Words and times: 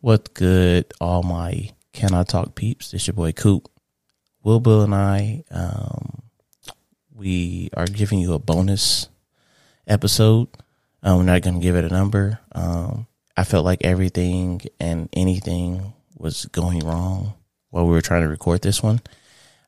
What 0.00 0.32
good, 0.32 0.94
all 1.00 1.24
my 1.24 1.70
Can 1.92 2.14
I 2.14 2.22
Talk 2.22 2.54
peeps? 2.54 2.94
It's 2.94 3.08
your 3.08 3.14
boy 3.14 3.32
Coop. 3.32 3.68
Will 4.44 4.60
Bill 4.60 4.82
and 4.82 4.94
I, 4.94 5.42
um, 5.50 6.22
we 7.12 7.68
are 7.76 7.86
giving 7.86 8.20
you 8.20 8.34
a 8.34 8.38
bonus 8.38 9.08
episode. 9.88 10.46
Um, 11.02 11.18
we're 11.18 11.24
not 11.24 11.42
going 11.42 11.56
to 11.56 11.60
give 11.60 11.74
it 11.74 11.84
a 11.84 11.88
number. 11.88 12.38
Um, 12.52 13.08
I 13.36 13.42
felt 13.42 13.64
like 13.64 13.82
everything 13.82 14.60
and 14.78 15.08
anything 15.14 15.94
was 16.16 16.46
going 16.46 16.78
wrong 16.86 17.34
while 17.70 17.84
we 17.84 17.92
were 17.92 18.00
trying 18.00 18.22
to 18.22 18.28
record 18.28 18.62
this 18.62 18.80
one. 18.80 19.00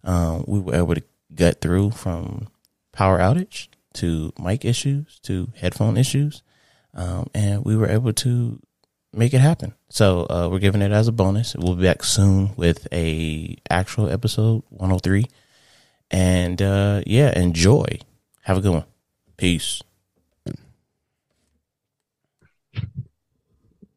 Um, 0.04 0.44
we 0.46 0.60
were 0.60 0.76
able 0.76 0.94
to 0.94 1.02
get 1.34 1.60
through 1.60 1.90
from 1.90 2.46
power 2.92 3.18
outage 3.18 3.66
to 3.94 4.32
mic 4.38 4.64
issues 4.64 5.18
to 5.24 5.48
headphone 5.56 5.96
issues. 5.96 6.44
Um, 6.94 7.28
and 7.34 7.64
we 7.64 7.76
were 7.76 7.88
able 7.88 8.12
to 8.12 8.60
make 9.12 9.34
it 9.34 9.40
happen. 9.40 9.74
So 9.88 10.26
uh, 10.30 10.48
we're 10.50 10.58
giving 10.60 10.82
it 10.82 10.92
as 10.92 11.08
a 11.08 11.12
bonus. 11.12 11.54
We'll 11.56 11.74
be 11.76 11.82
back 11.84 12.04
soon 12.04 12.54
with 12.56 12.86
a 12.92 13.56
actual 13.68 14.08
episode 14.08 14.62
103. 14.70 15.26
And 16.10 16.60
uh, 16.60 17.02
yeah, 17.06 17.36
enjoy. 17.38 17.98
Have 18.42 18.58
a 18.58 18.60
good 18.60 18.72
one. 18.72 18.84
Peace. 19.36 19.82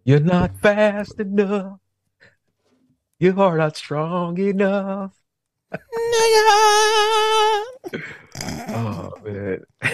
You're 0.05 0.20
not 0.20 0.58
fast 0.58 1.20
enough. 1.20 1.80
You 3.20 3.39
are 3.41 3.58
not 3.58 3.77
strong 3.77 4.38
enough. 4.38 5.14
Oh 8.75 9.11
man, 9.23 9.59
He 9.81 9.89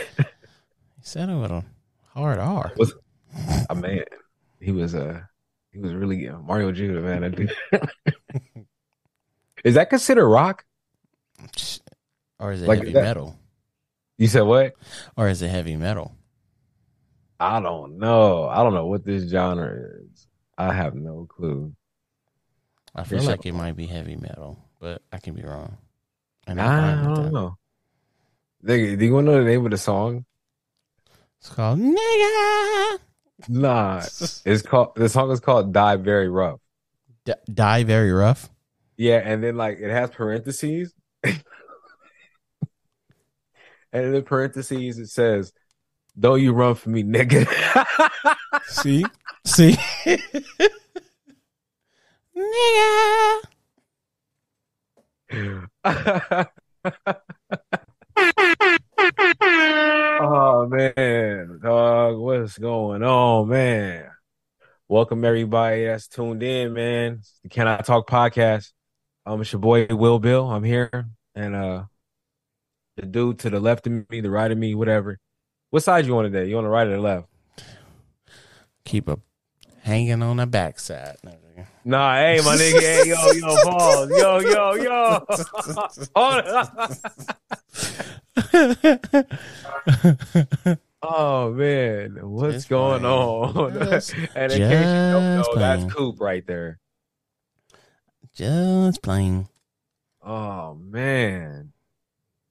said 1.01 1.29
it 1.29 1.35
with 1.35 1.51
a 1.51 1.63
hard 2.13 2.39
R. 2.39 2.71
was 2.77 2.93
a 3.69 3.75
man. 3.75 4.03
He 4.59 4.71
was 4.71 4.93
uh 4.95 5.21
he 5.71 5.79
was 5.79 5.93
really 5.93 6.27
uh, 6.27 6.37
Mario 6.39 6.71
Judah, 6.71 6.99
man. 7.01 7.21
That 7.21 7.35
dude. 7.35 7.55
Is 9.63 9.75
that 9.75 9.89
considered 9.89 10.27
rock? 10.27 10.63
Or 12.39 12.51
is 12.53 12.61
it 12.61 12.67
Like 12.67 12.79
heavy 12.79 12.93
that- 12.93 13.03
metal? 13.03 13.37
You 14.17 14.27
said 14.27 14.41
what? 14.41 14.73
Or 15.17 15.27
is 15.29 15.41
it 15.41 15.49
heavy 15.49 15.75
metal? 15.75 16.13
I 17.39 17.59
don't 17.61 17.97
know. 17.99 18.47
I 18.49 18.63
don't 18.63 18.73
know 18.73 18.85
what 18.87 19.05
this 19.05 19.29
genre 19.29 19.73
is. 20.03 20.27
I 20.57 20.73
have 20.73 20.93
no 20.95 21.25
clue. 21.29 21.73
I 22.95 23.03
feel 23.03 23.19
It's 23.19 23.27
like 23.27 23.39
like- 23.39 23.45
it 23.45 23.53
might 23.53 23.75
be 23.77 23.85
heavy 23.85 24.15
metal, 24.17 24.57
but 24.79 25.01
I 25.11 25.19
can 25.19 25.35
be 25.35 25.43
wrong. 25.43 25.77
And 26.47 26.59
I 26.59 26.95
with 26.95 27.15
don't 27.15 27.23
that. 27.25 27.31
know. 27.33 27.57
Nigga, 28.65 28.99
do 28.99 29.05
you 29.05 29.13
want 29.13 29.27
to 29.27 29.31
know 29.31 29.37
the 29.43 29.49
name 29.49 29.63
of 29.65 29.71
the 29.71 29.77
song? 29.77 30.25
It's 31.39 31.49
called 31.49 31.79
Nigga. 31.79 32.97
Nah, 33.47 34.01
it's 34.45 34.61
called. 34.61 34.95
The 34.95 35.09
song 35.09 35.31
is 35.31 35.39
called 35.39 35.71
"Die 35.73 35.95
Very 35.97 36.29
Rough." 36.29 36.59
D- 37.25 37.33
die 37.53 37.83
very 37.83 38.11
rough. 38.11 38.49
Yeah, 38.97 39.21
and 39.23 39.43
then 39.43 39.55
like 39.55 39.79
it 39.79 39.91
has 39.91 40.09
parentheses. 40.09 40.93
and 41.23 41.41
in 43.93 44.11
the 44.13 44.21
parentheses 44.21 44.97
it 44.97 45.07
says, 45.07 45.53
Don't 46.19 46.41
you 46.41 46.53
run 46.53 46.75
for 46.75 46.89
me, 46.89 47.03
nigga. 47.03 47.45
See? 48.65 49.05
See? 49.45 49.77
Nigga. 52.35 53.39
oh 60.21 60.67
man, 60.69 61.59
dog, 61.63 62.17
what's 62.17 62.57
going 62.57 63.01
on, 63.01 63.47
man? 63.47 64.05
Welcome 64.87 65.25
everybody 65.25 65.85
that's 65.85 66.07
tuned 66.07 66.43
in, 66.43 66.73
man. 66.73 67.13
It's 67.19 67.39
the 67.41 67.49
Can 67.49 67.67
I 67.67 67.77
Talk 67.77 68.07
podcast. 68.07 68.71
Um, 69.25 69.41
it's 69.41 69.51
your 69.51 69.61
boy 69.61 69.87
Will 69.89 70.19
Bill. 70.19 70.47
I'm 70.49 70.63
here, 70.63 71.07
and 71.33 71.55
uh, 71.55 71.85
the 72.97 73.07
dude 73.07 73.39
to 73.39 73.49
the 73.49 73.59
left 73.59 73.87
of 73.87 74.09
me, 74.09 74.21
the 74.21 74.29
right 74.29 74.51
of 74.51 74.57
me, 74.57 74.75
whatever. 74.75 75.17
What 75.71 75.81
side 75.81 76.05
you 76.05 76.15
on 76.17 76.25
today? 76.25 76.47
You 76.47 76.57
on 76.57 76.63
the 76.63 76.69
right 76.69 76.85
or 76.85 76.95
the 76.97 77.01
left? 77.01 77.27
Keep 78.85 79.07
a 79.07 79.17
hanging 79.81 80.21
on 80.21 80.37
the 80.37 80.45
backside. 80.45 81.17
Nah, 81.83 82.15
hey, 82.15 82.41
my 82.45 82.55
nigga, 82.55 82.79
hey, 82.79 83.09
yo, 83.09 83.31
yo, 83.31 83.63
pause, 83.63 84.09
yo, 84.11 84.39
yo, 84.39 84.73
yo. 84.75 85.25
Hold 88.41 88.77
on. 90.65 90.77
Oh 91.01 91.51
man, 91.53 92.17
what's 92.29 92.55
Just 92.55 92.69
going 92.69 93.01
playing. 93.01 93.15
on? 93.15 93.73
Just- 93.73 94.13
and 94.35 94.51
in 94.51 94.57
case 94.57 94.59
you 94.59 94.67
don't 94.69 95.23
know, 95.23 95.37
just 95.43 95.51
that's 95.55 95.83
playing. 95.83 95.89
Coop 95.91 96.19
right 96.19 96.45
there. 96.45 96.79
Just 98.33 99.01
playing. 99.01 99.47
Oh 100.21 100.75
man, 100.75 101.71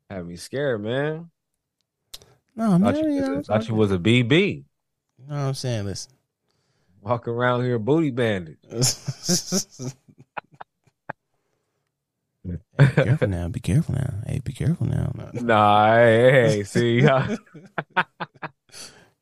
had 0.09 0.27
me 0.27 0.37
scared, 0.37 0.83
man. 0.83 1.31
No, 2.57 2.79
man. 2.79 2.83
Thought 2.95 3.05
you, 3.05 3.11
you 3.13 3.21
know, 3.21 3.35
was, 3.37 3.47
thought 3.47 3.69
you 3.69 3.75
was 3.75 3.93
a 3.93 3.99
BB, 3.99 4.31
You 4.57 4.65
know 5.29 5.35
what 5.35 5.37
I'm 5.37 5.55
saying? 5.55 5.85
Listen. 5.85 6.13
walk 7.03 7.29
around 7.29 7.65
here 7.65 7.79
booty 7.79 8.11
bandit. 8.11 8.57
Hey, 12.45 12.57
be 12.79 12.87
careful 12.95 13.29
now. 13.29 13.49
Be 13.49 13.61
careful 13.61 13.95
now. 13.95 14.15
Hey, 14.27 14.41
be 14.45 14.53
careful 14.53 14.87
now. 14.87 15.13
No, 15.15 15.31
no. 15.33 15.41
Nah, 15.43 15.95
hey, 15.97 16.31
hey, 16.31 16.65
see, 16.65 17.03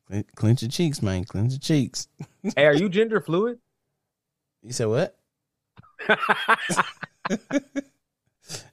Clen- 0.07 0.25
Clench 0.35 0.61
your 0.61 0.71
cheeks, 0.71 1.01
man. 1.01 1.25
Clench 1.25 1.51
your 1.51 1.59
cheeks. 1.59 2.07
Hey, 2.55 2.65
are 2.65 2.73
you 2.73 2.87
gender 2.87 3.19
fluid? 3.19 3.59
You 4.63 4.71
said 4.71 4.85
what? 4.87 5.17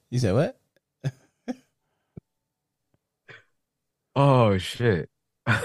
You 0.09 0.19
said 0.19 0.33
what? 0.33 0.57
Oh 4.15 4.57
shit. 4.57 5.09
I 5.47 5.59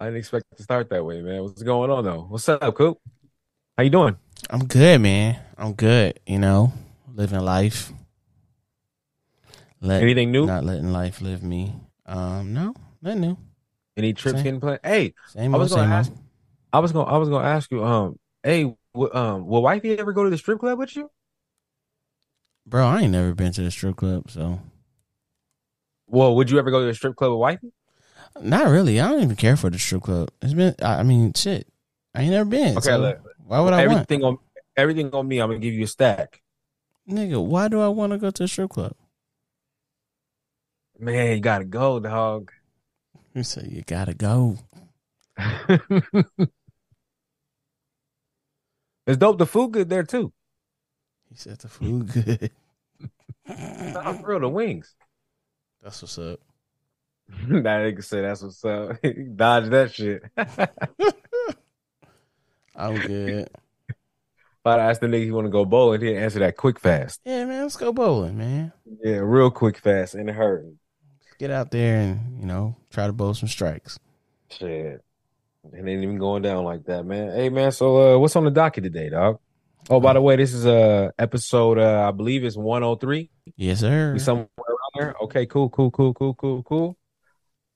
didn't 0.00 0.16
expect 0.16 0.44
to 0.56 0.62
start 0.62 0.90
that 0.90 1.04
way, 1.04 1.22
man. 1.22 1.42
What's 1.42 1.62
going 1.62 1.90
on 1.90 2.04
though? 2.04 2.26
What's 2.28 2.48
up, 2.48 2.74
Coop? 2.74 2.98
How 3.78 3.84
you 3.84 3.90
doing? 3.90 4.16
I'm 4.48 4.66
good, 4.66 5.00
man. 5.00 5.38
I'm 5.58 5.74
good. 5.74 6.18
You 6.26 6.38
know, 6.38 6.72
living 7.14 7.40
life. 7.40 7.92
Let, 9.80 10.02
Anything 10.02 10.30
new? 10.30 10.46
Not 10.46 10.64
letting 10.64 10.92
life 10.92 11.20
live 11.20 11.42
me. 11.42 11.74
Um, 12.06 12.52
no, 12.52 12.74
nothing 13.02 13.20
new. 13.20 13.38
Any 13.96 14.12
trips 14.12 14.36
Same. 14.38 14.44
getting 14.44 14.60
planned? 14.60 14.80
Hey, 14.84 15.14
Same 15.28 15.54
I 15.54 15.58
was 15.58 15.72
gonna 15.72 15.92
ask- 15.94 16.10
old. 16.10 16.18
I 16.72 16.78
was 16.78 16.92
gonna 16.92 17.10
I 17.10 17.16
was 17.18 17.28
gonna 17.28 17.46
ask 17.48 17.70
you, 17.70 17.84
um, 17.84 18.18
hey, 18.42 18.74
w- 18.94 19.12
um, 19.12 19.46
will 19.46 19.62
wifey 19.62 19.98
ever 19.98 20.12
go 20.12 20.22
to 20.24 20.30
the 20.30 20.38
strip 20.38 20.60
club 20.60 20.78
with 20.78 20.94
you? 20.96 21.10
Bro, 22.66 22.86
I 22.86 23.00
ain't 23.02 23.12
never 23.12 23.34
been 23.34 23.52
to 23.52 23.62
the 23.62 23.70
strip 23.70 23.96
club, 23.96 24.30
so 24.30 24.60
Well, 26.06 26.36
would 26.36 26.50
you 26.50 26.58
ever 26.58 26.70
go 26.70 26.80
to 26.80 26.86
the 26.86 26.94
strip 26.94 27.16
club 27.16 27.32
with 27.32 27.40
wifey? 27.40 27.72
not 28.40 28.68
really. 28.68 29.00
I 29.00 29.08
don't 29.08 29.22
even 29.22 29.36
care 29.36 29.56
for 29.56 29.70
the 29.70 29.78
strip 29.78 30.02
club. 30.02 30.30
It's 30.42 30.54
been. 30.54 30.74
I 30.82 31.00
I 31.00 31.02
mean, 31.02 31.32
shit. 31.34 31.66
I 32.14 32.22
ain't 32.22 32.30
never 32.30 32.48
been. 32.48 32.76
Okay, 32.78 32.88
so 32.90 32.98
look, 32.98 33.18
why 33.50 33.58
would 33.58 33.72
I 33.72 33.84
want? 33.84 33.90
everything 33.90 34.22
on 34.22 34.38
everything 34.76 35.10
on 35.12 35.26
me. 35.26 35.40
I'm 35.40 35.48
gonna 35.48 35.58
give 35.58 35.74
you 35.74 35.82
a 35.82 35.88
stack. 35.88 36.40
Nigga, 37.08 37.44
why 37.44 37.66
do 37.66 37.80
I 37.80 37.88
want 37.88 38.12
to 38.12 38.18
go 38.18 38.30
to 38.30 38.44
a 38.44 38.48
strip 38.48 38.70
club? 38.70 38.92
Man, 41.00 41.34
you 41.34 41.40
gotta 41.40 41.64
go, 41.64 41.98
dog. 41.98 42.52
You 43.34 43.42
say 43.42 43.66
you 43.68 43.82
gotta 43.82 44.14
go. 44.14 44.56
it's 45.36 45.68
dope. 49.16 49.38
The 49.38 49.46
food 49.46 49.72
good 49.72 49.88
there 49.88 50.04
too. 50.04 50.32
He 51.28 51.34
said 51.34 51.58
the 51.58 51.68
food 51.68 52.12
good. 52.12 52.52
Nah, 53.48 54.12
for 54.12 54.28
real, 54.28 54.40
the 54.40 54.48
wings. 54.48 54.94
That's 55.82 56.00
what's 56.02 56.20
up. 56.20 56.38
that 57.28 57.64
nigga 57.64 58.04
said 58.04 58.22
that's 58.22 58.42
what's 58.42 58.64
up. 58.64 58.96
Dodge 59.34 59.70
that 59.70 59.92
shit. 59.92 60.22
I'm 62.80 62.98
good. 62.98 63.48
I 64.64 64.78
asked 64.78 65.00
the 65.00 65.06
nigga 65.06 65.24
he 65.24 65.30
want 65.30 65.46
to 65.46 65.50
go 65.50 65.64
bowling, 65.64 66.00
he'd 66.00 66.16
answer 66.16 66.38
that 66.40 66.56
quick 66.56 66.78
fast. 66.78 67.20
Yeah, 67.24 67.44
man, 67.44 67.62
let's 67.62 67.76
go 67.76 67.92
bowling, 67.92 68.36
man. 68.36 68.72
Yeah, 69.02 69.16
real 69.16 69.50
quick 69.50 69.78
fast 69.78 70.14
in 70.14 70.28
a 70.28 70.32
hurry. 70.32 70.76
Get 71.38 71.50
out 71.50 71.70
there 71.70 71.96
and 71.96 72.40
you 72.40 72.46
know 72.46 72.76
try 72.90 73.06
to 73.06 73.12
bowl 73.12 73.32
some 73.34 73.48
strikes. 73.48 73.98
Shit. 74.50 75.02
It 75.72 75.76
ain't 75.76 75.88
even 75.88 76.18
going 76.18 76.42
down 76.42 76.64
like 76.64 76.84
that, 76.84 77.04
man. 77.04 77.32
Hey 77.32 77.48
man, 77.48 77.72
so 77.72 78.14
uh 78.14 78.18
what's 78.18 78.36
on 78.36 78.44
the 78.44 78.50
docket 78.50 78.84
today, 78.84 79.08
dog? 79.08 79.38
Oh, 79.88 80.00
by 80.00 80.12
the 80.12 80.20
way, 80.20 80.36
this 80.36 80.52
is 80.52 80.66
uh 80.66 81.10
episode 81.18 81.78
uh 81.78 82.08
I 82.08 82.10
believe 82.10 82.44
it's 82.44 82.56
103. 82.56 83.30
Yes, 83.56 83.80
sir. 83.80 84.12
We 84.12 84.18
somewhere 84.18 84.48
around 84.58 84.92
there. 84.94 85.14
Okay, 85.22 85.46
cool, 85.46 85.70
cool, 85.70 85.90
cool, 85.90 86.12
cool, 86.12 86.34
cool, 86.34 86.62
cool. 86.62 86.98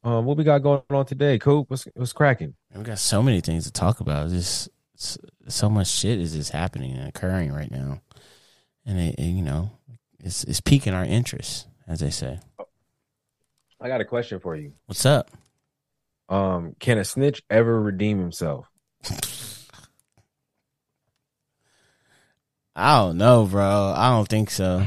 Um, 0.03 0.27
what 0.27 0.37
we 0.37 0.45
got 0.45 0.59
going 0.59 0.83
on 0.91 1.07
today? 1.07 1.39
Cool. 1.39 1.65
What's 1.69 1.89
what's 1.95 2.13
cracking? 2.13 2.55
We 2.75 2.83
got 2.83 2.99
so 2.99 3.23
many 3.23 3.41
things 3.41 3.65
to 3.65 3.73
talk 3.73 4.01
about. 4.01 4.29
Just 4.29 4.69
so 4.97 5.69
much 5.69 5.89
shit 5.89 6.19
is 6.19 6.35
just 6.35 6.51
happening 6.51 6.97
and 6.97 7.09
occurring 7.09 7.53
right 7.53 7.71
now, 7.71 8.01
and 8.87 8.99
it, 8.99 9.15
it, 9.19 9.25
you 9.25 9.43
know 9.43 9.71
it's 10.25 10.45
it's 10.45 10.61
piquing 10.61 10.95
our 10.95 11.05
interest, 11.05 11.67
as 11.87 12.01
they 12.01 12.11
say. 12.11 12.41
I 13.81 13.89
got 13.89 14.01
a 14.01 14.05
question 14.05 14.41
for 14.41 14.57
you. 14.57 14.73
What's 14.87 15.05
up? 15.05 15.31
Um, 16.29 16.75
can 16.81 16.99
a 16.99 17.05
snitch 17.05 17.43
ever 17.51 17.81
redeem 17.81 18.19
himself? 18.19 18.67
I 22.75 22.97
don't 22.99 23.19
know, 23.19 23.45
bro. 23.45 23.93
I 23.95 24.09
don't 24.09 24.29
think 24.29 24.51
so. 24.51 24.85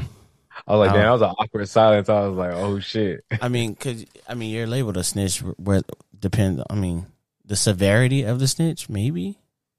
I 0.66 0.76
was 0.76 0.86
like, 0.86 0.94
damn, 0.94 1.04
that 1.04 1.12
was 1.12 1.22
an 1.22 1.30
awkward 1.38 1.68
silence. 1.68 2.08
I 2.08 2.26
was 2.26 2.36
like, 2.36 2.52
oh 2.52 2.80
shit. 2.80 3.24
I 3.40 3.48
mean, 3.48 3.74
cause 3.76 4.04
I 4.28 4.34
mean, 4.34 4.50
you're 4.50 4.66
labeled 4.66 4.96
a 4.96 5.04
snitch. 5.04 5.38
Where 5.38 5.82
depends. 6.18 6.62
I 6.68 6.74
mean, 6.74 7.06
the 7.44 7.56
severity 7.56 8.24
of 8.24 8.40
the 8.40 8.48
snitch, 8.48 8.88
maybe, 8.90 9.38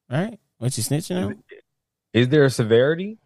right? 0.09 0.39
What 0.57 0.77
you 0.77 0.83
snitching 0.83 1.23
on? 1.25 1.43
Is 2.13 2.29
there 2.29 2.43
a 2.43 2.49
severity? 2.49 3.17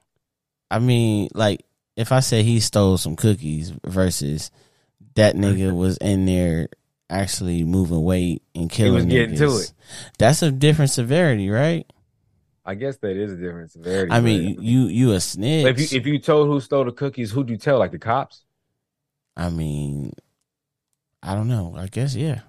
I 0.70 0.80
mean, 0.80 1.30
like 1.34 1.66
if 1.96 2.12
I 2.12 2.20
say 2.20 2.44
he 2.44 2.60
stole 2.60 2.98
some 2.98 3.16
cookies 3.16 3.72
versus 3.86 4.52
that 5.16 5.36
nigga 5.36 5.76
was 5.76 5.98
in 5.98 6.26
there 6.26 6.70
actually 7.10 7.64
moving 7.64 8.04
weight 8.04 8.42
and 8.56 8.70
killing 8.70 8.94
He 8.94 8.96
was 8.96 9.06
getting 9.06 9.38
to 9.38 9.58
it. 9.58 9.74
That's 10.18 10.42
a 10.42 10.52
different 10.52 10.92
severity, 10.92 11.50
right? 11.50 11.86
I 12.66 12.76
guess 12.76 12.98
that 12.98 13.18
is 13.18 13.34
a 13.34 13.36
different 13.36 13.72
severity. 13.72 14.12
I 14.12 14.22
mean, 14.22 14.56
but- 14.56 14.64
you 14.64 14.88
you 14.88 15.12
a 15.12 15.20
snitch. 15.20 15.66
if 15.66 15.92
you 15.92 15.98
if 16.00 16.08
you 16.08 16.20
told 16.20 16.48
who 16.48 16.60
stole 16.60 16.86
the 16.86 16.92
cookies, 16.92 17.32
who'd 17.32 17.50
you 17.50 17.58
tell? 17.58 17.78
Like 17.80 17.92
the 17.92 18.00
cops? 18.00 18.44
I 19.36 19.50
mean, 19.50 20.14
I 21.22 21.36
don't 21.36 21.48
know. 21.48 21.76
I 21.78 21.88
guess 21.88 22.16
yeah. 22.16 22.42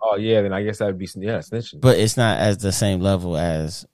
Oh 0.00 0.16
yeah, 0.16 0.42
then 0.42 0.52
I 0.52 0.62
guess 0.62 0.78
that'd 0.78 0.98
be 0.98 1.08
yeah, 1.16 1.38
snitching. 1.38 1.80
But 1.80 1.98
it's 1.98 2.16
not 2.16 2.38
as 2.38 2.58
the 2.58 2.72
same 2.72 3.00
level 3.00 3.36
as 3.36 3.86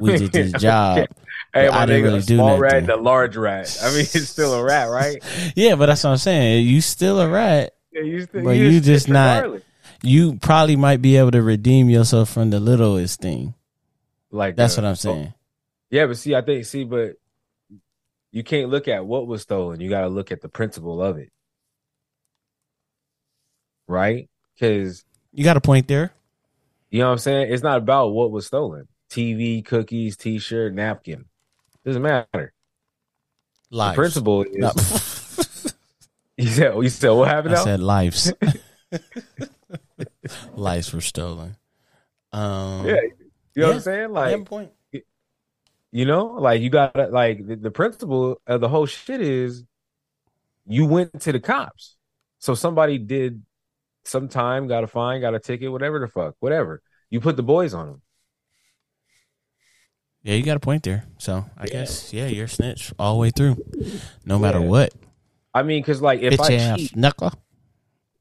we 0.00 0.16
did 0.16 0.32
this 0.32 0.52
job. 0.60 1.06
hey, 1.54 1.68
I 1.68 1.86
didn't 1.86 2.02
nigga, 2.02 2.04
really 2.06 2.20
do 2.22 2.36
small 2.36 2.58
rat 2.58 2.74
and 2.76 2.90
a 2.90 2.96
large 2.96 3.36
rat. 3.36 3.78
I 3.82 3.90
mean, 3.90 4.00
it's 4.00 4.28
still 4.28 4.54
a 4.54 4.62
rat, 4.64 4.88
right? 4.88 5.22
Yeah, 5.56 5.74
but 5.76 5.86
that's 5.86 6.04
what 6.04 6.10
I'm 6.10 6.16
saying. 6.16 6.66
You 6.66 6.80
still 6.80 7.20
a 7.20 7.28
rat. 7.28 7.74
Yeah, 7.92 8.02
you 8.02 8.22
still, 8.22 8.44
But 8.44 8.50
you 8.52 8.64
you 8.68 8.80
just 8.80 9.08
not- 9.08 9.36
regardless. 9.42 9.62
You 10.02 10.36
probably 10.36 10.76
might 10.76 11.02
be 11.02 11.16
able 11.16 11.32
to 11.32 11.42
redeem 11.42 11.90
yourself 11.90 12.30
from 12.30 12.50
the 12.50 12.60
littlest 12.60 13.20
thing. 13.20 13.54
like 14.30 14.54
That's 14.54 14.78
uh, 14.78 14.82
what 14.82 14.88
I'm 14.88 14.94
saying. 14.94 15.34
Yeah, 15.90 16.06
but 16.06 16.18
see, 16.18 16.36
I 16.36 16.40
think 16.42 16.64
see, 16.66 16.84
but 16.84 17.16
you 18.30 18.44
can't 18.44 18.70
look 18.70 18.86
at 18.86 19.04
what 19.04 19.26
was 19.26 19.42
stolen. 19.42 19.80
You 19.80 19.90
got 19.90 20.02
to 20.02 20.08
look 20.08 20.30
at 20.30 20.40
the 20.40 20.48
principle 20.48 21.02
of 21.02 21.18
it, 21.18 21.32
right? 23.86 24.28
Because 24.54 25.04
You 25.32 25.44
got 25.44 25.56
a 25.56 25.60
point 25.60 25.88
there. 25.88 26.12
you 26.90 27.00
know 27.00 27.06
what 27.06 27.12
I'm 27.12 27.18
saying. 27.18 27.52
It's 27.52 27.62
not 27.62 27.78
about 27.78 28.08
what 28.08 28.30
was 28.30 28.46
stolen. 28.46 28.88
TV, 29.10 29.64
cookies, 29.64 30.16
T-shirt, 30.16 30.74
napkin. 30.74 31.26
Doesn't 31.84 32.02
matter. 32.02 32.52
The 33.70 33.76
Lives. 33.76 33.96
principle 33.96 34.42
is. 34.42 34.50
No. 34.56 34.72
You 36.40 36.46
said. 36.46 36.74
You 36.76 36.88
said 36.88 37.10
what 37.10 37.26
happened? 37.28 37.54
I 37.54 37.58
now? 37.58 37.64
said 37.64 37.80
lives. 37.80 38.32
lives 40.54 40.92
were 40.92 41.00
stolen. 41.00 41.56
Um, 42.32 42.86
yeah. 42.86 42.94
You 43.54 43.62
know 43.62 43.66
what 43.68 43.74
I'm 43.76 43.80
saying? 43.80 44.16
I 44.16 44.30
have 44.30 44.34
a 44.34 44.36
Like 44.38 44.44
point. 44.46 44.70
you 45.90 46.04
know, 46.04 46.26
like 46.38 46.60
you 46.62 46.70
got 46.70 46.94
like 47.12 47.44
the, 47.44 47.56
the 47.56 47.70
principle 47.72 48.40
of 48.46 48.60
the 48.60 48.68
whole 48.68 48.86
shit 48.86 49.20
is 49.20 49.64
you 50.64 50.86
went 50.86 51.20
to 51.22 51.32
the 51.32 51.40
cops. 51.40 51.96
So 52.38 52.54
somebody 52.54 52.98
did 52.98 53.42
some 54.04 54.28
time, 54.28 54.66
got 54.68 54.84
a 54.84 54.86
fine, 54.86 55.20
got 55.20 55.34
a 55.34 55.38
ticket, 55.40 55.70
whatever 55.70 55.98
the 56.00 56.08
fuck, 56.08 56.34
whatever. 56.40 56.82
You 57.10 57.20
put 57.20 57.36
the 57.36 57.42
boys 57.42 57.74
on 57.74 57.86
them. 57.86 58.02
Yeah, 60.22 60.34
you 60.34 60.42
got 60.42 60.56
a 60.56 60.60
point 60.60 60.82
there. 60.82 61.04
So 61.18 61.44
I 61.56 61.64
Yeah. 61.64 61.70
guess 61.72 62.12
yeah, 62.12 62.26
you're 62.26 62.46
a 62.46 62.48
snitch 62.48 62.92
all 62.98 63.14
the 63.14 63.20
way 63.20 63.30
through, 63.30 63.56
no 64.24 64.38
matter 64.38 64.60
what. 64.60 64.92
I 65.54 65.62
mean, 65.62 65.82
because 65.82 66.02
like 66.02 66.20
if 66.20 66.34
Bitch 66.34 66.50
I 66.50 66.54
ass 66.54 66.78
cheat, 66.80 66.96
knuckle. 66.96 67.32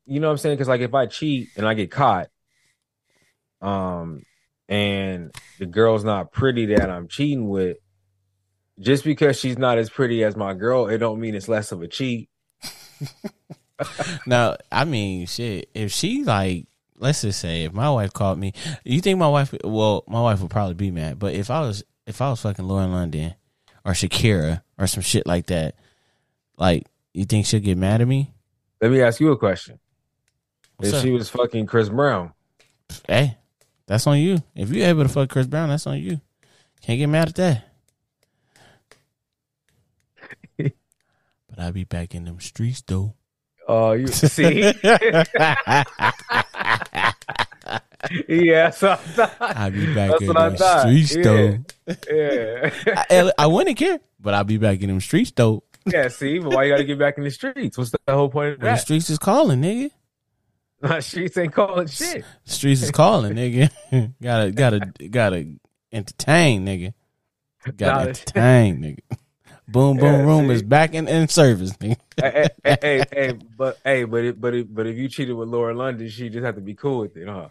you 0.06 0.20
know 0.20 0.28
what 0.28 0.32
I'm 0.34 0.38
saying? 0.38 0.56
Because 0.56 0.68
like 0.70 0.82
if 0.82 0.94
I 0.94 1.06
cheat 1.08 1.50
and 1.58 1.68
I 1.68 1.74
get 1.74 1.92
caught, 1.92 2.30
um, 3.62 4.24
and 4.70 5.32
the 5.60 5.66
girl's 5.66 6.04
not 6.04 6.32
pretty 6.32 6.68
that 6.68 6.90
I'm 6.90 7.08
cheating 7.08 7.50
with, 7.50 7.78
just 8.80 9.04
because 9.04 9.40
she's 9.40 9.58
not 9.58 9.78
as 9.78 9.90
pretty 9.90 10.24
as 10.24 10.36
my 10.36 10.54
girl, 10.54 10.88
it 10.88 11.00
don't 11.00 11.20
mean 11.20 11.36
it's 11.36 11.48
less 11.50 11.72
of 11.72 11.82
a 11.82 11.88
cheat. 11.88 12.30
Now, 14.26 14.58
I 14.72 14.86
mean, 14.86 15.28
shit. 15.28 15.70
If 15.74 15.92
she 15.92 16.24
like, 16.24 16.66
let's 16.98 17.22
just 17.22 17.40
say, 17.40 17.64
if 17.66 17.74
my 17.74 17.90
wife 17.90 18.14
called 18.14 18.40
me, 18.40 18.54
you 18.84 19.02
think 19.02 19.20
my 19.20 19.28
wife? 19.28 19.54
Well, 19.64 20.04
my 20.08 20.22
wife 20.22 20.42
would 20.42 20.50
probably 20.50 20.74
be 20.74 20.92
mad. 20.92 21.20
But 21.20 21.34
if 21.34 21.50
I 21.50 21.62
was, 21.62 21.84
if 22.06 22.22
I 22.22 22.30
was 22.30 22.42
fucking 22.42 22.66
Lauren 22.66 22.92
London 22.92 23.36
or 23.86 23.94
Shakira 23.94 24.62
or 24.78 24.88
some 24.88 25.04
shit 25.04 25.28
like 25.28 25.48
that, 25.48 25.76
like, 26.58 26.88
you 27.14 27.26
think 27.26 27.46
she'll 27.46 27.60
get 27.60 27.78
mad 27.78 28.02
at 28.02 28.08
me? 28.08 28.34
Let 28.82 28.92
me 28.92 29.02
ask 29.02 29.20
you 29.20 29.32
a 29.32 29.38
question. 29.38 29.80
What's 30.78 30.90
if 30.90 30.96
up? 30.96 31.04
she 31.04 31.12
was 31.12 31.30
fucking 31.30 31.66
Chris 31.66 31.90
Brown, 31.90 32.34
Hey, 33.08 33.38
that's 33.86 34.08
on 34.08 34.20
you. 34.20 34.40
If 34.56 34.70
you're 34.72 34.88
able 34.88 35.04
to 35.04 35.10
fuck 35.10 35.30
Chris 35.30 35.48
Brown, 35.48 35.70
that's 35.70 35.88
on 35.88 35.98
you. 36.00 36.22
Can't 36.82 37.00
get 37.00 37.08
mad 37.08 37.30
at 37.30 37.36
that. 37.36 37.64
but 40.58 40.74
I'll 41.58 41.72
be 41.72 41.84
back 41.84 42.14
in 42.16 42.26
them 42.26 42.40
streets 42.40 42.84
though. 42.86 43.14
Oh, 43.68 43.94
you 43.94 44.08
see, 44.08 44.74
yeah, 48.28 48.70
so 48.70 48.92
I 48.92 48.96
thought, 48.96 49.36
I'll 49.40 49.72
be 49.72 49.94
back 49.94 50.12
That's 50.12 50.22
in 50.24 50.34
them 50.34 50.58
streets 50.58 51.16
Yeah. 51.16 51.24
though. 51.24 51.58
yeah, 52.12 52.70
I, 53.10 53.32
I 53.38 53.48
wouldn't 53.48 53.78
care, 53.78 54.00
but 54.20 54.34
I'll 54.34 54.44
be 54.44 54.58
back 54.58 54.82
in 54.82 54.88
them 54.90 55.00
streets 55.02 55.32
though. 55.32 55.64
yeah. 55.86 56.08
See, 56.10 56.40
but 56.40 56.54
why 56.54 56.66
you 56.66 56.74
got 56.74 56.78
to 56.78 56.84
get 56.84 57.00
back 57.00 57.18
in 57.18 57.24
the 57.24 57.32
streets? 57.32 57.78
What's 57.78 57.92
the 57.92 58.00
whole 58.10 58.30
point 58.30 58.56
of 58.56 58.62
Well, 58.62 58.74
the 58.76 58.80
streets 58.80 59.10
is 59.10 59.18
calling, 59.20 59.62
nigga. 59.62 59.92
streets 61.04 61.38
ain't 61.38 61.54
calling 61.54 61.88
shit. 61.88 62.24
The 62.46 62.52
streets 62.52 62.82
is 62.84 62.92
calling, 62.92 63.34
nigga. 63.34 63.72
gotta, 64.22 64.52
gotta, 64.52 64.80
gotta 65.10 65.48
entertain, 65.92 66.66
nigga. 66.66 66.94
Gotta 67.76 68.10
entertain, 68.10 68.82
nigga. 68.82 69.00
Boom, 69.70 69.98
boom, 69.98 70.06
Yeah, 70.06 70.24
room 70.26 70.48
see. 70.48 70.54
is 70.56 70.62
back 70.64 70.94
in, 70.94 71.08
in 71.08 71.28
service, 71.28 71.74
hey, 71.82 71.98
hey, 72.18 72.48
hey, 72.64 73.04
hey, 73.12 73.32
but 73.58 73.78
hey, 73.84 74.04
but 74.06 74.24
it, 74.24 74.40
but 74.40 74.54
it, 74.54 74.74
but 74.74 74.88
if 74.88 74.96
you 74.98 75.10
cheated 75.10 75.36
with 75.36 75.50
Laura 75.50 75.74
London, 75.74 76.08
she 76.10 76.30
just 76.30 76.46
have 76.46 76.56
to 76.56 76.62
be 76.62 76.74
cool 76.74 77.00
with 77.00 77.18
it, 77.18 77.28
huh? 77.28 77.50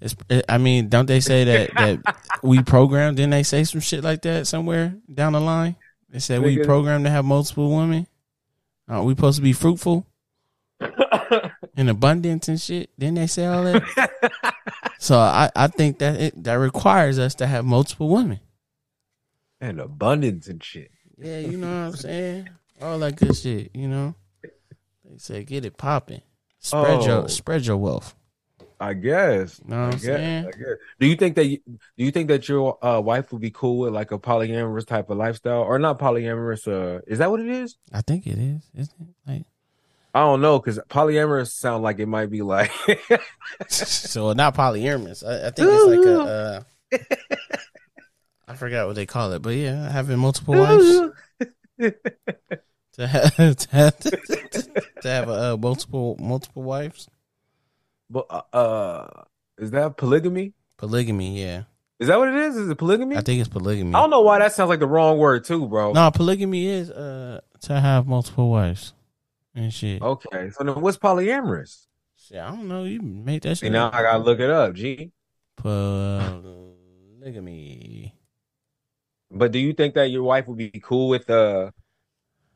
It's, 0.00 0.14
I 0.48 0.58
mean, 0.58 0.88
don't 0.88 1.06
they 1.06 1.20
say 1.20 1.44
that 1.44 1.76
that 1.76 2.00
we 2.42 2.62
programmed? 2.62 3.16
Didn't 3.16 3.30
they 3.30 3.42
say 3.42 3.64
some 3.64 3.80
shit 3.80 4.04
like 4.04 4.22
that 4.22 4.46
somewhere 4.46 4.94
down 5.12 5.32
the 5.32 5.40
line? 5.40 5.76
They 6.10 6.18
said 6.20 6.40
we 6.42 6.58
programmed 6.58 7.04
to 7.06 7.10
have 7.10 7.24
multiple 7.24 7.74
women. 7.76 8.06
Aren't 8.88 9.06
we 9.06 9.14
supposed 9.14 9.36
to 9.36 9.42
be 9.42 9.52
fruitful 9.52 10.06
and 11.76 11.88
abundance 11.90 12.48
and 12.48 12.60
shit? 12.60 12.90
Didn't 12.98 13.14
they 13.16 13.26
say 13.26 13.46
all 13.46 13.64
that? 13.64 13.82
so 14.98 15.18
I, 15.18 15.50
I 15.56 15.66
think 15.66 15.98
that 15.98 16.20
it, 16.20 16.44
that 16.44 16.54
requires 16.54 17.18
us 17.18 17.34
to 17.36 17.46
have 17.46 17.64
multiple 17.64 18.08
women. 18.08 18.40
and 19.60 19.80
abundance 19.80 20.46
and 20.46 20.62
shit. 20.62 20.90
Yeah, 21.18 21.38
you 21.38 21.56
know 21.58 21.66
what 21.68 21.86
I'm 21.88 21.96
saying? 21.96 22.48
All 22.82 22.98
that 22.98 23.16
good 23.16 23.36
shit, 23.36 23.70
you 23.74 23.88
know. 23.88 24.14
They 24.42 25.18
say 25.18 25.44
get 25.44 25.64
it 25.64 25.76
popping. 25.76 26.22
Spread 26.58 27.00
Oh. 27.00 27.06
your 27.06 27.28
spread 27.28 27.64
your 27.66 27.76
wealth. 27.76 28.14
I 28.80 28.92
guess. 28.94 29.60
Know 29.64 29.76
what 29.76 29.82
I 29.82 29.84
I'm 29.86 29.90
guess, 29.92 30.02
saying? 30.02 30.46
I 30.46 30.50
guess. 30.50 30.76
Do 30.98 31.06
you 31.06 31.16
think 31.16 31.36
that 31.36 31.44
you, 31.46 31.58
do 31.66 32.04
you 32.04 32.10
think 32.10 32.28
that 32.28 32.48
your 32.48 32.84
uh, 32.84 33.00
wife 33.00 33.32
would 33.32 33.40
be 33.40 33.50
cool 33.52 33.78
with 33.78 33.94
like 33.94 34.10
a 34.12 34.18
polyamorous 34.18 34.86
type 34.86 35.08
of 35.10 35.16
lifestyle, 35.16 35.62
or 35.62 35.78
not 35.78 35.98
polyamorous? 35.98 36.66
Uh, 36.66 37.00
is 37.06 37.18
that 37.18 37.30
what 37.30 37.40
it 37.40 37.48
is? 37.48 37.76
I 37.92 38.00
think 38.00 38.26
it 38.26 38.38
is, 38.38 38.62
isn't 38.74 39.00
it? 39.00 39.14
Like 39.30 39.44
I 40.14 40.20
don't 40.20 40.40
know 40.40 40.58
because 40.58 40.78
polyamorous 40.90 41.52
sound 41.52 41.82
like 41.84 41.98
it 42.00 42.06
might 42.06 42.30
be 42.30 42.42
like 42.42 42.72
so 43.68 44.32
not 44.32 44.54
polyamorous. 44.56 45.24
I, 45.26 45.46
I 45.46 45.50
think 45.50 45.68
it's 45.70 45.86
like 45.86 46.06
a. 46.06 46.20
Uh, 46.20 46.98
I 48.46 48.54
forgot 48.54 48.86
what 48.86 48.96
they 48.96 49.06
call 49.06 49.32
it, 49.32 49.42
but 49.42 49.54
yeah, 49.54 49.90
having 49.90 50.18
multiple 50.18 50.54
wives 50.58 51.00
to 51.78 53.06
have 53.06 53.34
to 53.56 53.68
have, 53.70 53.98
to 53.98 54.08
have 55.04 55.28
uh, 55.28 55.56
multiple 55.56 56.16
multiple 56.20 56.62
wives. 56.62 57.08
but 58.10 58.26
uh, 58.30 58.42
uh, 58.56 59.24
is 59.58 59.70
that 59.72 59.96
polygamy? 59.96 60.52
Polygamy, 60.76 61.40
yeah, 61.40 61.62
Is 61.98 62.08
that 62.08 62.18
what 62.18 62.28
it 62.28 62.34
is? 62.34 62.56
Is 62.56 62.68
it 62.68 62.76
polygamy? 62.76 63.16
I 63.16 63.20
think 63.22 63.40
it's 63.40 63.48
polygamy. 63.48 63.94
I 63.94 64.00
don't 64.00 64.10
know 64.10 64.20
why 64.22 64.38
that 64.40 64.52
sounds 64.52 64.68
like 64.68 64.80
the 64.80 64.86
wrong 64.88 65.18
word 65.18 65.44
too, 65.44 65.66
bro. 65.68 65.92
No, 65.92 66.10
polygamy 66.10 66.66
is 66.66 66.90
uh 66.90 67.40
to 67.62 67.80
have 67.80 68.06
multiple 68.06 68.50
wives 68.50 68.92
and 69.54 69.72
shit. 69.72 70.02
Okay, 70.02 70.50
so 70.50 70.64
then 70.64 70.80
what's 70.82 70.98
polyamorous? 70.98 71.86
Shit, 72.18 72.38
I 72.38 72.48
don't 72.50 72.68
know. 72.68 72.84
You 72.84 73.00
made 73.02 73.42
that 73.42 73.56
See, 73.56 73.66
shit. 73.66 73.72
now. 73.72 73.90
I 73.92 74.02
gotta 74.02 74.18
look 74.18 74.40
it 74.40 74.50
up, 74.50 74.74
G. 74.74 75.12
Polygamy. 77.22 78.13
But 79.34 79.50
do 79.50 79.58
you 79.58 79.72
think 79.72 79.94
that 79.94 80.10
your 80.10 80.22
wife 80.22 80.46
would 80.46 80.56
be 80.56 80.70
cool 80.82 81.08
with 81.08 81.28
uh 81.28 81.72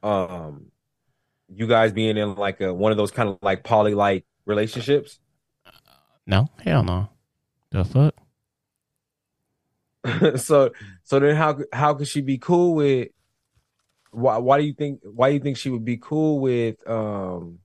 um 0.02 0.70
you 1.49 1.66
guys 1.66 1.92
being 1.92 2.16
in 2.16 2.37
like 2.37 2.61
a 2.61 2.73
one 2.73 2.92
of 2.92 2.99
those 2.99 3.11
kind 3.11 3.28
of 3.28 3.38
like 3.42 3.64
poly 3.64 3.94
like 3.94 4.25
relationships? 4.47 5.18
No, 6.26 6.49
hell 6.62 6.85
no. 6.85 7.08
The 7.73 7.85
fuck? 7.85 8.14
so 10.37 10.70
so 11.02 11.18
then 11.18 11.35
how 11.35 11.58
how 11.73 11.94
could 11.94 12.06
she 12.06 12.20
be 12.20 12.38
cool 12.38 12.75
with 12.75 13.08
why 14.12 14.38
why 14.38 14.61
do 14.61 14.64
you 14.64 14.73
think 14.73 15.00
why 15.02 15.30
do 15.30 15.35
you 15.35 15.40
think 15.40 15.56
she 15.56 15.70
would 15.70 15.85
be 15.85 15.97
cool 15.97 16.38
with 16.38 16.76
um 16.88 17.58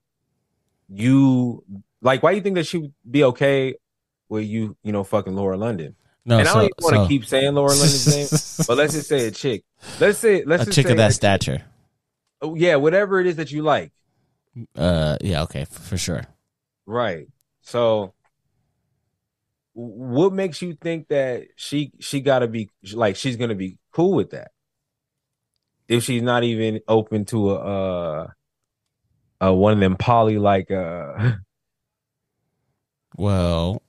you 0.89 1.63
like 2.01 2.24
why 2.24 2.32
do 2.32 2.38
you 2.38 2.41
think 2.41 2.55
that 2.55 2.65
she 2.65 2.79
would 2.79 2.93
be 3.10 3.24
okay 3.24 3.75
with 4.27 4.46
you 4.46 4.75
you 4.82 4.91
know 4.91 5.03
fucking 5.03 5.36
Laura 5.36 5.55
London? 5.55 5.96
No, 6.25 6.39
and 6.39 6.48
I 6.48 6.53
don't 6.53 6.63
even 6.63 6.72
want 6.80 6.96
to 6.96 7.08
keep 7.08 7.25
saying 7.25 7.53
Laura 7.53 7.72
London's 7.72 8.08
name, 8.08 8.65
but 8.68 8.77
let's 8.77 8.94
just 8.94 9.10
say 9.10 9.27
a 9.27 9.32
chick. 9.32 9.63
Let's 10.00 10.20
say 10.20 10.44
let's 10.46 10.63
a 10.63 10.65
just 10.68 10.75
chick 10.75 10.88
say 10.88 10.92
of 10.92 10.98
that 10.98 11.13
stature. 11.13 11.63
oh, 12.42 12.56
yeah, 12.56 12.77
whatever 12.77 13.20
it 13.20 13.27
is 13.27 13.36
that 13.38 13.51
you 13.51 13.62
like. 13.62 13.92
Uh, 14.75 15.18
yeah, 15.22 15.44
okay, 15.44 15.65
for, 15.65 15.80
for 15.82 15.98
sure. 15.98 16.24
Right. 16.86 17.27
So 17.62 18.13
what 19.74 20.32
makes 20.34 20.62
you 20.62 20.75
think 20.75 21.08
that 21.08 21.44
she 21.56 21.92
she 22.00 22.22
got 22.22 22.39
to 22.39 22.48
be 22.48 22.70
like 22.94 23.15
she's 23.15 23.36
going 23.36 23.50
to 23.50 23.56
be 23.56 23.77
cool 23.92 24.13
with 24.13 24.32
that? 24.32 24.51
If 25.88 26.03
she's 26.03 26.22
not 26.22 26.44
even 26.44 26.80
open 26.88 27.25
to 27.25 27.51
a 27.51 27.56
uh 27.56 28.27
uh 29.42 29.53
one 29.53 29.74
of 29.74 29.80
them 29.80 29.98
poly 29.98 30.38
like 30.38 30.72
uh 30.72 31.34
Well, 33.18 33.82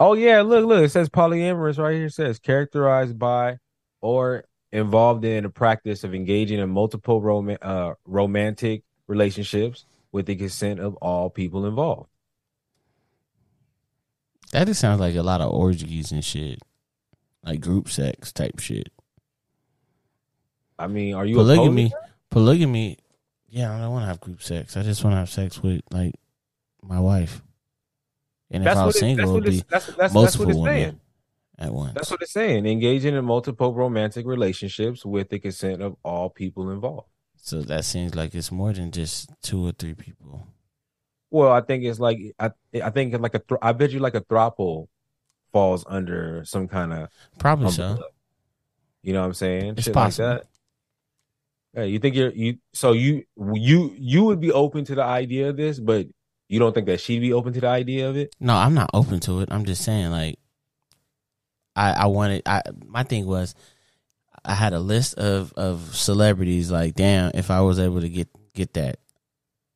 Oh 0.00 0.14
yeah, 0.14 0.42
look 0.42 0.66
look 0.66 0.84
it 0.84 0.90
says 0.90 1.08
polyamorous 1.08 1.78
right 1.78 1.94
here 1.94 2.06
it 2.06 2.12
says 2.12 2.38
characterized 2.38 3.18
by 3.18 3.58
or 4.00 4.44
involved 4.72 5.24
in 5.24 5.44
the 5.44 5.50
practice 5.50 6.02
of 6.02 6.14
engaging 6.14 6.58
in 6.58 6.68
multiple 6.68 7.22
rom- 7.22 7.56
uh, 7.62 7.94
romantic 8.04 8.82
relationships 9.06 9.86
with 10.10 10.26
the 10.26 10.34
consent 10.34 10.80
of 10.80 10.94
all 10.96 11.30
people 11.30 11.64
involved. 11.64 12.08
that 14.50 14.66
just 14.66 14.80
sounds 14.80 15.00
like 15.00 15.14
a 15.14 15.22
lot 15.22 15.40
of 15.40 15.50
orgies 15.52 16.10
and 16.12 16.24
shit, 16.24 16.58
like 17.44 17.60
group 17.60 17.88
sex 17.88 18.32
type 18.32 18.58
shit. 18.58 18.88
I 20.78 20.88
mean, 20.88 21.14
are 21.14 21.24
you 21.24 21.36
polygamy, 21.36 21.92
polygamy. 22.30 22.98
Yeah, 23.48 23.74
I 23.74 23.78
don't 23.80 23.92
want 23.92 24.02
to 24.02 24.06
have 24.08 24.20
group 24.20 24.42
sex. 24.42 24.76
I 24.76 24.82
just 24.82 25.04
want 25.04 25.14
to 25.14 25.18
have 25.18 25.30
sex 25.30 25.62
with 25.62 25.82
like 25.92 26.14
my 26.82 26.98
wife. 26.98 27.42
And 28.54 28.62
if 28.62 28.66
That's 28.66 28.76
I 28.78 28.80
what 28.82 28.86
was 28.86 28.98
single, 29.00 29.30
it, 29.30 29.32
would 29.32 29.48
it's, 29.48 29.56
be 29.62 29.66
that's, 29.68 29.86
that's, 29.86 30.14
that's 30.14 30.38
what 30.38 30.48
it's 30.48 30.56
women 30.58 30.64
saying. 30.64 31.00
at 31.58 31.72
once. 31.72 31.94
That's 31.94 32.10
what 32.10 32.22
it's 32.22 32.32
saying. 32.32 32.66
Engaging 32.66 33.14
in 33.16 33.24
multiple 33.24 33.74
romantic 33.74 34.24
relationships 34.26 35.04
with 35.04 35.28
the 35.28 35.40
consent 35.40 35.82
of 35.82 35.96
all 36.04 36.30
people 36.30 36.70
involved. 36.70 37.08
so 37.36 37.62
that 37.62 37.84
seems 37.84 38.14
like 38.14 38.34
it's 38.34 38.52
more 38.52 38.72
than 38.72 38.92
just 38.92 39.30
two 39.42 39.66
or 39.66 39.72
three 39.72 39.94
people. 39.94 40.46
Well, 41.30 41.50
I 41.50 41.62
think 41.62 41.82
it's 41.82 41.98
like 41.98 42.18
I 42.38 42.50
I 42.82 42.90
think 42.90 43.18
like 43.20 43.34
a 43.34 43.40
thr 43.40 43.56
I 43.60 43.72
bet 43.72 43.90
you 43.90 43.98
like 43.98 44.14
a 44.14 44.20
throuple 44.20 44.86
falls 45.52 45.84
under 45.88 46.44
some 46.44 46.68
kind 46.68 46.92
of 46.92 47.08
Probably 47.38 47.70
so. 47.72 47.98
You 49.02 49.12
know 49.14 49.20
what 49.20 49.26
I'm 49.26 49.34
saying? 49.34 49.74
It's 49.76 49.84
Shit 49.84 49.94
possible. 49.94 50.28
like 50.28 50.40
that. 50.42 50.46
Yeah, 51.80 51.84
you 51.86 51.98
think 51.98 52.14
you're 52.14 52.30
you 52.30 52.58
so 52.72 52.92
you 52.92 53.24
you 53.54 53.92
you 53.98 54.24
would 54.24 54.40
be 54.40 54.52
open 54.52 54.84
to 54.84 54.94
the 54.94 55.02
idea 55.02 55.48
of 55.50 55.56
this, 55.56 55.80
but 55.80 56.06
you 56.54 56.60
don't 56.60 56.72
think 56.72 56.86
that 56.86 57.00
she'd 57.00 57.18
be 57.18 57.32
open 57.32 57.52
to 57.52 57.60
the 57.60 57.66
idea 57.66 58.08
of 58.08 58.16
it? 58.16 58.32
No, 58.38 58.54
I'm 58.54 58.74
not 58.74 58.90
open 58.94 59.18
to 59.20 59.40
it. 59.40 59.48
I'm 59.50 59.64
just 59.64 59.82
saying, 59.82 60.12
like, 60.12 60.38
I 61.74 61.92
I 61.92 62.06
wanted. 62.06 62.42
I 62.46 62.62
my 62.86 63.02
thing 63.02 63.26
was, 63.26 63.56
I 64.44 64.54
had 64.54 64.72
a 64.72 64.78
list 64.78 65.14
of 65.18 65.52
of 65.54 65.96
celebrities. 65.96 66.70
Like, 66.70 66.94
damn, 66.94 67.32
if 67.34 67.50
I 67.50 67.60
was 67.62 67.80
able 67.80 68.00
to 68.02 68.08
get 68.08 68.28
get 68.54 68.74
that, 68.74 69.00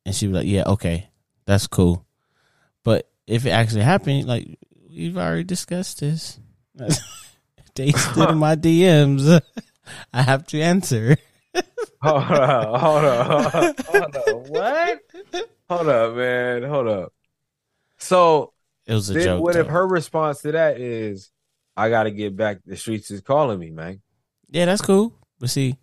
and 0.05 0.15
she 0.15 0.27
was 0.27 0.37
like, 0.37 0.47
yeah, 0.47 0.63
okay, 0.67 1.09
that's 1.45 1.67
cool. 1.67 2.05
But 2.85 3.09
if 3.27 3.45
it 3.45 3.49
actually 3.49 3.81
happened, 3.81 4.25
like 4.25 4.57
we've 4.89 5.17
already 5.17 5.43
discussed 5.43 5.99
this, 5.99 6.39
they 7.75 7.91
stood 7.91 8.29
in 8.29 8.37
my 8.37 8.55
DMs. 8.55 9.41
I 10.13 10.21
have 10.21 10.47
to 10.47 10.61
answer. 10.61 11.17
Hold 12.01 12.23
on, 12.23 12.79
hold 12.79 13.05
on, 13.05 13.75
hold 13.85 14.15
on. 14.15 14.33
What? 14.47 15.01
Hold 15.69 15.87
up, 15.87 16.15
man. 16.15 16.63
Hold 16.63 16.87
up. 16.87 17.13
So 17.97 18.53
It 18.85 18.93
was 18.93 19.09
a 19.09 19.13
then 19.13 19.23
joke. 19.23 19.43
what 19.43 19.55
if 19.55 19.67
her 19.67 19.85
response 19.87 20.41
to 20.41 20.51
that 20.53 20.79
is, 20.79 21.31
I 21.77 21.89
gotta 21.89 22.11
get 22.11 22.35
back, 22.35 22.59
the 22.65 22.75
streets 22.75 23.11
is 23.11 23.21
calling 23.21 23.59
me, 23.59 23.69
man. 23.69 24.01
Yeah, 24.49 24.65
that's 24.65 24.81
cool. 24.81 25.13
But 25.39 25.49
see, 25.49 25.77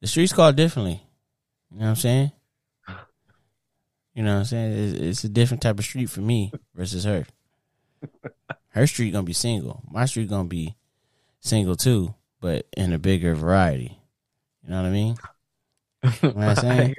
the 0.00 0.06
streets 0.06 0.32
call 0.32 0.52
differently. 0.52 1.02
You 1.70 1.78
know 1.78 1.84
what 1.84 1.90
I'm 1.90 1.96
saying? 1.96 2.32
You 4.14 4.24
know 4.24 4.32
what 4.34 4.38
I'm 4.40 4.44
saying? 4.46 4.72
It's, 4.72 5.00
it's 5.00 5.24
a 5.24 5.28
different 5.28 5.62
type 5.62 5.78
of 5.78 5.84
street 5.84 6.10
for 6.10 6.20
me 6.20 6.52
versus 6.74 7.04
her. 7.04 7.24
Her 8.70 8.86
street 8.86 9.12
gonna 9.12 9.22
be 9.22 9.32
single. 9.32 9.82
My 9.90 10.06
street 10.06 10.28
gonna 10.28 10.48
be 10.48 10.76
single 11.40 11.76
too, 11.76 12.14
but 12.40 12.66
in 12.76 12.92
a 12.92 12.98
bigger 12.98 13.34
variety. 13.34 14.00
You 14.64 14.70
know 14.70 14.82
what 14.82 14.88
I 14.88 14.90
mean? 14.90 15.16
What 16.20 16.36
I'm 16.36 16.56
saying? 16.56 16.94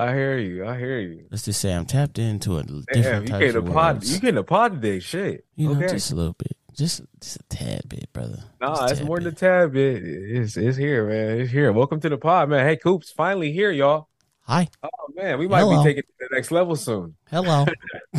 I 0.00 0.14
hear 0.14 0.38
you. 0.38 0.66
I 0.66 0.78
hear 0.78 0.98
you. 0.98 1.26
Let's 1.30 1.44
just 1.44 1.60
say 1.60 1.74
I'm 1.74 1.84
tapped 1.84 2.18
into 2.18 2.56
a 2.56 2.62
Damn, 2.62 2.84
different 2.90 3.22
you 3.24 3.28
type 3.28 3.40
getting 3.40 3.56
of 3.56 3.68
a 3.68 3.70
pod. 3.70 3.94
worlds. 3.96 4.12
You 4.14 4.18
getting 4.18 4.38
a 4.38 4.42
pod 4.42 4.72
today? 4.80 4.98
Shit. 4.98 5.44
You 5.56 5.68
know, 5.68 5.76
okay. 5.76 5.88
just 5.88 6.10
a 6.10 6.14
little 6.14 6.32
bit, 6.38 6.56
just 6.74 7.02
just 7.20 7.36
a 7.36 7.42
tad 7.50 7.82
bit, 7.86 8.10
brother. 8.14 8.42
Nah, 8.62 8.86
it's 8.86 9.02
more 9.02 9.18
bit. 9.18 9.24
than 9.24 9.32
a 9.34 9.36
tad 9.36 9.72
bit. 9.74 10.02
It's 10.02 10.56
it's 10.56 10.78
here, 10.78 11.06
man. 11.06 11.40
It's 11.40 11.52
here. 11.52 11.70
Welcome 11.72 12.00
to 12.00 12.08
the 12.08 12.16
pod, 12.16 12.48
man. 12.48 12.66
Hey, 12.66 12.76
Coops, 12.76 13.10
finally 13.10 13.52
here, 13.52 13.70
y'all. 13.70 14.08
Hi, 14.44 14.68
Oh 14.82 14.88
man, 15.14 15.38
we 15.38 15.46
might 15.46 15.60
Hello. 15.60 15.82
be 15.82 15.90
taking 15.90 15.98
it 15.98 16.06
to 16.18 16.28
the 16.30 16.34
next 16.34 16.50
level 16.50 16.76
soon. 16.76 17.14
hello, 17.30 17.66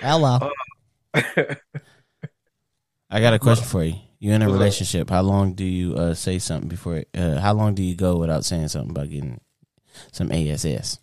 hello. 0.00 0.48
I 3.10 3.20
got 3.20 3.34
a 3.34 3.38
question 3.40 3.66
for 3.66 3.82
you. 3.82 3.96
You're 4.20 4.34
in 4.36 4.42
a 4.42 4.48
relationship? 4.48 5.10
How 5.10 5.22
long 5.22 5.54
do 5.54 5.64
you 5.64 5.96
uh, 5.96 6.14
say 6.14 6.38
something 6.38 6.68
before? 6.68 7.02
Uh, 7.12 7.40
how 7.40 7.52
long 7.52 7.74
do 7.74 7.82
you 7.82 7.96
go 7.96 8.16
without 8.16 8.44
saying 8.44 8.68
something 8.68 8.92
about 8.92 9.10
getting 9.10 9.40
some 10.12 10.30
ASS? 10.32 10.98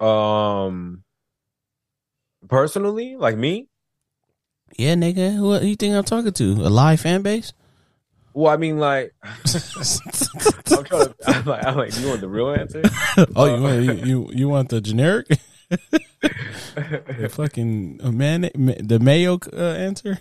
um, 0.00 1.02
personally, 2.48 3.16
like 3.16 3.36
me, 3.36 3.68
Yeah, 4.76 4.94
nigga. 4.94 5.34
Who, 5.34 5.54
who 5.54 5.66
you 5.66 5.76
think 5.76 5.94
I'm 5.94 6.04
talking 6.04 6.32
to? 6.32 6.52
A 6.66 6.68
live 6.68 7.00
fan 7.00 7.22
base? 7.22 7.52
well, 8.34 8.52
I 8.52 8.58
mean, 8.58 8.78
like, 8.78 9.14
I'm 9.22 10.84
trying 10.84 11.06
to. 11.06 11.14
I'm 11.26 11.44
like, 11.46 11.64
I'm 11.64 11.76
like, 11.76 11.98
you 11.98 12.08
want 12.08 12.20
the 12.20 12.28
real 12.28 12.50
answer? 12.50 12.82
oh, 13.34 13.56
you 13.56 13.62
want 13.62 13.82
you, 13.82 13.92
you 13.92 14.30
you 14.32 14.48
want 14.48 14.68
the 14.68 14.82
generic? 14.82 15.26
the 15.70 17.30
fucking 17.32 18.00
uh, 18.02 18.12
man, 18.12 18.42
the 18.52 18.98
Mayo 19.00 19.38
uh, 19.52 19.56
answer? 19.56 20.18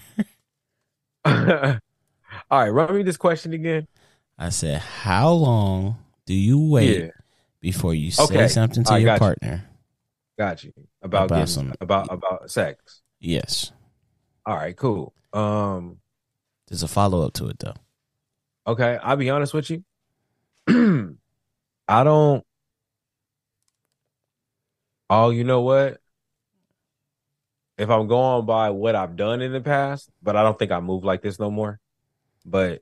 All 1.26 1.80
right, 2.52 2.70
run 2.70 2.96
me 2.96 3.04
this 3.04 3.18
question 3.18 3.52
again. 3.54 3.88
I 4.38 4.50
said, 4.50 4.80
how 4.82 5.32
long 5.32 5.98
do 6.26 6.34
you 6.34 6.60
wait 6.60 7.00
Yeah, 7.06 7.10
before 7.62 7.94
you 7.94 8.12
say 8.12 8.24
Okay. 8.24 8.48
something 8.48 8.84
to 8.84 8.94
I 8.94 8.98
your 8.98 9.06
got 9.08 9.14
you. 9.16 9.20
partner? 9.20 9.70
got 10.38 10.64
you. 10.64 10.74
About 11.02 11.26
About 11.26 11.36
getting- 11.36 11.48
some- 11.48 11.74
about 11.80 12.12
about 12.12 12.52
sex. 12.52 13.02
Yes. 13.20 13.72
All 14.46 14.56
right, 14.56 14.76
cool. 14.76 15.14
Um, 15.32 16.00
There's 16.68 16.84
a 16.84 16.88
follow 16.88 17.26
up 17.26 17.34
to 17.34 17.48
it 17.48 17.60
though. 17.60 17.76
Okay, 18.68 18.98
I'll 19.02 19.16
be 19.16 19.30
honest 19.30 19.54
with 19.54 19.70
you. 19.70 19.84
I 21.88 22.04
don't. 22.04 22.44
Oh, 25.10 25.30
you 25.30 25.44
know 25.44 25.62
what? 25.62 26.02
If 27.78 27.90
I'm 27.90 28.08
going 28.08 28.46
by 28.46 28.70
what 28.72 28.96
I've 28.96 29.16
done 29.16 29.42
in 29.42 29.52
the 29.52 29.62
past, 29.62 30.10
but 30.24 30.36
I 30.36 30.44
don't 30.44 30.58
think 30.58 30.72
I 30.72 30.80
move 30.80 31.04
like 31.04 31.22
this 31.22 31.40
no 31.40 31.52
more. 31.52 31.80
But 32.46 32.82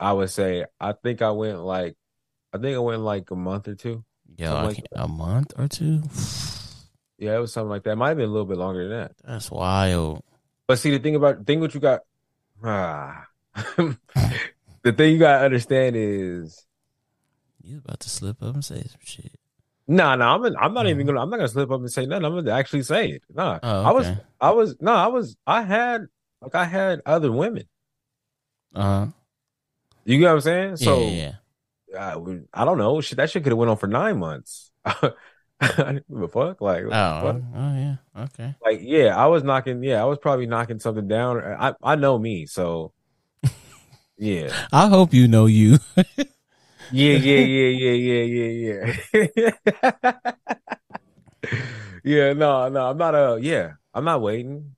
I 0.00 0.12
would 0.12 0.30
say 0.30 0.64
I 0.80 0.92
think 0.92 1.22
I 1.22 1.30
went 1.32 1.58
like, 1.60 1.96
I 2.52 2.58
think 2.58 2.76
I 2.76 2.80
went 2.80 3.02
like 3.02 3.30
a 3.30 3.36
month 3.36 3.68
or 3.68 3.74
two. 3.74 4.04
Yeah, 4.36 4.62
like 4.62 4.86
a 4.92 5.08
month 5.08 5.52
or 5.58 5.68
two. 5.68 6.02
Yeah, 7.18 7.34
it 7.36 7.40
was 7.40 7.52
something 7.52 7.70
like 7.70 7.82
that. 7.84 7.92
It 7.92 7.96
might 7.96 8.08
have 8.08 8.16
been 8.16 8.28
a 8.28 8.32
little 8.32 8.46
bit 8.46 8.58
longer 8.58 8.88
than 8.88 8.98
that. 8.98 9.12
That's 9.24 9.50
wild. 9.50 10.22
But 10.68 10.78
see, 10.78 10.90
the 10.90 10.98
thing 11.00 11.16
about 11.16 11.46
thing 11.46 11.60
what 11.60 11.74
you 11.74 11.80
got, 11.80 12.00
ah, 12.62 13.26
the 13.76 14.92
thing 14.92 15.12
you 15.14 15.18
gotta 15.18 15.44
understand 15.44 15.96
is 15.96 16.64
You 17.62 17.78
about 17.78 18.00
to 18.00 18.10
slip 18.10 18.42
up 18.42 18.54
and 18.54 18.64
say 18.64 18.82
some 18.82 19.00
shit. 19.02 19.32
No, 19.88 20.14
no, 20.14 20.26
I'm 20.26 20.44
I'm 20.56 20.74
not 20.74 20.86
even 20.86 21.04
Mhm. 21.04 21.08
gonna 21.08 21.22
I'm 21.22 21.30
not 21.30 21.38
gonna 21.38 21.48
slip 21.48 21.70
up 21.70 21.80
and 21.80 21.90
say 21.90 22.06
nothing. 22.06 22.24
I'm 22.26 22.34
gonna 22.34 22.52
actually 22.52 22.82
say 22.82 23.08
it. 23.12 23.22
No, 23.34 23.58
Oh, 23.62 23.82
I 23.84 23.90
was. 23.90 24.06
I 24.40 24.50
was 24.50 24.76
no, 24.80 24.92
I 24.92 25.06
was 25.08 25.36
I 25.46 25.62
had 25.62 26.06
like 26.42 26.54
I 26.54 26.64
had 26.66 27.00
other 27.06 27.32
women. 27.32 27.64
Uh 28.74 28.82
huh. 28.82 29.06
You 30.08 30.18
get 30.18 30.24
what 30.28 30.34
I'm 30.36 30.40
saying? 30.40 30.76
So 30.76 31.00
yeah, 31.00 31.34
yeah. 31.92 32.14
I, 32.16 32.62
I 32.62 32.64
don't 32.64 32.78
know. 32.78 32.98
Shit, 33.02 33.18
that 33.18 33.28
shit 33.28 33.42
could 33.44 33.52
have 33.52 33.58
went 33.58 33.70
on 33.70 33.76
for 33.76 33.86
nine 33.88 34.18
months. 34.18 34.70
I 34.86 35.12
didn't 35.60 36.08
give 36.08 36.22
a 36.22 36.28
fuck. 36.28 36.62
Like, 36.62 36.84
Oh, 36.84 36.88
fuck? 36.90 37.36
oh 37.54 37.74
yeah. 37.76 37.96
Okay. 38.16 38.54
like 38.64 38.80
yeah, 38.80 39.14
I 39.14 39.26
was 39.26 39.42
knocking. 39.44 39.82
Yeah, 39.82 40.00
I 40.00 40.06
was 40.06 40.16
probably 40.18 40.46
knocking 40.46 40.78
something 40.78 41.06
down. 41.08 41.38
I 41.42 41.74
I 41.82 41.96
know 41.96 42.18
me, 42.18 42.46
so 42.46 42.92
yeah, 44.16 44.48
I 44.72 44.88
hope 44.88 45.12
you 45.12 45.28
know 45.28 45.44
you. 45.44 45.78
yeah, 46.90 47.12
yeah, 47.20 47.44
yeah, 47.44 47.68
yeah, 47.92 48.22
yeah, 48.24 48.46
yeah, 49.12 49.26
yeah. 49.36 50.12
yeah, 52.02 52.32
no, 52.32 52.68
no, 52.70 52.90
I'm 52.90 52.96
not. 52.96 53.14
Uh, 53.14 53.36
yeah, 53.40 53.72
I'm 53.92 54.04
not 54.04 54.22
waiting. 54.22 54.74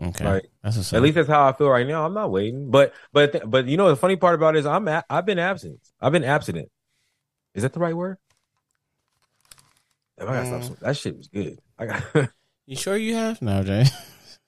Okay. 0.00 0.24
Like, 0.24 0.50
That's 0.62 0.92
At 0.92 1.02
least 1.02 1.16
that's 1.16 1.28
how 1.28 1.48
I 1.48 1.52
feel 1.52 1.68
right 1.68 1.86
now. 1.86 2.06
I'm 2.06 2.14
not 2.14 2.30
waiting, 2.30 2.70
but 2.70 2.94
but 3.12 3.50
but 3.50 3.66
you 3.66 3.76
know 3.76 3.88
the 3.88 3.96
funny 3.96 4.16
part 4.16 4.36
about 4.36 4.54
it 4.54 4.60
is 4.60 4.66
I'm 4.66 4.86
a- 4.86 5.04
I've 5.10 5.26
been 5.26 5.38
absent. 5.40 5.80
I've 6.00 6.12
been 6.12 6.24
abstinent. 6.24 6.70
Is 7.54 7.62
that 7.62 7.72
the 7.72 7.80
right 7.80 7.96
word? 7.96 8.18
Damn, 10.18 10.28
I 10.28 10.32
gotta 10.34 10.62
stop. 10.62 10.76
Mm. 10.76 10.80
That 10.80 10.96
shit 10.96 11.16
was 11.16 11.28
good. 11.28 11.58
I 11.78 11.86
got. 11.86 12.04
You 12.66 12.76
sure 12.76 12.98
you 12.98 13.14
have? 13.14 13.40
No, 13.40 13.62
Jay. 13.64 13.86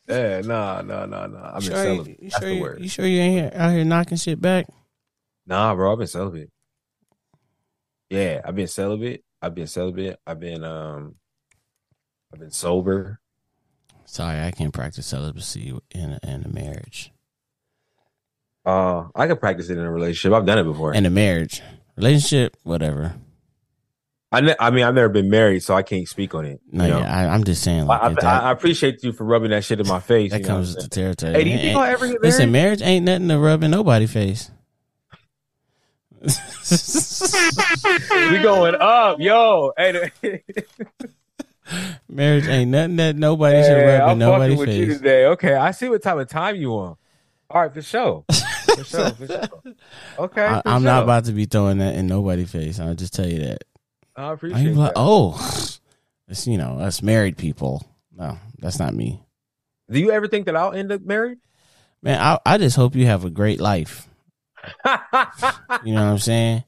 Yeah, 0.06 0.42
nah, 0.42 0.82
nah, 0.82 1.06
nah, 1.06 1.26
nah. 1.26 1.52
I've 1.54 1.60
been 1.60 1.70
sure 1.70 1.76
celibate. 1.76 2.06
You, 2.08 2.16
you 2.20 2.30
That's 2.30 2.40
sure 2.40 2.48
the 2.50 2.54
you, 2.54 2.60
word. 2.60 2.80
you 2.82 2.88
sure 2.88 3.06
you 3.06 3.18
ain't 3.18 3.34
here, 3.34 3.50
out 3.54 3.72
here 3.72 3.84
knocking 3.84 4.18
shit 4.18 4.38
back? 4.38 4.66
Nah, 5.46 5.74
bro, 5.74 5.90
I've 5.90 5.98
been 5.98 6.06
celibate. 6.06 6.50
Yeah, 8.10 8.42
I've 8.44 8.54
been 8.56 8.66
celibate. 8.66 9.24
I've 9.40 9.54
been 9.54 9.66
celibate. 9.66 10.18
I've 10.26 10.38
been 10.38 10.64
um 10.64 11.14
I've 12.30 12.40
been 12.40 12.50
sober. 12.50 13.20
Sorry, 14.10 14.40
I 14.40 14.50
can't 14.50 14.74
practice 14.74 15.06
celibacy 15.06 15.72
in 15.92 16.10
a, 16.10 16.18
in 16.24 16.42
a 16.42 16.48
marriage. 16.48 17.12
Uh 18.66 19.04
I 19.14 19.28
could 19.28 19.38
practice 19.38 19.70
it 19.70 19.78
in 19.78 19.84
a 19.84 19.90
relationship. 19.90 20.36
I've 20.36 20.44
done 20.44 20.58
it 20.58 20.64
before. 20.64 20.92
In 20.92 21.06
a 21.06 21.10
marriage, 21.10 21.62
relationship, 21.94 22.56
whatever. 22.64 23.14
I 24.32 24.40
ne- 24.40 24.56
I 24.58 24.70
mean 24.70 24.82
I've 24.82 24.96
never 24.96 25.10
been 25.10 25.30
married, 25.30 25.60
so 25.60 25.76
I 25.76 25.84
can't 25.84 26.08
speak 26.08 26.34
on 26.34 26.44
it. 26.44 26.60
No, 26.72 26.86
yeah, 26.86 26.98
I, 26.98 27.32
I'm 27.32 27.44
just 27.44 27.62
saying. 27.62 27.86
Like 27.86 28.02
I, 28.02 28.06
I, 28.06 28.14
that, 28.14 28.24
I 28.24 28.50
appreciate 28.50 29.00
you 29.04 29.12
for 29.12 29.22
rubbing 29.22 29.50
that 29.50 29.62
shit 29.62 29.78
in 29.78 29.86
my 29.86 30.00
face. 30.00 30.32
that 30.32 30.40
you 30.40 30.46
comes 30.46 30.74
with 30.74 30.82
the 30.82 30.90
territory. 30.90 31.32
Hey, 31.32 31.44
do 31.44 31.50
you 31.50 31.58
think 31.58 31.76
I'll 31.76 31.84
ever 31.84 32.08
get 32.08 32.20
Listen, 32.20 32.50
marriage 32.50 32.82
ain't 32.82 33.04
nothing 33.04 33.28
to 33.28 33.38
rub 33.38 33.62
in 33.62 33.70
nobody's 33.70 34.12
face. 34.12 34.50
we 38.30 38.42
going 38.42 38.74
up, 38.74 39.20
yo. 39.20 39.72
Hey, 39.76 40.10
marriage 42.08 42.46
ain't 42.46 42.70
nothing 42.70 42.96
that 42.96 43.16
nobody 43.16 43.62
should 43.62 43.76
hey, 43.76 43.98
rub 43.98 44.02
I'm 44.08 44.12
in 44.12 44.18
nobody's 44.18 44.58
with 44.58 44.68
you 44.70 44.86
face. 44.86 44.98
today. 44.98 45.26
Okay, 45.26 45.54
I 45.54 45.70
see 45.70 45.88
what 45.88 46.02
type 46.02 46.16
of 46.18 46.28
time 46.28 46.56
you 46.56 46.72
on. 46.72 46.96
All 47.50 47.62
right, 47.62 47.72
for 47.72 47.82
sure. 47.82 48.24
For 48.28 48.84
sure, 48.84 49.10
for 49.10 49.26
sure. 49.26 49.48
Okay, 50.18 50.44
I, 50.44 50.60
for 50.62 50.68
I'm 50.68 50.82
not 50.82 51.02
about 51.02 51.24
to 51.26 51.32
be 51.32 51.46
throwing 51.46 51.78
that 51.78 51.94
in 51.96 52.06
nobody's 52.06 52.50
face. 52.52 52.78
I'll 52.78 52.94
just 52.94 53.14
tell 53.14 53.26
you 53.26 53.40
that. 53.40 53.64
I 54.16 54.32
appreciate 54.32 54.62
you 54.62 54.74
like, 54.74 54.94
that. 54.94 55.00
oh, 55.00 55.34
it's 56.28 56.46
you 56.46 56.58
know 56.58 56.78
us 56.78 57.02
married 57.02 57.36
people. 57.36 57.84
No, 58.16 58.38
that's 58.58 58.78
not 58.78 58.94
me, 58.94 59.22
Do 59.90 59.98
you 59.98 60.10
ever 60.10 60.28
think 60.28 60.46
that 60.46 60.56
I'll 60.56 60.72
end 60.72 60.92
up 60.92 61.02
married? 61.02 61.38
man. 62.02 62.20
I 62.20 62.38
I 62.46 62.58
just 62.58 62.76
hope 62.76 62.94
you 62.94 63.06
have 63.06 63.24
a 63.24 63.30
great 63.30 63.60
life. 63.60 64.06
You 65.84 65.94
know 65.94 66.04
what 66.04 66.10
I'm 66.12 66.18
saying? 66.18 66.64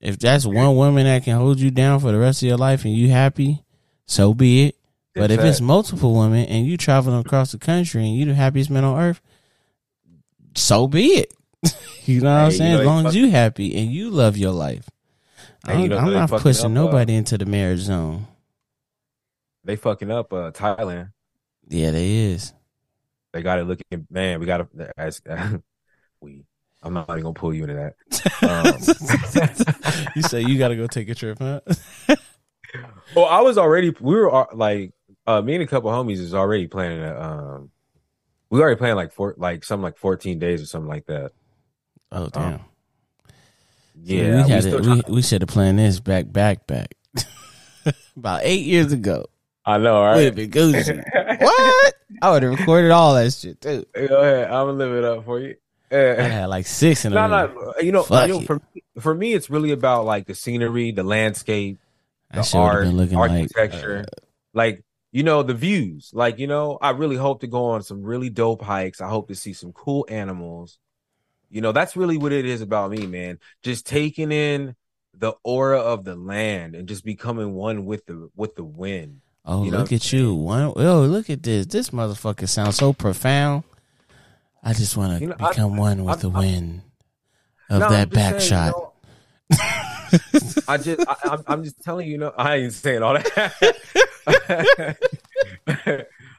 If 0.00 0.18
that's 0.18 0.46
one 0.46 0.74
woman 0.76 1.04
that 1.04 1.22
can 1.24 1.36
hold 1.36 1.60
you 1.60 1.70
down 1.70 2.00
for 2.00 2.10
the 2.10 2.18
rest 2.18 2.42
of 2.42 2.48
your 2.48 2.56
life 2.56 2.84
and 2.84 2.94
you 2.94 3.10
happy, 3.10 3.62
so 4.10 4.34
be 4.34 4.64
it. 4.64 4.76
But 5.14 5.30
if 5.30 5.40
it's 5.40 5.60
multiple 5.60 6.18
women 6.18 6.46
and 6.46 6.66
you 6.66 6.76
traveling 6.76 7.20
across 7.20 7.52
the 7.52 7.58
country 7.58 8.04
and 8.04 8.16
you 8.16 8.24
the 8.24 8.34
happiest 8.34 8.68
man 8.68 8.82
on 8.82 9.00
earth, 9.00 9.20
so 10.56 10.88
be 10.88 11.06
it. 11.12 11.32
you 12.06 12.20
know 12.20 12.32
what 12.32 12.40
I'm 12.46 12.50
saying? 12.50 12.80
as 12.80 12.86
long 12.86 13.06
as 13.06 13.14
you 13.14 13.30
happy 13.30 13.76
and 13.76 13.92
you 13.92 14.10
love 14.10 14.36
your 14.36 14.50
life. 14.50 14.88
Hey, 15.64 15.84
you 15.84 15.94
I'm, 15.94 16.12
not 16.12 16.28
pushing 16.28 16.64
up, 16.64 16.70
uh, 16.70 16.74
nobody 16.74 17.14
into 17.14 17.38
the 17.38 17.46
marriage 17.46 17.80
zone. 17.80 18.26
they 19.62 19.76
fucking 19.76 20.10
up 20.10 20.32
uh, 20.32 20.50
Thailand. 20.50 21.12
Yeah, 21.68 21.92
they 21.92 22.10
is. 22.10 22.52
They 23.32 23.42
got 23.42 23.60
it 23.60 23.64
looking 23.64 24.08
man. 24.10 24.40
We 24.40 24.46
got 24.46 24.68
to 24.76 24.92
as 24.98 25.22
we. 26.20 26.44
I'm 26.82 26.94
not 26.94 27.10
even 27.10 27.22
gonna 27.22 27.34
pull 27.34 27.54
you 27.54 27.62
into 27.64 27.74
that. 27.74 27.94
Um, 28.42 30.08
you 30.16 30.22
say 30.22 30.40
you 30.40 30.58
got 30.58 30.68
to 30.68 30.76
go 30.76 30.86
take 30.86 31.08
a 31.10 31.14
trip, 31.14 31.38
huh? 31.38 31.60
Well, 33.14 33.26
I 33.26 33.40
was 33.40 33.58
already. 33.58 33.94
We 34.00 34.14
were 34.14 34.34
uh, 34.34 34.46
like 34.52 34.92
uh, 35.26 35.40
me 35.42 35.54
and 35.54 35.62
a 35.62 35.66
couple 35.66 35.90
homies 35.90 36.18
is 36.18 36.34
already 36.34 36.66
planning. 36.66 37.02
A, 37.02 37.20
um, 37.20 37.70
we 38.50 38.60
already 38.60 38.78
planned 38.78 38.96
like 38.96 39.12
four, 39.12 39.34
like 39.36 39.64
something 39.64 39.82
like 39.82 39.96
14 39.96 40.38
days 40.38 40.62
or 40.62 40.66
something 40.66 40.88
like 40.88 41.06
that. 41.06 41.32
Oh 42.12 42.28
damn. 42.28 42.60
Yeah, 44.02 44.44
we, 44.44 44.50
had 44.50 44.62
still 44.62 44.98
it, 44.98 45.08
we, 45.08 45.14
we 45.16 45.22
should 45.22 45.42
have 45.42 45.48
planned 45.48 45.78
this 45.78 46.00
back, 46.00 46.32
back, 46.32 46.66
back. 46.66 46.94
About 48.16 48.40
eight 48.44 48.64
years 48.64 48.92
ago. 48.92 49.26
I 49.64 49.78
know, 49.78 50.00
We'd 50.00 50.24
have 50.24 50.36
right? 50.36 50.50
been 50.50 50.50
Gucci. 50.50 50.96
what? 51.40 51.94
I 52.22 52.30
would 52.30 52.42
have 52.42 52.58
recorded 52.58 52.90
all 52.90 53.14
that 53.14 53.32
shit 53.32 53.60
too. 53.60 53.84
Go 53.94 54.20
ahead. 54.20 54.50
I'm 54.50 54.66
gonna 54.66 54.72
live 54.72 54.92
it 54.92 55.04
up 55.04 55.24
for 55.24 55.40
you. 55.40 55.56
I 55.92 56.22
had 56.22 56.46
like 56.46 56.66
six 56.66 57.04
in 57.04 57.12
a 57.12 57.14
no, 57.14 57.26
no. 57.26 57.74
You 57.80 57.92
know, 57.92 58.06
you 58.08 58.28
know 58.28 58.40
for 58.42 58.60
me, 58.74 58.82
for 59.00 59.14
me, 59.14 59.34
it's 59.34 59.50
really 59.50 59.72
about 59.72 60.06
like 60.06 60.26
the 60.26 60.34
scenery, 60.34 60.92
the 60.92 61.02
landscape, 61.02 61.78
the 62.32 62.48
art, 62.54 62.86
looking 62.88 63.18
like 63.18 63.30
architecture, 63.30 64.04
uh, 64.06 64.24
like 64.54 64.84
you 65.12 65.22
know 65.22 65.42
the 65.42 65.54
views. 65.54 66.10
Like 66.14 66.38
you 66.38 66.46
know, 66.46 66.78
I 66.80 66.90
really 66.90 67.16
hope 67.16 67.40
to 67.40 67.46
go 67.46 67.66
on 67.66 67.82
some 67.82 68.02
really 68.02 68.30
dope 68.30 68.62
hikes. 68.62 69.00
I 69.00 69.08
hope 69.08 69.28
to 69.28 69.34
see 69.34 69.52
some 69.52 69.72
cool 69.72 70.06
animals. 70.08 70.78
You 71.50 71.60
know, 71.60 71.72
that's 71.72 71.96
really 71.96 72.16
what 72.16 72.32
it 72.32 72.46
is 72.46 72.60
about 72.62 72.92
me, 72.92 73.06
man. 73.06 73.38
Just 73.62 73.86
taking 73.86 74.30
in 74.30 74.76
the 75.12 75.32
aura 75.42 75.80
of 75.80 76.04
the 76.04 76.14
land 76.14 76.74
and 76.76 76.86
just 76.88 77.04
becoming 77.04 77.54
one 77.54 77.84
with 77.84 78.06
the 78.06 78.30
with 78.36 78.54
the 78.54 78.64
wind. 78.64 79.20
oh, 79.44 79.64
you 79.64 79.70
know 79.72 79.78
look 79.78 79.92
at 79.92 80.12
you. 80.12 80.34
One, 80.34 80.72
oh, 80.76 81.00
look 81.02 81.28
at 81.28 81.42
this. 81.42 81.66
This 81.66 81.90
motherfucker 81.90 82.48
sounds 82.48 82.76
so 82.76 82.92
profound. 82.92 83.64
I 84.62 84.74
just 84.74 84.96
want 84.96 85.14
to 85.18 85.20
You 85.20 85.28
know, 85.30 85.36
I- 85.40 85.48
become 85.48 85.76
one 85.76 86.04
with 86.04 86.10
I'm- 86.10 86.20
the 86.20 86.30
I'm- 86.30 86.38
wind 86.38 86.82
of 87.70 87.80
No, 87.80 87.88
that 87.90 88.10
back 88.10 88.38
saying, 88.40 88.48
shot. 88.50 88.66
you 88.66 88.72
know, 88.82 88.89
I 90.68 90.76
just, 90.78 91.06
I, 91.08 91.16
I'm, 91.24 91.42
I'm 91.46 91.64
just 91.64 91.82
telling 91.82 92.06
you, 92.06 92.12
you 92.12 92.18
know, 92.18 92.32
I 92.36 92.56
ain't 92.56 92.72
saying 92.72 93.02
all 93.02 93.14
that. 93.14 93.64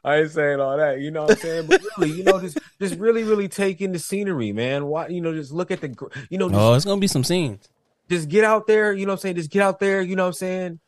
I 0.03 0.15
ain't 0.17 0.31
saying 0.31 0.59
all 0.59 0.77
that, 0.77 0.99
you 0.99 1.11
know 1.11 1.23
what 1.23 1.31
I'm 1.31 1.37
saying? 1.37 1.67
But 1.67 1.81
really, 1.97 2.11
you 2.13 2.23
know, 2.23 2.39
just, 2.39 2.57
just 2.79 2.95
really, 2.95 3.23
really 3.23 3.47
take 3.47 3.81
in 3.81 3.91
the 3.91 3.99
scenery, 3.99 4.51
man. 4.51 4.85
Why, 4.87 5.07
you 5.07 5.21
know, 5.21 5.33
just 5.33 5.51
look 5.51 5.69
at 5.69 5.81
the, 5.81 5.89
you 6.29 6.37
know, 6.39 6.49
just, 6.49 6.59
oh, 6.59 6.73
it's 6.73 6.85
gonna 6.85 6.99
be 6.99 7.07
some 7.07 7.23
scenes. 7.23 7.69
just 8.09 8.27
get 8.27 8.43
out 8.43 8.65
there, 8.67 8.93
you 8.93 9.05
know 9.05 9.11
what 9.11 9.19
I'm 9.19 9.21
saying? 9.21 9.35
Just 9.35 9.51
get 9.51 9.61
out 9.61 9.79
there, 9.79 10.01
you 10.01 10.15
know 10.15 10.23
what 10.23 10.27
I'm 10.29 10.33
saying? 10.33 10.79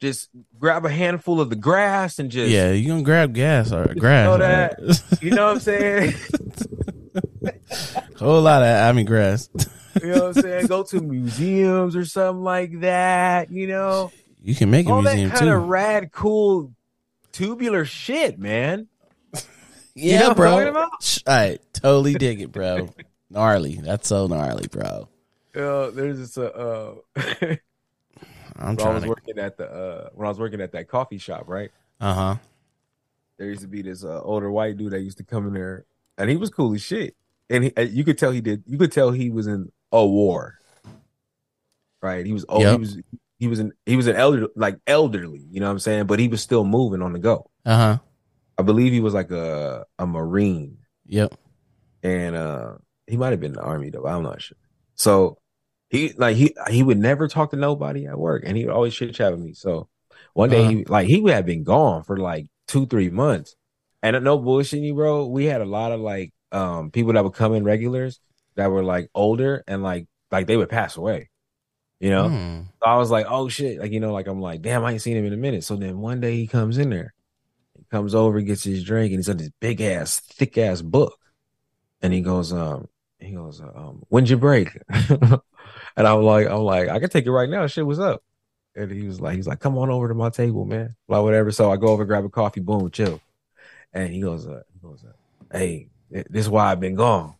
Just 0.00 0.30
grab 0.58 0.84
a 0.86 0.90
handful 0.90 1.40
of 1.40 1.50
the 1.50 1.54
grass 1.56 2.18
and 2.18 2.30
just, 2.30 2.50
Yeah, 2.50 2.72
you 2.72 2.88
gonna 2.88 3.02
grab 3.02 3.34
gas 3.34 3.72
or 3.72 3.94
grass. 3.94 4.24
know 4.26 4.38
right? 4.38 4.72
you 5.22 5.30
know 5.30 5.46
what 5.46 5.54
I'm 5.56 5.60
saying? 5.60 6.14
Whole 8.18 8.40
lot 8.40 8.62
of 8.62 8.68
I 8.68 8.92
mean 8.92 9.06
grass. 9.06 9.48
You 10.00 10.08
know 10.08 10.28
what 10.28 10.36
I'm 10.36 10.42
saying? 10.42 10.66
Go 10.66 10.82
to 10.84 11.00
museums 11.00 11.96
or 11.96 12.04
something 12.04 12.42
like 12.42 12.80
that, 12.80 13.50
you 13.50 13.66
know? 13.66 14.12
You 14.42 14.54
can 14.54 14.70
make 14.70 14.86
a 14.86 14.90
all 14.90 15.02
that 15.02 15.16
museum 15.16 15.30
kind 15.30 15.50
of 15.50 15.68
rad, 15.68 16.12
cool, 16.12 16.72
tubular 17.32 17.84
shit, 17.84 18.38
man. 18.38 18.88
Yeah, 19.94 20.20
know 20.20 20.28
what 20.30 20.66
I'm 20.66 20.72
bro. 20.72 20.88
I 21.26 21.58
totally 21.74 22.14
dig 22.14 22.40
it, 22.40 22.50
bro. 22.50 22.88
gnarly. 23.30 23.76
That's 23.76 24.08
so 24.08 24.26
gnarly, 24.26 24.66
bro. 24.68 25.08
Uh, 25.54 25.90
there's 25.90 26.18
this 26.18 26.38
uh, 26.38 26.44
uh 26.44 26.94
I'm 28.56 28.56
when 28.56 28.66
I 28.66 28.70
was 28.70 28.82
trying 28.82 29.02
to. 29.02 29.08
working 29.08 29.38
at 29.38 29.58
the 29.58 29.70
uh 29.70 30.08
when 30.14 30.26
I 30.26 30.30
was 30.30 30.38
working 30.38 30.62
at 30.62 30.72
that 30.72 30.88
coffee 30.88 31.18
shop, 31.18 31.44
right? 31.46 31.70
Uh 32.00 32.14
huh. 32.14 32.36
There 33.36 33.48
used 33.48 33.62
to 33.62 33.68
be 33.68 33.82
this 33.82 34.04
uh, 34.04 34.20
older 34.22 34.50
white 34.50 34.76
dude 34.76 34.92
that 34.92 35.00
used 35.00 35.18
to 35.18 35.24
come 35.24 35.46
in 35.46 35.52
there, 35.52 35.84
and 36.16 36.30
he 36.30 36.36
was 36.36 36.48
cool 36.48 36.74
as 36.74 36.82
shit. 36.82 37.16
And 37.50 37.64
he, 37.64 37.72
uh, 37.76 37.82
you 37.82 38.04
could 38.04 38.16
tell 38.16 38.30
he 38.30 38.40
did. 38.40 38.62
You 38.66 38.78
could 38.78 38.92
tell 38.92 39.10
he 39.10 39.30
was 39.30 39.46
in 39.46 39.70
a 39.92 40.04
war, 40.06 40.58
right? 42.00 42.24
He 42.26 42.32
was 42.32 42.44
oh, 42.48 42.60
Yep. 42.60 42.72
he 42.72 42.78
was 42.78 42.98
he 43.38 43.48
was 43.48 43.58
an 43.58 43.72
he 43.86 43.96
was 43.96 44.06
an 44.06 44.16
elder 44.16 44.48
like 44.56 44.78
elderly, 44.86 45.44
you 45.50 45.60
know 45.60 45.66
what 45.66 45.72
I'm 45.72 45.78
saying? 45.78 46.06
But 46.06 46.18
he 46.18 46.28
was 46.28 46.40
still 46.42 46.64
moving 46.64 47.02
on 47.02 47.12
the 47.12 47.18
go. 47.18 47.50
Uh 47.64 47.76
huh. 47.76 47.98
I 48.58 48.62
believe 48.62 48.92
he 48.92 49.00
was 49.00 49.14
like 49.14 49.30
a 49.30 49.84
a 49.98 50.06
marine, 50.06 50.78
Yep. 51.06 51.34
and 52.02 52.36
uh 52.36 52.72
he 53.06 53.16
might 53.16 53.30
have 53.30 53.40
been 53.40 53.52
in 53.52 53.56
the 53.56 53.62
army 53.62 53.90
though. 53.90 54.06
I'm 54.06 54.22
not 54.22 54.40
sure. 54.42 54.58
So 54.94 55.38
he 55.90 56.12
like 56.16 56.36
he 56.36 56.54
he 56.70 56.82
would 56.82 56.98
never 56.98 57.28
talk 57.28 57.50
to 57.50 57.56
nobody 57.56 58.06
at 58.06 58.18
work, 58.18 58.44
and 58.46 58.56
he 58.56 58.64
would 58.64 58.74
always 58.74 58.94
chit 58.94 59.14
chat 59.14 59.32
with 59.32 59.40
me. 59.40 59.52
So 59.54 59.88
one 60.34 60.50
day 60.50 60.64
he 60.64 60.84
like 60.84 61.06
he 61.08 61.20
would 61.20 61.34
have 61.34 61.46
been 61.46 61.64
gone 61.64 62.04
for 62.04 62.16
like 62.16 62.46
two 62.68 62.86
three 62.86 63.10
months, 63.10 63.56
and 64.02 64.22
no 64.24 64.38
bullshitting 64.38 64.82
you, 64.84 64.94
bro. 64.94 65.26
We 65.26 65.46
had 65.46 65.60
a 65.60 65.66
lot 65.66 65.92
of 65.92 66.00
like 66.00 66.32
um 66.52 66.90
people 66.90 67.12
that 67.14 67.24
would 67.24 67.34
come 67.34 67.54
in 67.54 67.64
regulars 67.64 68.20
that 68.56 68.70
were 68.70 68.84
like 68.84 69.10
older 69.14 69.64
and 69.66 69.82
like 69.82 70.06
like 70.30 70.46
they 70.46 70.56
would 70.56 70.68
pass 70.68 70.96
away, 70.96 71.30
you 72.00 72.10
know. 72.10 72.28
Hmm. 72.28 72.60
So 72.80 72.86
I 72.86 72.96
was 72.96 73.10
like, 73.10 73.26
oh 73.28 73.48
shit, 73.48 73.78
like 73.78 73.92
you 73.92 74.00
know, 74.00 74.12
like 74.12 74.26
I'm 74.26 74.40
like, 74.40 74.62
damn, 74.62 74.84
I 74.84 74.92
ain't 74.92 75.02
seen 75.02 75.16
him 75.16 75.26
in 75.26 75.32
a 75.32 75.36
minute. 75.36 75.64
So 75.64 75.76
then 75.76 75.98
one 75.98 76.20
day 76.20 76.36
he 76.36 76.46
comes 76.46 76.78
in 76.78 76.90
there, 76.90 77.14
he 77.76 77.84
comes 77.90 78.14
over, 78.14 78.40
gets 78.40 78.64
his 78.64 78.84
drink, 78.84 79.12
and 79.12 79.18
he's 79.18 79.28
got 79.28 79.38
this 79.38 79.50
big 79.60 79.80
ass, 79.80 80.20
thick 80.20 80.58
ass 80.58 80.82
book, 80.82 81.18
and 82.00 82.12
he 82.12 82.20
goes, 82.20 82.52
um, 82.52 82.88
he 83.18 83.32
goes, 83.32 83.60
um, 83.60 84.02
when'd 84.08 84.28
you 84.28 84.36
break? 84.36 84.76
and 84.90 85.40
I'm 85.96 86.22
like, 86.22 86.48
I'm 86.48 86.62
like, 86.62 86.88
I 86.88 86.98
can 86.98 87.08
take 87.08 87.26
it 87.26 87.30
right 87.32 87.48
now. 87.48 87.66
Shit, 87.66 87.86
what's 87.86 88.00
up? 88.00 88.22
And 88.74 88.90
he 88.90 89.06
was 89.06 89.20
like, 89.20 89.36
he's 89.36 89.46
like, 89.46 89.60
come 89.60 89.76
on 89.78 89.90
over 89.90 90.08
to 90.08 90.14
my 90.14 90.30
table, 90.30 90.64
man. 90.64 90.96
Like 91.08 91.22
whatever. 91.22 91.50
So 91.50 91.70
I 91.70 91.76
go 91.76 91.88
over, 91.88 92.04
grab 92.04 92.24
a 92.24 92.28
coffee, 92.28 92.60
boom, 92.60 92.90
chill. 92.90 93.20
And 93.92 94.10
he 94.12 94.20
goes, 94.20 94.46
uh, 94.46 94.62
he 94.72 94.78
goes, 94.80 95.04
uh, 95.04 95.56
hey, 95.56 95.88
this 96.10 96.46
is 96.46 96.48
why 96.48 96.70
I've 96.72 96.80
been 96.80 96.94
gone. 96.94 97.34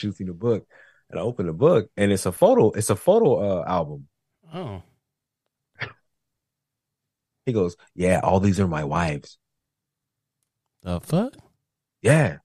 Shoots 0.00 0.20
me 0.20 0.26
the 0.26 0.32
book, 0.32 0.66
and 1.10 1.18
I 1.18 1.22
open 1.22 1.46
the 1.46 1.52
book, 1.52 1.90
and 1.96 2.10
it's 2.10 2.26
a 2.26 2.32
photo. 2.32 2.70
It's 2.70 2.90
a 2.90 2.96
photo 2.96 3.60
uh, 3.60 3.64
album. 3.66 4.08
Oh. 4.52 4.82
He 7.46 7.54
goes, 7.54 7.76
Yeah, 7.94 8.20
all 8.22 8.38
these 8.38 8.60
are 8.60 8.68
my 8.68 8.84
wives. 8.84 9.38
The 10.82 11.00
fuck? 11.00 11.34
Yeah. 12.02 12.38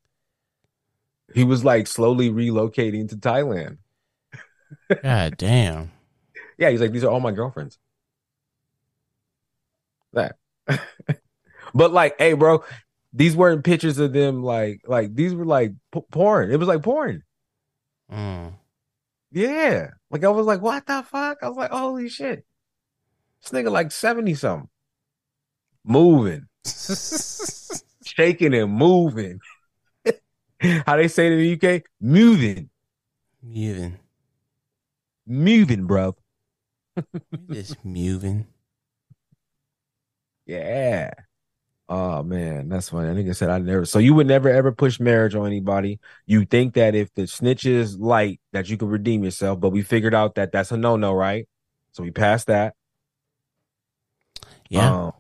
He 1.34 1.44
was 1.44 1.64
like 1.64 1.86
slowly 1.86 2.30
relocating 2.30 3.10
to 3.10 3.18
Thailand. 3.18 3.78
God 5.04 5.36
damn. 5.38 5.92
Yeah, 6.58 6.70
he's 6.70 6.82
like, 6.82 6.92
These 6.92 7.04
are 7.04 7.12
all 7.12 7.20
my 7.20 7.32
girlfriends. 7.32 7.78
That. 10.14 10.38
but 11.76 11.92
like, 11.92 12.16
hey, 12.18 12.34
bro, 12.34 12.64
these 13.16 13.36
weren't 13.36 13.64
pictures 13.64 13.98
of 13.98 14.12
them 14.14 14.44
like 14.44 14.82
like 14.88 15.16
these 15.16 15.34
were 15.34 15.46
like 15.46 15.74
p- 15.94 16.02
porn. 16.12 16.52
It 16.52 16.58
was 16.58 16.68
like 16.68 16.84
porn. 16.84 17.24
Mm. 18.12 18.54
Yeah. 19.32 19.90
Like 20.10 20.24
I 20.24 20.30
was 20.30 20.46
like, 20.46 20.62
what 20.62 20.86
the 20.86 21.04
fuck? 21.04 21.40
I 21.42 21.48
was 21.48 21.58
like, 21.58 21.72
holy 21.72 22.10
shit. 22.10 22.46
This 23.42 23.52
nigga 23.52 23.72
like 23.72 23.92
70 23.92 24.34
something. 24.36 24.70
Moving. 25.84 26.48
Shaking 28.04 28.54
and 28.54 28.74
moving. 28.74 29.40
How 30.62 30.96
they 30.96 31.08
say 31.08 31.28
it 31.28 31.34
in 31.34 31.60
the 31.60 31.76
UK? 31.76 31.84
Moving. 32.00 32.70
Moving. 33.44 34.00
Moving, 35.28 35.86
bro. 35.86 36.16
Just 37.52 37.84
moving. 37.84 38.48
Yeah. 40.48 41.10
Oh 41.88 42.24
man, 42.24 42.70
that's 42.70 42.90
funny. 42.90 43.10
I 43.12 43.14
think 43.14 43.30
I 43.30 43.34
said 43.34 43.50
I 43.50 43.60
never. 43.60 43.86
So 43.86 44.00
you 44.00 44.16
would 44.16 44.28
never 44.28 44.50
ever 44.50 44.72
push 44.72 45.00
marriage 45.00 45.36
on 45.36 45.46
anybody. 45.46 46.00
You 46.26 46.46
think 46.46 46.74
that 46.76 46.96
if 46.96 47.14
the 47.14 47.28
snitch 47.28 47.66
is 47.66 47.98
light, 48.00 48.42
that 48.54 48.70
you 48.70 48.78
could 48.78 48.90
redeem 48.90 49.24
yourself. 49.24 49.60
But 49.60 49.70
we 49.70 49.84
figured 49.84 50.16
out 50.16 50.36
that 50.36 50.52
that's 50.52 50.72
a 50.72 50.78
no 50.78 50.96
no, 50.98 51.14
right? 51.14 51.48
So 51.92 52.04
we 52.04 52.12
passed 52.12 52.48
that. 52.48 52.76
Yeah. 54.70 55.06
Um, 55.08 55.12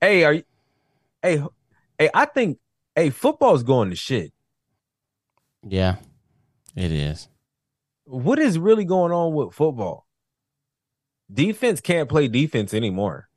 hey, 0.00 0.24
are 0.24 0.32
you? 0.34 0.42
Hey, 1.22 1.42
hey, 1.98 2.10
I 2.14 2.24
think 2.26 2.58
hey, 2.96 3.10
football's 3.10 3.62
going 3.62 3.90
to 3.90 3.96
shit. 3.96 4.32
yeah. 5.66 5.96
It 6.74 6.90
is. 6.92 7.28
What 8.04 8.38
is 8.38 8.58
really 8.58 8.84
going 8.84 9.12
on 9.12 9.34
with 9.34 9.54
football? 9.54 10.06
Defense 11.32 11.80
can't 11.80 12.08
play 12.08 12.28
defense 12.28 12.74
anymore. 12.74 13.28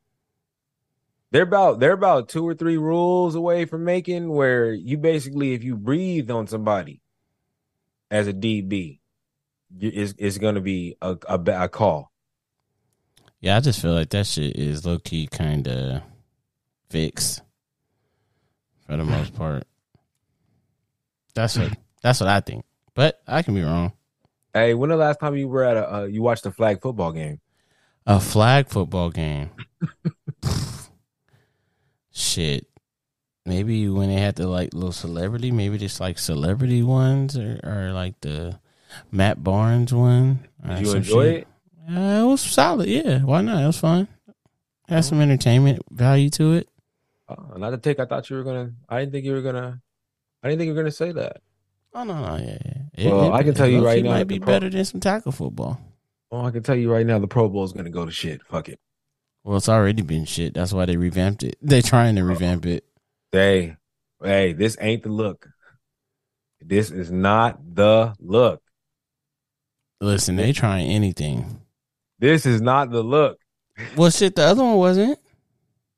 They're 1.31 1.43
about 1.43 1.79
they're 1.79 1.91
about 1.91 2.29
two 2.29 2.47
or 2.47 2.53
three 2.53 2.77
rules 2.77 3.35
away 3.35 3.65
from 3.65 3.83
making 3.83 4.29
where 4.29 4.71
you 4.73 4.97
basically, 4.97 5.53
if 5.53 5.63
you 5.63 5.75
breathe 5.75 6.29
on 6.31 6.47
somebody 6.47 7.01
as 8.09 8.27
a 8.27 8.33
DB, 8.33 8.99
it's, 9.79 10.13
it's 10.17 10.38
going 10.38 10.55
to 10.55 10.61
be 10.61 10.95
a, 11.01 11.17
a, 11.27 11.39
a 11.63 11.69
call. 11.69 12.11
Yeah, 13.41 13.57
I 13.57 13.59
just 13.59 13.81
feel 13.81 13.93
like 13.93 14.09
that 14.09 14.25
shit 14.25 14.55
is 14.55 14.85
low 14.85 14.99
key 14.99 15.27
kind 15.27 15.67
of 15.67 16.01
fixed 16.89 17.41
for 18.88 18.97
the 18.97 19.03
most 19.03 19.33
part. 19.35 19.65
That's 21.33 21.57
what 21.57 21.73
that's 22.01 22.21
what 22.21 22.29
I 22.29 22.39
think, 22.39 22.63
but 22.93 23.19
I 23.27 23.41
can 23.41 23.55
be 23.55 23.61
wrong. 23.61 23.91
Hey, 24.53 24.73
when 24.73 24.89
the 24.89 24.95
last 24.95 25.19
time 25.19 25.35
you 25.35 25.49
were 25.49 25.63
at 25.63 25.75
a 25.75 25.95
uh, 25.95 26.03
you 26.05 26.21
watched 26.21 26.45
a 26.45 26.51
flag 26.51 26.81
football 26.81 27.11
game? 27.11 27.41
A 28.07 28.19
flag 28.19 28.69
football 28.69 29.09
game. 29.09 29.49
Shit. 32.15 32.65
Maybe 33.45 33.89
when 33.89 34.08
they 34.08 34.15
had 34.15 34.36
the 34.36 34.47
like 34.47 34.73
little 34.73 34.93
celebrity, 34.93 35.51
maybe 35.51 35.78
just 35.78 35.99
like 35.99 36.17
celebrity 36.17 36.82
ones 36.82 37.38
or, 37.38 37.60
or 37.62 37.91
like 37.91 38.19
the 38.21 38.58
Matt 39.12 39.43
Barnes 39.43 39.93
one. 39.93 40.47
or 40.63 40.75
Did 40.75 40.88
you 40.88 40.93
enjoy 40.95 41.23
shit. 41.25 41.36
it? 41.41 41.47
Uh, 41.93 42.23
it 42.23 42.25
was 42.25 42.41
solid. 42.41 42.88
Yeah, 42.88 43.19
why 43.19 43.41
not? 43.41 43.62
It 43.62 43.67
was 43.67 43.78
fun. 43.78 44.08
Had 44.88 45.01
some 45.04 45.19
entertainment 45.19 45.82
value 45.91 46.30
to 46.32 46.54
it. 46.54 46.69
Uh, 47.28 47.58
not 47.58 47.71
to 47.71 47.78
take. 47.78 47.99
I 47.99 48.06
thought 48.06 48.30
you 48.30 48.38
were 48.38 48.43
gonna. 48.43 48.71
I 48.88 48.99
didn't 49.01 49.12
think 49.12 49.25
you 49.25 49.34
were 49.34 49.41
gonna. 49.41 49.82
I 50.41 50.47
didn't 50.47 50.60
think 50.60 50.67
you 50.69 50.73
were 50.73 50.82
gonna 50.82 50.91
say 50.91 51.12
that. 51.12 51.41
Oh 51.93 52.04
no, 52.04 52.13
no, 52.25 52.38
yeah, 52.43 52.58
yeah. 52.97 53.12
Well, 53.12 53.34
I 53.34 53.43
can 53.43 53.54
tell 53.54 53.67
you 53.67 53.86
right 53.86 54.04
now 54.04 54.12
It 54.12 54.13
might 54.13 54.23
be 54.28 54.39
pro- 54.39 54.47
better 54.47 54.69
than 54.69 54.86
some 54.86 54.99
tackle 55.01 55.32
football. 55.34 55.80
Oh, 56.32 56.45
I 56.45 56.51
can 56.51 56.63
tell 56.63 56.75
you 56.75 56.91
right 56.91 57.06
now, 57.06 57.19
the 57.19 57.28
Pro 57.28 57.49
Bowl 57.49 57.63
is 57.65 57.73
gonna 57.73 57.89
go 57.89 58.06
to 58.06 58.12
shit. 58.12 58.41
Fuck 58.43 58.69
it. 58.69 58.80
Well, 59.45 59.58
it's 59.58 59.69
already 59.69 60.01
been 60.01 60.25
shit. 60.25 60.55
That's 60.55 60.73
why 60.73 60.86
they 60.86 60.97
revamped 60.97 61.43
it. 61.43 61.55
They're 61.62 61.84
trying 61.84 62.15
to 62.15 62.23
revamp 62.23 62.65
it. 62.65 62.84
Hey, 63.31 63.77
hey, 64.21 64.53
this 64.53 64.75
ain't 64.81 65.03
the 65.03 65.10
look. 65.10 65.47
This 66.60 66.89
is 66.89 67.12
not 67.12 67.60
the 67.75 68.15
look. 68.19 68.63
Listen, 70.01 70.36
they 70.36 70.51
trying 70.51 70.89
anything. 70.89 71.62
This 72.17 72.47
is 72.47 72.60
not 72.60 72.89
the 72.89 73.03
look. 73.03 73.38
Well, 73.95 74.10
shit, 74.10 74.36
the 74.36 74.41
other 74.45 74.63
one 74.63 74.77
wasn't. 74.77 75.19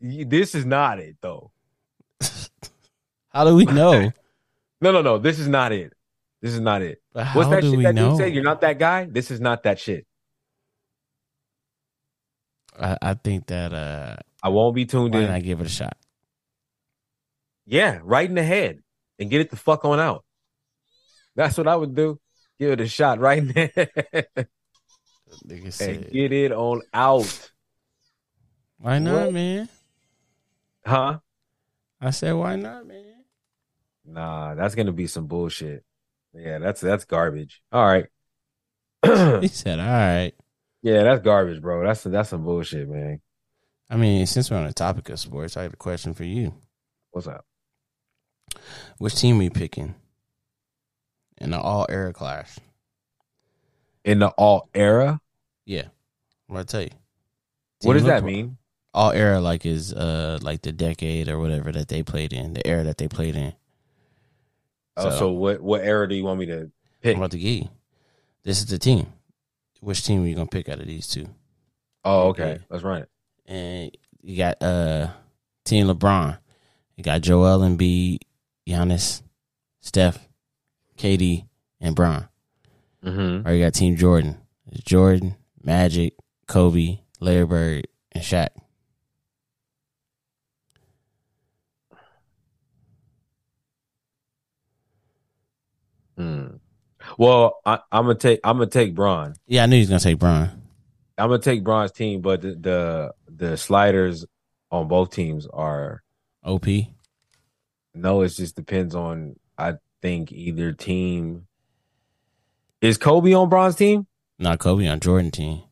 This 0.01 0.53
is 0.53 0.65
not 0.65 0.99
it, 0.99 1.15
though. 1.21 1.51
How 3.29 3.45
do 3.45 3.55
we 3.55 3.63
know? 3.65 4.11
No, 4.79 4.91
no, 4.91 5.01
no. 5.01 5.17
This 5.17 5.39
is 5.39 5.47
not 5.47 5.71
it. 5.71 5.91
This 6.39 6.53
is 6.53 6.59
not 6.59 6.83
it. 6.83 7.01
But 7.11 7.23
how 7.23 7.39
What's 7.39 7.49
that 7.49 7.61
do 7.61 7.71
shit 7.71 7.77
we 7.79 7.83
that 7.85 7.95
know? 7.95 8.09
dude 8.11 8.17
said? 8.19 8.33
You're 8.35 8.43
not 8.43 8.61
that 8.61 8.77
guy. 8.77 9.05
This 9.05 9.31
is 9.31 9.41
not 9.41 9.63
that 9.63 9.79
shit. 9.79 10.05
I, 12.79 12.97
I 13.01 13.13
think 13.15 13.47
that 13.47 13.73
uh, 13.73 14.15
I 14.43 14.49
won't 14.49 14.75
be 14.75 14.85
tuned 14.85 15.13
why 15.13 15.21
in. 15.21 15.29
I 15.31 15.39
give 15.39 15.61
it 15.61 15.65
a 15.67 15.69
shot? 15.69 15.97
Yeah, 17.65 17.99
right 18.03 18.27
in 18.27 18.35
the 18.35 18.43
head 18.43 18.79
and 19.19 19.29
get 19.29 19.41
it 19.41 19.49
the 19.49 19.55
fuck 19.57 19.83
on 19.85 19.99
out. 19.99 20.23
That's 21.35 21.57
what 21.57 21.67
I 21.67 21.75
would 21.75 21.95
do. 21.95 22.19
Give 22.59 22.71
it 22.71 22.81
a 22.81 22.87
shot 22.87 23.19
right 23.19 23.37
in 23.39 23.47
the 23.49 23.53
head 23.75 24.47
Nigga 25.45 25.81
and 25.87 26.11
get 26.11 26.31
it 26.31 26.51
on 26.51 26.81
out. 26.93 27.51
why 28.77 28.99
not, 28.99 29.25
What? 29.25 29.33
man? 29.33 29.69
Huh? 30.85 31.19
I 31.99 32.11
said, 32.11 32.33
why 32.33 32.55
not, 32.55 32.85
man? 32.87 33.03
Nah, 34.05 34.55
that's 34.55 34.73
gonna 34.75 34.93
be 34.93 35.07
some 35.07 35.27
bullshit. 35.27 35.83
Yeah, 36.33 36.59
that's 36.59 36.79
that's 36.79 37.03
garbage. 37.05 37.61
All 37.71 37.85
right. 37.85 38.05
He 39.41 39.47
said, 39.49 39.79
all 39.79 39.85
right. 39.85 40.31
Yeah, 40.87 41.03
that's 41.03 41.21
garbage, 41.21 41.61
bro. 41.61 41.85
That's 41.85 42.03
that's 42.03 42.29
some 42.29 42.43
bullshit, 42.45 42.87
man. 42.89 43.19
I 43.89 43.97
mean, 43.97 44.25
since 44.25 44.49
we're 44.49 44.57
on 44.57 44.67
the 44.67 44.73
topic 44.73 45.09
of 45.09 45.19
sports, 45.19 45.57
I 45.57 45.63
have 45.63 45.73
a 45.73 45.77
question 45.77 46.13
for 46.13 46.23
you. 46.23 46.53
What's 47.11 47.27
up? 47.27 47.45
Which 48.97 49.15
team 49.15 49.39
are 49.39 49.43
you 49.43 49.49
picking 49.49 49.95
in 51.39 51.51
the 51.51 51.59
all 51.59 51.85
era 51.89 52.13
clash? 52.13 52.57
In 54.03 54.19
the 54.19 54.29
all 54.29 54.69
era? 54.73 55.19
Yeah, 55.65 55.87
I'm 56.47 56.55
gonna 56.55 56.63
tell 56.65 56.81
you. 56.83 56.89
What 57.83 57.93
does 57.93 58.03
that 58.05 58.23
mean? 58.23 58.57
All 58.93 59.11
era 59.11 59.39
like 59.41 59.65
is 59.65 59.93
uh 59.93 60.39
like 60.41 60.61
the 60.61 60.71
decade 60.71 61.27
or 61.27 61.37
whatever 61.39 61.71
that 61.71 61.89
they 61.89 62.03
played 62.03 62.31
in, 62.33 62.53
the 62.53 62.65
era 62.65 62.83
that 62.83 62.97
they 62.97 63.07
played 63.07 63.35
in. 63.35 63.53
Oh, 64.95 65.09
so, 65.09 65.17
So- 65.17 65.31
what 65.31 65.61
what 65.61 65.81
era 65.81 66.07
do 66.07 66.15
you 66.15 66.23
want 66.23 66.39
me 66.39 66.45
to 66.47 66.71
pick? 67.01 67.15
I'm 67.15 67.21
about 67.21 67.31
to 67.31 67.37
get 67.39 67.63
you. 67.63 67.69
This 68.43 68.59
is 68.59 68.65
the 68.67 68.79
team. 68.79 69.07
Which 69.81 70.03
team 70.03 70.23
are 70.23 70.27
you 70.27 70.35
gonna 70.35 70.47
pick 70.47 70.69
out 70.69 70.79
of 70.79 70.87
these 70.87 71.07
two? 71.07 71.27
Oh, 72.03 72.29
okay. 72.29 72.43
Okay. 72.43 72.63
Let's 72.69 72.83
run 72.83 73.01
it. 73.03 73.09
And 73.45 73.91
you 74.21 74.37
got 74.37 74.61
uh 74.61 75.09
Team 75.65 75.87
LeBron. 75.87 76.37
You 76.95 77.03
got 77.03 77.21
Joel 77.21 77.59
Embiid, 77.59 78.19
Giannis, 78.67 79.21
Steph, 79.81 80.27
KD, 80.97 81.45
and 81.79 81.95
Bron. 81.95 82.27
Mm-hmm. 83.03 83.47
Or 83.47 83.53
you 83.53 83.63
got 83.63 83.73
Team 83.73 83.95
Jordan. 83.95 84.37
It's 84.71 84.83
Jordan, 84.83 85.35
Magic, 85.63 86.13
Kobe, 86.47 86.99
Larry 87.19 87.45
Bird, 87.45 87.87
and 88.11 88.23
Shaq. 88.23 88.49
Mm. 96.17 96.59
Well, 97.17 97.59
I, 97.65 97.79
I'm 97.91 98.05
gonna 98.05 98.15
take 98.15 98.39
I'm 98.43 98.57
gonna 98.57 98.69
take 98.69 98.93
Bron. 98.93 99.33
Yeah, 99.47 99.63
I 99.63 99.65
knew 99.65 99.75
he 99.75 99.81
was 99.81 99.89
gonna 99.89 99.99
take 99.99 100.19
Bron. 100.19 100.49
I'm 101.17 101.29
gonna 101.29 101.39
take 101.39 101.63
Bron's 101.63 101.91
team, 101.91 102.21
but 102.21 102.41
the, 102.41 102.55
the 102.55 103.13
the 103.27 103.57
sliders 103.57 104.25
on 104.71 104.87
both 104.87 105.11
teams 105.11 105.47
are 105.47 106.03
OP. 106.43 106.67
no. 107.95 108.21
It 108.21 108.29
just 108.29 108.55
depends 108.55 108.93
on. 108.95 109.35
I 109.57 109.73
think 110.03 110.31
either 110.31 110.71
team 110.73 111.47
is 112.81 112.99
Kobe 112.99 113.33
on 113.33 113.49
Bron's 113.49 113.75
team. 113.75 114.05
Not 114.37 114.59
Kobe 114.59 114.87
on 114.87 114.99
Jordan 114.99 115.31
team. 115.31 115.63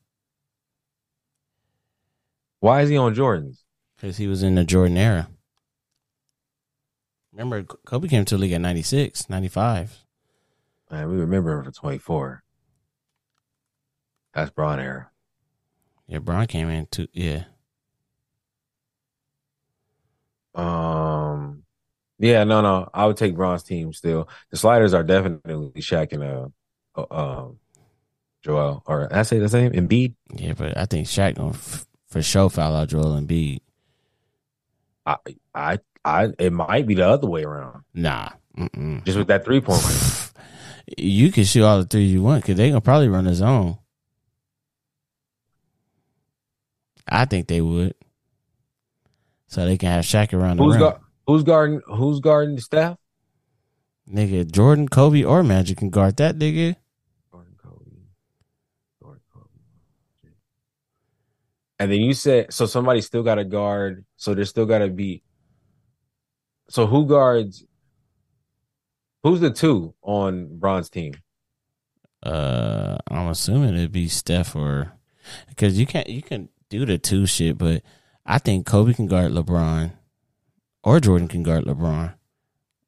Why 2.59 2.81
is 2.81 2.89
he 2.89 2.97
on 2.97 3.13
Jordan's? 3.13 3.63
Because 3.95 4.17
he 4.17 4.25
was 4.27 4.41
in 4.41 4.55
the 4.55 4.63
Jordan 4.63 4.97
era. 4.97 5.29
Remember, 7.31 7.63
Kobe 7.63 8.07
came 8.07 8.25
to 8.25 8.35
the 8.35 8.41
league 8.41 8.53
at 8.53 8.61
96, 8.61 9.29
95. 9.29 10.04
We 11.03 11.17
remember 11.17 11.57
him 11.57 11.63
for 11.65 11.71
24. 11.71 12.43
That's 14.33 14.51
Bron 14.51 14.79
era. 14.79 15.09
Yeah, 16.07 16.19
Bron 16.19 16.45
came 16.47 16.69
in 16.69 16.85
too. 16.87 17.07
Yeah. 17.13 17.45
Um, 20.53 21.63
yeah, 22.19 22.43
no, 22.45 22.61
no, 22.61 22.89
I 22.93 23.05
would 23.05 23.17
take 23.17 23.35
Bron's 23.35 23.63
team 23.63 23.91
still. 23.93 24.29
The 24.51 24.57
sliders 24.57 24.93
are 24.93 25.03
definitely 25.03 25.81
Shaq 25.81 26.13
and 26.13 26.23
uh, 26.23 26.47
uh, 26.95 27.05
um, 27.13 27.59
Joel, 28.43 28.83
or 28.85 29.13
I 29.13 29.23
say 29.23 29.39
the 29.39 29.49
same 29.49 29.71
Embiid. 29.73 30.15
Yeah, 30.33 30.53
but 30.53 30.77
I 30.77 30.85
think 30.85 31.07
Shaq 31.07 31.35
gonna 31.35 31.49
f- 31.49 31.85
for 32.07 32.21
sure 32.21 32.49
foul 32.49 32.75
out 32.75 32.87
Joel 32.89 33.19
Embiid. 33.19 33.59
I, 35.05 35.17
I, 35.53 35.79
I, 36.05 36.29
it 36.39 36.53
might 36.53 36.87
be 36.87 36.95
the 36.95 37.07
other 37.07 37.27
way 37.27 37.43
around, 37.43 37.83
Nah. 37.93 38.29
Mm-mm. 38.57 39.03
just 39.03 39.17
with 39.17 39.27
that 39.27 39.43
three 39.43 39.59
point. 39.61 39.83
You 40.97 41.31
can 41.31 41.43
shoot 41.43 41.63
all 41.63 41.79
the 41.79 41.85
threes 41.85 42.11
you 42.11 42.21
want 42.21 42.43
because 42.43 42.57
they 42.57 42.69
gonna 42.69 42.81
probably 42.81 43.09
run 43.09 43.27
a 43.27 43.33
zone. 43.33 43.77
I 47.07 47.25
think 47.25 47.47
they 47.47 47.61
would, 47.61 47.95
so 49.47 49.65
they 49.65 49.77
can 49.77 49.89
have 49.89 50.05
Shaq 50.05 50.33
around 50.33 50.57
the 50.57 50.63
Who's 50.63 50.77
rim. 50.77 50.93
Who's 51.27 51.43
guarding? 51.43 51.81
Who's 51.87 52.19
guarding 52.19 52.59
Steph? 52.59 52.97
Nigga, 54.11 54.51
Jordan, 54.51 54.87
Kobe, 54.87 55.23
or 55.23 55.43
Magic 55.43 55.77
can 55.77 55.89
guard 55.89 56.17
that 56.17 56.35
nigga. 56.35 56.75
Jordan, 57.31 57.55
Kobe, 57.57 57.91
Jordan, 59.01 59.21
Kobe. 59.33 60.31
And 61.79 61.91
then 61.91 62.01
you 62.01 62.13
said 62.13 62.53
so. 62.53 62.67
Somebody 62.67 63.01
still 63.01 63.23
got 63.23 63.35
to 63.35 63.43
guard. 63.43 64.05
So 64.17 64.35
there's 64.35 64.49
still 64.49 64.67
got 64.67 64.79
to 64.79 64.89
be. 64.89 65.23
So 66.69 66.85
who 66.85 67.07
guards? 67.07 67.63
Who's 69.25 69.39
the 69.39 69.49
two 69.49 69.95
on 70.03 70.59
Bron's 70.59 70.87
team? 70.87 71.15
Uh, 72.21 72.97
I'm 73.09 73.27
assuming 73.29 73.73
it'd 73.73 73.91
be 73.91 74.07
Steph 74.07 74.55
or 74.55 74.93
because 75.49 75.79
you 75.79 75.87
can't 75.87 76.07
you 76.07 76.21
can 76.21 76.49
do 76.69 76.85
the 76.85 76.99
two 76.99 77.25
shit, 77.25 77.57
but 77.57 77.81
I 78.23 78.37
think 78.37 78.67
Kobe 78.67 78.93
can 78.93 79.07
guard 79.07 79.31
LeBron 79.31 79.93
or 80.83 80.99
Jordan 80.99 81.27
can 81.27 81.41
guard 81.41 81.63
LeBron, 81.65 82.13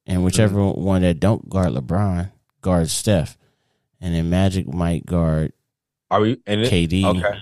and 0.06 0.24
whichever 0.24 0.60
Mm-hmm. 0.60 0.80
one 0.84 1.02
that 1.02 1.20
don't 1.20 1.50
guard 1.50 1.70
LeBron 1.70 2.32
guards 2.62 2.92
Steph, 2.94 3.36
and 4.00 4.14
then 4.14 4.30
Magic 4.30 4.72
might 4.72 5.08
guard 5.08 5.54
Are 6.12 6.22
we? 6.22 6.40
And 6.46 6.62
KD, 6.62 7.04
okay. 7.04 7.40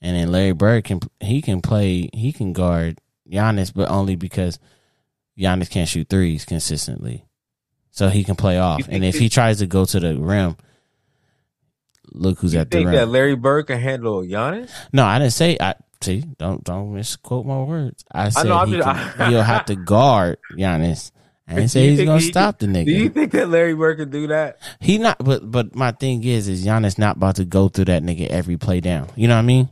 and 0.00 0.16
then 0.16 0.30
Larry 0.30 0.52
Bird 0.52 0.84
can 0.84 1.00
he 1.18 1.42
can 1.42 1.60
play 1.60 2.08
he 2.12 2.32
can 2.32 2.52
guard 2.52 3.00
Giannis, 3.28 3.74
but 3.74 3.90
only 3.90 4.14
because 4.14 4.60
Giannis 5.36 5.68
can't 5.70 5.88
shoot 5.88 6.08
threes 6.08 6.44
consistently, 6.44 7.26
so 7.94 8.08
he 8.08 8.24
can 8.24 8.34
play 8.34 8.58
off. 8.58 8.88
And 8.88 9.04
if 9.04 9.16
he 9.16 9.28
tries 9.28 9.58
to 9.58 9.66
go 9.68 9.84
to 9.84 10.00
the 10.00 10.16
rim, 10.18 10.56
look 12.12 12.40
who's 12.40 12.54
at 12.56 12.68
the 12.70 12.78
think 12.78 12.86
rim. 12.88 12.96
that 12.96 13.06
Larry 13.06 13.36
Bird 13.36 13.68
can 13.68 13.80
handle 13.80 14.22
Giannis? 14.22 14.70
No, 14.92 15.04
I 15.04 15.20
didn't 15.20 15.32
say. 15.32 15.56
I 15.60 15.76
see. 16.00 16.24
Don't 16.38 16.64
don't 16.64 16.92
misquote 16.92 17.46
my 17.46 17.62
words. 17.62 18.04
I 18.12 18.30
said 18.30 18.46
know, 18.46 18.58
I'm 18.58 18.68
he 18.68 18.80
can, 18.80 19.30
he'll 19.30 19.42
have 19.42 19.66
to 19.66 19.76
guard 19.76 20.38
Giannis. 20.52 21.12
I 21.46 21.54
didn't 21.54 21.70
say 21.70 21.90
he's 21.90 22.04
gonna 22.04 22.18
he- 22.18 22.30
stop 22.30 22.58
the 22.58 22.66
nigga. 22.66 22.86
Do 22.86 22.92
you 22.92 23.10
think 23.10 23.30
that 23.32 23.48
Larry 23.48 23.74
Bird 23.74 23.98
can 23.98 24.10
do 24.10 24.26
that? 24.26 24.58
He 24.80 24.98
not. 24.98 25.18
But 25.22 25.48
but 25.48 25.76
my 25.76 25.92
thing 25.92 26.24
is, 26.24 26.48
is 26.48 26.66
Giannis 26.66 26.98
not 26.98 27.16
about 27.18 27.36
to 27.36 27.44
go 27.44 27.68
through 27.68 27.84
that 27.86 28.02
nigga 28.02 28.26
every 28.26 28.56
play 28.56 28.80
down. 28.80 29.08
You 29.14 29.28
know 29.28 29.34
what 29.34 29.40
I 29.40 29.46
mean? 29.46 29.68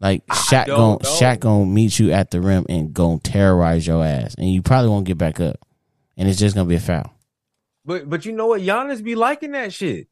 Like 0.00 0.26
Shaq 0.26 0.66
gon'. 0.66 0.98
Shaq 0.98 1.40
gonna 1.40 1.64
meet 1.64 1.98
you 2.00 2.10
at 2.10 2.32
the 2.32 2.40
rim 2.40 2.66
and 2.68 2.92
gon' 2.92 3.20
terrorize 3.20 3.86
your 3.86 4.04
ass, 4.04 4.34
and 4.34 4.50
you 4.50 4.62
probably 4.62 4.90
won't 4.90 5.06
get 5.06 5.16
back 5.16 5.38
up, 5.38 5.60
and 6.16 6.28
it's 6.28 6.40
just 6.40 6.56
gonna 6.56 6.68
be 6.68 6.74
a 6.74 6.80
foul. 6.80 7.12
But 7.86 8.10
but 8.10 8.26
you 8.26 8.32
know 8.32 8.48
what? 8.48 8.60
Giannis 8.60 9.02
be 9.02 9.14
liking 9.14 9.52
that 9.52 9.72
shit. 9.72 10.08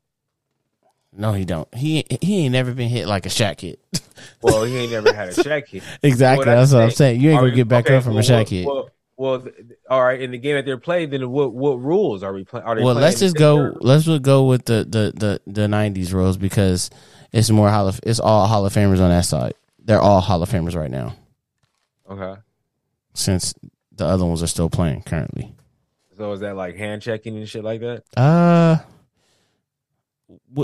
No, 1.13 1.33
he 1.33 1.45
don't. 1.45 1.73
He 1.75 2.05
he 2.21 2.45
ain't 2.45 2.53
never 2.53 2.73
been 2.73 2.89
hit 2.89 3.07
like 3.07 3.27
a 3.27 3.31
Shaq 3.31 3.61
hit. 3.61 3.81
Well, 4.41 4.63
he 4.63 4.77
ain't 4.77 4.93
never 4.93 5.13
had 5.13 5.31
a 5.31 5.33
Shaq 5.35 5.67
hit. 5.67 5.83
exactly. 6.03 6.47
Well, 6.47 6.57
that's, 6.57 6.71
that's 6.71 6.73
what 6.73 6.83
I'm 6.85 6.91
saying. 6.93 7.21
You 7.21 7.31
ain't 7.31 7.41
gonna 7.41 7.51
we- 7.51 7.57
get 7.57 7.69
back 7.69 7.87
okay, 7.87 7.97
up 7.97 8.05
from 8.05 8.15
well, 8.15 8.21
a 8.23 8.27
Shaq 8.27 8.31
well, 8.31 8.45
hit. 8.47 8.67
Well, 8.67 8.91
well, 9.17 9.41
th- 9.41 9.55
all 9.91 10.03
right. 10.03 10.21
In 10.21 10.31
the 10.31 10.39
game 10.39 10.55
that 10.55 10.65
they're 10.65 10.79
playing, 10.79 11.11
then 11.11 11.29
what 11.31 11.53
what 11.53 11.81
rules 11.81 12.23
are 12.23 12.33
we 12.33 12.45
playing? 12.45 12.65
Are 12.65 12.75
they 12.77 12.83
well, 12.83 12.95
playing 12.95 13.05
let's 13.05 13.21
just 13.21 13.37
go. 13.37 13.59
rules? 13.59 13.79
Let's 13.81 14.05
just 14.05 14.23
go 14.23 14.47
with 14.47 14.65
the 14.67 14.85
the 14.85 15.41
the 15.45 15.53
the 15.53 15.67
'90s 15.67 16.13
rules 16.13 16.37
because 16.37 16.91
it's 17.33 17.51
more 17.51 17.69
hall 17.71 17.89
of, 17.89 18.01
it's 18.05 18.21
all 18.21 18.47
Hall 18.47 18.65
of 18.65 18.73
Famers 18.73 19.01
on 19.01 19.11
that 19.11 19.25
side. 19.25 19.55
They're 19.85 20.01
all 20.01 20.21
Hall 20.21 20.43
of 20.43 20.49
Famers 20.49 20.75
right 20.77 20.91
now 20.91 21.15
Okay. 22.09 22.41
since 23.15 23.53
the 23.93 24.07
other 24.07 24.25
ones 24.25 24.43
are 24.43 24.47
still 24.47 24.71
playing 24.71 25.03
currently. 25.03 25.55
So 26.17 26.33
is 26.33 26.41
that 26.41 26.57
like 26.57 26.77
hand 26.77 27.03
checking 27.03 27.37
and 27.37 27.49
shit 27.49 27.65
like 27.65 27.81
that? 27.81 28.03
Uh, 28.17 28.79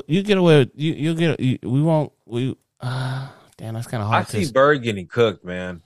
you 0.06 0.22
get 0.22 0.38
away 0.38 0.60
with 0.60 0.70
you. 0.74 0.92
You 0.94 1.14
get 1.14 1.40
you, 1.40 1.58
we 1.62 1.82
won't 1.82 2.12
we. 2.26 2.56
Uh, 2.80 3.28
damn, 3.56 3.74
that's 3.74 3.86
kind 3.86 4.02
of 4.02 4.08
hard. 4.08 4.26
I 4.26 4.28
see 4.28 4.50
Bird 4.50 4.82
getting 4.82 5.06
cooked, 5.06 5.44
man. 5.44 5.82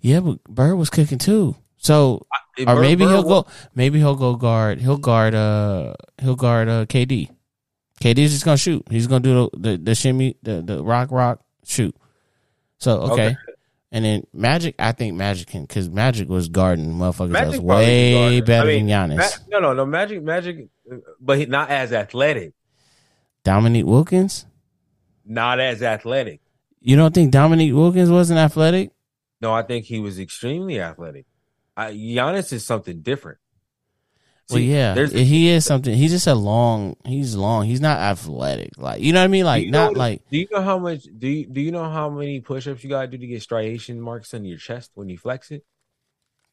yeah, 0.00 0.20
but 0.20 0.42
Bird 0.44 0.74
was 0.76 0.90
kicking 0.90 1.18
too. 1.18 1.56
So 1.76 2.26
or 2.58 2.64
Bird- 2.64 2.80
maybe 2.80 3.04
Bird 3.04 3.10
he'll 3.10 3.24
wa- 3.24 3.42
go. 3.42 3.48
Maybe 3.74 3.98
he'll 3.98 4.16
go 4.16 4.34
guard. 4.36 4.80
He'll 4.80 4.96
guard. 4.96 5.34
Uh, 5.34 5.94
he'll 6.20 6.36
guard. 6.36 6.68
Uh, 6.68 6.86
KD. 6.86 7.30
KD's 8.00 8.32
just 8.32 8.44
gonna 8.44 8.56
shoot. 8.56 8.84
He's 8.90 9.06
gonna 9.06 9.20
do 9.20 9.50
the 9.54 9.70
the, 9.70 9.76
the 9.76 9.94
shimmy, 9.94 10.36
the 10.42 10.62
the 10.62 10.82
rock, 10.82 11.10
rock, 11.10 11.40
shoot. 11.64 11.94
So 12.78 12.98
okay. 13.12 13.12
Okay. 13.26 13.36
And 13.90 14.04
then 14.04 14.26
Magic, 14.34 14.74
I 14.78 14.92
think 14.92 15.14
Magic 15.14 15.48
can 15.48 15.62
because 15.62 15.88
Magic 15.88 16.28
was 16.28 16.48
guarding 16.48 16.92
motherfuckers 16.92 17.32
that 17.32 17.46
was 17.46 17.54
Magic 17.54 17.66
probably 17.66 17.86
can 17.86 18.12
guard 18.12 18.30
way 18.32 18.40
better 18.42 18.68
I 18.68 18.72
mean, 18.74 18.86
than 18.86 19.10
Giannis. 19.10 19.16
Ma- 19.16 19.44
no, 19.48 19.60
no, 19.60 19.72
no. 19.72 19.86
Magic, 19.86 20.22
Magic, 20.22 20.68
but 21.20 21.38
he, 21.38 21.46
not 21.46 21.70
as 21.70 21.92
athletic. 21.92 22.52
Dominique 23.44 23.86
Wilkins. 23.86 24.44
Not 25.24 25.58
as 25.58 25.82
athletic. 25.82 26.40
You 26.80 26.96
don't 26.96 27.14
think 27.14 27.32
Dominique 27.32 27.74
Wilkins 27.74 28.10
wasn't 28.10 28.38
athletic? 28.38 28.90
No, 29.40 29.52
I 29.54 29.62
think 29.62 29.86
he 29.86 30.00
was 30.00 30.18
extremely 30.18 30.80
athletic. 30.80 31.24
I, 31.76 31.92
Giannis 31.92 32.52
is 32.52 32.66
something 32.66 33.00
different. 33.00 33.38
Well, 34.50 34.60
yeah, 34.60 34.94
there's 34.94 35.12
he 35.12 35.48
is 35.48 35.64
something. 35.64 35.94
He's 35.94 36.10
just 36.10 36.26
a 36.26 36.34
long. 36.34 36.96
He's 37.04 37.34
long. 37.36 37.66
He's 37.66 37.80
not 37.80 37.98
athletic. 37.98 38.78
Like 38.78 39.02
you 39.02 39.12
know 39.12 39.20
what 39.20 39.24
I 39.24 39.28
mean? 39.28 39.44
Like 39.44 39.60
Do 39.62 39.66
you 39.66 39.72
know 39.72 39.84
not 39.86 39.96
like 39.96 40.22
Do 40.30 40.38
you 40.38 40.46
know 40.50 40.62
how 40.62 40.78
much? 40.78 41.04
Do 41.18 41.28
you 41.28 41.46
do 41.46 41.60
you 41.60 41.70
know 41.72 41.88
how 41.90 42.08
many 42.10 42.40
push-ups 42.40 42.82
you 42.82 42.90
gotta 42.90 43.08
do 43.08 43.18
to 43.18 43.26
get 43.26 43.42
striation 43.42 44.00
marks 44.00 44.32
on 44.34 44.44
your 44.44 44.58
chest 44.58 44.90
when 44.94 45.08
you 45.08 45.18
flex 45.18 45.50
it? 45.50 45.64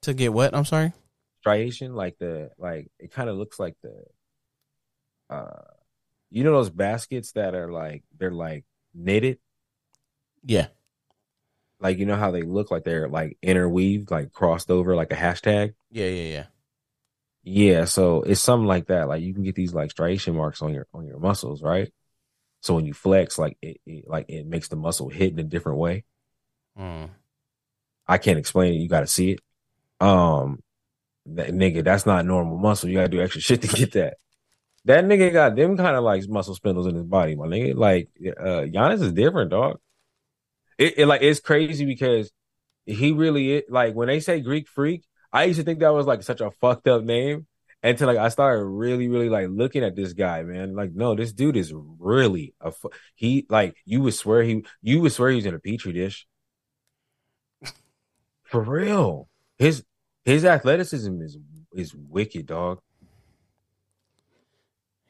to 0.01 0.13
get 0.13 0.31
what? 0.33 0.53
I'm 0.55 0.65
sorry. 0.65 0.93
Striation, 1.39 1.95
like 1.95 2.17
the 2.19 2.51
like, 2.57 2.91
it 2.99 3.11
kind 3.11 3.29
of 3.29 3.37
looks 3.37 3.59
like 3.59 3.75
the, 3.81 4.03
uh, 5.29 5.61
you 6.29 6.43
know 6.43 6.51
those 6.51 6.69
baskets 6.69 7.31
that 7.33 7.55
are 7.55 7.71
like 7.71 8.03
they're 8.17 8.31
like 8.31 8.65
knitted, 8.93 9.39
Yeah. 10.43 10.67
like 11.79 11.97
you 11.97 12.05
know 12.05 12.15
how 12.17 12.31
they 12.31 12.41
look 12.41 12.71
like 12.71 12.83
they're 12.83 13.07
like 13.07 13.37
interweaved, 13.41 14.11
like 14.11 14.31
crossed 14.31 14.69
over, 14.69 14.95
like 14.95 15.11
a 15.11 15.15
hashtag. 15.15 15.73
Yeah. 15.91 16.07
Yeah. 16.07 16.29
Yeah. 16.33 16.45
Yeah, 17.47 17.85
so 17.85 18.23
it's 18.23 18.41
something 18.41 18.65
like 18.65 18.87
that. 18.87 19.07
Like 19.07 19.21
you 19.21 19.31
can 19.31 19.43
get 19.43 19.53
these 19.53 19.71
like 19.71 19.91
striation 19.91 20.35
marks 20.35 20.63
on 20.63 20.73
your 20.73 20.87
on 20.93 21.05
your 21.05 21.19
muscles, 21.19 21.61
right? 21.61 21.93
So 22.61 22.73
when 22.73 22.85
you 22.85 22.93
flex, 22.95 23.37
like 23.37 23.55
it, 23.61 23.79
it 23.85 24.07
like 24.07 24.25
it 24.29 24.47
makes 24.47 24.67
the 24.67 24.75
muscle 24.75 25.09
hit 25.09 25.31
in 25.31 25.37
a 25.37 25.43
different 25.43 25.77
way. 25.77 26.05
Mm. 26.77 27.09
I 28.07 28.17
can't 28.17 28.39
explain 28.39 28.73
it. 28.73 28.77
You 28.77 28.89
got 28.89 29.01
to 29.01 29.07
see 29.07 29.33
it. 29.33 29.39
Um, 29.99 30.63
that 31.27 31.49
nigga, 31.49 31.83
that's 31.83 32.07
not 32.07 32.25
normal 32.25 32.57
muscle. 32.57 32.89
You 32.89 32.97
got 32.97 33.03
to 33.03 33.09
do 33.09 33.21
extra 33.21 33.41
shit 33.41 33.61
to 33.61 33.67
get 33.67 33.91
that. 33.91 34.17
That 34.85 35.05
nigga 35.05 35.31
got 35.31 35.55
them 35.55 35.77
kind 35.77 35.95
of 35.95 36.03
like 36.03 36.27
muscle 36.27 36.55
spindles 36.55 36.87
in 36.87 36.95
his 36.95 37.05
body, 37.05 37.35
my 37.35 37.45
nigga. 37.45 37.75
Like, 37.75 38.09
uh, 38.25 38.65
Giannis 38.65 39.03
is 39.03 39.13
different, 39.13 39.51
dog. 39.51 39.79
It, 40.79 40.97
it 40.97 41.05
like 41.05 41.21
it's 41.21 41.39
crazy 41.39 41.85
because 41.85 42.31
he 42.87 43.11
really 43.11 43.53
is 43.53 43.63
like 43.69 43.93
when 43.93 44.07
they 44.07 44.19
say 44.19 44.41
Greek 44.41 44.67
freak. 44.67 45.03
I 45.35 45.43
used 45.43 45.59
to 45.59 45.65
think 45.65 45.79
that 45.79 45.93
was 45.93 46.07
like 46.07 46.23
such 46.23 46.39
a 46.39 46.49
fucked 46.49 46.87
up 46.87 47.03
name 47.03 47.45
until 47.83 48.07
like 48.07 48.17
I 48.17 48.29
started 48.29 48.63
really, 48.63 49.09
really 49.09 49.27
like 49.27 49.49
looking 49.49 49.83
at 49.83 49.93
this 49.93 50.13
guy, 50.13 50.43
man. 50.43 50.75
Like, 50.75 50.93
no, 50.93 51.13
this 51.13 51.33
dude 51.33 51.57
is 51.57 51.73
really 51.75 52.53
a 52.61 52.71
fu- 52.71 52.91
he. 53.15 53.45
Like, 53.49 53.75
you 53.83 53.99
would 53.99 54.13
swear 54.13 54.43
he, 54.43 54.63
you 54.81 55.01
would 55.01 55.11
swear 55.11 55.31
he 55.31 55.35
was 55.35 55.45
in 55.45 55.53
a 55.53 55.59
petri 55.59 55.91
dish. 55.91 56.25
For 58.43 58.61
real, 58.61 59.27
his 59.57 59.83
his 60.23 60.45
athleticism 60.45 61.21
is 61.21 61.37
is 61.73 61.93
wicked, 61.93 62.45
dog. 62.45 62.79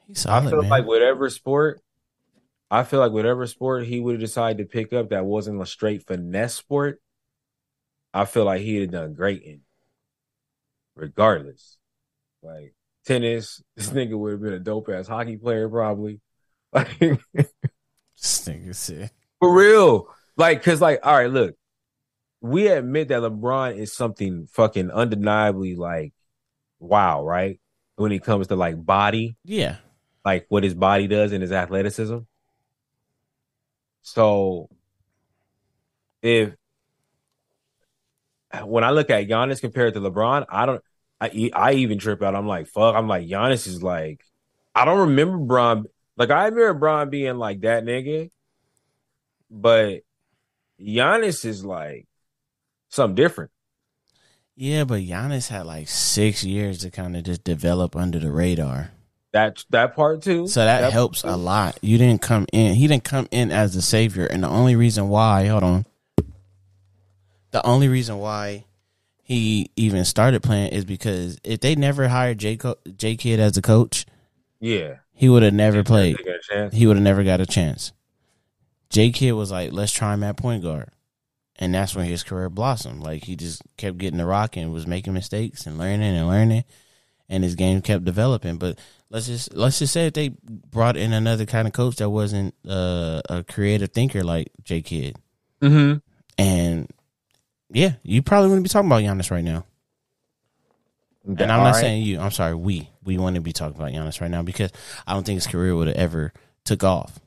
He's 0.08 0.22
solid, 0.22 0.48
I 0.48 0.50
feel 0.50 0.62
man. 0.62 0.70
like 0.70 0.86
whatever 0.86 1.30
sport, 1.30 1.80
I 2.68 2.82
feel 2.82 2.98
like 2.98 3.12
whatever 3.12 3.46
sport 3.46 3.86
he 3.86 4.00
would 4.00 4.14
have 4.14 4.20
decided 4.20 4.58
to 4.58 4.64
pick 4.64 4.92
up 4.92 5.10
that 5.10 5.24
wasn't 5.24 5.62
a 5.62 5.66
straight 5.66 6.04
finesse 6.04 6.54
sport, 6.54 7.00
I 8.12 8.24
feel 8.24 8.44
like 8.44 8.62
he'd 8.62 8.80
have 8.80 8.90
done 8.90 9.14
great 9.14 9.42
in. 9.44 9.60
Regardless, 10.96 11.76
like 12.42 12.74
tennis, 13.04 13.62
this 13.76 13.90
nigga 13.90 14.18
would 14.18 14.32
have 14.32 14.42
been 14.42 14.54
a 14.54 14.58
dope 14.58 14.88
ass 14.88 15.06
hockey 15.06 15.36
player 15.36 15.68
probably. 15.68 16.20
Like 16.72 16.98
This 16.98 18.48
nigga 18.48 18.74
sick. 18.74 19.10
for 19.40 19.54
real, 19.54 20.08
like 20.36 20.58
because 20.58 20.80
like 20.80 21.00
all 21.04 21.14
right, 21.14 21.30
look, 21.30 21.54
we 22.40 22.66
admit 22.68 23.08
that 23.08 23.22
LeBron 23.22 23.76
is 23.76 23.92
something 23.92 24.46
fucking 24.52 24.90
undeniably 24.90 25.74
like 25.76 26.12
wow, 26.80 27.24
right? 27.24 27.60
When 27.96 28.12
it 28.12 28.24
comes 28.24 28.48
to 28.48 28.56
like 28.56 28.84
body, 28.84 29.36
Yeah. 29.44 29.76
like 30.24 30.46
what 30.48 30.64
his 30.64 30.74
body 30.74 31.06
does 31.06 31.32
and 31.32 31.40
his 31.42 31.52
athleticism. 31.52 32.18
So 34.02 34.68
if 36.22 36.54
when 38.64 38.84
I 38.84 38.90
look 38.90 39.10
at 39.10 39.28
Giannis 39.28 39.60
compared 39.60 39.94
to 39.94 40.00
LeBron, 40.00 40.46
I 40.48 40.66
don't 40.66 40.82
I 41.20 41.50
I 41.52 41.72
even 41.74 41.98
trip 41.98 42.22
out. 42.22 42.34
I'm 42.34 42.46
like, 42.46 42.68
fuck, 42.68 42.94
I'm 42.94 43.08
like 43.08 43.26
Giannis 43.26 43.66
is 43.66 43.82
like 43.82 44.22
I 44.74 44.84
don't 44.84 45.08
remember 45.08 45.38
Bron 45.38 45.86
like 46.16 46.30
I 46.30 46.46
remember 46.46 46.74
Bron 46.74 47.10
being 47.10 47.36
like 47.36 47.60
that 47.62 47.84
nigga, 47.84 48.30
but 49.50 50.00
Giannis 50.80 51.44
is 51.44 51.64
like 51.64 52.06
something 52.88 53.14
different. 53.14 53.50
Yeah, 54.54 54.84
but 54.84 55.02
Giannis 55.02 55.48
had 55.48 55.66
like 55.66 55.88
six 55.88 56.42
years 56.42 56.78
to 56.78 56.90
kind 56.90 57.16
of 57.16 57.24
just 57.24 57.44
develop 57.44 57.94
under 57.94 58.18
the 58.18 58.30
radar. 58.30 58.92
That 59.32 59.62
that 59.68 59.94
part 59.94 60.22
too. 60.22 60.48
So 60.48 60.64
that, 60.64 60.92
helps 60.92 61.22
a 61.22 61.36
lot. 61.36 61.78
You 61.82 61.98
didn't 61.98 62.22
come 62.22 62.46
in. 62.54 62.74
He 62.74 62.86
didn't 62.86 63.04
come 63.04 63.28
in 63.30 63.50
as 63.50 63.74
the 63.74 63.82
savior, 63.82 64.24
and 64.24 64.42
the 64.42 64.48
only 64.48 64.76
reason 64.76 65.10
why, 65.10 65.46
hold 65.46 65.62
on, 65.62 65.84
the 67.56 67.66
only 67.66 67.88
reason 67.88 68.18
why 68.18 68.66
he 69.22 69.70
even 69.76 70.04
started 70.04 70.42
playing 70.42 70.72
is 70.72 70.84
because 70.84 71.38
if 71.42 71.60
they 71.60 71.74
never 71.74 72.06
hired 72.06 72.36
J 72.36 72.58
Co- 72.58 72.76
J 72.98 73.16
Kidd 73.16 73.40
as 73.40 73.56
a 73.56 73.62
coach, 73.62 74.04
Yeah. 74.60 74.96
he 75.14 75.30
would 75.30 75.42
have 75.42 75.54
never 75.54 75.82
played. 75.82 76.18
got 76.18 76.34
a 76.34 76.40
chance. 76.42 76.74
He 76.74 76.86
would 76.86 76.96
have 76.96 77.02
never 77.02 77.24
got 77.24 77.40
a 77.40 77.46
chance. 77.46 77.92
J 78.90 79.10
Kidd 79.10 79.32
was 79.32 79.50
like, 79.50 79.72
let's 79.72 79.90
try 79.92 80.12
him 80.12 80.22
at 80.22 80.36
point 80.36 80.62
guard. 80.62 80.90
And 81.58 81.74
that's 81.74 81.96
when 81.96 82.04
his 82.04 82.22
career 82.22 82.50
blossomed. 82.50 83.02
Like 83.02 83.24
he 83.24 83.36
just 83.36 83.62
kept 83.78 83.96
getting 83.96 84.18
the 84.18 84.26
rock 84.26 84.54
and 84.58 84.70
was 84.70 84.86
making 84.86 85.14
mistakes 85.14 85.66
and 85.66 85.78
learning 85.78 86.14
and 86.14 86.28
learning 86.28 86.64
and 87.30 87.42
his 87.42 87.54
game 87.54 87.80
kept 87.80 88.04
developing. 88.04 88.58
But 88.58 88.78
let's 89.08 89.26
just 89.28 89.54
let's 89.54 89.78
just 89.78 89.94
say 89.94 90.08
if 90.08 90.12
they 90.12 90.34
brought 90.44 90.98
in 90.98 91.14
another 91.14 91.46
kind 91.46 91.66
of 91.66 91.72
coach 91.72 91.96
that 91.96 92.10
wasn't 92.10 92.54
uh, 92.68 93.22
a 93.30 93.42
creative 93.44 93.92
thinker 93.92 94.22
like 94.22 94.52
J 94.62 94.82
Kidd. 94.82 95.16
Mm-hmm. 95.62 96.00
And 96.38 96.90
yeah, 97.70 97.94
you 98.02 98.22
probably 98.22 98.48
wouldn't 98.48 98.64
be 98.64 98.68
talking 98.68 98.88
about 98.88 99.02
Giannis 99.02 99.30
right 99.30 99.44
now. 99.44 99.64
And 101.26 101.40
I'm 101.50 101.64
not 101.64 101.76
saying 101.76 102.02
you. 102.02 102.20
I'm 102.20 102.30
sorry. 102.30 102.54
We 102.54 102.88
we 103.04 103.18
want 103.18 103.34
to 103.34 103.40
be 103.40 103.52
talking 103.52 103.76
about 103.76 103.92
Giannis 103.92 104.20
right 104.20 104.30
now 104.30 104.42
because 104.42 104.70
I 105.06 105.14
don't 105.14 105.26
think 105.26 105.36
his 105.36 105.46
career 105.46 105.74
would 105.74 105.88
have 105.88 105.96
ever 105.96 106.32
took 106.64 106.84
off 106.84 107.18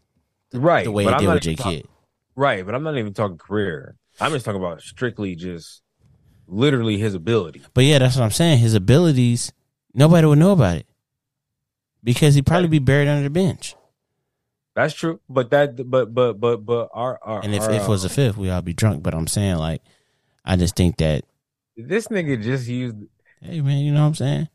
right 0.53 0.85
the 0.85 0.91
way 0.91 1.05
it 1.05 1.17
did 1.17 1.27
with 1.27 1.43
J 1.43 1.55
Kidd. 1.55 1.87
Right, 2.35 2.65
but 2.65 2.73
I'm 2.73 2.83
not 2.83 2.97
even 2.97 3.13
talking 3.13 3.37
career. 3.37 3.97
I'm 4.21 4.31
just 4.31 4.45
talking 4.45 4.61
about 4.61 4.81
strictly 4.81 5.35
just 5.35 5.81
literally 6.47 6.97
his 6.97 7.13
ability. 7.13 7.61
But 7.73 7.83
yeah, 7.83 7.99
that's 7.99 8.15
what 8.15 8.23
I'm 8.23 8.31
saying. 8.31 8.59
His 8.59 8.73
abilities, 8.73 9.51
nobody 9.93 10.25
would 10.25 10.39
know 10.39 10.51
about 10.51 10.77
it 10.77 10.85
because 12.03 12.35
he'd 12.35 12.45
probably 12.45 12.69
be 12.69 12.79
buried 12.79 13.07
under 13.07 13.23
the 13.23 13.29
bench. 13.29 13.75
That's 14.75 14.93
true. 14.93 15.19
But 15.27 15.49
that 15.49 15.89
but 15.89 16.13
but 16.13 16.39
but 16.39 16.65
but 16.65 16.89
our, 16.93 17.19
our 17.21 17.41
And 17.43 17.53
if 17.53 17.63
our, 17.63 17.71
if 17.71 17.83
it 17.83 17.89
was 17.89 18.05
a 18.05 18.07
um, 18.07 18.13
fifth, 18.13 18.37
we 18.37 18.49
all 18.49 18.61
be 18.61 18.73
drunk. 18.73 19.03
But 19.03 19.13
I'm 19.13 19.27
saying 19.27 19.57
like, 19.57 19.81
I 20.45 20.55
just 20.55 20.75
think 20.75 20.97
that 20.97 21.25
this 21.75 22.07
nigga 22.07 22.41
just 22.41 22.67
used 22.67 22.95
hey 23.41 23.61
man, 23.61 23.79
you 23.79 23.91
know 23.91 24.01
what 24.01 24.07
I'm 24.07 24.15
saying. 24.15 24.49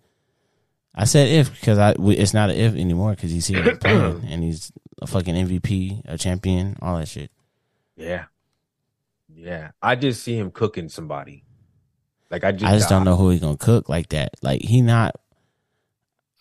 I 0.94 1.04
said 1.04 1.28
if 1.28 1.50
because 1.58 1.78
I 1.78 1.94
we- 1.98 2.16
it's 2.16 2.34
not 2.34 2.50
an 2.50 2.56
if 2.56 2.74
anymore 2.74 3.10
because 3.10 3.30
he's 3.30 3.46
here 3.46 3.76
playing 3.80 4.24
and 4.28 4.42
he's 4.44 4.72
a 5.02 5.06
fucking 5.06 5.34
MVP, 5.34 6.02
a 6.04 6.16
champion, 6.16 6.76
all 6.80 6.98
that 6.98 7.08
shit. 7.08 7.30
Yeah. 7.96 8.26
Yeah. 9.28 9.72
I 9.82 9.96
just 9.96 10.22
see 10.22 10.38
him 10.38 10.50
cooking 10.50 10.88
somebody. 10.88 11.44
Like 12.30 12.44
I 12.44 12.52
just 12.52 12.64
I 12.64 12.76
just 12.76 12.88
don't 12.88 13.04
know 13.04 13.16
who 13.16 13.30
he 13.30 13.38
gonna 13.38 13.56
cook 13.56 13.88
like 13.88 14.08
that. 14.10 14.34
Like 14.42 14.62
he 14.62 14.82
not. 14.82 15.16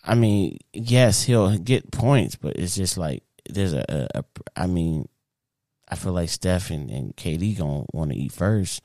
I 0.06 0.14
mean, 0.14 0.58
yes, 0.72 1.22
he'll 1.22 1.56
get 1.56 1.90
points, 1.90 2.36
but 2.36 2.56
it's 2.56 2.74
just 2.74 2.98
like 2.98 3.22
there's 3.48 3.72
a. 3.72 3.84
a, 3.88 4.18
a 4.20 4.24
I 4.56 4.66
mean, 4.66 5.08
I 5.88 5.96
feel 5.96 6.12
like 6.12 6.28
Steph 6.28 6.70
and, 6.70 6.90
and 6.90 7.16
KD 7.16 7.56
gonna 7.58 7.84
want 7.92 8.12
to 8.12 8.16
eat 8.16 8.32
first. 8.32 8.82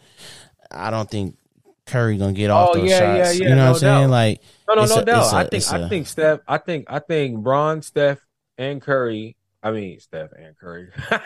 I 0.71 0.89
don't 0.91 1.09
think 1.09 1.37
Curry 1.85 2.17
gonna 2.17 2.33
get 2.33 2.49
off 2.51 2.69
Oh, 2.71 2.79
those 2.79 2.89
yeah, 2.89 3.15
yeah, 3.15 3.23
shots. 3.25 3.39
yeah, 3.39 3.43
you 3.43 3.49
know 3.49 3.55
no 3.55 3.65
what 3.71 3.75
I'm 3.75 3.79
saying? 3.79 4.09
Like, 4.09 4.41
No, 4.67 4.75
no, 4.75 4.85
no 4.85 4.95
a- 4.97 5.05
doubt. 5.05 5.33
a- 5.33 5.37
I 5.37 5.41
think 5.43 5.53
it's 5.53 5.73
I 5.73 5.77
a- 5.79 5.89
think 5.89 6.07
Steph 6.07 6.39
I 6.47 6.57
think 6.59 6.85
I 6.87 6.99
think 6.99 7.43
Bron, 7.43 7.81
Steph, 7.81 8.19
and 8.57 8.81
Curry. 8.81 9.35
I 9.61 9.71
mean 9.71 9.99
Steph 9.99 10.31
and 10.33 10.55
Curry. 10.57 10.89
that 10.99 11.23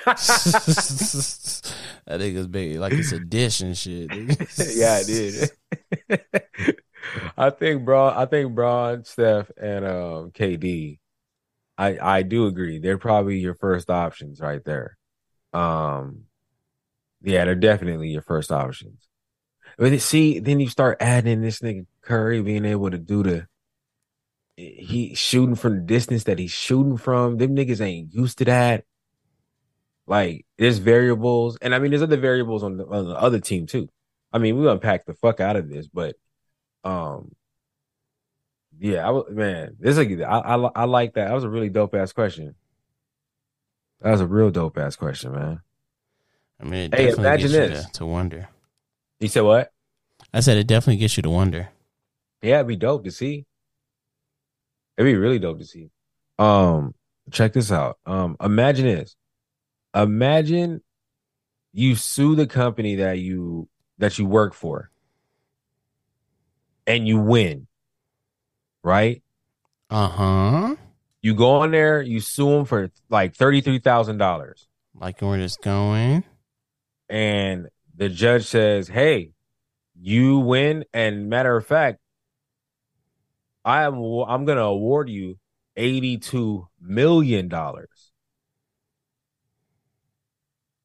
nigga's 2.08 2.47
big, 2.47 2.77
like 2.77 2.93
it's 2.93 3.12
a 3.12 3.19
dish 3.19 3.62
and 3.62 3.77
shit. 3.77 4.10
yeah, 4.75 4.93
I 4.93 5.03
did. 5.03 5.51
I 7.38 7.49
think 7.49 7.86
Bron, 7.86 8.13
I 8.15 8.25
think 8.25 8.56
Bron, 8.56 9.03
Steph, 9.03 9.51
and 9.62 9.86
um, 9.86 10.32
KD. 10.32 10.99
I 11.77 11.97
I 12.01 12.21
do 12.23 12.47
agree. 12.47 12.79
They're 12.79 12.97
probably 12.97 13.39
your 13.39 13.56
first 13.56 13.89
options 13.89 14.39
right 14.39 14.63
there. 14.63 14.97
Um, 15.53 16.23
yeah, 17.21 17.45
they're 17.45 17.56
definitely 17.56 18.10
your 18.10 18.21
first 18.21 18.51
options. 18.51 19.08
But 19.77 19.99
see, 20.01 20.39
then 20.39 20.59
you 20.59 20.67
start 20.67 20.97
adding 20.99 21.41
this 21.41 21.59
nigga 21.59 21.86
Curry 22.01 22.41
being 22.41 22.65
able 22.65 22.91
to 22.91 22.97
do 22.97 23.23
the 23.23 23.47
he 24.55 25.15
shooting 25.15 25.55
from 25.55 25.75
the 25.75 25.81
distance 25.81 26.25
that 26.25 26.38
he's 26.39 26.51
shooting 26.51 26.97
from. 26.97 27.38
Them 27.38 27.55
niggas 27.55 27.81
ain't 27.81 28.13
used 28.13 28.38
to 28.38 28.45
that. 28.45 28.86
Like 30.05 30.45
there's 30.57 30.77
variables, 30.79 31.57
and 31.62 31.73
I 31.73 31.79
mean 31.79 31.91
there's 31.91 32.03
other 32.03 32.17
variables 32.17 32.62
on 32.62 32.77
the, 32.77 32.86
on 32.86 33.05
the 33.05 33.15
other 33.15 33.39
team 33.39 33.65
too. 33.65 33.89
I 34.31 34.38
mean 34.38 34.57
we 34.59 34.67
unpack 34.69 35.05
the 35.05 35.13
fuck 35.13 35.39
out 35.39 35.55
of 35.55 35.69
this, 35.69 35.88
but 35.88 36.15
um, 36.83 37.33
yeah, 38.77 39.07
I 39.07 39.12
was 39.12 39.25
man, 39.31 39.77
this 39.79 39.97
is 39.97 40.05
a, 40.19 40.23
I, 40.23 40.55
I 40.55 40.69
I 40.75 40.83
like 40.86 41.13
that. 41.13 41.29
That 41.29 41.33
was 41.33 41.45
a 41.45 41.49
really 41.49 41.69
dope 41.69 41.95
ass 41.95 42.12
question. 42.12 42.55
That 44.01 44.12
was 44.12 44.21
a 44.21 44.27
real 44.27 44.51
dope 44.51 44.77
ass 44.77 44.97
question, 44.97 45.31
man. 45.31 45.62
I 46.59 46.65
mean, 46.65 46.91
Hey, 46.91 47.09
imagine 47.09 47.51
this. 47.51 47.89
to 47.91 48.05
wonder. 48.05 48.49
You 49.23 49.29
said 49.29 49.43
what? 49.43 49.71
I 50.33 50.41
said 50.41 50.57
it 50.57 50.67
definitely 50.67 50.97
gets 50.97 51.15
you 51.15 51.23
to 51.23 51.29
wonder. 51.29 51.69
Yeah, 52.41 52.55
it'd 52.55 52.67
be 52.67 52.75
dope 52.75 53.05
to 53.05 53.12
see. 53.12 53.45
It'd 54.97 55.09
be 55.09 55.15
really 55.15 55.39
dope 55.39 55.59
to 55.59 55.65
see. 55.65 55.91
Um, 56.38 56.93
check 57.31 57.53
this 57.53 57.71
out. 57.71 57.97
Um, 58.05 58.36
imagine 58.43 58.86
this. 58.86 59.15
Imagine 59.95 60.81
you 61.71 61.95
sue 61.95 62.36
the 62.36 62.47
company 62.47 62.95
that 62.95 63.19
you 63.19 63.69
that 63.97 64.19
you 64.19 64.25
work 64.25 64.53
for 64.53 64.91
and 66.86 67.07
you 67.07 67.17
win. 67.19 67.67
Right? 68.83 69.23
Uh 69.89 70.09
huh. 70.09 70.75
You 71.21 71.33
go 71.33 71.51
on 71.62 71.71
there, 71.71 72.01
you 72.01 72.19
sue 72.19 72.49
them 72.49 72.65
for 72.65 72.91
like 73.09 73.36
$33,000 73.38 74.65
Like 74.99 75.21
where 75.21 75.39
it's 75.39 75.55
going. 75.55 76.25
and 77.07 77.69
the 77.95 78.10
judge 78.10 78.45
says, 78.45 78.88
"Hey, 78.88 79.32
you 79.99 80.39
win 80.39 80.86
and 80.93 81.29
matter 81.29 81.56
of 81.56 81.65
fact, 81.65 81.99
I 83.65 83.84
am 83.84 83.95
I'm 83.95 84.45
going 84.45 84.58
to 84.58 84.63
award 84.63 85.10
you 85.10 85.38
82 85.75 86.67
million 86.82 87.47
dollars 87.47 88.12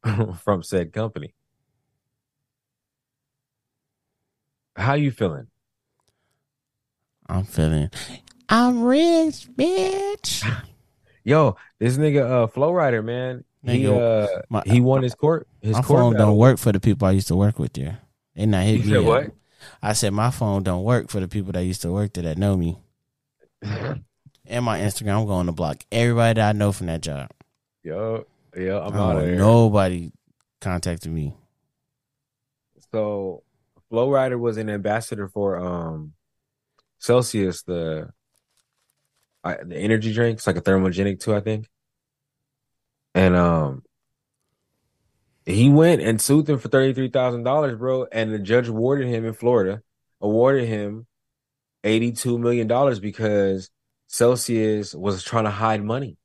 from 0.43 0.63
said 0.63 0.93
company." 0.93 1.35
How 4.77 4.95
you 4.95 5.11
feeling? 5.11 5.49
I'm 7.29 7.45
feeling. 7.45 7.91
I'm 8.49 8.83
rich, 8.85 9.49
bitch. 9.57 10.45
Yo, 11.25 11.57
this 11.79 11.99
nigga 11.99 12.23
uh 12.45 12.47
Flo 12.47 12.73
Rida, 12.73 13.05
man. 13.05 13.45
He 13.65 13.87
uh 14.01 14.27
my- 14.49 14.63
he 14.65 14.81
won 14.81 15.03
his 15.03 15.15
court 15.15 15.49
his 15.61 15.73
my 15.77 15.83
phone 15.83 16.13
battle. 16.13 16.27
don't 16.29 16.37
work 16.37 16.59
for 16.59 16.73
the 16.73 16.81
people 16.81 17.07
I 17.09 17.13
used 17.13 17.29
to 17.29 17.37
work 17.37 17.59
with 17.59 17.73
there. 17.75 18.01
They 18.35 18.47
not 18.47 18.65
hit 18.65 18.81
You 18.81 18.85
me. 18.85 18.89
said 18.91 18.99
up. 18.99 19.05
what? 19.05 19.31
I 19.83 19.93
said 19.93 20.13
my 20.13 20.31
phone 20.31 20.63
don't 20.63 20.85
work 20.85 21.09
for 21.11 21.21
the 21.21 21.29
people 21.29 21.53
that 21.53 21.63
used 21.65 21.83
to 21.83 21.93
work 21.93 22.13
there 22.15 22.25
that 22.25 22.39
know 22.39 22.57
me. 22.57 22.79
And 24.51 24.65
my 24.65 24.79
Instagram, 24.81 25.21
I'm 25.21 25.27
going 25.27 25.45
to 25.45 25.53
block 25.53 25.85
everybody 25.93 26.41
that 26.41 26.49
I 26.49 26.53
know 26.53 26.73
from 26.73 26.87
that 26.87 27.03
job. 27.03 27.29
Yo, 27.83 28.25
yo, 28.57 28.81
I'm 28.81 28.95
I 28.95 28.97
out 28.97 29.11
of 29.11 29.17
want 29.17 29.27
there. 29.27 29.37
nobody 29.37 30.11
contacted 30.63 31.13
me. 31.13 31.35
So 32.91 33.43
Flo 33.91 34.09
Rida 34.09 34.39
was 34.39 34.57
an 34.57 34.71
ambassador 34.71 35.29
for 35.29 35.59
um 35.59 36.15
Celsius, 36.99 37.63
the 37.63 38.09
uh, 39.45 39.55
the 39.65 39.77
energy 39.77 40.15
drink. 40.15 40.39
It's 40.39 40.47
like 40.47 40.57
a 40.57 40.63
thermogenic 40.63 41.21
too, 41.21 41.35
I 41.35 41.41
think. 41.41 41.69
And 43.15 43.37
um 43.37 43.83
he 45.49 45.71
went 45.71 46.03
and 46.03 46.21
sued 46.21 46.47
them 46.47 46.59
for 46.59 46.69
thirty 46.69 46.93
three 46.93 47.09
thousand 47.09 47.43
dollars, 47.43 47.77
bro. 47.77 48.07
And 48.13 48.33
the 48.33 48.39
judge 48.39 48.69
awarded 48.69 49.09
him 49.09 49.25
in 49.25 49.33
Florida, 49.33 49.83
awarded 50.21 50.69
him 50.69 51.07
eighty 51.85 52.13
two 52.13 52.39
million 52.39 52.67
dollars 52.67 53.01
because 53.01 53.71
Celsius 54.09 54.95
was 54.95 55.23
trying 55.25 55.45
to 55.45 55.51
hide 55.51 55.83
money. 55.83 56.19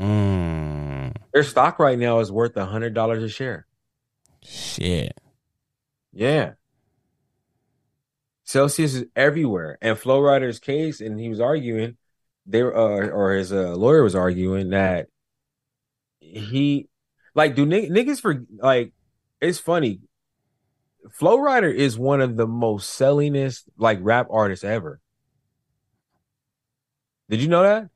Mm, 0.00 1.14
Their 1.32 1.44
stock 1.44 1.78
right 1.78 1.98
now 1.98 2.18
is 2.18 2.32
worth 2.32 2.56
a 2.56 2.66
hundred 2.66 2.94
dollars 2.94 3.22
a 3.22 3.28
share. 3.28 3.66
shit. 4.42 5.16
Yeah. 6.12 6.52
Celsius 8.44 8.94
is 8.94 9.04
everywhere. 9.16 9.78
And 9.80 9.98
Flo 9.98 10.20
Rida's 10.20 10.58
case, 10.58 11.00
and 11.00 11.18
he 11.18 11.28
was 11.28 11.40
arguing, 11.40 11.96
they 12.46 12.60
uh, 12.62 12.68
or 12.68 13.32
his 13.34 13.52
uh, 13.52 13.74
lawyer 13.74 14.02
was 14.02 14.14
arguing 14.14 14.70
that 14.70 15.06
he, 16.18 16.88
like, 17.34 17.54
do 17.54 17.66
nig- 17.66 17.90
niggas 17.90 18.20
for, 18.20 18.44
like, 18.58 18.92
it's 19.40 19.58
funny. 19.58 20.00
Flo 21.10 21.38
Rida 21.38 21.72
is 21.74 21.98
one 21.98 22.20
of 22.20 22.36
the 22.36 22.46
most 22.46 22.98
sellingest, 22.98 23.64
like, 23.76 23.98
rap 24.00 24.28
artists 24.30 24.64
ever. 24.64 25.00
Did 27.28 27.40
you 27.40 27.48
know 27.48 27.62
that? 27.62 27.88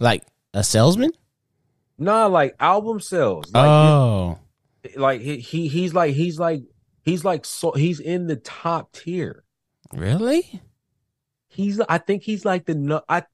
Like 0.00 0.24
a 0.54 0.64
salesman? 0.64 1.12
Nah, 1.98 2.26
like 2.26 2.56
album 2.58 3.00
sales. 3.00 3.52
Like, 3.52 3.68
oh, 3.68 4.38
like 4.96 5.20
he, 5.20 5.38
he 5.38 5.68
he's 5.68 5.94
like 5.94 6.14
he's 6.14 6.38
like 6.38 6.62
he's 7.04 7.24
like 7.24 7.44
so 7.44 7.72
he's 7.72 8.00
in 8.00 8.26
the 8.26 8.36
top 8.36 8.92
tier. 8.92 9.44
really? 9.92 10.60
He's 11.48 11.80
I 11.80 11.98
think 11.98 12.22
he's 12.22 12.44
like 12.44 12.64
the 12.64 12.74
nu- 12.74 13.00
I 13.08 13.24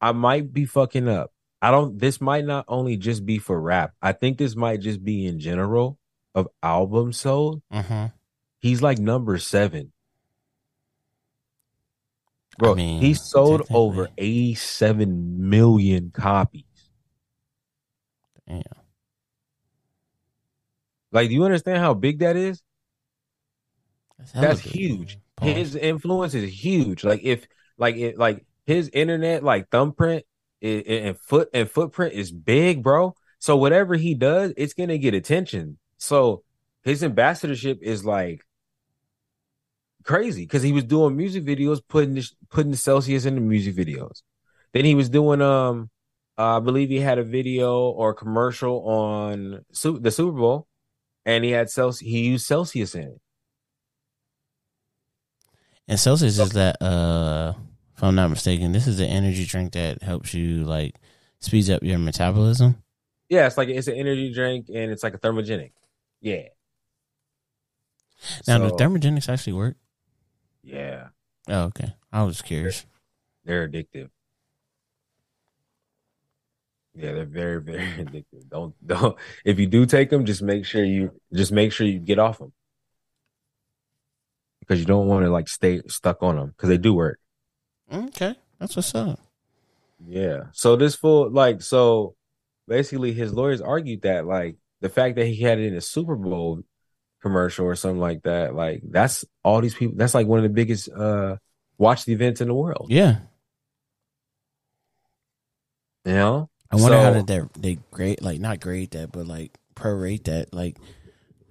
I 0.00 0.12
might 0.12 0.52
be 0.52 0.66
fucking 0.66 1.08
up. 1.08 1.32
I 1.62 1.70
don't 1.70 1.98
this 1.98 2.20
might 2.20 2.44
not 2.44 2.64
only 2.68 2.96
just 2.96 3.24
be 3.24 3.38
for 3.38 3.60
rap. 3.60 3.92
I 4.00 4.12
think 4.12 4.38
this 4.38 4.54
might 4.54 4.80
just 4.80 5.02
be 5.02 5.26
in 5.26 5.38
general 5.40 5.98
of 6.34 6.48
albums 6.62 7.18
sold. 7.18 7.62
Huh. 7.70 7.82
Mm-hmm. 7.82 8.06
He's 8.60 8.82
like 8.82 8.98
number 8.98 9.38
7. 9.38 9.92
Bro, 12.58 12.72
I 12.72 12.74
mean, 12.74 13.00
he 13.02 13.14
sold 13.14 13.62
over 13.70 14.08
87 14.16 15.48
million 15.48 16.10
copies. 16.10 16.64
Damn. 18.48 18.62
Like, 21.12 21.28
do 21.28 21.34
you 21.34 21.44
understand 21.44 21.78
how 21.78 21.94
big 21.94 22.20
that 22.20 22.36
is? 22.36 22.62
That's, 24.18 24.32
That's 24.32 24.60
huge. 24.60 25.18
His 25.40 25.76
influence 25.76 26.34
is 26.34 26.50
huge. 26.50 27.04
Like 27.04 27.20
if 27.22 27.46
like 27.76 27.96
it 27.96 28.18
like 28.18 28.46
his 28.64 28.88
internet 28.88 29.42
like 29.44 29.68
thumbprint 29.70 30.24
i- 30.62 30.84
i- 30.88 31.00
and 31.06 31.18
foot 31.18 31.48
and 31.52 31.70
footprint 31.70 32.14
is 32.14 32.32
big, 32.32 32.82
bro. 32.82 33.14
So 33.38 33.56
whatever 33.56 33.94
he 33.96 34.14
does, 34.14 34.52
it's 34.56 34.74
gonna 34.74 34.98
get 34.98 35.14
attention. 35.14 35.78
So 35.98 36.42
his 36.82 37.02
ambassadorship 37.02 37.78
is 37.82 38.04
like 38.04 38.42
crazy 40.04 40.42
because 40.42 40.62
he 40.62 40.72
was 40.72 40.84
doing 40.84 41.16
music 41.16 41.44
videos, 41.44 41.80
putting 41.86 42.14
this, 42.14 42.34
putting 42.48 42.74
Celsius 42.74 43.24
in 43.24 43.34
the 43.34 43.40
music 43.40 43.74
videos. 43.74 44.22
Then 44.72 44.84
he 44.84 44.94
was 44.94 45.08
doing 45.08 45.40
um, 45.40 45.90
uh, 46.38 46.58
I 46.58 46.60
believe 46.60 46.88
he 46.90 47.00
had 47.00 47.18
a 47.18 47.24
video 47.24 47.88
or 47.88 48.14
commercial 48.14 48.86
on 48.88 49.64
Su- 49.72 49.98
the 49.98 50.10
Super 50.10 50.38
Bowl, 50.38 50.68
and 51.24 51.44
he 51.44 51.50
had 51.50 51.70
Celsius. 51.70 52.10
He 52.10 52.26
used 52.26 52.46
Celsius 52.46 52.94
in 52.94 53.02
it. 53.02 53.20
And 55.88 55.98
Celsius 56.00 56.38
is 56.38 56.50
that, 56.50 56.82
uh, 56.82 57.54
if 57.96 58.02
I'm 58.04 58.14
not 58.14 58.28
mistaken, 58.28 58.72
this 58.72 58.86
is 58.86 58.98
the 58.98 59.06
energy 59.06 59.44
drink 59.44 59.72
that 59.72 60.02
helps 60.02 60.34
you 60.34 60.64
like 60.64 60.96
speeds 61.40 61.70
up 61.70 61.82
your 61.82 61.98
metabolism. 61.98 62.82
Yeah, 63.28 63.46
it's 63.46 63.56
like 63.56 63.68
it's 63.68 63.88
an 63.88 63.96
energy 63.96 64.32
drink 64.32 64.66
and 64.68 64.90
it's 64.92 65.02
like 65.02 65.14
a 65.14 65.18
thermogenic. 65.18 65.72
Yeah. 66.20 66.42
Now, 68.46 68.58
do 68.58 68.68
So, 68.68 68.76
thermogenics 68.76 69.28
actually 69.28 69.52
work? 69.54 69.76
yeah, 70.62 71.08
Oh, 71.48 71.64
okay. 71.64 71.94
I 72.12 72.22
was 72.24 72.42
curious. 72.42 72.86
they're 73.44 73.68
addictive. 73.68 74.10
Yeah, 76.94 77.12
they're 77.12 77.26
very, 77.26 77.60
very 77.62 77.78
addictive. 78.04 78.48
Don't 78.48 78.74
don't 78.86 79.16
if 79.44 79.58
you 79.58 79.66
do 79.66 79.86
take 79.86 80.10
them, 80.10 80.24
just 80.24 80.42
make 80.42 80.64
sure 80.64 80.84
you 80.84 81.12
just 81.32 81.52
make 81.52 81.72
sure 81.72 81.86
you 81.86 81.98
get 81.98 82.18
off 82.18 82.38
them 82.38 82.52
because 84.60 84.80
you 84.80 84.86
don't 84.86 85.06
want 85.06 85.24
to 85.24 85.30
like 85.30 85.48
stay 85.48 85.82
stuck 85.88 86.22
on 86.22 86.36
them 86.36 86.48
because 86.48 86.68
they 86.68 86.78
do 86.78 86.94
work. 86.94 87.18
Okay, 87.92 88.34
that's 88.58 88.74
what's 88.76 88.94
up. 88.94 89.20
Yeah. 90.06 90.44
So 90.52 90.76
this 90.76 90.94
full 90.96 91.30
like 91.30 91.62
so 91.62 92.14
basically 92.68 93.12
his 93.12 93.32
lawyers 93.32 93.60
argued 93.60 94.02
that 94.02 94.26
like 94.26 94.56
the 94.80 94.88
fact 94.88 95.16
that 95.16 95.26
he 95.26 95.40
had 95.42 95.58
it 95.58 95.66
in 95.66 95.74
a 95.76 95.80
Super 95.80 96.16
Bowl 96.16 96.62
commercial 97.22 97.64
or 97.66 97.74
something 97.76 98.00
like 98.00 98.22
that, 98.24 98.54
like 98.54 98.82
that's 98.84 99.24
all 99.44 99.60
these 99.60 99.74
people 99.74 99.96
that's 99.96 100.14
like 100.14 100.26
one 100.26 100.38
of 100.38 100.42
the 100.42 100.48
biggest 100.48 100.88
uh 100.90 101.36
watched 101.78 102.08
events 102.08 102.40
in 102.40 102.48
the 102.48 102.54
world. 102.54 102.86
Yeah, 102.90 103.18
You 106.04 106.12
know? 106.12 106.50
I 106.70 106.76
wonder 106.76 106.98
how 106.98 107.12
So- 107.12 107.22
did 107.22 107.26
they 107.26 107.40
they 107.74 107.78
grade 107.90 108.20
like 108.22 108.40
not 108.40 108.60
grade 108.60 108.90
that, 108.92 109.12
but 109.12 109.26
like 109.26 109.56
prorate 109.74 110.24
that 110.24 110.52
like 110.52 110.76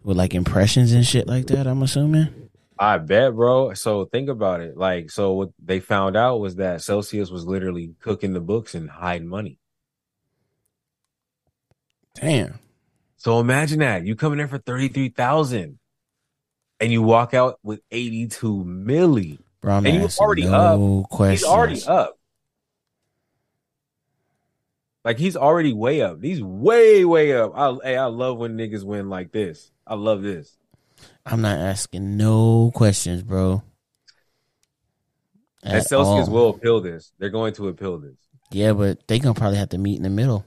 with 0.04 0.18
like 0.18 0.34
impressions 0.36 0.92
and 0.92 1.06
shit 1.06 1.28
like 1.28 1.48
that. 1.48 1.66
I'm 1.68 1.82
assuming. 1.82 2.45
I 2.78 2.98
bet, 2.98 3.34
bro. 3.36 3.74
So 3.74 4.06
think 4.06 4.30
about 4.30 4.62
it. 4.62 4.78
Like, 4.78 5.10
so 5.10 5.34
what 5.34 5.50
they 5.64 5.80
found 5.80 6.18
out 6.18 6.40
was 6.40 6.58
that 6.58 6.82
Celsius 6.82 7.30
was 7.30 7.46
literally 7.46 7.96
cooking 8.02 8.34
the 8.34 8.42
books 8.42 8.76
and 8.76 8.90
hiding 8.90 9.28
money. 9.28 9.60
Damn. 12.16 12.60
So 13.18 13.40
imagine 13.40 13.80
that. 13.80 14.06
You 14.06 14.16
come 14.16 14.34
in 14.34 14.38
there 14.38 14.48
for 14.48 14.58
33,000 14.58 15.80
and 16.80 16.92
you 16.92 17.02
walk 17.02 17.34
out 17.34 17.60
with 17.64 17.82
82 17.92 18.64
milli. 18.66 19.40
Bro, 19.62 19.76
I'm 19.76 19.86
And 19.86 19.96
he 19.96 20.02
was 20.02 20.20
already 20.20 20.46
no 20.46 21.06
questions. 21.10 21.42
He's 21.42 21.50
already 21.50 21.84
up. 21.86 22.20
Like 25.04 25.18
he's 25.20 25.38
already 25.38 25.72
way 25.72 26.02
up. 26.02 26.22
He's 26.22 26.42
way, 26.42 27.06
way 27.06 27.34
up. 27.34 27.54
I 27.56 27.76
hey, 27.84 27.98
I 27.98 28.06
love 28.06 28.38
when 28.38 28.58
niggas 28.58 28.84
win 28.84 29.10
like 29.10 29.32
this. 29.32 29.72
I 29.86 29.94
love 29.94 30.24
this. 30.24 30.58
I'm 31.26 31.42
not 31.42 31.58
asking 31.58 32.18
no 32.18 32.72
questions, 32.74 33.24
bro. 33.24 33.64
And 35.64 35.74
At 35.78 35.88
Celsius 35.88 36.28
all. 36.28 36.34
will 36.34 36.50
appeal 36.50 36.82
this. 36.82 37.12
They're 37.18 37.30
going 37.30 37.54
to 37.56 37.68
appeal 37.70 37.98
this. 37.98 38.16
Yeah, 38.52 38.74
but 38.74 39.08
they 39.08 39.18
gonna 39.20 39.34
probably 39.34 39.58
have 39.58 39.70
to 39.70 39.78
meet 39.80 39.98
in 39.98 40.04
the 40.04 40.10
middle. 40.10 40.46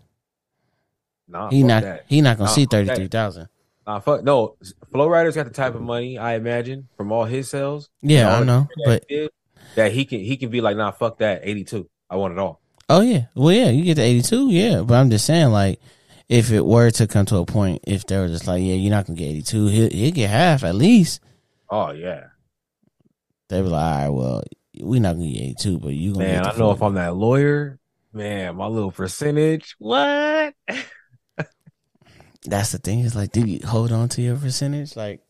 Nah, 1.26 1.50
He 1.50 1.62
not 1.62 1.82
that. 1.82 2.04
he 2.06 2.20
not 2.20 2.38
gonna 2.38 2.48
Nah, 2.48 2.54
see 2.54 2.66
thirty 2.66 2.94
three 2.94 3.08
thousand. 3.08 3.48
Nah, 3.86 3.98
fuck 4.00 4.22
no. 4.22 4.56
Flo 4.92 5.08
Rida's 5.08 5.34
got 5.34 5.46
the 5.46 5.52
type 5.52 5.74
of 5.74 5.82
money 5.82 6.16
I 6.18 6.34
imagine 6.36 6.88
from 6.96 7.10
all 7.10 7.24
his 7.24 7.50
sales. 7.50 7.90
Yeah, 8.00 8.34
I 8.34 8.44
know, 8.44 8.68
but 8.84 9.06
did, 9.08 9.30
that 9.74 9.92
he 9.92 10.04
can 10.04 10.20
he 10.20 10.36
can 10.36 10.50
be 10.50 10.60
like, 10.60 10.76
nah, 10.76 10.92
fuck 10.92 11.18
that, 11.18 11.40
eighty 11.42 11.64
two. 11.64 11.88
I 12.08 12.16
want 12.16 12.32
it 12.32 12.38
all. 12.38 12.60
oh 12.88 13.00
yeah, 13.00 13.26
well 13.34 13.52
yeah, 13.52 13.68
you 13.70 13.82
get 13.84 13.96
the 13.96 14.02
eighty 14.02 14.22
two, 14.22 14.50
yeah. 14.50 14.82
But 14.82 14.94
I'm 14.94 15.10
just 15.10 15.26
saying, 15.26 15.48
like, 15.48 15.80
if 16.28 16.50
it 16.52 16.64
were 16.64 16.90
to 16.90 17.06
come 17.06 17.24
to 17.26 17.36
a 17.36 17.46
point, 17.46 17.82
if 17.86 18.04
they 18.06 18.18
were 18.18 18.28
just 18.28 18.46
like, 18.46 18.60
yeah, 18.62 18.74
you're 18.74 18.90
not 18.90 19.06
gonna 19.06 19.18
get 19.18 19.26
eighty 19.26 19.42
two, 19.42 19.66
he'll 19.66 19.90
he'll 19.90 20.12
get 20.12 20.30
half 20.30 20.62
at 20.64 20.74
least. 20.74 21.20
Oh 21.70 21.90
yeah, 21.92 22.28
They 23.48 23.62
were 23.62 23.68
like, 23.68 23.82
all 23.82 23.98
right, 24.02 24.08
well, 24.08 24.42
we're 24.80 25.00
not 25.00 25.14
gonna 25.16 25.30
get 25.30 25.42
eighty 25.42 25.54
two, 25.58 25.78
but 25.78 25.88
you 25.88 26.14
gonna 26.14 26.26
get." 26.26 26.42
man. 26.42 26.46
I 26.46 26.56
know 26.56 26.70
if 26.72 26.82
I'm 26.82 26.94
that 26.94 27.14
lawyer, 27.16 27.78
man, 28.12 28.56
my 28.56 28.66
little 28.66 28.92
percentage. 28.92 29.74
What? 29.78 30.54
That's 32.44 32.72
the 32.72 32.78
thing. 32.78 33.00
Is 33.00 33.16
like, 33.16 33.32
do 33.32 33.40
you 33.40 33.66
hold 33.66 33.92
on 33.92 34.08
to 34.10 34.22
your 34.22 34.36
percentage, 34.36 34.96
like, 34.96 35.20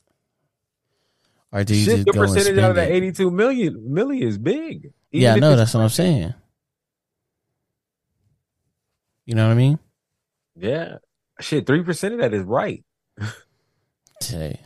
or 1.50 1.64
do 1.64 1.74
you 1.74 1.84
Shit, 1.84 1.94
just 1.96 2.06
the 2.06 2.12
go 2.12 2.22
and 2.22 2.32
percentage 2.34 2.58
out 2.62 2.70
of 2.70 2.76
that 2.76 2.90
it? 2.90 2.94
eighty 2.94 3.12
two 3.12 3.30
million 3.30 3.92
million 3.92 4.28
is 4.28 4.38
big. 4.38 4.92
Yeah, 5.10 5.34
I 5.34 5.38
know. 5.38 5.56
That's 5.56 5.74
what 5.74 5.80
I'm 5.80 5.88
saying. 5.88 6.34
You 9.24 9.34
know 9.34 9.46
what 9.46 9.52
I 9.52 9.56
mean? 9.56 9.78
Yeah, 10.58 10.96
shit, 11.40 11.66
three 11.66 11.82
percent 11.82 12.14
of 12.14 12.20
that 12.20 12.34
is 12.34 12.42
right. 12.42 12.84
Say, 14.20 14.60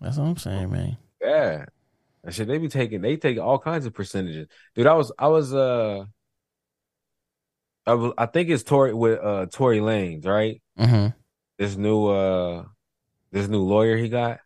that's 0.00 0.18
what 0.18 0.24
I'm 0.24 0.36
saying, 0.36 0.70
man. 0.70 0.96
Yeah. 1.20 1.64
And 2.22 2.34
shit, 2.34 2.48
they 2.48 2.58
be 2.58 2.68
taking 2.68 3.00
they 3.00 3.16
take 3.16 3.38
all 3.38 3.58
kinds 3.58 3.86
of 3.86 3.94
percentages. 3.94 4.48
Dude, 4.74 4.86
I 4.86 4.94
was 4.94 5.12
I 5.18 5.28
was 5.28 5.54
uh 5.54 6.04
I, 7.86 7.94
was, 7.94 8.12
I 8.16 8.26
think 8.26 8.48
it's 8.48 8.62
Tory 8.62 8.94
with 8.94 9.18
uh 9.22 9.46
Tory 9.46 9.78
Lanez, 9.78 10.26
right? 10.26 10.62
hmm 10.76 11.08
This 11.58 11.76
new 11.76 12.06
uh 12.06 12.64
this 13.30 13.48
new 13.48 13.62
lawyer 13.62 13.96
he 13.96 14.08
got. 14.08 14.40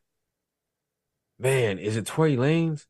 Man, 1.39 1.79
is 1.79 1.97
it 1.97 2.07
Tory 2.07 2.37
Lanez? 2.37 2.85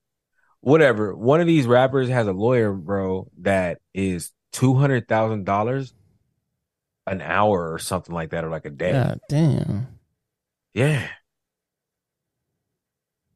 Whatever. 0.61 1.15
One 1.15 1.41
of 1.41 1.47
these 1.47 1.67
rappers 1.67 2.09
has 2.09 2.27
a 2.27 2.33
lawyer, 2.33 2.73
bro, 2.73 3.31
that 3.41 3.79
is 3.93 4.33
two 4.53 4.75
hundred 4.75 5.07
thousand 5.07 5.45
dollars 5.45 5.93
an 7.13 7.21
hour 7.21 7.73
or 7.73 7.79
something 7.79 8.15
like 8.15 8.31
that, 8.31 8.45
or 8.45 8.51
like 8.51 8.65
a 8.65 8.71
day. 8.71 8.93
God 8.93 9.21
damn. 9.29 9.87
yeah. 10.75 11.09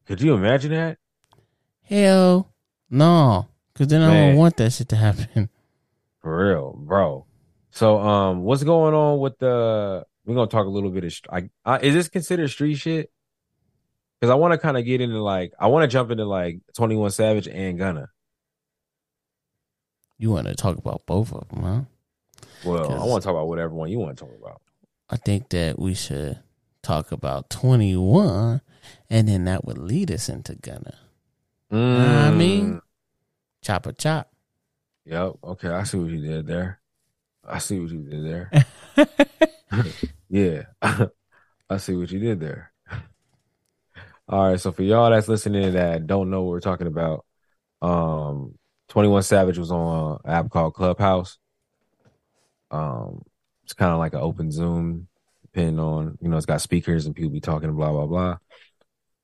Could 0.05 0.21
you 0.21 0.33
imagine 0.33 0.71
that? 0.71 0.97
Hell 1.83 2.53
no, 2.89 3.47
because 3.73 3.87
then 3.87 4.01
I 4.01 4.13
don't 4.13 4.37
want 4.37 4.57
that 4.57 4.71
shit 4.71 4.89
to 4.89 4.95
happen. 4.95 5.49
For 6.21 6.49
real, 6.49 6.73
bro. 6.77 7.25
So, 7.71 7.99
um, 7.99 8.43
what's 8.43 8.63
going 8.63 8.93
on 8.93 9.19
with 9.19 9.39
the? 9.39 10.05
We're 10.25 10.35
gonna 10.35 10.47
talk 10.47 10.65
a 10.65 10.69
little 10.69 10.91
bit 10.91 11.03
of. 11.03 11.13
I, 11.29 11.49
I, 11.65 11.79
is 11.79 11.93
this 11.93 12.07
considered 12.07 12.49
street 12.49 12.75
shit? 12.75 13.11
Because 14.19 14.31
I 14.31 14.35
want 14.35 14.53
to 14.53 14.57
kind 14.57 14.77
of 14.77 14.85
get 14.85 15.01
into 15.01 15.21
like, 15.21 15.53
I 15.59 15.67
want 15.67 15.83
to 15.83 15.87
jump 15.87 16.11
into 16.11 16.23
like 16.23 16.59
Twenty 16.75 16.95
One 16.95 17.09
Savage 17.11 17.47
and 17.47 17.77
Gunna. 17.77 18.09
You 20.17 20.31
want 20.31 20.47
to 20.47 20.55
talk 20.55 20.77
about 20.77 21.05
both 21.05 21.33
of 21.33 21.49
them, 21.49 21.63
huh? 21.63 21.81
Well, 22.65 22.91
I 22.91 23.05
want 23.05 23.21
to 23.21 23.27
talk 23.27 23.35
about 23.35 23.47
whatever 23.47 23.73
one 23.73 23.89
you 23.89 23.99
want 23.99 24.17
to 24.17 24.25
talk 24.25 24.33
about. 24.39 24.61
I 25.09 25.17
think 25.17 25.49
that 25.49 25.77
we 25.77 25.93
should 25.93 26.39
talk 26.81 27.11
about 27.11 27.49
21, 27.49 28.61
and 29.09 29.27
then 29.27 29.45
that 29.45 29.65
would 29.65 29.77
lead 29.77 30.11
us 30.11 30.29
into 30.29 30.55
Gunna. 30.55 30.97
I 31.71 32.31
mean? 32.31 32.81
Chopper 33.61 33.93
chop. 33.93 34.31
Mm, 35.07 35.11
yep. 35.11 35.33
Okay, 35.43 35.69
I 35.69 35.83
see 35.83 35.97
what 35.97 36.09
you 36.11 36.21
did 36.21 36.47
there. 36.47 36.79
I 37.47 37.59
see 37.59 37.79
what 37.79 37.91
you 37.91 38.01
did 38.03 38.25
there. 38.25 38.51
yeah, 40.29 40.63
I 41.69 41.77
see 41.77 41.95
what 41.95 42.11
you 42.11 42.19
did 42.19 42.39
there. 42.39 42.71
All 44.27 44.49
right, 44.49 44.59
so 44.59 44.71
for 44.71 44.83
y'all 44.83 45.09
that's 45.09 45.27
listening 45.27 45.73
that 45.73 46.07
don't 46.07 46.29
know 46.29 46.43
what 46.43 46.51
we're 46.51 46.59
talking 46.61 46.87
about, 46.87 47.25
um, 47.81 48.57
Twenty 48.87 49.09
One 49.09 49.23
Savage 49.23 49.57
was 49.57 49.71
on 49.71 50.19
an 50.23 50.31
app 50.31 50.49
called 50.49 50.73
Clubhouse. 50.73 51.37
Um, 52.73 53.23
it's 53.63 53.73
kind 53.73 53.91
of 53.93 53.99
like 53.99 54.13
an 54.13 54.19
open 54.21 54.51
Zoom, 54.51 55.07
depending 55.43 55.79
on 55.79 56.17
you 56.21 56.27
know, 56.29 56.37
it's 56.37 56.45
got 56.45 56.61
speakers 56.61 57.05
and 57.05 57.15
people 57.15 57.31
be 57.31 57.39
talking 57.39 57.71
blah 57.73 57.91
blah 57.91 58.05
blah, 58.07 58.37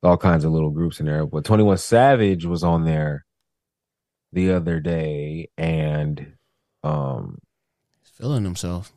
all 0.04 0.18
kinds 0.18 0.46
of 0.46 0.52
little 0.52 0.70
groups 0.70 1.00
in 1.00 1.06
there. 1.08 1.26
But 1.26 1.44
Twenty 1.46 1.64
One 1.64 1.78
Savage 1.78 2.46
was 2.46 2.64
on 2.64 2.86
there 2.86 3.26
the 4.32 4.52
other 4.52 4.80
day, 4.80 5.50
and 5.58 6.34
um, 6.84 7.40
He's 8.02 8.12
feeling 8.12 8.44
himself. 8.44 8.94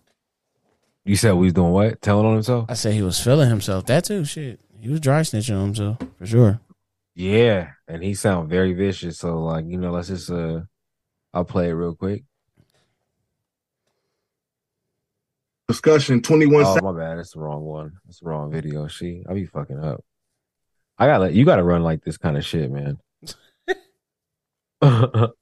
you 1.04 1.16
said 1.16 1.32
we 1.32 1.46
was 1.46 1.54
doing 1.54 1.72
what? 1.72 2.02
Telling 2.02 2.26
on 2.26 2.34
himself? 2.34 2.66
I 2.68 2.74
said 2.74 2.92
he 2.94 3.02
was 3.02 3.18
feeling 3.18 3.48
himself. 3.48 3.86
That 3.86 4.04
too, 4.04 4.24
shit. 4.24 4.60
He 4.78 4.88
was 4.88 5.00
dry 5.00 5.20
snitching 5.22 5.56
on 5.56 5.66
himself 5.66 5.98
for 6.18 6.26
sure. 6.26 6.60
Yeah, 7.14 7.70
and 7.88 8.02
he 8.02 8.14
sound 8.14 8.48
very 8.50 8.72
vicious. 8.74 9.18
So 9.18 9.38
like, 9.42 9.64
you 9.66 9.78
know, 9.78 9.90
let's 9.92 10.08
just 10.08 10.30
uh 10.30 10.60
I'll 11.34 11.44
play 11.44 11.68
it 11.70 11.72
real 11.72 11.94
quick. 11.94 12.24
Discussion 15.68 16.20
21 16.20 16.64
Oh 16.64 16.78
my 16.82 16.98
bad, 16.98 17.18
that's 17.18 17.32
the 17.32 17.40
wrong 17.40 17.62
one. 17.62 17.92
That's 18.04 18.20
the 18.20 18.28
wrong 18.28 18.50
video. 18.50 18.88
See, 18.88 19.24
I 19.28 19.32
be 19.34 19.46
fucking 19.46 19.82
up. 19.82 20.04
I 20.98 21.06
gotta 21.06 21.20
let 21.24 21.34
you 21.34 21.44
gotta 21.44 21.62
run 21.62 21.82
like 21.82 22.04
this 22.04 22.16
kind 22.18 22.36
of 22.36 22.44
shit, 22.44 22.70
man. 22.70 22.98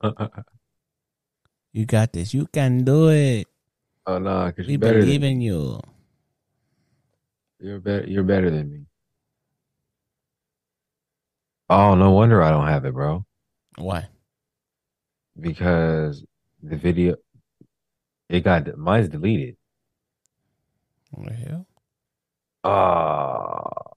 You 1.72 1.86
got 1.86 2.12
this. 2.12 2.34
You 2.34 2.46
can 2.52 2.82
do 2.84 3.10
it. 3.10 3.46
Oh 4.06 4.18
no, 4.18 4.46
because 4.46 4.66
We 4.66 4.72
you're 4.72 4.80
better 4.80 5.00
believe 5.00 5.20
than 5.20 5.32
in 5.34 5.40
you. 5.40 5.80
you're 7.60 7.78
better 7.78 8.04
you're 8.08 8.24
better 8.24 8.50
than 8.50 8.70
me. 8.70 8.80
Oh, 11.68 11.94
no 11.94 12.10
wonder 12.10 12.42
I 12.42 12.50
don't 12.50 12.66
have 12.66 12.84
it, 12.84 12.92
bro. 12.92 13.24
Why? 13.78 14.08
Because 15.40 16.24
the 16.62 16.76
video 16.76 17.14
it 18.28 18.40
got 18.42 18.76
mine's 18.76 19.08
deleted. 19.08 19.56
What 21.10 21.28
the 21.28 21.34
hell? 21.34 21.66
Ah, 22.62 23.92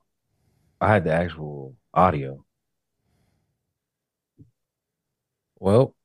I 0.82 0.88
had 0.94 1.04
the 1.04 1.14
actual 1.14 1.76
audio. 1.94 2.44
Well, 5.60 5.96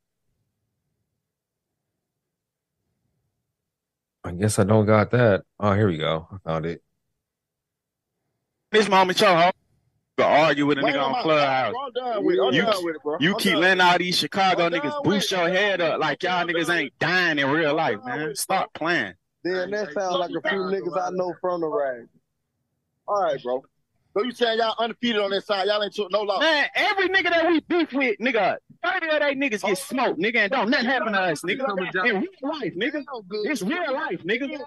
I 4.24 4.32
guess 4.32 4.58
I 4.58 4.64
don't 4.64 4.86
got 4.86 5.10
that. 5.12 5.44
Oh, 5.58 5.72
here 5.72 5.88
we 5.88 5.96
go. 5.96 6.28
I 6.32 6.36
found 6.48 6.66
it. 6.66 6.82
this 8.70 8.88
moment, 8.88 9.18
your 9.20 9.34
hoe 9.34 9.50
to 10.18 10.24
argue 10.24 10.66
with 10.66 10.78
a 10.78 10.82
Wait, 10.82 10.94
nigga 10.94 11.02
on 11.02 11.14
I'm- 11.14 11.22
Clubhouse. 11.22 11.74
I'm 11.80 11.92
done 11.92 12.24
with 12.24 12.36
it. 12.36 12.42
I'm 12.42 12.52
You- 12.52 12.66
with 12.84 12.96
it. 12.96 13.20
You 13.22 13.34
keep 13.36 13.54
letting 13.54 13.78
with 13.78 13.86
all 13.86 13.98
these 13.98 14.18
Chicago 14.18 14.68
niggas 14.68 14.94
with 14.96 15.04
boost 15.04 15.30
your 15.30 15.48
head 15.48 15.80
up 15.80 16.00
like 16.00 16.22
y'all 16.22 16.44
with 16.46 16.54
it. 16.54 16.58
niggas 16.66 16.74
ain't 16.74 16.98
dying 16.98 17.38
in 17.38 17.48
real 17.50 17.74
life, 17.74 18.04
man. 18.04 18.34
Stop 18.36 18.74
playing. 18.74 19.14
Then 19.44 19.70
that 19.70 19.92
sounds 19.92 20.16
like 20.16 20.30
a 20.30 20.48
few 20.48 20.58
niggas 20.58 21.00
I 21.00 21.10
know 21.10 21.34
from 21.40 21.60
the 21.60 21.68
rag. 21.68 22.08
All 23.06 23.22
right, 23.22 23.42
bro. 23.42 23.64
So 24.14 24.24
you 24.24 24.32
saying 24.32 24.58
y'all 24.58 24.74
undefeated 24.78 25.20
on 25.20 25.30
that 25.30 25.46
side? 25.46 25.66
Y'all 25.66 25.82
ain't 25.82 25.94
took 25.94 26.10
no 26.10 26.22
loss. 26.22 26.40
Man, 26.40 26.66
every 26.74 27.08
nigga 27.08 27.30
that 27.30 27.46
we 27.46 27.60
beef 27.60 27.92
with, 27.92 28.18
nigga, 28.18 28.56
30 28.82 29.06
of 29.10 29.20
they 29.20 29.34
niggas 29.34 29.62
get 29.62 29.78
smoked, 29.78 30.18
nigga, 30.18 30.36
and 30.36 30.50
don't 30.50 30.70
nothing 30.70 30.86
happen 30.86 31.12
to 31.12 31.20
us, 31.20 31.42
nigga. 31.42 32.06
In 32.06 32.20
real 32.20 32.30
life, 32.42 32.74
nigga. 32.74 33.04
It's 33.44 33.62
real 33.62 33.92
life, 33.92 34.22
nigga. 34.24 34.58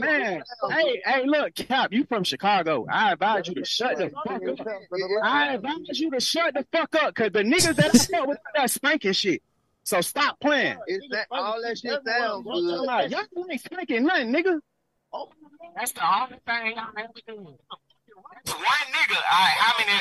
Man, 0.00 0.42
hey, 0.70 1.02
hey, 1.04 1.22
look, 1.24 1.54
Cap, 1.54 1.92
you 1.92 2.04
from 2.04 2.24
Chicago. 2.24 2.86
I 2.90 3.12
advise 3.12 3.48
you 3.48 3.54
to 3.54 3.64
shut 3.64 3.96
the 3.96 4.10
fuck 4.10 4.26
up. 4.28 4.66
I 5.22 5.54
advise 5.54 6.00
you 6.00 6.10
to 6.10 6.20
shut 6.20 6.54
the 6.54 6.66
fuck 6.70 6.94
up, 6.96 7.14
cause 7.14 7.30
the 7.32 7.44
niggas 7.44 7.76
that 7.76 7.94
I 7.94 7.98
fuck 8.18 8.26
with 8.26 8.38
that 8.54 8.70
spanking 8.70 9.12
shit. 9.12 9.42
So 9.88 10.02
stop 10.02 10.38
playing. 10.38 10.76
It's 10.86 11.06
that, 11.12 11.28
all 11.30 11.62
that 11.62 11.78
shit 11.78 11.98
sounds 12.06 12.44
good. 12.44 12.84
about, 12.84 13.08
Y'all 13.10 13.24
ain't 13.50 13.58
spanking 13.58 14.04
nothing, 14.04 14.34
nigga. 14.34 14.60
Oh. 15.14 15.30
That's 15.74 15.92
the 15.92 16.06
only 16.06 16.36
thing 16.46 16.76
y'all 16.76 16.88
ever 16.98 17.08
do. 17.26 17.56
That's 18.44 18.54
one 18.54 18.64
nigga. 18.92 19.16
All 19.16 19.40
right, 19.40 19.56
how 19.56 19.78
many? 19.78 19.98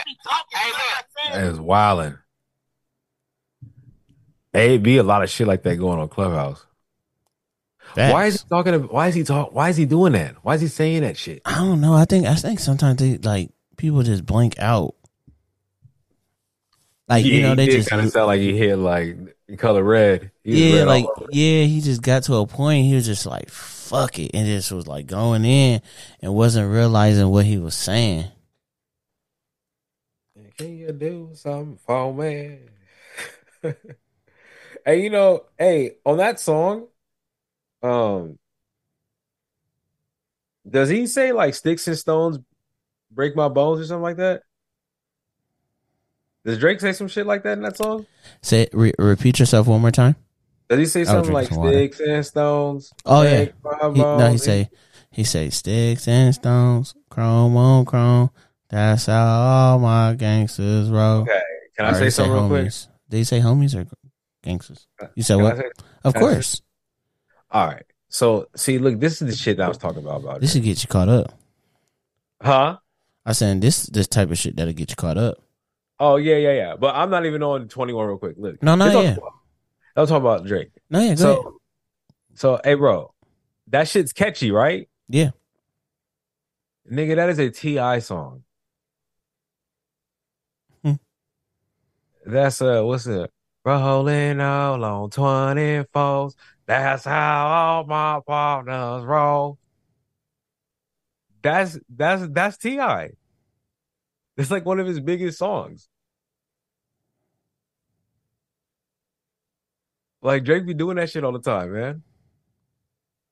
Hey, 0.52 0.72
look. 0.72 1.06
That 1.32 1.44
is 1.46 1.60
wildin'. 1.60 2.18
Hey, 4.52 4.76
it 4.76 4.84
be 4.84 4.98
a 4.98 5.04
lot 5.04 5.24
of 5.24 5.30
shit 5.30 5.48
like 5.48 5.64
that 5.64 5.78
going 5.78 6.00
on 6.00 6.10
Clubhouse. 6.10 6.66
Why 7.96 8.26
is 8.26 8.42
he 8.42 8.50
talking? 8.50 8.74
About, 8.74 8.92
why 8.92 9.08
is 9.08 9.16
he 9.16 9.24
talk? 9.24 9.54
Why 9.54 9.70
is 9.70 9.78
he 9.78 9.86
doing 9.86 10.12
that? 10.12 10.36
Why 10.44 10.56
is 10.56 10.62
he 10.62 10.68
saying 10.68 11.04
that 11.04 11.16
shit? 11.16 11.44
I 11.46 11.60
don't 11.60 11.80
know. 11.80 11.94
I 11.94 12.04
think 12.04 12.26
I 12.26 12.36
think 12.36 12.60
sometimes 12.60 13.00
they 13.00 13.20
like 13.20 13.52
people 13.78 14.04
just 14.04 14.26
blank 14.26 14.60
out. 14.60 14.96
Like 17.10 17.26
you 17.26 17.42
know, 17.42 17.56
they 17.56 17.68
just 17.68 17.90
kind 17.90 18.02
of 18.06 18.12
sound 18.12 18.28
like 18.28 18.42
he 18.42 18.58
hit 18.58 18.78
like 18.78 19.18
color 19.58 19.84
red. 19.84 20.32
He 20.44 20.72
yeah, 20.72 20.80
red 20.80 20.88
like 20.88 21.06
yeah, 21.32 21.64
he 21.64 21.80
just 21.80 22.02
got 22.02 22.24
to 22.24 22.36
a 22.36 22.48
point. 22.48 22.86
He 22.86 22.96
was 22.96 23.06
just 23.06 23.26
like 23.26 23.50
fuck 23.50 24.20
it, 24.20 24.32
and 24.34 24.46
just 24.46 24.72
was 24.72 24.88
like 24.88 25.08
going 25.08 25.46
in 25.46 25.82
and 26.22 26.34
wasn't 26.34 26.70
realizing 26.70 27.30
what 27.30 27.46
he 27.46 27.58
was 27.58 27.76
saying. 27.76 28.26
Can 30.58 30.78
you 30.78 30.92
do 30.92 31.30
something 31.34 31.78
for 31.86 32.14
me? 32.14 32.60
hey, 34.86 35.04
you 35.04 35.10
know, 35.10 35.46
hey, 35.58 35.98
on 36.04 36.18
that 36.18 36.40
song, 36.40 36.88
um, 37.84 38.38
does 40.70 40.90
he 40.90 41.08
say 41.08 41.32
like 41.32 41.54
sticks 41.54 41.88
and 41.88 41.98
stones 41.98 42.40
break 43.12 43.36
my 43.36 43.48
bones 43.48 43.80
or 43.80 43.86
something 43.86 44.04
like 44.04 44.18
that? 44.18 44.42
Does 46.48 46.60
Drake 46.60 46.80
say 46.80 46.94
some 46.94 47.10
shit 47.10 47.28
like 47.28 47.44
that 47.44 47.58
in 47.58 47.64
that 47.64 47.76
song? 47.76 48.06
Say 48.42 48.70
re- 48.72 48.94
repeat 48.98 49.38
yourself 49.38 49.68
one 49.68 49.82
more 49.82 49.92
time. 49.92 50.16
Does 50.70 50.80
he 50.80 50.86
say 50.86 51.04
something 51.04 51.34
like 51.34 51.50
some 51.50 51.68
sticks 51.68 52.00
and 52.00 52.26
stones? 52.26 52.94
Oh 53.06 53.22
yeah, 53.24 53.46
he, 53.94 54.00
no, 54.00 54.32
he 54.32 54.38
say 54.38 54.70
he 55.12 55.26
say 55.26 55.50
sticks 55.50 56.08
and 56.08 56.34
stones, 56.34 56.96
chrome 57.10 57.58
on 57.58 57.84
chrome. 57.84 58.30
That's 58.70 59.08
how 59.08 59.26
all 59.26 59.80
my 59.80 60.14
gangsters 60.16 60.90
roll. 60.90 61.24
Okay, 61.24 61.42
can 61.76 61.86
I 61.86 61.90
Or 61.92 61.96
say 61.96 62.10
something 62.10 62.32
real 62.34 62.48
quick? 62.48 62.72
Did 63.10 63.18
he 63.18 63.24
say 63.26 63.40
homies 63.42 63.76
or 63.76 63.86
gangsters? 64.42 64.88
You 65.16 65.24
said 65.24 65.36
Can 65.36 65.44
what? 65.44 65.58
say- 65.58 65.72
Of 66.06 66.14
course. 66.14 66.62
All 67.52 67.68
right. 67.68 67.84
So 68.08 68.48
see, 68.56 68.78
look, 68.78 69.02
this 69.02 69.22
is 69.22 69.30
the 69.30 69.36
shit 69.36 69.58
that 69.58 69.64
I 69.66 69.68
was 69.68 69.78
talking 69.78 70.00
about. 70.02 70.22
About 70.22 70.40
This 70.40 70.54
should 70.54 70.64
get 70.64 70.82
you 70.82 70.88
caught 70.88 71.10
up. 71.10 71.34
huh? 72.42 72.78
I 73.26 73.34
saying 73.34 73.60
this 73.60 73.86
this 73.88 74.08
type 74.08 74.32
of 74.32 74.38
shit 74.38 74.56
that'll 74.56 74.74
get 74.74 74.90
you 74.90 74.96
caught 74.96 75.18
up. 75.18 75.38
Oh 76.00 76.18
yeah, 76.18 76.38
yeah, 76.38 76.54
yeah. 76.54 76.76
But 76.76 76.96
I'm 76.96 77.10
not 77.10 77.26
even 77.26 77.42
on 77.44 77.68
21 77.68 78.08
real 78.08 78.18
quick. 78.18 78.36
Look, 78.38 78.62
No, 78.62 78.76
no, 78.76 79.02
yeah. 79.02 79.18
I'll 79.96 80.08
talk 80.08 80.22
about 80.22 80.46
Drake. 80.46 80.72
No, 80.90 81.00
yeah, 81.00 81.16
so, 81.16 81.32
ahead. 81.32 81.44
so 82.36 82.62
hey, 82.64 82.76
bro, 82.76 83.14
that 83.68 83.88
shit's 83.88 84.14
catchy, 84.14 84.52
right? 84.52 84.88
Yeah. 85.10 85.32
Nigga, 86.92 87.16
that 87.16 87.30
is 87.30 87.40
a 87.40 87.50
T.I. 87.50 88.00
song. 88.00 88.44
Hmm. 90.84 90.94
That's 92.26 92.62
uh, 92.62 92.82
what's 92.84 93.08
it? 93.08 93.30
Rolling 93.66 94.40
all 94.40 94.84
on 94.86 95.10
24s. 95.10 96.36
That's 96.66 97.04
how 97.04 97.48
all 97.48 97.84
my 97.86 98.22
partners 98.26 99.04
roll. 99.04 99.58
That's 101.42 101.78
that's 101.90 102.28
that's 102.30 102.58
Ti. 102.58 102.78
It's 104.38 104.52
like 104.52 104.66
one 104.66 104.80
of 104.80 104.88
his 104.88 105.00
biggest 105.00 105.38
songs. 105.40 105.90
Like 110.22 110.44
Drake 110.44 110.66
be 110.66 110.74
doing 110.74 110.98
that 110.98 111.10
shit 111.10 111.24
all 111.24 111.32
the 111.32 111.40
time, 111.40 111.74
man. 111.74 112.04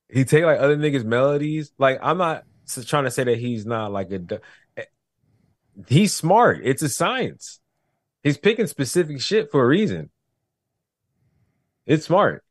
He 0.10 0.24
take 0.24 0.44
like 0.44 0.60
other 0.60 0.78
niggas' 0.78 1.04
melodies. 1.04 1.72
Like 1.78 2.00
I'm 2.02 2.18
not 2.18 2.44
trying 2.86 3.06
to 3.06 3.12
say 3.12 3.24
that 3.24 3.38
he's 3.38 3.66
not 3.66 3.92
like 3.92 4.12
a. 4.12 4.42
eh, 4.78 4.84
He's 5.88 6.14
smart. 6.14 6.62
It's 6.64 6.82
a 6.82 6.90
science. 6.90 7.60
He's 8.24 8.38
picking 8.38 8.68
specific 8.68 9.22
shit 9.22 9.52
for 9.52 9.64
a 9.64 9.68
reason. 9.68 10.10
It's 11.86 12.06
smart. 12.06 12.44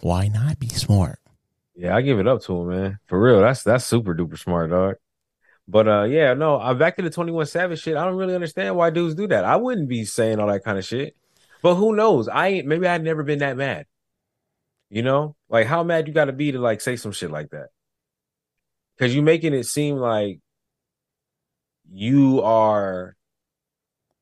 Why 0.00 0.28
not 0.28 0.58
be 0.58 0.68
smart? 0.68 1.18
Yeah, 1.74 1.94
I 1.94 2.00
give 2.02 2.18
it 2.18 2.26
up 2.26 2.42
to 2.42 2.56
him, 2.60 2.68
man. 2.68 2.98
For 3.06 3.20
real, 3.20 3.40
that's 3.40 3.62
that's 3.62 3.84
super 3.84 4.14
duper 4.14 4.38
smart, 4.38 4.70
dog. 4.70 4.96
But 5.70 5.86
uh, 5.86 6.02
yeah, 6.02 6.34
no, 6.34 6.56
uh, 6.56 6.74
back 6.74 6.96
to 6.96 7.02
the 7.02 7.10
Twenty 7.10 7.30
One 7.30 7.46
Savage 7.46 7.80
shit. 7.80 7.96
I 7.96 8.04
don't 8.04 8.16
really 8.16 8.34
understand 8.34 8.74
why 8.74 8.90
dudes 8.90 9.14
do 9.14 9.28
that. 9.28 9.44
I 9.44 9.54
wouldn't 9.54 9.88
be 9.88 10.04
saying 10.04 10.40
all 10.40 10.48
that 10.48 10.64
kind 10.64 10.78
of 10.78 10.84
shit. 10.84 11.16
But 11.62 11.76
who 11.76 11.94
knows? 11.94 12.26
I 12.26 12.48
ain't. 12.48 12.66
Maybe 12.66 12.88
I'd 12.88 13.04
never 13.04 13.22
been 13.22 13.38
that 13.38 13.56
mad. 13.56 13.86
You 14.88 15.02
know, 15.02 15.36
like 15.48 15.68
how 15.68 15.84
mad 15.84 16.08
you 16.08 16.12
got 16.12 16.24
to 16.24 16.32
be 16.32 16.50
to 16.50 16.58
like 16.58 16.80
say 16.80 16.96
some 16.96 17.12
shit 17.12 17.30
like 17.30 17.50
that? 17.50 17.68
Because 18.96 19.14
you 19.14 19.22
making 19.22 19.54
it 19.54 19.64
seem 19.64 19.96
like 19.96 20.40
you 21.88 22.42
are 22.42 23.14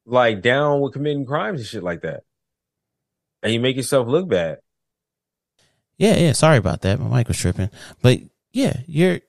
like 0.05 0.43
down 0.43 0.83
with 0.83 0.93
committing 0.93 1.25
crimes 1.25 1.61
and 1.61 1.67
shit 1.67 1.83
like 1.83 2.03
that, 2.03 2.25
and 3.43 3.55
you 3.55 3.61
make 3.61 3.77
yourself 3.77 4.07
look 4.07 4.29
bad. 4.29 4.59
Yeah, 5.97 6.17
yeah. 6.19 6.33
Sorry 6.33 6.59
about 6.59 6.83
that. 6.83 7.01
My 7.01 7.17
mic 7.19 7.29
was 7.29 7.39
tripping. 7.39 7.71
But 8.03 8.21
yeah, 8.53 8.81
you're 8.87 9.21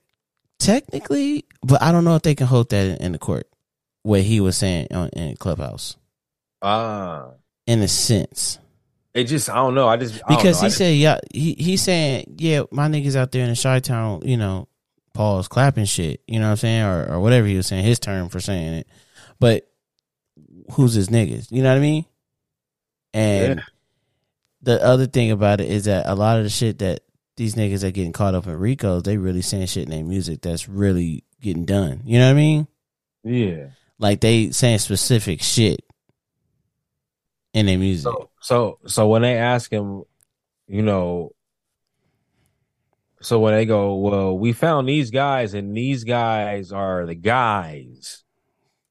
technically, 0.60 1.46
but 1.64 1.82
I 1.82 1.92
don't 1.92 2.04
know 2.04 2.16
if 2.16 2.22
they 2.22 2.36
can 2.36 2.48
hold 2.48 2.70
that 2.70 3.02
in, 3.02 3.12
the 3.14 3.20
court. 3.20 3.48
What 4.04 4.22
he 4.22 4.40
was 4.40 4.56
saying 4.58 4.88
on, 4.92 5.10
in 5.10 5.36
Clubhouse, 5.36 5.98
Ah, 6.62 7.32
in 7.68 7.82
a 7.82 7.88
sense, 7.88 8.60
it 9.14 9.26
just 9.26 9.50
I 9.50 9.56
don't 9.56 9.76
know. 9.76 9.88
I 9.88 9.98
just 9.98 10.16
I 10.16 10.30
don't 10.30 10.38
because 10.38 10.62
he 10.62 10.68
just- 10.68 10.78
said, 10.78 10.96
yeah, 10.96 11.20
he 11.34 11.54
he's 11.54 11.82
saying, 11.82 12.36
yeah, 12.38 12.64
my 12.72 12.88
niggas 12.88 13.16
out 13.16 13.32
there 13.32 13.44
in 13.44 13.50
the 13.50 13.60
Chi 13.62 13.80
Town, 13.82 14.22
you 14.24 14.38
know, 14.38 14.68
Paul's 15.14 15.48
clapping 15.50 15.86
shit, 15.86 16.22
you 16.28 16.40
know 16.40 16.46
what 16.46 16.52
I'm 16.52 16.58
saying, 16.58 16.84
or 16.84 17.14
or 17.14 17.20
whatever 17.20 17.46
he 17.48 17.56
was 17.58 17.68
saying, 17.68 17.84
his 17.84 18.00
term 18.00 18.30
for 18.30 18.40
saying 18.40 18.74
it. 18.74 18.88
But 19.40 19.70
who's 20.74 20.94
his 20.94 21.10
niggas? 21.10 21.52
You 21.52 21.62
know 21.64 21.70
what 21.70 21.78
I 21.78 21.82
mean? 21.82 22.06
And 23.14 23.56
Yeah. 23.60 23.64
the 24.62 24.84
other 24.84 25.08
thing 25.08 25.32
about 25.32 25.60
it 25.62 25.70
is 25.70 25.86
that 25.86 26.06
a 26.08 26.16
lot 26.16 26.38
of 26.38 26.44
the 26.44 26.50
shit 26.50 26.80
that 26.80 27.02
these 27.40 27.56
niggas 27.56 27.86
are 27.86 27.92
getting 27.92 28.12
caught 28.12 28.36
up 28.36 28.48
in 28.48 28.54
RICO's, 28.60 29.04
they 29.04 29.16
really 29.16 29.42
saying 29.42 29.68
shit 29.68 29.86
in 29.86 29.92
their 29.92 30.04
music 30.04 30.42
that's 30.42 30.68
really 30.68 31.24
getting 31.40 31.64
done. 31.64 32.02
You 32.04 32.20
know 32.20 32.26
what 32.26 32.32
I 32.32 32.34
mean? 32.34 32.68
Yeah. 33.24 33.68
Like 33.98 34.20
they 34.20 34.52
saying 34.52 34.80
specific 34.80 35.42
shit 35.42 35.80
in 37.54 37.66
their 37.66 37.78
music. 37.78 38.12
So, 38.12 38.30
so, 38.42 38.80
so 38.88 39.08
when 39.08 39.22
they 39.22 39.38
ask 39.38 39.72
him, 39.72 40.04
you 40.68 40.82
know, 40.82 41.32
so 43.22 43.40
when 43.40 43.54
they 43.54 43.66
go, 43.66 43.96
well, 43.96 44.38
we 44.38 44.52
found 44.52 44.90
these 44.90 45.10
guys, 45.10 45.54
and 45.54 45.76
these 45.76 46.04
guys 46.04 46.74
are 46.74 47.06
the 47.06 47.16
guys. 47.16 48.24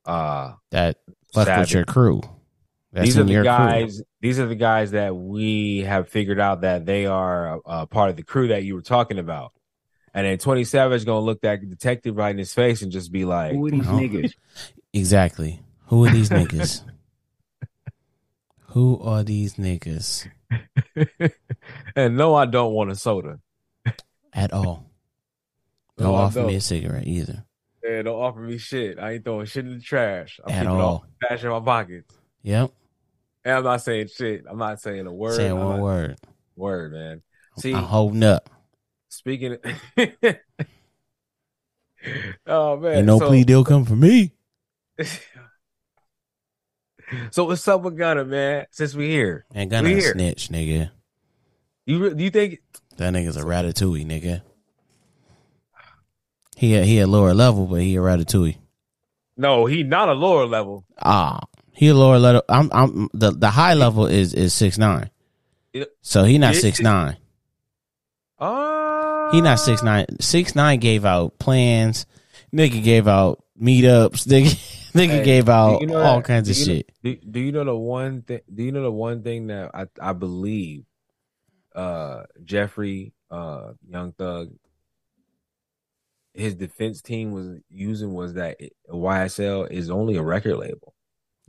Uh, 0.07 0.55
that 0.71 0.97
fuck 1.35 1.49
with 1.59 1.73
your 1.73 1.85
crew. 1.85 2.23
That's 2.95 3.09
these 3.09 3.19
are 3.19 3.23
in 3.23 3.27
the 3.27 3.33
your 3.35 3.45
crew. 3.45 3.89
Guys. 4.21 4.29
These 4.29 4.39
are 4.41 4.47
the 4.47 4.55
guys 4.55 4.91
that 4.93 5.15
we 5.17 5.81
have 5.81 6.09
figured 6.09 6.41
out 6.41 6.63
that 6.63 6.87
they 6.87 7.07
are 7.07 7.55
a, 7.55 7.61
a 7.83 7.87
part 7.87 8.11
of 8.11 8.17
the 8.17 8.23
crew 8.23 8.49
that 8.49 8.65
you 8.65 8.75
were 8.75 8.83
talking 8.83 9.19
about. 9.19 9.53
And 10.15 10.27
then 10.27 10.39
Twenty 10.39 10.65
Savage 10.65 11.05
gonna 11.05 11.21
look 11.25 11.43
that 11.43 11.61
detective 11.69 12.17
right 12.17 12.31
in 12.31 12.39
his 12.39 12.53
face 12.55 12.83
and 12.83 12.91
just 12.91 13.13
be 13.13 13.25
like, 13.25 13.53
Who 13.53 13.67
are 13.67 13.71
these 13.71 13.87
No. 13.87 13.93
niggas? 13.93 14.35
Exactly. 14.95 15.61
Who 15.89 16.07
are 16.07 16.11
these 16.11 16.31
niggas? 16.31 16.83
Who 18.73 18.99
are 19.03 19.23
these 19.23 19.55
niggas 19.55 20.27
and 21.97 22.17
no, 22.17 22.35
I 22.35 22.47
don't 22.47 22.73
want 22.73 22.91
a 22.91 22.97
soda. 22.97 23.39
at 24.33 24.53
all? 24.53 24.91
No, 25.99 26.05
Don't 26.07 26.15
I 26.15 26.19
offer 26.19 26.39
me 26.41 26.45
don't. 26.47 26.55
a 26.57 26.61
cigarette 26.61 27.07
either. 27.07 27.45
Yeah, 27.85 28.03
don't 28.03 28.19
offer 28.19 28.41
me 28.41 28.57
shit. 28.59 28.99
I 28.99 29.13
ain't 29.13 29.25
throwing 29.25 29.47
shit 29.47 29.67
in 29.67 29.75
the 29.77 29.81
trash. 29.83 30.41
I'm 30.45 30.51
At 30.53 30.59
keeping 30.61 30.69
all. 30.69 30.81
all 30.81 31.05
the 31.21 31.27
trash 31.27 31.45
in 31.45 31.51
my 31.51 31.61
pockets. 31.61 32.15
Yep. 32.43 32.71
And 33.49 33.57
I'm 33.57 33.65
not 33.65 33.81
saying 33.81 34.09
shit. 34.15 34.45
I'm 34.47 34.59
not 34.59 34.79
saying 34.79 35.07
a 35.07 35.13
word. 35.13 35.37
Saying 35.37 35.57
one 35.57 35.81
word. 35.81 36.19
Word, 36.55 36.93
man. 36.93 37.23
See, 37.59 37.73
I'm 37.73 37.85
holding 37.85 38.23
up. 38.23 38.51
speaking. 39.09 39.57
oh 42.47 42.77
man, 42.77 42.99
Ain't 42.99 43.07
no 43.07 43.19
so, 43.19 43.29
plea 43.29 43.45
deal 43.45 43.65
come 43.65 43.87
for 43.87 43.97
me. 43.97 44.35
so 47.31 47.45
what's 47.47 47.67
up 47.67 47.81
with 47.81 47.97
Gunna, 47.97 48.27
man? 48.27 48.67
Since 48.71 48.95
we 48.95 49.09
here, 49.09 49.47
And 49.55 49.71
gonna 49.71 49.89
We 49.89 49.95
here. 49.95 50.13
snitch, 50.13 50.51
nigga. 50.51 50.91
you 51.87 52.15
do 52.15 52.23
you 52.25 52.31
think? 52.31 52.59
That 52.99 53.15
nigga's 53.15 53.39
a 53.39 53.45
ratatouille, 53.45 54.05
nigga. 54.05 54.43
He 56.55 56.75
a, 56.77 56.83
he 56.85 56.99
a 57.01 57.07
lower 57.07 57.33
level, 57.33 57.65
but 57.67 57.81
he 57.81 57.97
a 57.97 58.01
ratatouille. 58.01 58.59
No, 59.39 59.65
he 59.65 59.85
not 59.85 60.11
a 60.11 60.13
lower 60.13 60.45
level. 60.45 60.85
Ah, 61.01 61.41
he 61.79 61.89
a 61.89 61.95
lower 61.95 62.19
level. 62.19 62.43
I'm 62.49 62.69
I'm 62.73 63.09
the 63.15 63.31
the 63.31 63.51
high 63.51 63.75
level 63.75 64.07
is 64.07 64.35
is 64.35 64.53
six 64.53 64.77
nine. 64.79 65.11
So 66.03 66.25
he 66.25 66.37
not 66.39 66.57
six 66.57 66.81
nine. 66.81 67.17
Oh, 68.41 69.31
He 69.33 69.41
not 69.41 69.61
six 69.61 69.83
nine. 69.83 70.07
Six 70.21 70.55
nine 70.55 70.81
gave 70.81 71.05
out 71.05 71.39
plans. 71.39 72.07
Nigga 72.55 72.83
gave 72.83 73.07
out 73.09 73.43
meetups. 73.61 74.27
Nigga, 74.27 74.51
nigga 74.95 75.19
Hey, 75.19 75.25
gave 75.25 75.49
out 75.49 75.81
you 75.81 75.87
know 75.87 75.99
all 76.01 76.17
that- 76.17 76.25
kinds 76.25 76.49
of 76.49 76.57
you 76.57 76.65
shit. 76.65 76.93
Do, 77.03 77.17
do 77.17 77.41
you 77.41 77.53
know 77.53 77.65
the 77.65 77.77
one 77.77 78.23
thing? 78.23 78.41
Do 78.53 78.63
you 78.63 78.73
know 78.73 78.83
the 78.83 78.91
one 78.93 79.23
thing 79.23 79.49
that 79.49 79.71
I 79.75 79.87
I 80.01 80.13
believe, 80.15 80.85
uh, 81.75 82.23
Jeffrey, 82.45 83.13
uh, 83.31 83.73
Young 83.89 84.13
Thug, 84.13 84.51
his 86.35 86.55
defense 86.55 87.03
team 87.03 87.33
was 87.33 87.59
using 87.69 88.15
was 88.15 88.35
that 88.35 88.59
YSL 88.91 89.71
is 89.71 89.91
only 89.91 90.17
a 90.17 90.23
record 90.23 90.57
label. 90.57 90.95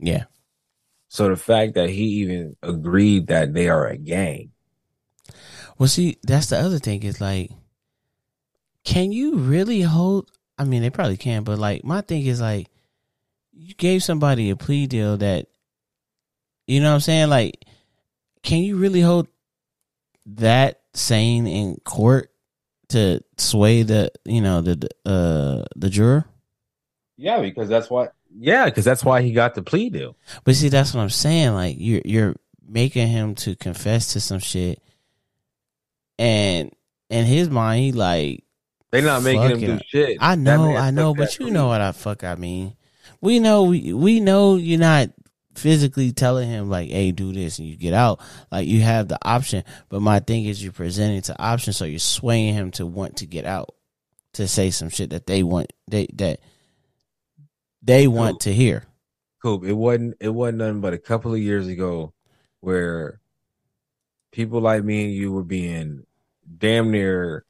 Yeah, 0.00 0.24
So 1.08 1.28
the 1.28 1.36
fact 1.36 1.74
that 1.74 1.90
he 1.90 2.04
even 2.22 2.56
agreed 2.62 3.26
that 3.26 3.52
they 3.52 3.68
are 3.68 3.86
a 3.86 3.98
gang, 3.98 4.52
Well, 5.78 5.88
see, 5.88 6.16
that's 6.22 6.46
the 6.48 6.58
other 6.58 6.78
thing 6.78 7.02
is 7.02 7.20
like, 7.20 7.50
can 8.84 9.12
you 9.12 9.36
really 9.36 9.82
hold? 9.82 10.30
I 10.58 10.64
mean, 10.64 10.82
they 10.82 10.90
probably 10.90 11.16
can, 11.16 11.44
but 11.44 11.58
like, 11.58 11.84
my 11.84 12.00
thing 12.00 12.24
is 12.26 12.40
like, 12.40 12.68
you 13.52 13.74
gave 13.74 14.02
somebody 14.02 14.50
a 14.50 14.56
plea 14.56 14.86
deal 14.86 15.18
that, 15.18 15.46
you 16.66 16.80
know 16.80 16.88
what 16.88 16.94
I'm 16.94 17.00
saying? 17.00 17.28
Like, 17.28 17.64
can 18.42 18.60
you 18.60 18.76
really 18.76 19.00
hold 19.02 19.28
that 20.26 20.80
sane 20.94 21.46
in 21.46 21.76
court 21.84 22.30
to 22.88 23.22
sway 23.36 23.82
the, 23.82 24.10
you 24.24 24.40
know, 24.40 24.62
the, 24.62 24.88
uh, 25.04 25.64
the 25.76 25.90
juror? 25.90 26.24
Yeah, 27.20 27.40
because 27.40 27.68
that's 27.68 27.90
why. 27.90 28.08
Yeah, 28.36 28.64
because 28.64 28.84
that's 28.84 29.04
why 29.04 29.22
he 29.22 29.32
got 29.32 29.54
the 29.54 29.62
plea 29.62 29.90
deal. 29.90 30.16
But 30.44 30.56
see, 30.56 30.68
that's 30.68 30.94
what 30.94 31.02
I'm 31.02 31.10
saying. 31.10 31.52
Like, 31.52 31.76
you're, 31.78 32.02
you're 32.04 32.36
making 32.66 33.08
him 33.08 33.34
to 33.36 33.56
confess 33.56 34.12
to 34.14 34.20
some 34.20 34.38
shit. 34.38 34.82
And 36.18 36.72
in 37.08 37.26
his 37.26 37.50
mind, 37.50 37.80
he 37.80 37.92
like, 37.92 38.44
They're 38.90 39.02
not 39.02 39.22
making 39.22 39.42
him 39.42 39.60
do 39.60 39.72
it. 39.74 39.86
shit. 39.86 40.18
I 40.20 40.36
know, 40.36 40.76
I 40.76 40.90
know, 40.90 41.14
but 41.14 41.38
you 41.38 41.50
know 41.50 41.66
what 41.68 41.80
I 41.80 41.92
fuck 41.92 42.24
I 42.24 42.36
mean. 42.36 42.76
We 43.20 43.38
know 43.38 43.64
we 43.64 43.92
we 43.92 44.20
know 44.20 44.56
you're 44.56 44.78
not 44.78 45.10
physically 45.54 46.12
telling 46.12 46.48
him 46.48 46.70
like, 46.70 46.88
hey, 46.88 47.12
do 47.12 47.32
this 47.32 47.58
and 47.58 47.68
you 47.68 47.76
get 47.76 47.92
out. 47.92 48.20
Like 48.50 48.66
you 48.66 48.80
have 48.80 49.08
the 49.08 49.18
option. 49.22 49.64
But 49.90 50.00
my 50.00 50.20
thing 50.20 50.46
is 50.46 50.62
you're 50.62 50.72
presenting 50.72 51.20
to 51.22 51.38
option 51.42 51.72
so 51.74 51.84
you're 51.84 51.98
swaying 51.98 52.54
him 52.54 52.70
to 52.72 52.86
want 52.86 53.16
to 53.16 53.26
get 53.26 53.44
out. 53.44 53.74
To 54.34 54.46
say 54.46 54.70
some 54.70 54.90
shit 54.90 55.10
that 55.10 55.26
they 55.26 55.42
want 55.42 55.72
they 55.88 56.06
that 56.14 56.38
they 57.82 58.06
want 58.06 58.40
to 58.40 58.52
hear. 58.52 58.86
Coop, 59.42 59.64
it 59.64 59.72
wasn't 59.72 60.16
it 60.20 60.28
wasn't 60.28 60.58
nothing 60.58 60.80
but 60.80 60.92
a 60.92 60.98
couple 60.98 61.32
of 61.32 61.40
years 61.40 61.66
ago 61.66 62.12
where 62.60 63.20
people 64.32 64.60
like 64.60 64.84
me 64.84 65.04
and 65.04 65.14
you 65.14 65.32
were 65.32 65.42
being 65.42 66.04
damn 66.58 66.90
near 66.90 67.44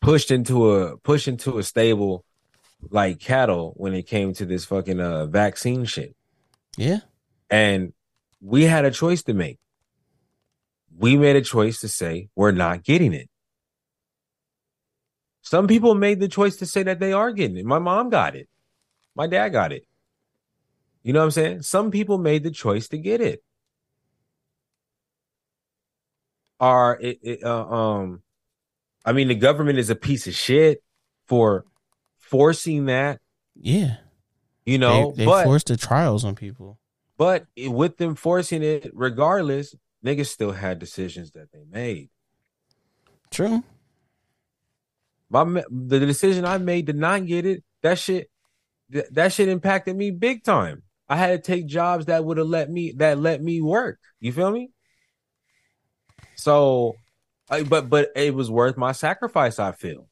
pushed 0.00 0.30
into 0.30 0.70
a 0.72 0.96
pushed 0.98 1.28
into 1.28 1.58
a 1.58 1.62
stable 1.62 2.24
like 2.90 3.18
cattle 3.20 3.72
when 3.76 3.94
it 3.94 4.06
came 4.06 4.32
to 4.34 4.44
this 4.44 4.64
fucking 4.64 5.00
uh 5.00 5.26
vaccine 5.26 5.84
shit. 5.84 6.14
Yeah. 6.76 7.00
And 7.50 7.92
we 8.40 8.64
had 8.64 8.84
a 8.84 8.90
choice 8.90 9.22
to 9.24 9.34
make. 9.34 9.58
We 10.96 11.16
made 11.16 11.36
a 11.36 11.42
choice 11.42 11.80
to 11.80 11.88
say 11.88 12.28
we're 12.34 12.52
not 12.52 12.84
getting 12.84 13.12
it. 13.12 13.30
Some 15.42 15.66
people 15.66 15.94
made 15.94 16.20
the 16.20 16.28
choice 16.28 16.56
to 16.56 16.66
say 16.66 16.82
that 16.84 17.00
they 17.00 17.12
are 17.12 17.32
getting 17.32 17.56
it. 17.56 17.66
My 17.66 17.78
mom 17.80 18.08
got 18.10 18.34
it. 18.36 18.48
My 19.14 19.26
dad 19.26 19.50
got 19.50 19.72
it. 19.72 19.84
You 21.02 21.12
know 21.12 21.18
what 21.18 21.26
I'm 21.26 21.30
saying? 21.32 21.62
Some 21.62 21.90
people 21.90 22.16
made 22.16 22.44
the 22.44 22.50
choice 22.50 22.88
to 22.88 22.96
get 22.98 23.20
it. 23.20 23.42
Are 26.60 26.96
it, 27.00 27.18
it 27.22 27.44
uh, 27.44 27.66
um 27.66 28.22
I 29.04 29.12
mean 29.12 29.28
the 29.28 29.34
government 29.34 29.78
is 29.78 29.90
a 29.90 29.96
piece 29.96 30.26
of 30.28 30.34
shit 30.34 30.82
for 31.26 31.64
forcing 32.18 32.86
that, 32.86 33.20
Yeah. 33.56 33.96
you 34.64 34.78
know, 34.78 35.10
they 35.12 35.24
they 35.24 35.26
but 35.26 35.44
forced 35.44 35.66
the 35.66 35.76
trials 35.76 36.24
on 36.24 36.34
people. 36.36 36.78
but 37.16 37.46
it- 37.56 37.68
with 37.72 37.96
them 37.96 38.14
forcing 38.14 38.62
it 38.62 38.90
regardless, 38.94 39.74
niggas 40.04 40.26
still 40.28 40.52
had 40.52 40.78
decisions 40.78 41.32
that 41.32 41.50
they 41.52 41.64
made. 41.68 42.10
True. 43.30 43.64
My 45.32 45.44
the 45.70 45.98
decision 45.98 46.44
I 46.44 46.58
made 46.58 46.86
to 46.86 46.92
not 46.92 47.26
get 47.26 47.46
it, 47.46 47.64
that 47.82 47.98
shit, 47.98 48.30
th- 48.92 49.06
that 49.12 49.32
shit 49.32 49.48
impacted 49.48 49.96
me 49.96 50.10
big 50.10 50.44
time. 50.44 50.82
I 51.08 51.16
had 51.16 51.30
to 51.30 51.38
take 51.52 51.66
jobs 51.66 52.06
that 52.06 52.24
would 52.24 52.36
have 52.36 52.46
let 52.46 52.70
me 52.70 52.92
that 52.98 53.18
let 53.18 53.42
me 53.42 53.62
work. 53.62 53.98
You 54.20 54.30
feel 54.32 54.50
me? 54.50 54.70
So, 56.34 56.96
I, 57.50 57.62
but 57.62 57.88
but 57.88 58.12
it 58.14 58.34
was 58.34 58.50
worth 58.50 58.76
my 58.76 58.92
sacrifice. 58.92 59.58
I 59.58 59.72
feel. 59.72 60.06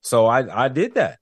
So 0.00 0.26
I 0.26 0.64
I 0.64 0.68
did 0.68 0.94
that. 0.94 1.18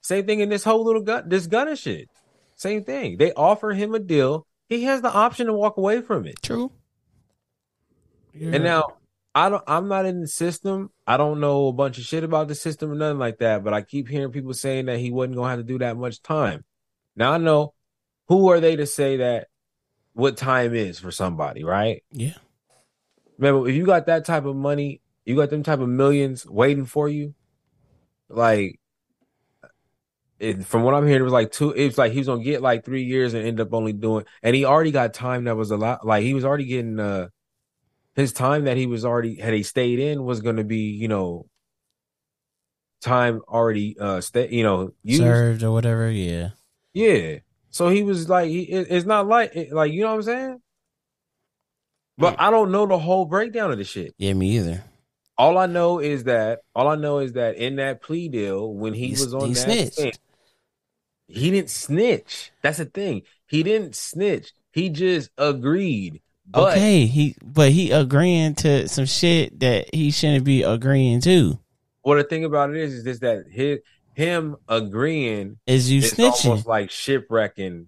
Same 0.00 0.26
thing 0.26 0.40
in 0.40 0.48
this 0.48 0.64
whole 0.64 0.84
little 0.84 1.02
gun 1.02 1.28
this 1.28 1.46
Gunna 1.46 1.76
shit. 1.76 2.08
Same 2.56 2.82
thing. 2.82 3.18
They 3.18 3.32
offer 3.32 3.72
him 3.72 3.94
a 3.94 4.00
deal. 4.00 4.46
He 4.68 4.82
has 4.84 5.00
the 5.00 5.12
option 5.12 5.46
to 5.46 5.52
walk 5.52 5.76
away 5.76 6.00
from 6.00 6.26
it. 6.26 6.42
True. 6.42 6.72
And 8.34 8.64
now 8.64 8.94
I 9.34 9.48
don't 9.48 9.64
I'm 9.66 9.88
not 9.88 10.06
in 10.06 10.20
the 10.20 10.28
system. 10.28 10.90
I 11.06 11.16
don't 11.16 11.40
know 11.40 11.68
a 11.68 11.72
bunch 11.72 11.98
of 11.98 12.04
shit 12.04 12.24
about 12.24 12.48
the 12.48 12.54
system 12.54 12.90
or 12.92 12.94
nothing 12.94 13.18
like 13.18 13.38
that, 13.38 13.64
but 13.64 13.72
I 13.72 13.82
keep 13.82 14.08
hearing 14.08 14.32
people 14.32 14.52
saying 14.54 14.86
that 14.86 14.98
he 14.98 15.10
wasn't 15.10 15.36
gonna 15.36 15.48
have 15.48 15.58
to 15.58 15.64
do 15.64 15.78
that 15.78 15.96
much 15.96 16.22
time. 16.22 16.64
Now 17.16 17.32
I 17.32 17.38
know 17.38 17.74
who 18.28 18.50
are 18.50 18.60
they 18.60 18.76
to 18.76 18.86
say 18.86 19.18
that 19.18 19.48
what 20.12 20.36
time 20.36 20.74
is 20.74 20.98
for 20.98 21.10
somebody, 21.10 21.64
right? 21.64 22.02
Yeah. 22.10 22.34
Remember, 23.38 23.68
if 23.68 23.74
you 23.74 23.86
got 23.86 24.06
that 24.06 24.26
type 24.26 24.44
of 24.44 24.54
money, 24.54 25.00
you 25.24 25.36
got 25.36 25.50
them 25.50 25.62
type 25.62 25.80
of 25.80 25.88
millions 25.88 26.46
waiting 26.46 26.84
for 26.84 27.08
you, 27.08 27.34
like 28.28 28.78
it, 30.38 30.64
from 30.64 30.82
what 30.82 30.94
I'm 30.94 31.06
hearing, 31.06 31.20
it 31.20 31.24
was 31.24 31.32
like 31.32 31.52
two. 31.52 31.70
It's 31.70 31.96
like 31.96 32.12
he 32.12 32.18
was 32.18 32.26
gonna 32.26 32.42
get 32.42 32.60
like 32.60 32.84
three 32.84 33.04
years 33.04 33.32
and 33.32 33.46
end 33.46 33.60
up 33.60 33.72
only 33.72 33.92
doing, 33.92 34.26
and 34.42 34.54
he 34.54 34.64
already 34.64 34.90
got 34.90 35.14
time 35.14 35.44
that 35.44 35.56
was 35.56 35.70
a 35.70 35.76
lot. 35.76 36.04
Like 36.04 36.24
he 36.24 36.34
was 36.34 36.44
already 36.44 36.66
getting 36.66 37.00
uh 37.00 37.28
his 38.14 38.32
time 38.32 38.64
that 38.64 38.76
he 38.76 38.86
was 38.86 39.04
already 39.04 39.36
had 39.36 39.54
he 39.54 39.62
stayed 39.62 39.98
in 39.98 40.24
was 40.24 40.40
gonna 40.40 40.64
be 40.64 40.90
you 40.90 41.08
know 41.08 41.46
time 43.00 43.40
already 43.48 43.96
uh 43.98 44.20
stay 44.20 44.48
you 44.50 44.62
know 44.62 44.92
used. 45.02 45.22
Served 45.22 45.62
or 45.62 45.72
whatever. 45.72 46.10
Yeah. 46.10 46.50
Yeah. 46.92 47.38
So 47.70 47.88
he 47.88 48.02
was 48.02 48.28
like, 48.28 48.48
he, 48.50 48.62
it- 48.64 48.88
it's 48.90 49.06
not 49.06 49.26
like, 49.26 49.56
it- 49.56 49.72
like, 49.72 49.92
you 49.92 50.02
know 50.02 50.08
what 50.10 50.16
I'm 50.16 50.22
saying? 50.22 50.62
But 52.18 52.36
I 52.38 52.50
don't 52.50 52.70
know 52.70 52.86
the 52.86 52.98
whole 52.98 53.24
breakdown 53.24 53.72
of 53.72 53.78
the 53.78 53.84
shit. 53.84 54.14
Yeah, 54.18 54.34
me 54.34 54.58
either. 54.58 54.84
All 55.38 55.56
I 55.56 55.64
know 55.66 55.98
is 55.98 56.24
that, 56.24 56.60
all 56.74 56.86
I 56.88 56.94
know 56.96 57.18
is 57.18 57.32
that 57.32 57.56
in 57.56 57.76
that 57.76 58.02
plea 58.02 58.28
deal, 58.28 58.72
when 58.72 58.92
he 58.92 59.06
He- 59.06 59.10
was 59.12 59.32
on 59.34 59.48
he 59.48 59.54
that 59.54 59.92
snitched. 59.94 60.20
he 61.26 61.50
didn't 61.50 61.70
snitch. 61.70 62.52
That's 62.60 62.78
the 62.78 62.84
thing. 62.84 63.22
He 63.46 63.62
didn't 63.62 63.96
snitch. 63.96 64.52
He 64.72 64.90
just 64.90 65.30
agreed. 65.38 66.21
But 66.46 66.72
okay, 66.72 67.06
he 67.06 67.36
but 67.42 67.70
he 67.72 67.90
agreeing 67.92 68.54
to 68.56 68.88
some 68.88 69.06
shit 69.06 69.58
that 69.60 69.94
he 69.94 70.10
shouldn't 70.10 70.44
be 70.44 70.62
agreeing 70.62 71.20
to. 71.22 71.58
well, 72.04 72.18
the 72.18 72.24
thing 72.24 72.44
about 72.44 72.70
it 72.70 72.76
is, 72.76 72.94
is 72.94 73.04
this 73.04 73.18
that 73.20 73.44
his, 73.50 73.78
him 74.14 74.56
agreeing 74.68 75.58
Is 75.66 75.90
you 75.90 75.98
it's 76.00 76.14
snitching? 76.14 76.46
almost 76.50 76.66
like 76.66 76.90
shipwrecking, 76.90 77.86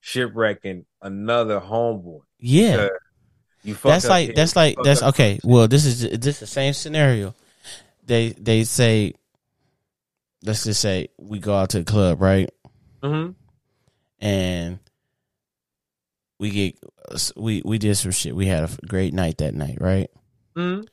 shipwrecking 0.00 0.84
another 1.00 1.60
homeboy. 1.60 2.22
yeah, 2.38 2.88
You 3.62 3.74
that's 3.74 4.08
like 4.08 4.30
him, 4.30 4.34
that's 4.34 4.56
like 4.56 4.76
that's 4.82 5.02
okay. 5.02 5.38
Well, 5.44 5.68
this 5.68 5.84
is 5.84 6.00
this 6.18 6.34
is 6.36 6.40
the 6.40 6.46
same 6.46 6.72
scenario. 6.72 7.34
They 8.04 8.30
they 8.30 8.64
say, 8.64 9.14
let's 10.42 10.64
just 10.64 10.80
say 10.80 11.08
we 11.18 11.38
go 11.38 11.54
out 11.54 11.70
to 11.70 11.78
the 11.80 11.84
club, 11.84 12.20
right? 12.20 12.50
Mm-hmm. 13.02 13.32
and 14.20 14.78
we 16.38 16.50
get 16.50 16.78
we 17.36 17.62
we 17.64 17.78
did 17.78 17.94
some 17.96 18.10
shit. 18.12 18.34
We 18.36 18.46
had 18.46 18.64
a 18.64 18.86
great 18.86 19.12
night 19.14 19.38
that 19.38 19.54
night, 19.54 19.78
right? 19.80 20.10
Mhm. 20.56 20.86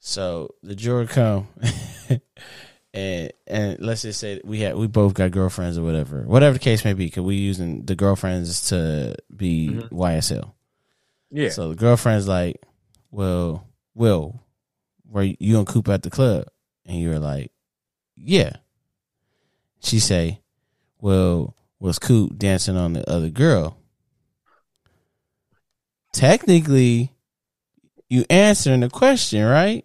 So 0.00 0.54
the 0.62 0.74
juror 0.74 1.06
come, 1.06 1.48
and 2.94 3.32
and 3.46 3.80
let's 3.80 4.02
just 4.02 4.20
say 4.20 4.40
we 4.44 4.60
had 4.60 4.76
we 4.76 4.86
both 4.86 5.14
got 5.14 5.30
girlfriends 5.30 5.78
or 5.78 5.82
whatever, 5.82 6.22
whatever 6.22 6.54
the 6.54 6.58
case 6.58 6.84
may 6.84 6.92
be, 6.92 7.06
because 7.06 7.22
we 7.24 7.36
using 7.36 7.84
the 7.84 7.96
girlfriends 7.96 8.68
to 8.68 9.16
be 9.34 9.70
Mhm. 9.70 9.88
YSL. 9.90 10.52
Yeah. 11.30 11.48
So 11.50 11.70
the 11.70 11.74
girlfriend's 11.74 12.28
like, 12.28 12.60
"Well, 13.10 13.66
Will, 13.94 14.40
were 15.08 15.22
you 15.22 15.58
and 15.58 15.66
Coop 15.66 15.88
at 15.88 16.02
the 16.02 16.10
club?" 16.10 16.46
And 16.86 17.00
you're 17.00 17.18
like, 17.18 17.50
"Yeah." 18.16 18.56
She 19.82 19.98
say, 20.00 20.40
"Well, 21.00 21.56
was 21.80 21.98
Coop 21.98 22.36
dancing 22.38 22.76
on 22.76 22.92
the 22.92 23.08
other 23.10 23.30
girl?" 23.30 23.78
Technically, 26.14 27.12
you 28.08 28.24
answering 28.30 28.80
the 28.80 28.88
question, 28.88 29.44
right? 29.44 29.84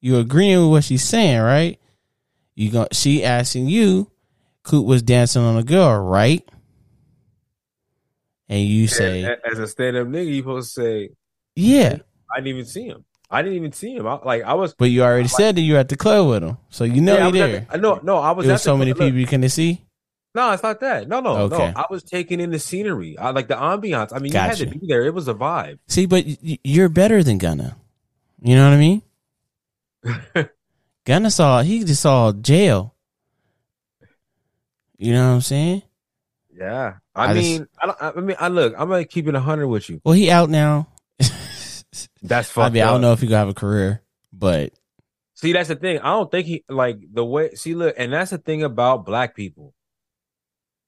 You 0.00 0.16
agreeing 0.18 0.58
with 0.60 0.70
what 0.70 0.84
she's 0.84 1.04
saying, 1.04 1.40
right? 1.40 1.78
You 2.54 2.70
go. 2.70 2.88
She 2.92 3.22
asking 3.22 3.68
you, 3.68 4.10
Coop 4.62 4.86
was 4.86 5.02
dancing 5.02 5.42
on 5.42 5.58
a 5.58 5.62
girl, 5.62 5.98
right? 6.00 6.48
And 8.48 8.62
you 8.62 8.88
say, 8.88 9.36
as 9.50 9.58
a 9.58 9.66
stand 9.66 9.96
up 9.96 10.08
nigga, 10.08 10.28
you 10.28 10.40
supposed 10.40 10.74
to 10.76 10.80
say, 10.80 11.10
"Yeah." 11.54 11.98
I 12.32 12.36
didn't 12.36 12.48
even 12.48 12.64
see 12.64 12.86
him. 12.86 13.04
I 13.30 13.42
didn't 13.42 13.56
even 13.56 13.72
see 13.72 13.94
him. 13.94 14.06
I, 14.06 14.18
like 14.24 14.44
I 14.44 14.54
was. 14.54 14.74
But 14.74 14.86
you 14.86 15.02
already 15.02 15.28
said 15.28 15.56
that 15.56 15.60
you 15.60 15.74
were 15.74 15.80
at 15.80 15.88
the 15.88 15.96
club 15.96 16.28
with 16.28 16.42
him, 16.44 16.56
so 16.70 16.84
you 16.84 17.02
know 17.02 17.16
yeah, 17.16 17.26
you 17.26 17.32
there. 17.32 17.60
the- 17.60 17.74
I 17.74 17.76
know. 17.76 18.00
No, 18.02 18.16
I 18.16 18.30
was. 18.30 18.46
There 18.46 18.52
at 18.52 18.54
was 18.54 18.62
so 18.62 18.76
many 18.76 18.94
people 18.94 19.12
you 19.12 19.26
couldn't 19.26 19.48
see. 19.50 19.82
No, 20.36 20.52
it's 20.52 20.62
not 20.62 20.80
that. 20.80 21.08
No, 21.08 21.20
no, 21.20 21.36
Okay. 21.48 21.56
no. 21.56 21.80
I 21.80 21.86
was 21.90 22.04
taking 22.04 22.40
in 22.40 22.50
the 22.50 22.58
scenery. 22.58 23.16
I 23.18 23.30
like 23.30 23.48
the 23.48 23.54
ambiance. 23.56 24.12
I 24.14 24.18
mean, 24.18 24.32
you 24.32 24.38
had 24.38 24.56
to 24.58 24.66
be 24.66 24.80
there. 24.86 25.02
It 25.04 25.14
was 25.14 25.28
a 25.28 25.34
vibe. 25.34 25.78
See, 25.88 26.04
but 26.04 26.24
you're 26.62 26.90
better 26.90 27.22
than 27.22 27.38
Gunna. 27.38 27.76
You 28.42 28.54
know 28.54 28.68
what 28.68 28.74
I 28.74 28.78
mean? 28.78 29.02
Gunna 31.06 31.30
saw 31.30 31.62
he 31.62 31.84
just 31.84 32.02
saw 32.02 32.32
jail. 32.32 32.94
You 34.98 35.12
know 35.12 35.28
what 35.28 35.34
I'm 35.36 35.40
saying? 35.40 35.82
yeah. 36.54 36.94
I, 37.14 37.30
I 37.30 37.34
just- 37.34 37.44
mean, 37.48 37.66
I, 37.82 37.86
don't, 37.86 37.98
I 38.02 38.20
mean, 38.20 38.36
I 38.38 38.48
look. 38.48 38.74
I'm 38.76 38.88
gonna 38.90 39.04
keep 39.06 39.26
it 39.26 39.34
hundred 39.34 39.68
with 39.68 39.88
you. 39.88 40.00
Well, 40.04 40.14
he 40.14 40.30
out 40.30 40.50
now. 40.50 40.88
That's 41.18 41.84
I 42.22 42.42
fucked 42.42 42.74
mean, 42.74 42.82
I 42.82 42.86
don't 42.90 43.00
know 43.00 43.12
if 43.12 43.20
he 43.20 43.26
gonna 43.26 43.38
have 43.38 43.48
a 43.48 43.54
career, 43.54 44.02
but 44.32 44.72
See, 45.34 45.52
that's 45.52 45.68
the 45.68 45.76
thing. 45.76 45.98
I 45.98 46.10
don't 46.12 46.30
think 46.30 46.46
he 46.46 46.64
like 46.68 46.98
the 47.12 47.24
way. 47.24 47.54
See, 47.54 47.74
look, 47.74 47.94
and 47.98 48.12
that's 48.12 48.30
the 48.30 48.38
thing 48.38 48.62
about 48.62 49.04
black 49.06 49.34
people. 49.36 49.74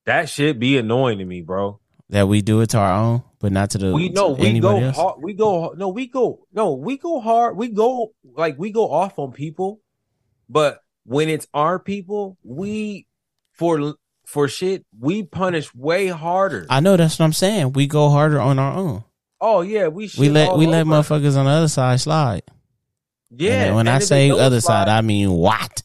That 0.09 0.31
shit 0.31 0.59
be 0.59 0.79
annoying 0.79 1.19
to 1.19 1.27
me, 1.27 1.43
bro. 1.43 1.81
that 2.09 2.29
we 2.29 2.41
do 2.41 2.63
it 2.63 2.71
to 2.71 2.79
our 2.79 2.95
own, 2.95 3.23
but 3.41 3.53
not 3.53 3.69
to 3.73 3.79
the 3.79 3.93
We 3.93 4.09
know 4.09 4.31
we 4.31 4.59
go 4.59 4.79
else. 4.79 4.97
hard. 4.97 5.23
We 5.23 5.35
go 5.35 5.75
no. 5.77 5.89
We 5.89 6.07
go 6.07 6.47
no. 6.51 6.73
We 6.73 6.97
go 6.97 7.21
hard. 7.21 7.59
We 7.59 7.69
go 7.69 8.13
like 8.25 8.59
we 8.59 8.71
go 8.71 8.91
off 8.91 9.19
on 9.19 9.33
people, 9.33 9.83
but 10.49 10.81
when 11.05 11.29
it's 11.29 11.47
our 11.53 11.79
people, 11.79 12.39
we 12.43 13.07
for 13.53 13.97
for 14.25 14.49
shit 14.49 14.87
we 14.99 15.25
punish 15.25 15.75
way 15.75 16.07
harder. 16.07 16.65
I 16.71 16.81
know 16.81 16.97
that's 16.97 17.19
what 17.19 17.27
I'm 17.27 17.35
saying. 17.35 17.75
We 17.75 17.87
go 17.87 18.09
harder 18.09 18.41
on 18.41 18.59
our 18.59 18.73
own. 18.73 19.05
oh 19.43 19.61
yeah, 19.61 19.89
we 19.89 20.11
We 20.19 20.31
let 20.31 20.57
we 20.57 20.67
let 20.67 20.87
motherfuckers 20.87 21.37
on 21.37 21.45
the 21.45 21.51
other 21.51 21.69
side 21.69 22.01
slide. 22.01 22.45
Yeah, 23.31 23.65
And 23.65 23.77
when 23.77 23.89
and 23.89 23.97
I 23.97 23.99
say 23.99 24.31
other 24.31 24.61
side, 24.61 24.89
I 24.89 25.03
mean 25.03 25.31
what? 25.31 25.83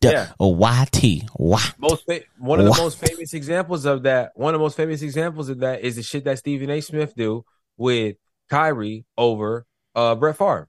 Yeah. 0.00 0.28
A 0.38 0.48
YT. 0.48 1.30
What? 1.34 1.74
most 1.78 2.04
fa- 2.04 2.22
one 2.38 2.60
of 2.60 2.66
the 2.66 2.82
most 2.82 2.98
famous 2.98 3.32
examples 3.34 3.84
of 3.84 4.02
that 4.02 4.32
one 4.34 4.54
of 4.54 4.58
the 4.58 4.62
most 4.62 4.76
famous 4.76 5.00
examples 5.02 5.48
of 5.48 5.60
that 5.60 5.82
is 5.82 5.96
the 5.96 6.02
shit 6.02 6.24
that 6.24 6.38
Stephen 6.38 6.70
A. 6.70 6.80
Smith 6.80 7.14
do 7.16 7.44
with 7.76 8.16
Kyrie 8.50 9.06
over 9.16 9.66
uh 9.94 10.14
Brett 10.14 10.36
Favre. 10.36 10.68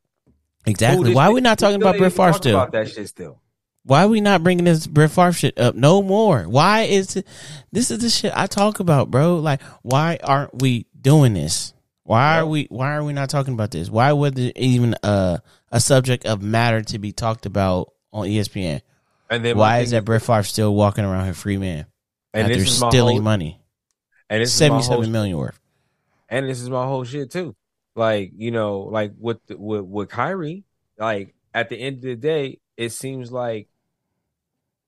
Exactly. 0.66 1.14
Why 1.14 1.28
are 1.28 1.34
we 1.34 1.42
not 1.42 1.60
talking 1.60 1.82
about 1.82 1.98
Brett 1.98 2.14
Favre 2.14 2.34
still? 2.34 2.56
About 2.56 2.72
that 2.72 2.90
shit 2.90 3.10
still. 3.10 3.42
Why 3.86 4.06
are 4.06 4.08
we 4.08 4.22
not 4.22 4.44
bringing 4.44 4.64
this 4.64 4.88
Brett 4.88 5.12
Favre 5.12 5.34
shit 5.34 5.60
up 5.60 5.76
no 5.76 6.02
more? 6.02 6.44
Why 6.44 6.84
is 6.84 7.18
it? 7.18 7.28
This 7.72 7.92
is 7.92 8.00
the 8.00 8.10
shit 8.10 8.32
I 8.34 8.48
talk 8.48 8.80
about, 8.80 9.12
bro. 9.12 9.38
Like, 9.38 9.62
why 9.82 10.20
aren't 10.24 10.62
we 10.62 10.86
doing 11.00 11.34
this? 11.34 11.74
Why 12.04 12.40
are 12.40 12.46
we? 12.46 12.66
Why 12.70 12.96
are 12.96 13.04
we 13.04 13.14
not 13.14 13.30
talking 13.30 13.54
about 13.54 13.72
this? 13.72 13.90
Why 13.90 14.14
was 14.14 14.34
it 14.34 14.58
even 14.58 14.96
a 15.04 15.42
a 15.74 15.80
subject 15.82 16.26
of 16.26 16.42
matter 16.42 16.82
to 16.84 17.00
be 17.00 17.12
talked 17.12 17.46
about 17.46 17.92
on 18.14 18.28
ESPN? 18.28 18.80
And 19.30 19.44
then 19.44 19.58
Why 19.58 19.80
is 19.80 19.92
that 19.92 20.06
Brett 20.06 20.22
Favre 20.22 20.44
still 20.44 20.74
walking 20.74 21.04
around 21.04 21.26
here 21.26 21.34
free 21.34 21.58
man 21.58 21.88
And 22.34 22.50
after 22.52 22.64
stealing 22.66 23.16
whole, 23.18 23.24
money? 23.24 23.60
and 24.30 24.42
this 24.42 24.54
is 24.54 24.62
my 24.62 24.68
whole 24.78 24.82
seven 24.84 25.12
million 25.12 25.38
worth. 25.38 25.60
and 26.30 26.48
this 26.48 26.62
is 26.62 26.70
my 26.70 26.86
whole 26.86 27.04
shit 27.04 27.32
too. 27.32 27.56
Like 27.96 28.32
you 28.38 28.52
know, 28.52 28.80
like 28.82 29.14
with 29.20 29.38
the, 29.48 29.58
with 29.58 29.84
with 29.86 30.10
Kyrie, 30.10 30.64
like 30.98 31.36
at 31.54 31.70
the 31.70 31.76
end 31.78 31.98
of 31.98 32.02
the 32.04 32.16
day, 32.16 32.60
it 32.78 32.92
seems 32.92 33.32
like 33.32 33.68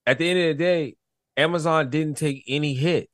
at 0.08 0.18
the 0.20 0.30
end 0.30 0.40
of 0.40 0.58
the 0.58 0.64
day, 0.64 0.96
Amazon 1.38 1.90
didn't 1.90 2.18
take 2.18 2.44
any 2.48 2.74
hit. 2.74 3.10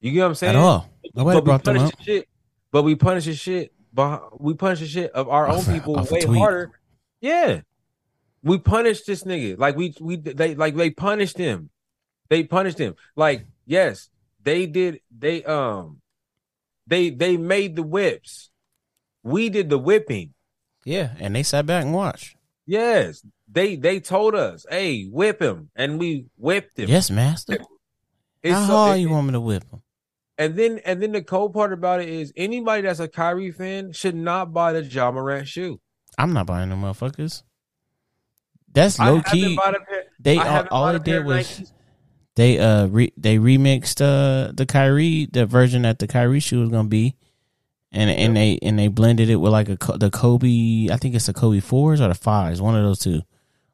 You 0.00 0.12
get 0.12 0.20
what 0.20 0.26
I'm 0.26 0.34
saying? 0.34 0.56
At 0.56 0.60
all. 0.62 0.88
Nobody 1.14 1.36
but 1.38 1.44
brought 1.44 1.64
them 1.64 1.78
up. 1.78 1.92
shit. 2.02 2.28
But 2.72 2.82
we 2.82 2.94
punish 2.94 3.24
the 3.26 3.34
shit. 3.34 3.72
But 3.94 4.40
we 4.42 4.54
punish 4.54 4.80
the 4.80 4.86
shit 4.88 5.12
of 5.12 5.28
our 5.28 5.48
Off 5.48 5.68
own 5.68 5.74
a- 5.74 5.78
people 5.78 5.94
way 6.10 6.20
harder. 6.38 6.72
Yeah, 7.20 7.60
we 8.42 8.58
punished 8.58 9.06
this 9.06 9.22
nigga. 9.22 9.56
Like 9.56 9.76
we 9.76 9.94
we 10.00 10.16
they 10.16 10.56
like 10.56 10.74
they 10.74 10.90
punished 10.90 11.38
him. 11.38 11.70
They 12.28 12.42
punished 12.42 12.78
him. 12.78 12.96
Like 13.14 13.46
yes, 13.66 14.08
they 14.42 14.66
did. 14.66 15.00
They 15.16 15.44
um, 15.44 16.00
they 16.88 17.10
they 17.10 17.36
made 17.36 17.76
the 17.76 17.84
whips. 17.84 18.50
We 19.22 19.48
did 19.48 19.70
the 19.70 19.78
whipping. 19.78 20.34
Yeah, 20.84 21.14
and 21.20 21.34
they 21.36 21.44
sat 21.44 21.64
back 21.64 21.84
and 21.84 21.94
watched. 21.94 22.36
Yes, 22.66 23.24
they 23.50 23.76
they 23.76 24.00
told 24.00 24.34
us, 24.34 24.66
hey, 24.68 25.04
whip 25.04 25.40
him, 25.40 25.70
and 25.76 25.98
we 26.00 26.26
whipped 26.36 26.78
him. 26.78 26.88
Yes, 26.90 27.10
master. 27.10 27.58
It's 28.42 28.52
How 28.54 28.66
so- 28.66 28.72
hard 28.72 28.98
it- 28.98 29.02
you 29.02 29.10
want 29.10 29.28
me 29.28 29.32
to 29.34 29.40
whip 29.40 29.64
him? 29.70 29.82
And 30.36 30.56
then 30.56 30.80
and 30.84 31.00
then 31.02 31.12
the 31.12 31.22
cold 31.22 31.52
part 31.54 31.72
about 31.72 32.00
it 32.00 32.08
is 32.08 32.32
anybody 32.36 32.82
that's 32.82 32.98
a 33.00 33.06
Kyrie 33.08 33.52
fan 33.52 33.92
should 33.92 34.16
not 34.16 34.52
buy 34.52 34.72
the 34.72 34.82
Ja 34.84 35.12
Morant 35.12 35.46
shoe. 35.46 35.80
I'm 36.18 36.32
not 36.32 36.46
buying 36.46 36.70
them 36.70 36.82
motherfuckers. 36.82 37.42
That's 38.72 38.98
low 38.98 39.20
key. 39.22 39.56
pair- 39.56 40.04
They 40.18 40.38
all, 40.38 40.66
all 40.70 40.92
they 40.92 40.98
did 40.98 41.24
was 41.24 41.46
Nikes. 41.46 41.72
they 42.34 42.58
uh 42.58 42.86
re, 42.86 43.12
they 43.16 43.38
remixed 43.38 44.00
uh 44.00 44.50
the 44.52 44.66
Kyrie 44.66 45.26
the 45.32 45.46
version 45.46 45.82
that 45.82 46.00
the 46.00 46.08
Kyrie 46.08 46.40
shoe 46.40 46.60
was 46.60 46.70
gonna 46.70 46.88
be, 46.88 47.14
and 47.92 48.10
and 48.10 48.36
they 48.36 48.58
and 48.62 48.76
they 48.76 48.88
blended 48.88 49.30
it 49.30 49.36
with 49.36 49.52
like 49.52 49.68
a 49.68 49.76
the 49.98 50.10
Kobe 50.10 50.88
I 50.90 50.96
think 50.96 51.14
it's 51.14 51.26
the 51.26 51.32
Kobe 51.34 51.60
fours 51.60 52.00
or 52.00 52.08
the 52.08 52.14
fives 52.14 52.60
one 52.60 52.74
of 52.74 52.82
those 52.82 52.98
two, 52.98 53.22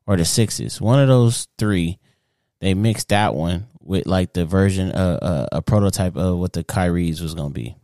or 0.07 0.17
the 0.19 0.27
sixes 0.27 0.79
one 0.81 1.01
of 1.01 1.09
those 1.09 1.47
three. 1.57 1.99
They 2.61 2.75
mixed 2.75 3.09
that 3.09 3.35
one 3.35 3.67
with 3.81 4.07
like 4.07 4.33
the 4.35 4.45
version 4.45 4.93
uh, 4.93 5.19
uh 5.23 5.47
a 5.53 5.63
prototype 5.63 6.17
of 6.17 6.39
what 6.39 6.53
the 6.53 6.63
Kyrie's 6.65 7.21
was 7.21 7.35
gonna 7.35 7.51
be. 7.51 7.77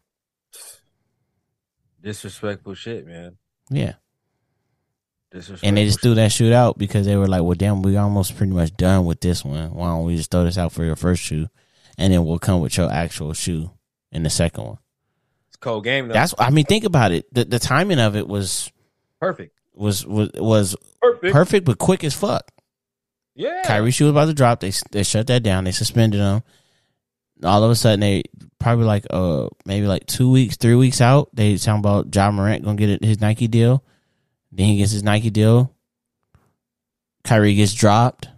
disrespectful 2.02 2.74
shit, 2.74 3.06
man. 3.06 3.36
Yeah. 3.70 3.94
Disrespectful. 5.32 5.68
And 5.68 5.76
they 5.76 5.86
just 5.86 6.00
threw 6.02 6.14
that 6.14 6.30
shoot 6.30 6.52
out 6.52 6.78
because 6.78 7.04
they 7.06 7.16
were 7.16 7.26
like, 7.26 7.42
well, 7.42 7.54
damn, 7.54 7.82
we 7.82 7.96
almost 7.96 8.36
pretty 8.36 8.52
much 8.52 8.76
done 8.76 9.04
with 9.06 9.20
this 9.20 9.44
one. 9.44 9.74
Why 9.74 9.88
don't 9.88 10.04
we 10.04 10.16
just 10.16 10.30
throw 10.30 10.44
this 10.44 10.58
out 10.58 10.72
for 10.72 10.84
your 10.84 10.94
first 10.96 11.22
shoe? 11.22 11.48
And 11.98 12.12
then 12.12 12.24
we'll 12.24 12.38
come 12.38 12.60
with 12.60 12.76
your 12.76 12.92
actual 12.92 13.32
shoe 13.32 13.70
in 14.12 14.22
the 14.22 14.30
second 14.30 14.64
one. 14.64 14.78
It's 15.48 15.56
cold 15.56 15.82
game 15.84 16.08
though. 16.08 16.14
That's, 16.14 16.34
I 16.38 16.50
mean, 16.50 16.64
think 16.66 16.84
about 16.84 17.10
it. 17.10 17.26
The, 17.34 17.44
the 17.44 17.58
timing 17.58 17.98
of 17.98 18.14
it 18.14 18.28
was, 18.28 18.70
perfect. 19.18 19.58
was, 19.74 20.06
was, 20.06 20.30
was 20.34 20.76
Perfect. 21.02 21.32
perfect, 21.32 21.64
but 21.64 21.78
quick 21.78 22.04
as 22.04 22.14
fuck. 22.14 22.52
Yeah. 23.36 23.62
Kyrie 23.64 23.90
shoe 23.90 24.04
was 24.04 24.12
about 24.12 24.24
to 24.24 24.34
drop. 24.34 24.60
They, 24.60 24.72
they 24.90 25.02
shut 25.02 25.26
that 25.28 25.42
down. 25.42 25.64
They 25.64 25.72
suspended 25.72 26.20
him. 26.20 26.42
All 27.44 27.62
of 27.62 27.70
a 27.70 27.76
sudden, 27.76 28.00
they 28.00 28.24
probably 28.58 28.86
like, 28.86 29.06
uh, 29.10 29.48
maybe 29.66 29.86
like 29.86 30.06
two 30.06 30.30
weeks, 30.30 30.56
three 30.56 30.74
weeks 30.74 31.02
out, 31.02 31.28
they 31.34 31.56
talking 31.58 31.80
about 31.80 32.14
Ja 32.14 32.30
Morant 32.30 32.64
gonna 32.64 32.76
get 32.76 33.04
his 33.04 33.20
Nike 33.20 33.46
deal. 33.46 33.84
Then 34.50 34.66
he 34.68 34.78
gets 34.78 34.92
his 34.92 35.02
Nike 35.02 35.28
deal. 35.28 35.74
Kyrie 37.24 37.54
gets 37.54 37.74
dropped. 37.74 38.28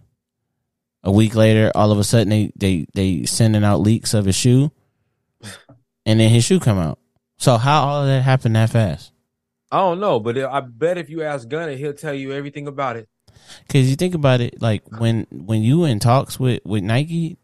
A 1.01 1.11
week 1.11 1.33
later, 1.33 1.71
all 1.75 1.93
of 1.93 1.97
a 1.97 2.03
sudden 2.03 2.27
they 2.27 2.51
they 2.57 2.85
they 2.93 3.23
sending 3.23 3.63
out 3.63 3.79
leaks 3.79 4.13
of 4.13 4.25
his 4.25 4.35
shoe, 4.35 4.69
and 6.05 6.19
then 6.19 6.29
his 6.29 6.43
shoe 6.43 6.59
come 6.59 6.77
out. 6.77 6.99
So 7.37 7.55
how 7.55 7.83
all 7.83 8.01
of 8.01 8.07
that 8.07 8.21
happened 8.21 8.57
that 8.57 8.69
fast? 8.69 9.13
I 9.71 9.77
don't 9.77 10.01
know, 10.01 10.19
but 10.19 10.37
I 10.37 10.59
bet 10.59 10.97
if 10.97 11.09
you 11.09 11.23
ask 11.23 11.47
Gunna, 11.47 11.75
he'll 11.75 11.93
tell 11.93 12.13
you 12.13 12.33
everything 12.33 12.67
about 12.67 12.97
it. 12.97 13.07
Because 13.67 13.89
you 13.89 13.95
think 13.95 14.15
about 14.15 14.41
it, 14.41 14.61
like 14.61 14.83
when 14.99 15.27
when 15.31 15.61
you 15.61 15.83
in 15.85 15.99
talks 15.99 16.39
with 16.39 16.61
with 16.65 16.83
Nike, 16.83 17.37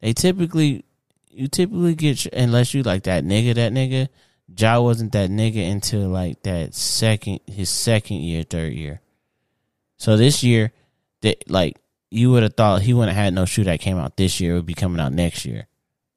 they 0.00 0.12
typically 0.12 0.84
you 1.30 1.48
typically 1.48 1.94
get 1.94 2.26
unless 2.26 2.74
you 2.74 2.82
like 2.82 3.04
that 3.04 3.24
nigga 3.24 3.54
that 3.54 3.72
nigga. 3.72 4.08
Ja 4.56 4.80
wasn't 4.80 5.12
that 5.12 5.28
nigga 5.30 5.70
until 5.70 6.08
like 6.08 6.42
that 6.42 6.74
second 6.74 7.40
his 7.46 7.68
second 7.68 8.18
year, 8.18 8.42
third 8.44 8.72
year. 8.72 9.00
So 9.98 10.16
this 10.16 10.42
year, 10.42 10.72
that 11.20 11.50
like 11.50 11.76
you 12.10 12.30
would 12.30 12.42
have 12.42 12.54
thought 12.54 12.80
he 12.82 12.94
wouldn't 12.94 13.14
have 13.14 13.24
had 13.24 13.34
no 13.34 13.44
shoe 13.44 13.64
that 13.64 13.80
came 13.80 13.98
out 13.98 14.16
this 14.16 14.40
year. 14.40 14.52
It 14.52 14.56
would 14.56 14.66
be 14.66 14.74
coming 14.74 15.00
out 15.00 15.12
next 15.12 15.44
year. 15.44 15.66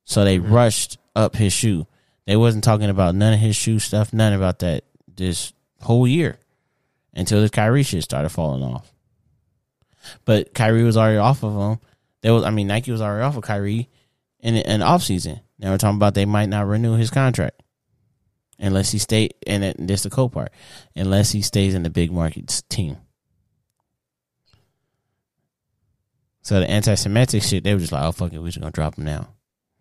So 0.05 0.23
they 0.23 0.37
Mm-hmm. 0.39 0.53
rushed 0.53 0.97
up 1.15 1.35
his 1.35 1.51
shoe. 1.51 1.87
They 2.25 2.37
wasn't 2.37 2.63
talking 2.63 2.89
about 2.89 3.15
none 3.15 3.33
of 3.33 3.39
his 3.39 3.55
shoe 3.55 3.79
stuff, 3.79 4.13
none 4.13 4.31
about 4.31 4.59
that 4.59 4.85
this 5.13 5.51
whole 5.81 6.07
year 6.07 6.37
until 7.13 7.41
the 7.41 7.49
Kyrie 7.49 7.83
shit 7.83 8.03
started 8.03 8.29
falling 8.29 8.63
off. 8.63 8.93
But 10.25 10.53
Kyrie 10.53 10.83
was 10.83 10.97
already 10.97 11.17
off 11.17 11.43
of 11.43 11.53
him. 11.53 11.79
There 12.21 12.33
was, 12.33 12.43
I 12.43 12.49
mean, 12.51 12.67
Nike 12.67 12.91
was 12.91 13.01
already 13.01 13.23
off 13.23 13.37
of 13.37 13.43
Kyrie 13.43 13.89
in 14.39 14.55
an 14.55 14.81
off 14.81 15.03
season. 15.03 15.39
Now 15.59 15.71
we're 15.71 15.77
talking 15.77 15.97
about 15.97 16.13
they 16.13 16.25
might 16.25 16.49
not 16.49 16.65
renew 16.67 16.95
his 16.95 17.09
contract 17.11 17.61
unless 18.59 18.91
he 18.91 18.97
stay. 18.99 19.29
And 19.47 19.63
it, 19.63 19.75
this 19.79 20.03
the 20.03 20.09
cool 20.09 20.29
part, 20.29 20.51
unless 20.95 21.31
he 21.31 21.41
stays 21.41 21.73
in 21.75 21.83
the 21.83 21.89
big 21.89 22.11
markets 22.11 22.61
team. 22.69 22.97
So 26.43 26.59
the 26.59 26.69
anti-Semitic 26.69 27.43
shit, 27.43 27.63
they 27.63 27.73
were 27.73 27.79
just 27.79 27.91
like, 27.91 28.03
"Oh 28.03 28.11
fuck 28.11 28.33
it, 28.33 28.39
we're 28.39 28.47
just 28.47 28.59
gonna 28.59 28.71
drop 28.71 28.97
him 28.97 29.05
now." 29.05 29.29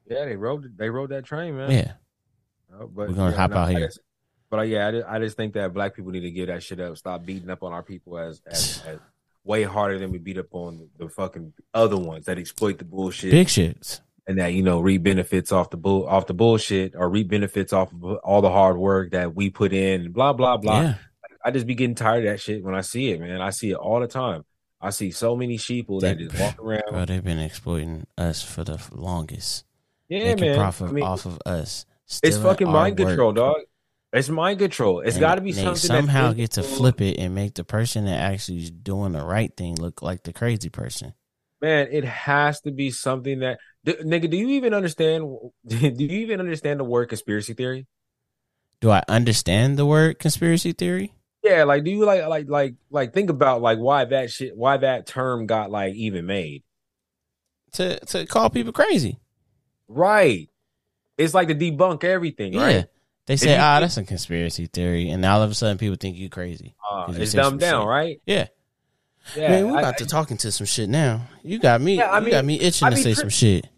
Yeah, 0.08 0.24
they 0.26 0.36
rode 0.36 0.76
they 0.76 0.90
rode 0.90 1.10
that 1.10 1.24
train, 1.24 1.56
man. 1.56 1.70
Yeah, 1.70 1.92
Uh, 2.72 2.80
but 2.86 3.08
We're 3.08 3.14
gonna 3.14 3.30
yeah, 3.30 3.36
hop 3.36 3.50
no, 3.52 3.56
out 3.56 3.68
I 3.68 3.72
here. 3.72 3.86
just- 3.86 4.00
but 4.50 4.58
uh, 4.58 4.62
yeah, 4.62 4.88
I 4.88 4.90
just, 4.90 5.06
I 5.06 5.18
just 5.20 5.36
think 5.36 5.54
that 5.54 5.72
black 5.72 5.94
people 5.94 6.10
need 6.10 6.20
to 6.22 6.30
give 6.32 6.48
that 6.48 6.60
shit 6.62 6.80
up. 6.80 6.96
Stop 6.98 7.24
beating 7.24 7.48
up 7.50 7.62
on 7.62 7.72
our 7.72 7.84
people 7.84 8.18
as 8.18 8.42
as, 8.46 8.82
as 8.84 8.98
way 9.44 9.62
harder 9.62 9.98
than 9.98 10.12
we 10.12 10.18
beat 10.18 10.38
up 10.38 10.52
on 10.52 10.88
the, 10.98 11.08
fucking 11.08 11.52
other 11.74 11.96
ones 11.96 12.26
that 12.26 12.38
exploit 12.38 12.78
the 12.78 12.84
bullshit 12.84 13.30
big 13.30 13.46
shits. 13.48 14.00
and 14.26 14.38
that 14.38 14.52
you 14.52 14.62
know 14.62 14.80
reap 14.80 15.02
benefits 15.02 15.50
off 15.52 15.70
the 15.70 15.76
bull 15.76 16.06
off 16.06 16.26
the 16.26 16.34
bullshit 16.34 16.94
or 16.94 17.08
reap 17.08 17.28
benefits 17.28 17.72
off 17.72 17.92
of 17.92 18.04
all 18.18 18.42
the 18.42 18.50
hard 18.50 18.76
work 18.76 19.12
that 19.12 19.34
we 19.34 19.50
put 19.50 19.72
in. 19.72 20.12
Blah 20.12 20.34
blah 20.34 20.56
blah. 20.58 20.80
Yeah, 20.82 20.94
I 21.44 21.50
just 21.50 21.66
be 21.66 21.74
getting 21.74 21.94
tired 21.94 22.24
of 22.26 22.32
that 22.32 22.40
shit 22.40 22.62
when 22.62 22.74
I 22.74 22.82
see 22.82 23.10
it, 23.12 23.20
man. 23.20 23.40
I 23.40 23.50
see 23.50 23.70
it 23.70 23.76
all 23.76 24.00
the 24.00 24.06
time. 24.08 24.44
I 24.80 24.90
see 24.90 25.10
so 25.10 25.36
many 25.36 25.58
sheeple 25.58 26.00
that 26.00 26.16
They- 26.18 26.24
just 26.24 26.38
walk 26.40 26.58
around. 26.62 26.82
bro, 26.90 27.04
they've 27.04 27.24
been 27.24 27.38
exploiting 27.38 28.06
us 28.16 28.42
for 28.42 28.64
the 28.64 28.78
longest. 28.92 29.64
yeah, 30.08 30.34
man. 30.34 30.56
profit 30.56 30.88
I 30.88 30.92
mean, 30.92 31.04
off 31.04 31.26
of 31.26 31.38
us. 31.46 31.84
it's 32.22 32.36
fucking 32.38 32.68
mind 32.70 32.96
control, 32.96 33.32
dog. 33.32 33.56
It's 34.12 34.28
mind 34.28 34.58
control. 34.58 35.00
It's 35.00 35.18
got 35.18 35.36
to 35.36 35.40
be 35.40 35.52
something 35.52 35.76
somehow 35.76 36.32
get 36.32 36.52
to 36.52 36.62
flip 36.64 37.00
it 37.00 37.18
and 37.18 37.34
make 37.34 37.54
the 37.54 37.62
person 37.64 38.06
that 38.06 38.18
actually 38.18 38.58
is 38.58 38.70
doing 38.70 39.12
the 39.12 39.24
right 39.24 39.56
thing 39.56 39.76
look 39.76 40.02
like 40.02 40.24
the 40.24 40.32
crazy 40.32 40.68
person. 40.68 41.14
Man, 41.62 41.88
it 41.92 42.04
has 42.04 42.60
to 42.62 42.72
be 42.72 42.90
something 42.90 43.40
that 43.40 43.58
D- 43.84 43.94
nigga. 44.02 44.28
Do 44.28 44.36
you 44.36 44.48
even 44.50 44.74
understand? 44.74 45.36
Do 45.66 45.76
you 45.76 46.20
even 46.20 46.40
understand 46.40 46.80
the 46.80 46.84
word 46.84 47.08
conspiracy 47.08 47.54
theory? 47.54 47.86
Do 48.80 48.90
I 48.90 49.02
understand 49.08 49.76
the 49.78 49.86
word 49.86 50.18
conspiracy 50.18 50.72
theory? 50.72 51.14
Yeah, 51.42 51.64
like 51.64 51.84
do 51.84 51.90
you 51.90 52.04
like 52.04 52.26
like 52.26 52.48
like 52.48 52.74
like 52.90 53.14
think 53.14 53.30
about 53.30 53.62
like 53.62 53.78
why 53.78 54.04
that 54.06 54.30
shit 54.30 54.56
why 54.56 54.76
that 54.78 55.06
term 55.06 55.46
got 55.46 55.70
like 55.70 55.94
even 55.94 56.26
made? 56.26 56.62
To 57.72 57.98
to 58.00 58.26
call 58.26 58.50
people 58.50 58.72
crazy. 58.72 59.18
Right. 59.86 60.48
It's 61.16 61.34
like 61.34 61.48
to 61.48 61.54
debunk 61.54 62.04
everything, 62.04 62.54
Yeah. 62.54 62.62
right? 62.64 62.86
They 63.30 63.36
say, 63.36 63.56
ah, 63.56 63.76
think- 63.76 63.82
that's 63.84 63.96
a 63.96 64.02
conspiracy 64.04 64.66
theory, 64.66 65.08
and 65.10 65.24
all 65.24 65.40
of 65.40 65.50
a 65.52 65.54
sudden 65.54 65.78
people 65.78 65.94
think 65.94 66.16
you 66.16 66.28
crazy. 66.28 66.74
Uh, 66.90 67.06
'Cause 67.06 67.16
you 67.16 67.22
it's 67.22 67.32
dumbed 67.32 67.60
down, 67.60 67.82
shit. 67.82 67.88
right? 67.88 68.20
Yeah, 68.26 68.46
Yeah. 69.36 69.48
man, 69.50 69.68
we 69.70 69.76
I- 69.76 69.80
about 69.82 69.98
to 69.98 70.06
talking 70.06 70.36
to 70.38 70.50
some 70.50 70.66
shit 70.66 70.88
now. 70.88 71.28
You 71.44 71.60
got 71.60 71.80
me. 71.80 71.98
Yeah, 71.98 72.10
I 72.10 72.18
you 72.18 72.24
mean, 72.24 72.30
got 72.32 72.44
me 72.44 72.58
itching 72.58 72.88
I 72.88 72.90
to 72.90 72.96
say 72.96 73.14
tri- 73.14 73.20
some 73.20 73.28
shit. 73.28 73.68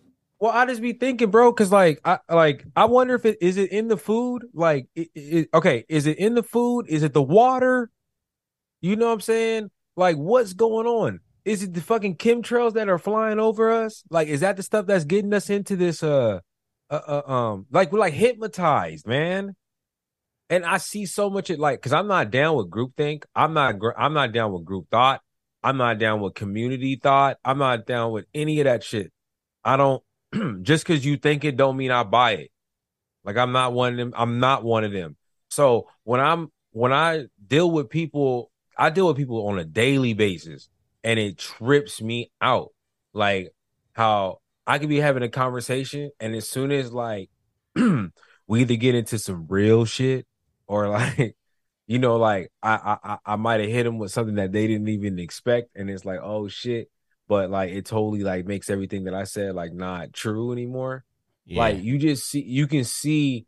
Well, 0.40 0.52
I 0.52 0.64
just 0.64 0.80
be 0.80 0.94
thinking, 0.94 1.30
bro, 1.30 1.52
because 1.52 1.70
like, 1.70 2.00
I 2.04 2.18
like, 2.30 2.64
I 2.74 2.86
wonder 2.86 3.14
if 3.14 3.26
it 3.26 3.38
is 3.42 3.58
it 3.58 3.70
in 3.72 3.88
the 3.88 3.98
food. 3.98 4.46
Like, 4.54 4.86
it, 4.96 5.08
it, 5.14 5.48
okay, 5.52 5.84
is 5.88 6.06
it 6.06 6.16
in 6.18 6.34
the 6.34 6.42
food? 6.42 6.86
Is 6.88 7.02
it 7.02 7.12
the 7.12 7.22
water? 7.22 7.90
You 8.80 8.96
know 8.96 9.06
what 9.08 9.12
I'm 9.12 9.20
saying? 9.20 9.70
Like, 9.96 10.16
what's 10.16 10.54
going 10.54 10.86
on? 10.86 11.20
Is 11.44 11.62
it 11.62 11.74
the 11.74 11.80
fucking 11.82 12.16
chemtrails 12.16 12.72
that 12.72 12.88
are 12.88 12.98
flying 12.98 13.38
over 13.38 13.70
us? 13.70 14.02
Like, 14.08 14.28
is 14.28 14.40
that 14.40 14.56
the 14.56 14.62
stuff 14.62 14.86
that's 14.86 15.04
getting 15.04 15.34
us 15.34 15.50
into 15.50 15.76
this? 15.76 16.02
Uh, 16.02 16.40
uh, 16.92 17.22
uh 17.26 17.32
um, 17.32 17.66
like 17.70 17.90
we're 17.90 17.98
like 17.98 18.14
hypnotized, 18.14 19.06
man. 19.06 19.56
And 20.50 20.66
I 20.66 20.76
see 20.76 21.06
so 21.06 21.30
much 21.30 21.48
it 21.48 21.58
like, 21.58 21.78
because 21.78 21.94
I'm 21.94 22.08
not 22.08 22.30
down 22.30 22.56
with 22.56 22.70
groupthink. 22.70 23.24
I'm 23.34 23.54
not. 23.54 23.78
gr- 23.78 23.96
I'm 23.96 24.12
not 24.12 24.32
down 24.32 24.52
with 24.52 24.66
group 24.66 24.86
thought. 24.90 25.22
I'm 25.62 25.78
not 25.78 25.98
down 25.98 26.20
with 26.20 26.34
community 26.34 26.96
thought. 27.02 27.38
I'm 27.44 27.58
not 27.58 27.86
down 27.86 28.12
with 28.12 28.26
any 28.34 28.60
of 28.60 28.64
that 28.64 28.84
shit. 28.84 29.12
I 29.64 29.76
don't 29.76 30.02
just 30.62 30.86
because 30.86 31.06
you 31.06 31.16
think 31.16 31.44
it 31.44 31.56
don't 31.56 31.76
mean 31.76 31.90
I 31.90 32.02
buy 32.02 32.32
it. 32.32 32.50
Like 33.24 33.38
I'm 33.38 33.52
not 33.52 33.72
one 33.72 33.92
of 33.92 33.96
them. 33.96 34.12
I'm 34.14 34.40
not 34.40 34.62
one 34.62 34.84
of 34.84 34.92
them. 34.92 35.16
So 35.48 35.88
when 36.04 36.20
I'm 36.20 36.50
when 36.72 36.92
I 36.92 37.26
deal 37.46 37.70
with 37.70 37.88
people, 37.88 38.50
I 38.76 38.90
deal 38.90 39.06
with 39.06 39.16
people 39.16 39.46
on 39.48 39.58
a 39.58 39.64
daily 39.64 40.12
basis, 40.12 40.68
and 41.02 41.18
it 41.18 41.38
trips 41.38 42.02
me 42.02 42.30
out. 42.42 42.72
Like 43.14 43.54
how 43.94 44.41
I 44.66 44.78
could 44.78 44.88
be 44.88 45.00
having 45.00 45.22
a 45.22 45.28
conversation, 45.28 46.10
and 46.20 46.34
as 46.34 46.48
soon 46.48 46.70
as 46.72 46.92
like 46.92 47.30
we 47.74 48.60
either 48.60 48.76
get 48.76 48.94
into 48.94 49.18
some 49.18 49.46
real 49.48 49.84
shit 49.84 50.26
or 50.66 50.88
like 50.98 51.36
you 51.86 51.98
know 51.98 52.16
like 52.16 52.50
I 52.62 52.74
I 53.02 53.12
I- 53.12 53.32
I 53.32 53.36
might 53.36 53.60
have 53.60 53.70
hit 53.70 53.84
them 53.84 53.98
with 53.98 54.12
something 54.12 54.36
that 54.36 54.52
they 54.52 54.66
didn't 54.66 54.88
even 54.88 55.18
expect, 55.18 55.70
and 55.76 55.90
it's 55.90 56.04
like 56.04 56.20
oh 56.22 56.48
shit 56.48 56.90
but 57.28 57.50
like 57.50 57.70
it 57.70 57.86
totally 57.86 58.22
like 58.22 58.44
makes 58.46 58.68
everything 58.68 59.04
that 59.04 59.14
I 59.14 59.24
said 59.24 59.54
like 59.54 59.72
not 59.72 60.12
true 60.12 60.52
anymore. 60.52 61.04
Yeah. 61.46 61.60
Like 61.60 61.82
you 61.82 61.96
just 61.98 62.28
see 62.28 62.42
you 62.42 62.66
can 62.66 62.84
see 62.84 63.46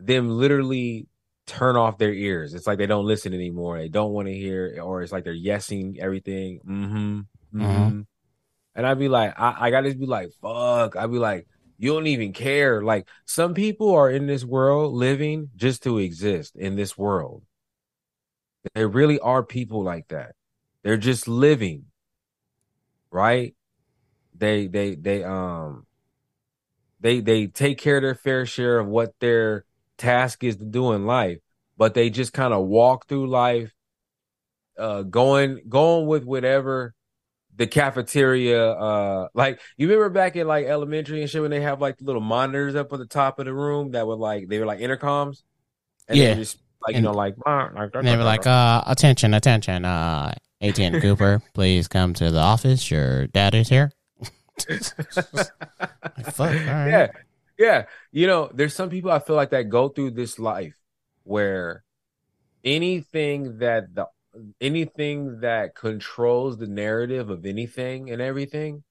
them 0.00 0.28
literally 0.28 1.06
turn 1.46 1.76
off 1.76 1.98
their 1.98 2.12
ears. 2.12 2.54
It's 2.54 2.66
like 2.66 2.78
they 2.78 2.86
don't 2.86 3.06
listen 3.06 3.32
anymore. 3.32 3.78
They 3.78 3.88
don't 3.88 4.12
want 4.12 4.28
to 4.28 4.34
hear, 4.34 4.80
or 4.82 5.02
it's 5.02 5.12
like 5.12 5.22
they're 5.24 5.34
yesing 5.34 5.98
everything. 5.98 6.60
Mm-hmm. 6.66 7.20
mm-hmm. 7.54 7.62
Mhm. 7.62 8.06
And 8.74 8.86
I'd 8.86 8.98
be 8.98 9.08
like, 9.08 9.38
I, 9.38 9.66
I 9.66 9.70
gotta 9.70 9.94
be 9.94 10.06
like, 10.06 10.30
fuck. 10.42 10.96
I'd 10.96 11.10
be 11.10 11.18
like, 11.18 11.46
you 11.78 11.92
don't 11.92 12.06
even 12.06 12.32
care. 12.32 12.82
Like 12.82 13.08
some 13.24 13.54
people 13.54 13.94
are 13.94 14.10
in 14.10 14.26
this 14.26 14.44
world 14.44 14.94
living 14.94 15.50
just 15.56 15.82
to 15.84 15.98
exist 15.98 16.56
in 16.56 16.76
this 16.76 16.96
world. 16.96 17.42
There 18.74 18.88
really 18.88 19.20
are 19.20 19.42
people 19.42 19.82
like 19.82 20.08
that. 20.08 20.34
They're 20.82 20.96
just 20.96 21.28
living 21.28 21.86
right? 23.14 23.54
They 24.36 24.66
they 24.66 24.96
they 24.96 25.22
um 25.22 25.86
they 27.00 27.20
they 27.20 27.46
take 27.46 27.78
care 27.78 27.96
of 27.98 28.02
their 28.02 28.16
fair 28.16 28.44
share 28.44 28.80
of 28.80 28.88
what 28.88 29.14
their 29.20 29.64
task 29.96 30.42
is 30.42 30.56
to 30.56 30.64
do 30.64 30.92
in 30.92 31.06
life, 31.06 31.38
but 31.78 31.94
they 31.94 32.10
just 32.10 32.32
kind 32.32 32.52
of 32.52 32.66
walk 32.66 33.06
through 33.06 33.28
life 33.28 33.72
uh 34.76 35.02
going 35.02 35.60
going 35.68 36.06
with 36.08 36.24
whatever 36.24 36.94
the 37.56 37.66
cafeteria 37.66 38.70
uh 38.72 39.28
like 39.34 39.60
you 39.76 39.86
remember 39.88 40.08
back 40.10 40.34
in 40.36 40.46
like 40.46 40.66
elementary 40.66 41.20
and 41.20 41.30
shit 41.30 41.40
when 41.40 41.50
they 41.50 41.60
have 41.60 41.80
like 41.80 41.96
little 42.00 42.20
monitors 42.20 42.74
up 42.74 42.92
at 42.92 42.98
the 42.98 43.06
top 43.06 43.38
of 43.38 43.44
the 43.44 43.54
room 43.54 43.92
that 43.92 44.06
were 44.06 44.16
like 44.16 44.48
they 44.48 44.58
were 44.58 44.66
like 44.66 44.80
intercoms 44.80 45.42
and 46.08 46.18
Yeah. 46.18 46.34
they 46.34 46.40
just 46.40 46.58
like 46.86 46.96
And- 46.96 47.04
you 47.04 47.10
know 47.10 47.16
like, 47.16 47.34
like 47.46 47.90
And 47.94 48.06
they 48.06 48.16
were 48.16 48.24
like, 48.24 48.46
uh, 48.46 48.82
attention, 48.86 49.32
attention, 49.34 49.84
uh, 49.84 50.34
ATN 50.60 51.00
Cooper, 51.02 51.40
please 51.54 51.88
come 51.88 52.12
to 52.14 52.30
the 52.30 52.40
office. 52.40 52.90
Your 52.90 53.26
dad 53.28 53.54
is 53.54 53.68
here. 53.68 53.92
Like, 54.68 56.32
fuck, 56.32 56.50
right. 56.50 56.88
yeah 56.88 57.06
yeah 57.58 57.84
you 58.12 58.26
know 58.28 58.50
there's 58.54 58.74
some 58.74 58.88
people 58.90 59.10
i 59.10 59.18
feel 59.18 59.34
like 59.36 59.50
that 59.50 59.64
go 59.68 59.88
through 59.88 60.10
this 60.12 60.38
life 60.38 60.74
where 61.24 61.82
anything 62.64 63.58
that 63.58 63.94
the 63.94 64.06
anything 64.60 65.40
that 65.40 65.74
controls 65.74 66.58
the 66.58 66.66
narrative 66.66 67.30
of 67.30 67.46
anything 67.46 68.10
and 68.10 68.20
everything 68.20 68.82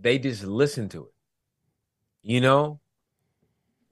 they 0.00 0.18
just 0.18 0.44
listen 0.44 0.88
to 0.88 1.04
it 1.04 1.14
you 2.24 2.40
know? 2.40 2.80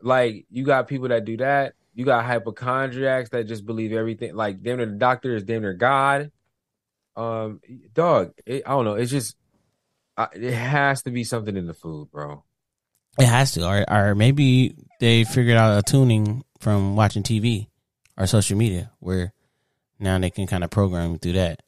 Like 0.01 0.47
you 0.51 0.65
got 0.65 0.89
people 0.89 1.09
that 1.09 1.25
do 1.25 1.37
that. 1.37 1.75
You 1.95 2.05
got 2.05 2.25
hypochondriacs 2.25 3.31
that 3.31 3.47
just 3.47 3.65
believe 3.65 3.93
everything. 3.93 4.35
Like 4.35 4.63
damn 4.63 4.79
near 4.79 4.87
the 4.87 4.93
doctor 4.93 5.37
is 5.37 5.45
damn 5.45 5.63
near 5.63 5.75
god. 5.75 6.33
Um 7.15 7.61
dog 7.93 8.33
it, 8.47 8.63
i 8.67 8.71
don't 8.71 8.87
know. 8.87 8.95
It's 8.95 9.13
just 9.13 9.37
it 10.35 10.55
has 10.55 11.03
to 11.03 11.11
be 11.11 11.23
something 11.23 11.57
in 11.57 11.67
the 11.67 11.75
food 11.75 12.11
bro. 12.11 12.43
It 13.19 13.27
has 13.27 13.53
to, 13.53 13.69
or 13.69 13.85
or 13.89 14.15
maybe 14.15 14.75
they 14.99 15.25
figured 15.25 15.57
out 15.57 15.79
a 15.79 15.83
tuning 15.83 16.43
from 16.59 16.97
watching 16.97 17.23
TV 17.23 17.69
or 18.17 18.27
social 18.27 18.57
media, 18.57 18.91
where 19.01 19.35
now 20.03 20.19
they 20.19 20.31
can 20.31 20.47
kind 20.47 20.65
of 20.65 20.71
program 20.71 21.19
through 21.19 21.33
that. 21.35 21.61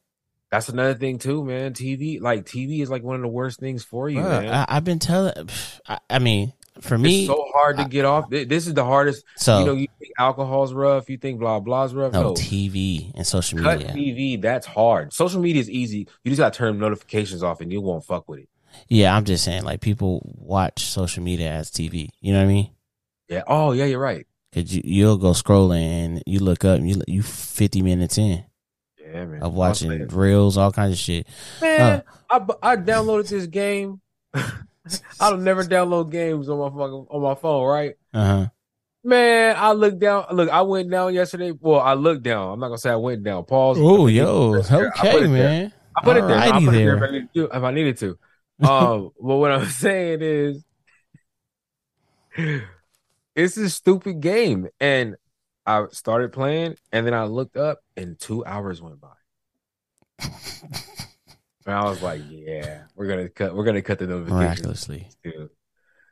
That's 0.51 0.69
another 0.69 0.95
thing 0.95 1.19
too, 1.19 1.45
man. 1.45 1.73
TV, 1.73 2.21
like 2.21 2.45
TV, 2.45 2.81
is 2.81 2.91
like 2.91 3.03
one 3.03 3.17
of 3.17 3.23
the 3.23 3.29
worst 3.29 3.59
things 3.59 3.83
for 3.83 4.09
you, 4.09 4.21
Bruh, 4.21 4.43
man. 4.43 4.53
I, 4.55 4.77
I've 4.77 4.85
been 4.85 4.99
telling. 5.01 5.49
I, 5.89 5.99
I 6.09 6.19
mean, 6.21 6.53
for 6.81 6.97
me, 6.97 7.21
it's 7.25 7.27
so 7.29 7.45
hard 7.53 7.77
to 7.79 7.85
I- 7.85 7.89
get 7.89 8.05
off. 8.05 8.31
This 8.31 8.67
is 8.69 8.75
the 8.75 8.85
hardest. 8.85 9.25
so 9.37 9.59
you 9.61 9.65
know, 9.67 9.73
you 9.73 9.89
think 9.99 10.13
alcohol's 10.19 10.73
rough, 10.73 11.11
you 11.11 11.17
think 11.17 11.41
blah 11.41 11.59
blah's 11.61 11.93
rough. 11.95 12.13
no, 12.13 12.23
No, 12.23 12.33
TV 12.35 13.11
and 13.17 13.27
social 13.27 13.59
cut 13.61 13.79
media. 13.95 13.95
TV. 14.39 14.41
That's 14.43 14.67
hard. 14.67 15.13
Social 15.13 15.41
media 15.41 15.61
is 15.61 15.71
easy. 15.71 16.07
You 16.23 16.31
just 16.31 16.39
got 16.39 16.53
to 16.53 16.57
turn 16.59 16.79
notifications 16.79 17.43
off, 17.43 17.61
and 17.61 17.73
you 17.73 17.81
won't 17.81 18.05
fuck 18.05 18.29
with 18.29 18.41
it. 18.41 18.49
Yeah, 18.89 19.17
I'm 19.17 19.25
just 19.25 19.45
saying, 19.45 19.65
like 19.65 19.81
people 19.81 20.21
watch 20.39 20.85
social 20.85 21.23
media 21.25 21.51
as 21.51 21.71
TV. 21.71 22.11
You 22.21 22.33
know 22.33 22.39
what 22.41 22.45
I 22.45 22.49
mean? 22.49 22.71
Yeah. 23.29 23.43
Oh, 23.47 23.73
yeah. 23.73 23.87
You're 23.87 23.99
right. 24.01 24.27
Cause 24.55 24.73
you 24.73 24.83
you'll 24.85 25.17
go 25.17 25.31
scrolling 25.31 25.83
and 25.83 26.23
you 26.27 26.39
look 26.39 26.65
up 26.65 26.79
and 26.79 26.89
you 26.89 27.03
you 27.09 27.23
50 27.23 27.83
minutes 27.83 28.19
in 28.19 28.45
Yeah, 29.01 29.25
man. 29.25 29.43
of 29.43 29.53
watching 29.55 29.89
Man, 29.89 30.07
reels, 30.09 30.57
all 30.57 30.71
kinds 30.71 30.93
of 30.93 30.99
shit. 30.99 31.27
man 31.61 32.03
I 32.31 32.37
I 32.63 32.77
downloaded 32.77 33.29
this 33.29 33.47
game. 33.47 34.01
I 34.35 35.31
don't 35.31 35.45
never 35.45 35.65
download 35.65 36.11
games 36.11 36.49
on 36.49 36.59
my 36.59 36.69
fucking 36.69 37.07
on 37.11 37.23
my 37.23 37.35
phone, 37.35 37.67
right? 37.67 37.95
Uh 38.13 38.25
huh. 38.27 38.47
Man, 39.03 39.57
I 39.59 39.73
looked 39.73 39.99
down. 39.99 40.27
Look, 40.33 40.49
I 40.49 40.63
went 40.63 40.91
down 40.91 41.13
yesterday. 41.15 41.53
Well, 41.53 41.81
I 41.81 41.95
looked 41.95 42.23
down. 42.23 42.53
I'm 42.53 42.61
not 42.61 42.69
gonna 42.69 42.79
say 42.79 42.91
I 42.91 42.97
went 42.97 43.23
down. 43.23 43.45
Pause. 43.45 43.79
Oh, 43.81 44.07
yo, 44.07 44.55
I 44.55 44.63
put 44.63 44.81
it 44.83 44.93
okay, 44.99 45.19
there. 45.21 45.29
man. 45.29 45.73
I 45.97 46.01
put 46.03 46.17
it 46.17 46.27
there. 46.27 46.39
I 46.39 46.51
put 46.53 46.63
it 46.63 46.71
there. 46.73 46.97
there 46.97 46.97
if 46.97 47.03
I 47.03 47.11
needed 47.13 47.29
to. 47.35 47.45
If 47.45 47.63
I 47.63 47.71
needed 47.71 47.97
to. 47.99 48.19
Um, 48.69 49.11
but 49.21 49.37
what 49.37 49.53
I'm 49.53 49.67
saying 49.69 50.19
is, 50.23 50.65
it's 53.35 53.57
a 53.57 53.69
stupid 53.71 54.21
game, 54.21 54.69
and 54.81 55.17
I 55.67 55.87
started 55.93 56.33
playing, 56.33 56.77
and 56.93 57.07
then 57.07 57.15
I 57.15 57.25
looked 57.25 57.57
up, 57.57 57.81
and 57.97 58.19
two 58.19 58.45
hours 58.45 58.81
went 58.83 59.01
by, 59.01 59.15
and 61.67 61.75
I 61.75 61.85
was 61.85 62.03
like, 62.03 62.23
"Yeah, 62.29 62.83
we're 62.95 63.07
gonna 63.09 63.29
cut. 63.29 63.55
We're 63.55 63.65
gonna 63.65 63.83
cut 63.83 63.99
the 63.99 64.07
notifications." 64.07 64.41
Miraculously. 64.41 65.09
too. 65.23 65.51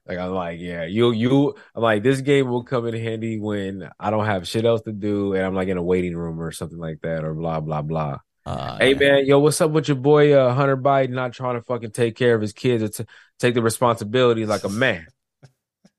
Like 0.07 0.19
I'm 0.19 0.33
like, 0.33 0.59
yeah, 0.59 0.85
you 0.85 1.13
you. 1.13 1.55
I'm 1.75 1.83
like, 1.83 2.03
this 2.03 2.21
game 2.23 2.49
will 2.49 2.65
come 2.65 2.87
in 2.87 2.95
handy 2.95 3.39
when 3.39 3.89
I 4.01 4.11
don't 4.11 4.27
have 4.27 4.49
shit 4.49 4.65
else 4.65 4.83
to 4.83 4.93
do, 4.93 5.35
and 5.35 5.45
I'm 5.45 5.55
like 5.55 5.69
in 5.69 5.77
a 5.77 5.83
waiting 5.83 6.17
room 6.17 6.41
or 6.41 6.51
something 6.51 6.79
like 6.79 7.01
that, 7.03 7.25
or 7.25 7.35
blah 7.35 7.61
blah 7.61 7.83
blah. 7.83 8.19
Uh, 8.45 8.79
Hey 8.79 8.95
man, 8.95 9.25
yo, 9.27 9.39
what's 9.39 9.61
up 9.61 9.71
with 9.71 9.87
your 9.87 9.97
boy 9.97 10.33
uh, 10.33 10.53
Hunter 10.53 10.77
Biden 10.77 11.11
not 11.11 11.33
trying 11.33 11.55
to 11.55 11.63
fucking 11.63 11.93
take 11.93 12.17
care 12.17 12.35
of 12.35 12.41
his 12.41 12.53
kids 12.53 12.83
or 12.83 12.89
t- 12.89 13.09
take 13.39 13.55
the 13.55 13.63
responsibility 13.63 14.45
like 14.45 14.65
a 14.65 14.69
man? 14.69 15.07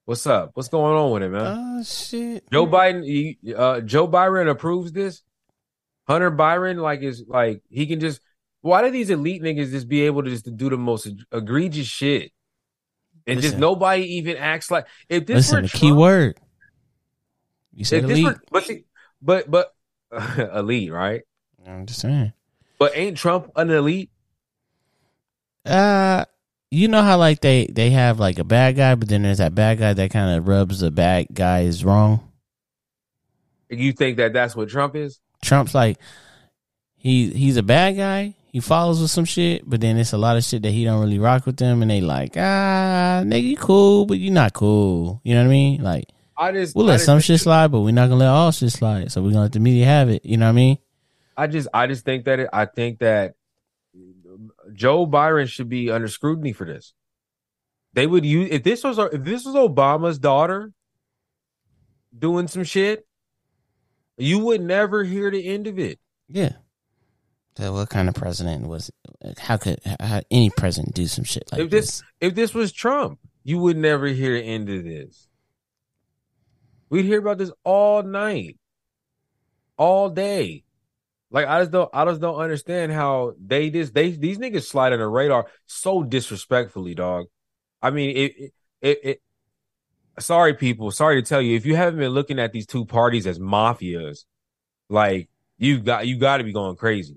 What's 0.06 0.26
up? 0.26 0.50
What's 0.54 0.68
going 0.68 0.96
on 0.96 1.12
with 1.12 1.22
it, 1.22 1.30
man? 1.30 1.78
Oh 1.78 1.82
shit. 1.82 2.44
Joe 2.50 2.66
Biden, 2.66 3.04
he, 3.04 3.38
uh, 3.54 3.80
Joe 3.80 4.06
Byron 4.06 4.48
approves 4.48 4.92
this. 4.92 5.22
Hunter 6.06 6.30
Byron, 6.30 6.76
like, 6.76 7.02
is 7.02 7.24
like 7.26 7.62
he 7.70 7.86
can 7.86 8.00
just. 8.00 8.20
Why 8.60 8.82
do 8.82 8.90
these 8.90 9.10
elite 9.10 9.42
niggas 9.42 9.70
just 9.70 9.88
be 9.88 10.02
able 10.02 10.22
to 10.22 10.30
just 10.30 10.44
to 10.46 10.50
do 10.50 10.70
the 10.70 10.76
most 10.76 11.08
egregious 11.32 11.86
shit, 11.86 12.32
and 13.26 13.40
just 13.40 13.58
nobody 13.58 14.02
even 14.16 14.36
acts 14.36 14.70
like 14.70 14.86
if 15.08 15.26
this 15.26 15.36
Listen, 15.36 15.56
were 15.56 15.62
the 15.62 15.68
key 15.68 15.88
Trump- 15.88 16.00
word. 16.00 16.40
You 17.74 17.84
said 17.84 18.04
elite. 18.04 18.24
were, 18.24 18.40
but 18.50 18.64
see, 18.64 18.84
but 19.20 19.50
but 19.50 19.74
elite, 20.54 20.92
right? 20.92 21.22
I'm 21.66 21.86
just 21.86 22.00
saying. 22.00 22.32
But 22.78 22.92
ain't 22.94 23.16
Trump 23.16 23.50
an 23.56 23.70
elite? 23.70 24.10
Uh, 25.64 26.24
you 26.74 26.88
know 26.88 27.02
how 27.02 27.16
like 27.16 27.40
they 27.40 27.66
they 27.66 27.90
have 27.90 28.18
like 28.18 28.38
a 28.38 28.44
bad 28.44 28.76
guy, 28.76 28.94
but 28.94 29.08
then 29.08 29.22
there's 29.22 29.38
that 29.38 29.54
bad 29.54 29.78
guy 29.78 29.94
that 29.94 30.10
kind 30.10 30.36
of 30.36 30.48
rubs 30.48 30.80
the 30.80 30.90
bad 30.90 31.28
guys 31.32 31.84
wrong. 31.84 32.20
You 33.70 33.92
think 33.92 34.16
that 34.18 34.32
that's 34.32 34.56
what 34.56 34.68
Trump 34.68 34.96
is? 34.96 35.20
Trump's 35.42 35.74
like 35.74 35.98
he 36.96 37.30
he's 37.30 37.56
a 37.56 37.62
bad 37.62 37.96
guy. 37.96 38.34
He 38.52 38.60
follows 38.60 39.00
with 39.00 39.10
some 39.10 39.24
shit, 39.24 39.68
but 39.68 39.80
then 39.80 39.96
it's 39.96 40.12
a 40.12 40.18
lot 40.18 40.36
of 40.36 40.44
shit 40.44 40.62
that 40.62 40.70
he 40.70 40.84
don't 40.84 41.00
really 41.00 41.18
rock 41.18 41.46
with 41.46 41.56
them, 41.56 41.82
and 41.82 41.90
they 41.90 42.00
like 42.00 42.36
ah 42.36 43.22
nigga 43.24 43.42
you 43.42 43.56
cool, 43.56 44.06
but 44.06 44.18
you 44.18 44.30
not 44.30 44.52
cool. 44.52 45.20
You 45.24 45.34
know 45.34 45.42
what 45.42 45.48
I 45.48 45.50
mean? 45.50 45.82
Like 45.82 46.08
I 46.36 46.52
just 46.52 46.74
we'll 46.74 46.86
let 46.86 46.94
just 46.94 47.06
some 47.06 47.20
shit 47.20 47.40
slide, 47.40 47.70
but 47.70 47.80
we're 47.80 47.94
not 47.94 48.08
gonna 48.08 48.20
let 48.20 48.28
all 48.28 48.50
shit 48.50 48.72
slide. 48.72 49.12
So 49.12 49.22
we're 49.22 49.30
gonna 49.30 49.42
let 49.42 49.52
the 49.52 49.60
media 49.60 49.86
have 49.86 50.08
it. 50.08 50.24
You 50.24 50.36
know 50.36 50.46
what 50.46 50.50
I 50.50 50.54
mean? 50.54 50.78
I 51.36 51.46
just 51.46 51.68
I 51.72 51.86
just 51.86 52.04
think 52.04 52.24
that 52.24 52.40
it, 52.40 52.48
I 52.52 52.66
think 52.66 52.98
that 52.98 53.34
Joe 54.72 55.06
Byron 55.06 55.46
should 55.46 55.68
be 55.68 55.90
under 55.90 56.08
scrutiny 56.08 56.52
for 56.52 56.66
this. 56.66 56.94
They 57.92 58.06
would 58.06 58.24
use 58.24 58.48
if 58.50 58.62
this 58.62 58.82
was 58.82 58.98
if 58.98 59.22
this 59.24 59.44
was 59.44 59.54
Obama's 59.54 60.18
daughter 60.18 60.72
doing 62.16 62.48
some 62.48 62.64
shit, 62.64 63.06
you 64.16 64.40
would 64.40 64.60
never 64.60 65.04
hear 65.04 65.30
the 65.30 65.46
end 65.46 65.66
of 65.66 65.78
it. 65.78 65.98
Yeah. 66.28 66.52
So 67.56 67.72
what 67.72 67.88
kind 67.88 68.08
of 68.08 68.14
president 68.14 68.66
was? 68.66 68.90
How 69.38 69.56
could 69.56 69.78
how, 70.00 70.22
any 70.30 70.50
president 70.50 70.94
do 70.94 71.06
some 71.06 71.24
shit 71.24 71.44
like 71.52 71.60
if 71.60 71.70
this? 71.70 71.86
this 71.86 72.02
if 72.20 72.34
this 72.34 72.52
was 72.52 72.72
Trump, 72.72 73.20
you 73.44 73.58
would 73.58 73.76
never 73.76 74.06
hear 74.08 74.34
the 74.34 74.44
end 74.44 74.68
of 74.68 74.84
this. 74.84 75.28
We'd 76.90 77.04
hear 77.04 77.20
about 77.20 77.38
this 77.38 77.52
all 77.62 78.02
night, 78.02 78.58
all 79.76 80.10
day. 80.10 80.63
Like 81.34 81.48
I 81.48 81.58
just 81.58 81.72
don't, 81.72 81.90
I 81.92 82.04
just 82.04 82.20
don't 82.20 82.36
understand 82.36 82.92
how 82.92 83.34
they 83.44 83.68
just 83.68 83.92
they 83.92 84.10
these 84.10 84.38
niggas 84.38 84.68
slide 84.68 84.92
on 84.92 85.00
the 85.00 85.08
radar 85.08 85.46
so 85.66 86.04
disrespectfully, 86.04 86.94
dog. 86.94 87.26
I 87.82 87.90
mean, 87.90 88.16
it, 88.16 88.36
it, 88.38 88.52
it, 88.80 88.98
it 89.02 89.22
sorry 90.20 90.54
people, 90.54 90.92
sorry 90.92 91.20
to 91.20 91.28
tell 91.28 91.42
you, 91.42 91.56
if 91.56 91.66
you 91.66 91.74
haven't 91.74 91.98
been 91.98 92.12
looking 92.12 92.38
at 92.38 92.52
these 92.52 92.66
two 92.66 92.84
parties 92.84 93.26
as 93.26 93.40
mafias, 93.40 94.26
like 94.88 95.28
you 95.58 95.80
got 95.80 96.06
you 96.06 96.18
got 96.18 96.36
to 96.36 96.44
be 96.44 96.52
going 96.52 96.76
crazy. 96.76 97.16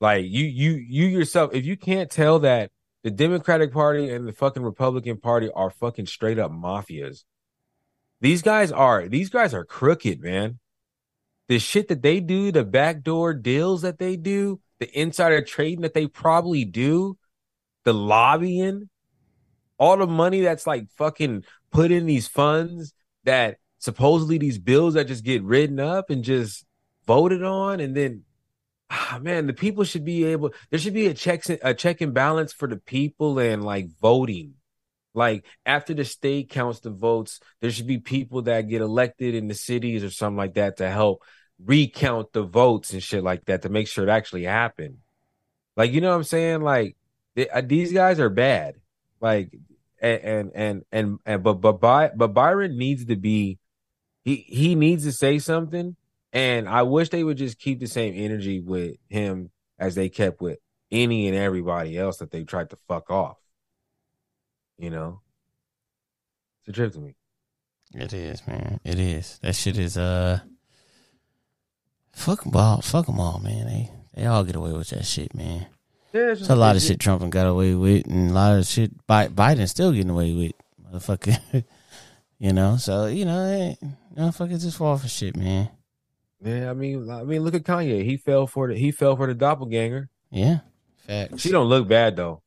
Like 0.00 0.24
you 0.24 0.46
you 0.46 0.70
you 0.70 1.04
yourself, 1.04 1.50
if 1.52 1.66
you 1.66 1.76
can't 1.76 2.10
tell 2.10 2.38
that 2.38 2.70
the 3.04 3.10
Democratic 3.10 3.70
Party 3.70 4.08
and 4.08 4.26
the 4.26 4.32
fucking 4.32 4.62
Republican 4.62 5.18
Party 5.18 5.50
are 5.54 5.68
fucking 5.68 6.06
straight 6.06 6.38
up 6.38 6.52
mafias. 6.52 7.24
These 8.22 8.40
guys 8.40 8.72
are 8.72 9.08
these 9.08 9.28
guys 9.28 9.52
are 9.52 9.66
crooked, 9.66 10.22
man. 10.22 10.58
The 11.48 11.58
shit 11.58 11.88
that 11.88 12.02
they 12.02 12.20
do, 12.20 12.50
the 12.50 12.64
backdoor 12.64 13.34
deals 13.34 13.82
that 13.82 13.98
they 13.98 14.16
do, 14.16 14.60
the 14.80 14.98
insider 14.98 15.42
trading 15.42 15.82
that 15.82 15.94
they 15.94 16.06
probably 16.06 16.64
do, 16.64 17.18
the 17.84 17.94
lobbying, 17.94 18.88
all 19.78 19.96
the 19.96 20.06
money 20.06 20.40
that's 20.40 20.66
like 20.66 20.90
fucking 20.96 21.44
put 21.70 21.90
in 21.90 22.06
these 22.06 22.28
funds 22.28 22.92
that 23.24 23.58
supposedly 23.78 24.38
these 24.38 24.58
bills 24.58 24.94
that 24.94 25.06
just 25.06 25.24
get 25.24 25.42
written 25.42 25.78
up 25.78 26.10
and 26.10 26.24
just 26.24 26.64
voted 27.06 27.42
on 27.42 27.80
and 27.80 27.94
then 27.94 28.22
ah, 28.90 29.18
man 29.22 29.46
the 29.46 29.52
people 29.52 29.84
should 29.84 30.04
be 30.04 30.24
able 30.24 30.52
there 30.70 30.78
should 30.78 30.94
be 30.94 31.06
a 31.06 31.14
checks 31.14 31.50
a 31.50 31.74
check 31.74 32.00
and 32.00 32.14
balance 32.14 32.52
for 32.52 32.66
the 32.66 32.76
people 32.76 33.38
and 33.38 33.64
like 33.64 33.86
voting 34.00 34.54
like 35.16 35.44
after 35.64 35.94
the 35.94 36.04
state 36.04 36.50
counts 36.50 36.80
the 36.80 36.90
votes 36.90 37.40
there 37.60 37.70
should 37.70 37.86
be 37.86 37.98
people 37.98 38.42
that 38.42 38.68
get 38.68 38.82
elected 38.82 39.34
in 39.34 39.48
the 39.48 39.54
cities 39.54 40.04
or 40.04 40.10
something 40.10 40.36
like 40.36 40.54
that 40.54 40.76
to 40.76 40.88
help 40.88 41.22
recount 41.64 42.32
the 42.32 42.42
votes 42.42 42.92
and 42.92 43.02
shit 43.02 43.24
like 43.24 43.44
that 43.46 43.62
to 43.62 43.68
make 43.68 43.88
sure 43.88 44.04
it 44.04 44.10
actually 44.10 44.44
happened. 44.44 44.98
Like 45.76 45.92
you 45.92 46.00
know 46.00 46.10
what 46.10 46.16
i'm 46.16 46.24
saying? 46.24 46.60
Like 46.60 46.96
they, 47.34 47.48
uh, 47.48 47.62
these 47.62 47.92
guys 47.92 48.20
are 48.20 48.28
bad. 48.28 48.76
Like 49.20 49.56
and 50.00 50.20
and 50.20 50.52
and 50.54 50.84
and, 50.92 51.18
and 51.24 51.42
but 51.42 51.54
but 51.54 51.80
By, 51.80 52.10
but 52.14 52.28
Byron 52.28 52.76
needs 52.76 53.06
to 53.06 53.16
be 53.16 53.58
he 54.22 54.36
he 54.36 54.74
needs 54.74 55.04
to 55.04 55.12
say 55.12 55.38
something 55.38 55.96
and 56.32 56.68
I 56.68 56.82
wish 56.82 57.08
they 57.08 57.24
would 57.24 57.38
just 57.38 57.58
keep 57.58 57.80
the 57.80 57.86
same 57.86 58.12
energy 58.14 58.60
with 58.60 58.96
him 59.08 59.50
as 59.78 59.94
they 59.94 60.10
kept 60.10 60.42
with 60.42 60.58
any 60.90 61.28
and 61.28 61.36
everybody 61.36 61.96
else 61.96 62.18
that 62.18 62.30
they 62.30 62.44
tried 62.44 62.70
to 62.70 62.76
fuck 62.88 63.10
off. 63.10 63.38
You 64.78 64.90
know, 64.90 65.20
it's 66.60 66.68
a 66.68 66.72
trip 66.72 66.92
to 66.92 66.98
me. 66.98 67.14
It 67.94 68.12
is, 68.12 68.46
man. 68.46 68.80
It 68.84 68.98
is. 68.98 69.38
That 69.42 69.54
shit 69.54 69.78
is 69.78 69.96
uh. 69.96 70.40
Fuck 72.12 72.44
them 72.44 72.56
all. 72.56 72.80
Fuck 72.82 73.06
them 73.06 73.20
all, 73.20 73.38
man. 73.38 73.66
They 73.66 73.90
they 74.14 74.26
all 74.26 74.44
get 74.44 74.56
away 74.56 74.72
with 74.72 74.90
that 74.90 75.04
shit, 75.04 75.34
man. 75.34 75.66
Yeah, 76.12 76.32
it's 76.32 76.42
It's 76.42 76.50
a 76.50 76.56
lot 76.56 76.76
of 76.76 76.82
shit 76.82 76.98
Trump 76.98 77.22
and 77.22 77.32
got 77.32 77.46
away 77.46 77.74
with, 77.74 78.06
and 78.06 78.30
a 78.30 78.34
lot 78.34 78.58
of 78.58 78.66
shit 78.66 79.06
Bi- 79.06 79.28
Biden 79.28 79.68
still 79.68 79.92
getting 79.92 80.10
away 80.10 80.34
with, 80.34 80.52
motherfucker. 80.82 81.64
you 82.38 82.52
know, 82.52 82.76
so 82.76 83.06
you 83.06 83.24
know, 83.24 83.42
eh, 83.44 83.74
motherfuckers 84.16 84.62
just 84.62 84.78
fall 84.78 84.96
for 84.98 85.08
shit, 85.08 85.36
man. 85.36 85.70
Yeah, 86.42 86.70
I 86.70 86.74
mean, 86.74 87.10
I 87.10 87.22
mean, 87.22 87.42
look 87.42 87.54
at 87.54 87.64
Kanye. 87.64 88.04
He 88.04 88.16
fell 88.16 88.46
for 88.46 88.68
the 88.68 88.76
he 88.76 88.90
fell 88.90 89.16
for 89.16 89.26
the 89.26 89.34
doppelganger. 89.34 90.08
Yeah, 90.30 90.60
facts. 91.06 91.42
She 91.42 91.50
don't 91.50 91.68
look 91.68 91.88
bad 91.88 92.16
though. 92.16 92.42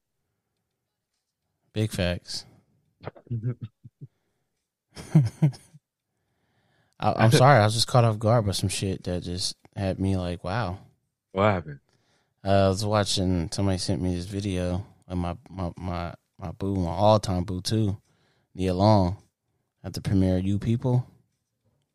Big 1.74 1.92
facts. 1.92 2.46
I, 7.00 7.14
I'm 7.16 7.32
sorry, 7.32 7.60
I 7.60 7.64
was 7.66 7.74
just 7.76 7.88
caught 7.88 8.04
off 8.04 8.20
guard 8.20 8.46
by 8.46 8.52
some 8.52 8.70
shit 8.70 9.04
that 9.04 9.24
just 9.24 9.56
had 9.76 10.00
me 10.00 10.18
like, 10.18 10.44
wow. 10.44 10.80
What 11.32 11.44
happened? 11.44 11.80
Uh, 12.44 12.66
I 12.66 12.68
was 12.70 12.86
watching. 12.86 13.50
Somebody 13.52 13.78
sent 13.78 14.02
me 14.02 14.16
this 14.16 14.26
video 14.26 14.86
of 15.08 15.18
my 15.18 15.36
my 15.50 15.72
my 15.78 16.14
my 16.40 16.52
boo, 16.52 16.76
my 16.76 16.90
all 16.90 17.20
time 17.20 17.44
boo 17.44 17.62
too, 17.62 17.98
Nia 18.56 18.74
Long, 18.74 19.18
at 19.84 19.94
the 19.94 20.02
premiere. 20.02 20.38
of 20.38 20.46
You 20.46 20.58
people, 20.58 21.06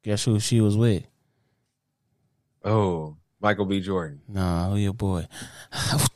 guess 0.02 0.24
who 0.24 0.38
she 0.40 0.60
was 0.60 0.76
with? 0.76 1.04
Oh, 2.62 3.16
Michael 3.40 3.66
B. 3.66 3.80
Jordan. 3.80 4.20
Nah, 4.28 4.70
who 4.70 4.76
your 4.76 4.94
boy? 4.94 5.26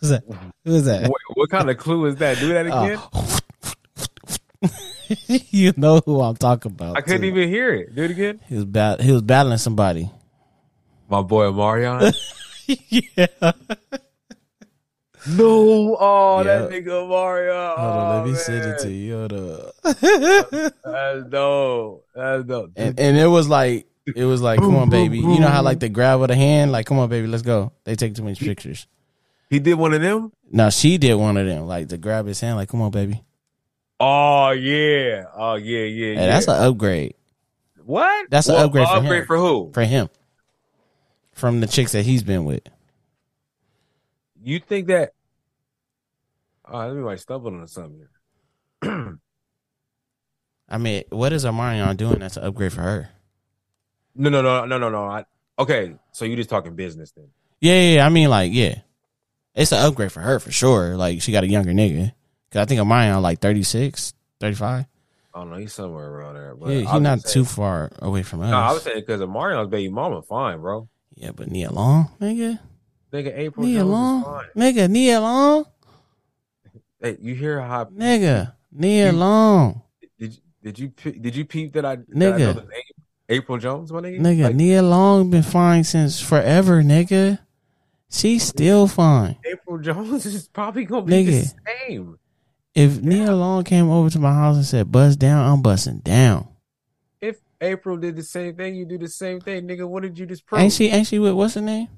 Who's 0.00 0.10
that? 0.10 0.24
Uh-huh. 0.28 0.50
Who's 0.64 0.84
that? 0.84 1.02
What, 1.08 1.20
what 1.34 1.50
kind 1.50 1.70
of 1.70 1.78
clue 1.78 2.06
is 2.06 2.16
that? 2.16 2.38
Do 2.38 2.48
that 2.52 2.66
oh. 2.66 2.84
again. 2.84 2.98
Oh. 3.12 3.38
you 5.26 5.72
know 5.76 6.00
who 6.04 6.20
I'm 6.20 6.36
talking 6.36 6.72
about. 6.72 6.96
I 6.96 7.00
couldn't 7.00 7.22
too. 7.22 7.28
even 7.28 7.48
hear 7.48 7.74
it. 7.74 7.94
Do 7.94 8.02
it 8.04 8.10
again. 8.10 8.40
He 8.48 8.56
was 8.56 8.64
bat- 8.64 9.00
He 9.00 9.12
was 9.12 9.22
battling 9.22 9.58
somebody. 9.58 10.10
My 11.08 11.22
boy 11.22 11.50
Marion. 11.50 12.12
yeah. 12.66 13.26
no, 15.26 15.96
oh 15.98 16.44
that 16.44 16.70
Yeah. 16.70 16.78
nigga 16.78 17.08
Mario. 17.08 17.74
Hold 17.76 17.90
on, 17.90 18.16
let 18.16 18.26
me 18.26 18.32
oh, 18.32 18.34
send 18.34 18.64
it 18.64 18.68
man. 18.68 18.78
to 18.80 18.90
you. 18.90 19.16
Hold 19.16 19.32
up. 19.32 19.74
That's 20.84 21.28
dope. 21.30 22.06
That's 22.14 22.44
dope. 22.44 22.72
and, 22.76 23.00
and 23.00 23.16
it 23.16 23.26
was 23.26 23.48
like, 23.48 23.86
it 24.14 24.24
was 24.24 24.42
like, 24.42 24.60
come 24.60 24.76
on, 24.76 24.90
baby. 24.90 25.18
You 25.18 25.40
know 25.40 25.48
how 25.48 25.62
like 25.62 25.80
the 25.80 25.88
grab 25.88 26.20
with 26.20 26.30
a 26.30 26.36
hand, 26.36 26.72
like, 26.72 26.86
come 26.86 26.98
on, 26.98 27.08
baby, 27.08 27.26
let's 27.26 27.42
go. 27.42 27.72
They 27.84 27.94
take 27.94 28.14
too 28.14 28.22
many 28.22 28.36
pictures. 28.36 28.86
He 29.50 29.58
did 29.58 29.74
one 29.74 29.94
of 29.94 30.00
them. 30.00 30.32
Now 30.50 30.68
she 30.70 30.98
did 30.98 31.14
one 31.14 31.36
of 31.36 31.46
them, 31.46 31.66
like 31.66 31.88
to 31.88 31.98
grab 31.98 32.26
his 32.26 32.40
hand, 32.40 32.56
like, 32.56 32.68
come 32.68 32.82
on, 32.82 32.90
baby. 32.90 33.22
Oh 34.00 34.50
yeah. 34.50 35.24
Oh 35.34 35.54
yeah. 35.56 35.84
Yeah. 35.84 36.14
Hey, 36.14 36.14
yeah. 36.14 36.26
that's 36.26 36.46
an 36.48 36.62
upgrade 36.62 37.14
what? 37.84 38.28
that's 38.30 38.48
an 38.48 38.54
Well, 38.54 38.66
upgrade 38.66 38.86
for 38.86 38.94
upgrade 38.96 39.20
him. 39.22 39.26
for 39.26 39.36
who? 39.38 39.70
for 39.72 39.82
him 39.84 40.08
from 41.32 41.60
the 41.60 41.66
chicks 41.66 41.92
that 41.92 42.02
he's 42.04 42.22
been 42.22 42.44
with. 42.44 42.62
You 44.42 44.58
think 44.60 44.88
that? 44.88 45.12
Oh, 46.66 46.78
let 46.86 46.94
me 46.94 47.02
might 47.02 47.20
stumble 47.20 47.54
on 47.54 47.66
something. 47.66 48.06
here. 48.82 49.18
I 50.68 50.76
mean, 50.78 51.04
what 51.10 51.32
is 51.32 51.44
Omarion 51.44 51.96
doing 51.96 52.18
that's 52.18 52.36
an 52.36 52.44
upgrade 52.44 52.72
for 52.72 52.82
her? 52.82 53.08
no, 54.14 54.28
no, 54.30 54.42
no, 54.42 54.64
no, 54.66 54.78
no, 54.78 54.90
no. 54.90 55.04
I, 55.04 55.24
okay, 55.58 55.94
so 56.12 56.24
you 56.24 56.36
just 56.36 56.50
talking 56.50 56.74
business 56.74 57.12
then? 57.12 57.28
Yeah, 57.60 57.72
yeah, 57.74 57.94
yeah. 57.96 58.06
I 58.06 58.08
mean, 58.10 58.28
like, 58.28 58.52
yeah, 58.52 58.80
it's 59.54 59.72
an 59.72 59.78
upgrade 59.78 60.12
for 60.12 60.20
her 60.20 60.38
for 60.38 60.50
sure. 60.52 60.96
Like, 60.96 61.22
she 61.22 61.32
got 61.32 61.44
a 61.44 61.48
younger 61.48 61.72
nigga. 61.72 62.12
Cause 62.50 62.62
I 62.62 62.64
think 62.64 62.80
of 62.80 62.86
mine 62.86 63.12
Omarion 63.12 63.20
like 63.22 63.40
36, 63.40 64.14
35. 64.40 64.86
I 65.34 65.38
don't 65.38 65.50
know. 65.50 65.56
He's 65.56 65.72
somewhere 65.74 66.08
around 66.08 66.34
there. 66.34 66.54
But 66.56 66.70
Yeah, 66.70 66.90
he's 66.92 67.00
not 67.00 67.24
too 67.24 67.44
far 67.44 67.90
away 68.00 68.22
from 68.22 68.40
us. 68.40 68.50
No, 68.50 68.56
I 68.56 68.72
was 68.72 68.82
saying 68.82 69.00
because 69.00 69.20
of 69.20 69.28
Marion's 69.28 69.68
baby 69.68 69.90
mama, 69.90 70.22
fine, 70.22 70.60
bro. 70.60 70.88
yeah, 71.14 71.32
but 71.32 71.50
Nia 71.50 71.70
Long, 71.70 72.10
nigga, 72.20 72.58
Nigga, 73.12 73.38
Apryl 73.38 73.58
Nia 73.58 73.80
Jones 73.80 73.90
Long, 73.90 74.44
nigga, 74.56 74.90
Nia 74.90 75.20
Long, 75.20 75.64
Hey, 77.00 77.16
you 77.20 77.34
hear 77.34 77.60
how? 77.60 77.84
nigga, 77.86 78.54
Nia 78.72 79.12
You- 79.12 79.18
Long, 79.18 79.82
Did 80.18 80.34
you, 80.34 80.40
did 80.62 80.78
you 80.78 80.88
did 81.12 81.36
you 81.36 81.44
peep 81.44 81.72
that 81.74 81.84
I 81.84 81.96
that 81.96 82.04
I 82.08 82.14
Nigga. 82.14 82.38
know 82.38 82.52
the 82.54 82.60
name? 82.62 82.82
Apryl 83.42 83.60
Jones, 83.60 83.92
my 83.92 84.00
nigga. 84.00 84.20
nigga, 84.20 84.42
Like, 84.44 84.54
Nia 84.56 84.82
Long 84.82 85.30
been 85.30 85.42
fine 85.42 85.84
since 85.84 86.18
forever, 86.20 86.82
nigga. 86.82 87.38
She's 88.10 88.42
still 88.42 88.86
fine. 88.86 89.36
Apryl 89.46 89.82
Jones 89.82 90.24
is 90.26 90.48
probably 90.48 90.84
gonna 90.84 91.02
be 91.02 91.24
the 91.24 91.52
same. 91.86 92.18
If 92.74 93.02
Nia 93.02 93.34
Long 93.34 93.64
came 93.64 93.90
over 93.90 94.08
to 94.10 94.18
my 94.18 94.32
house 94.32 94.56
and 94.56 94.64
said, 94.64 94.90
"Bust 94.90 95.18
down," 95.18 95.46
I'm 95.46 95.62
busting 95.62 95.98
down. 95.98 96.48
If 97.20 97.40
Apryl 97.60 98.00
did 98.00 98.16
the 98.16 98.22
same 98.22 98.54
thing, 98.56 98.76
you 98.76 98.84
do 98.86 98.98
the 98.98 99.08
same 99.08 99.40
thing, 99.40 99.66
nigga. 99.66 99.86
What 99.86 100.02
did 100.04 100.18
you 100.18 100.26
just 100.26 100.46
prove? 100.46 100.62
Ain't 100.62 100.72
she? 100.72 100.88
Ain't 100.88 101.06
she 101.06 101.18
with 101.18 101.34
what's 101.34 101.54
her 101.54 101.60
name? 101.60 101.88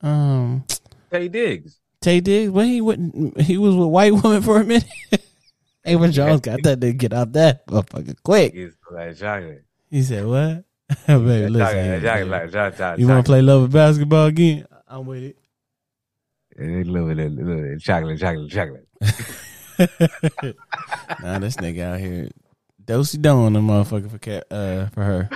Um, 0.00 0.64
Taye 1.12 1.30
Diggs. 1.30 1.78
Taye 2.00 2.22
Diggs. 2.22 2.50
Well, 2.50 2.66
he 2.66 2.80
wouldn't. 2.80 3.40
He 3.42 3.58
was 3.58 3.76
with 3.76 3.88
white 3.88 4.14
woman 4.14 4.42
for 4.42 4.60
a 4.60 4.64
minute. 4.64 4.88
Ava 5.84 6.08
Jones 6.10 6.40
got 6.40 6.62
that 6.62 6.80
to 6.80 6.92
get 6.92 7.12
out 7.12 7.32
that 7.34 7.66
motherfucker 7.66 8.16
quick. 8.22 8.54
Niggas 8.54 8.74
like 8.90 9.16
chocolate. 9.16 9.64
He 9.90 10.02
said, 10.02 10.26
"What, 10.26 10.64
baby? 11.06 11.48
Listen, 11.48 11.58
Chocolate, 11.58 11.84
here, 11.84 12.00
chocolate, 12.00 12.02
baby. 12.02 12.30
like 12.30 12.52
chocolate, 12.52 12.98
you 12.98 13.06
want 13.08 13.26
to 13.26 13.30
play 13.30 13.42
love 13.42 13.62
of 13.62 13.70
basketball 13.72 14.26
again? 14.26 14.66
I'm 14.90 15.06
with 15.06 15.22
it." 15.22 15.36
A 16.58 16.62
little 16.84 17.06
bit, 17.08 17.18
of- 17.24 17.32
little 17.32 17.56
bit 17.62 17.72
of 17.74 17.80
chocolate, 17.80 18.18
chocolate, 18.20 18.50
chocolate. 18.50 18.86
nah, 21.22 21.38
this 21.38 21.56
nigga 21.56 21.80
out 21.82 22.00
here, 22.00 22.28
dosey 22.84 23.18
doing 23.22 23.52
the 23.52 23.60
motherfucker 23.60 24.10
for 24.10 24.18
cat, 24.18 24.44
uh, 24.50 24.86
for 24.88 25.04
her. 25.04 25.30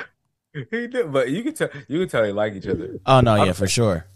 He 0.71 0.87
did, 0.87 1.13
but 1.13 1.31
you 1.31 1.43
can 1.43 1.55
tell, 1.55 1.69
you 1.89 2.01
can 2.01 2.09
tell 2.09 2.23
they 2.23 2.33
like 2.33 2.55
each 2.55 2.67
other. 2.67 2.99
Oh 3.07 3.21
no, 3.21 3.35
yeah, 3.37 3.43
I'm- 3.45 3.55
for 3.55 3.67
sure. 3.67 4.07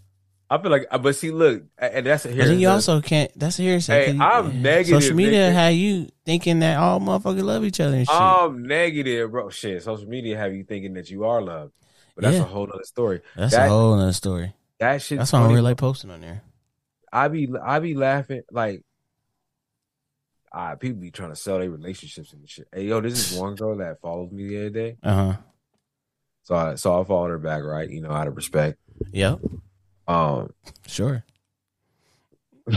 I 0.51 0.57
feel 0.59 0.71
like, 0.71 0.87
but 1.03 1.15
see, 1.15 1.29
look, 1.29 1.61
and 1.77 2.05
that's 2.07 2.25
a 2.25 2.29
But 2.29 2.37
then 2.37 2.47
here. 2.47 2.55
you 2.55 2.69
also 2.69 3.01
can't. 3.01 3.29
That's 3.37 3.59
a 3.59 3.61
hearsay. 3.61 4.05
Hey, 4.07 4.11
you- 4.13 4.21
I'm 4.21 4.63
negative, 4.63 5.03
Social 5.03 5.15
media 5.15 5.49
nigga. 5.51 5.53
had 5.53 5.75
you 5.75 6.09
thinking 6.25 6.59
that 6.61 6.77
all 6.79 6.99
motherfuckers 6.99 7.43
love 7.43 7.63
each 7.65 7.79
other 7.79 7.97
and 7.97 8.07
shit. 8.07 8.15
I'm 8.15 8.65
negative, 8.65 9.29
bro. 9.31 9.49
Shit, 9.51 9.83
social 9.83 10.07
media 10.07 10.37
have 10.37 10.53
you 10.55 10.63
thinking 10.63 10.93
that 10.95 11.11
you 11.11 11.23
are 11.25 11.39
loved, 11.41 11.73
but 12.15 12.23
that's 12.23 12.37
Yeah. 12.37 12.41
a 12.43 12.45
whole 12.45 12.67
other 12.73 12.83
story. 12.83 13.21
that's 13.35 13.53
that- 13.53 13.67
a 13.67 13.69
whole 13.69 13.93
other 13.93 14.11
story. 14.13 14.53
That 14.79 15.01
shit. 15.01 15.17
That's 15.19 15.33
why 15.33 15.39
I 15.39 15.41
don't 15.43 15.51
really 15.51 15.61
like 15.61 15.77
posting 15.77 16.09
on 16.11 16.21
there. 16.21 16.41
I 17.11 17.27
be, 17.27 17.49
I 17.63 17.79
be 17.79 17.95
laughing 17.95 18.43
like, 18.51 18.83
ah, 20.53 20.75
people 20.75 21.01
be 21.01 21.11
trying 21.11 21.29
to 21.31 21.35
sell 21.35 21.59
their 21.59 21.69
relationships 21.69 22.31
and 22.33 22.47
shit. 22.49 22.67
Hey, 22.73 22.85
yo, 22.85 23.01
this 23.01 23.31
is 23.31 23.37
one 23.39 23.55
girl 23.55 23.75
that 23.77 23.99
followed 24.01 24.31
me 24.31 24.47
the 24.47 24.59
other 24.59 24.69
day, 24.69 24.97
Uh 25.03 25.13
huh. 25.13 25.37
so 26.43 26.55
I, 26.55 26.75
so 26.75 26.99
I 26.99 27.03
followed 27.03 27.29
her 27.29 27.39
back, 27.39 27.63
right? 27.63 27.89
You 27.89 28.01
know, 28.01 28.11
out 28.11 28.27
of 28.27 28.35
respect. 28.35 28.77
Yep. 29.11 29.39
Um, 30.07 30.53
Sure. 30.87 31.23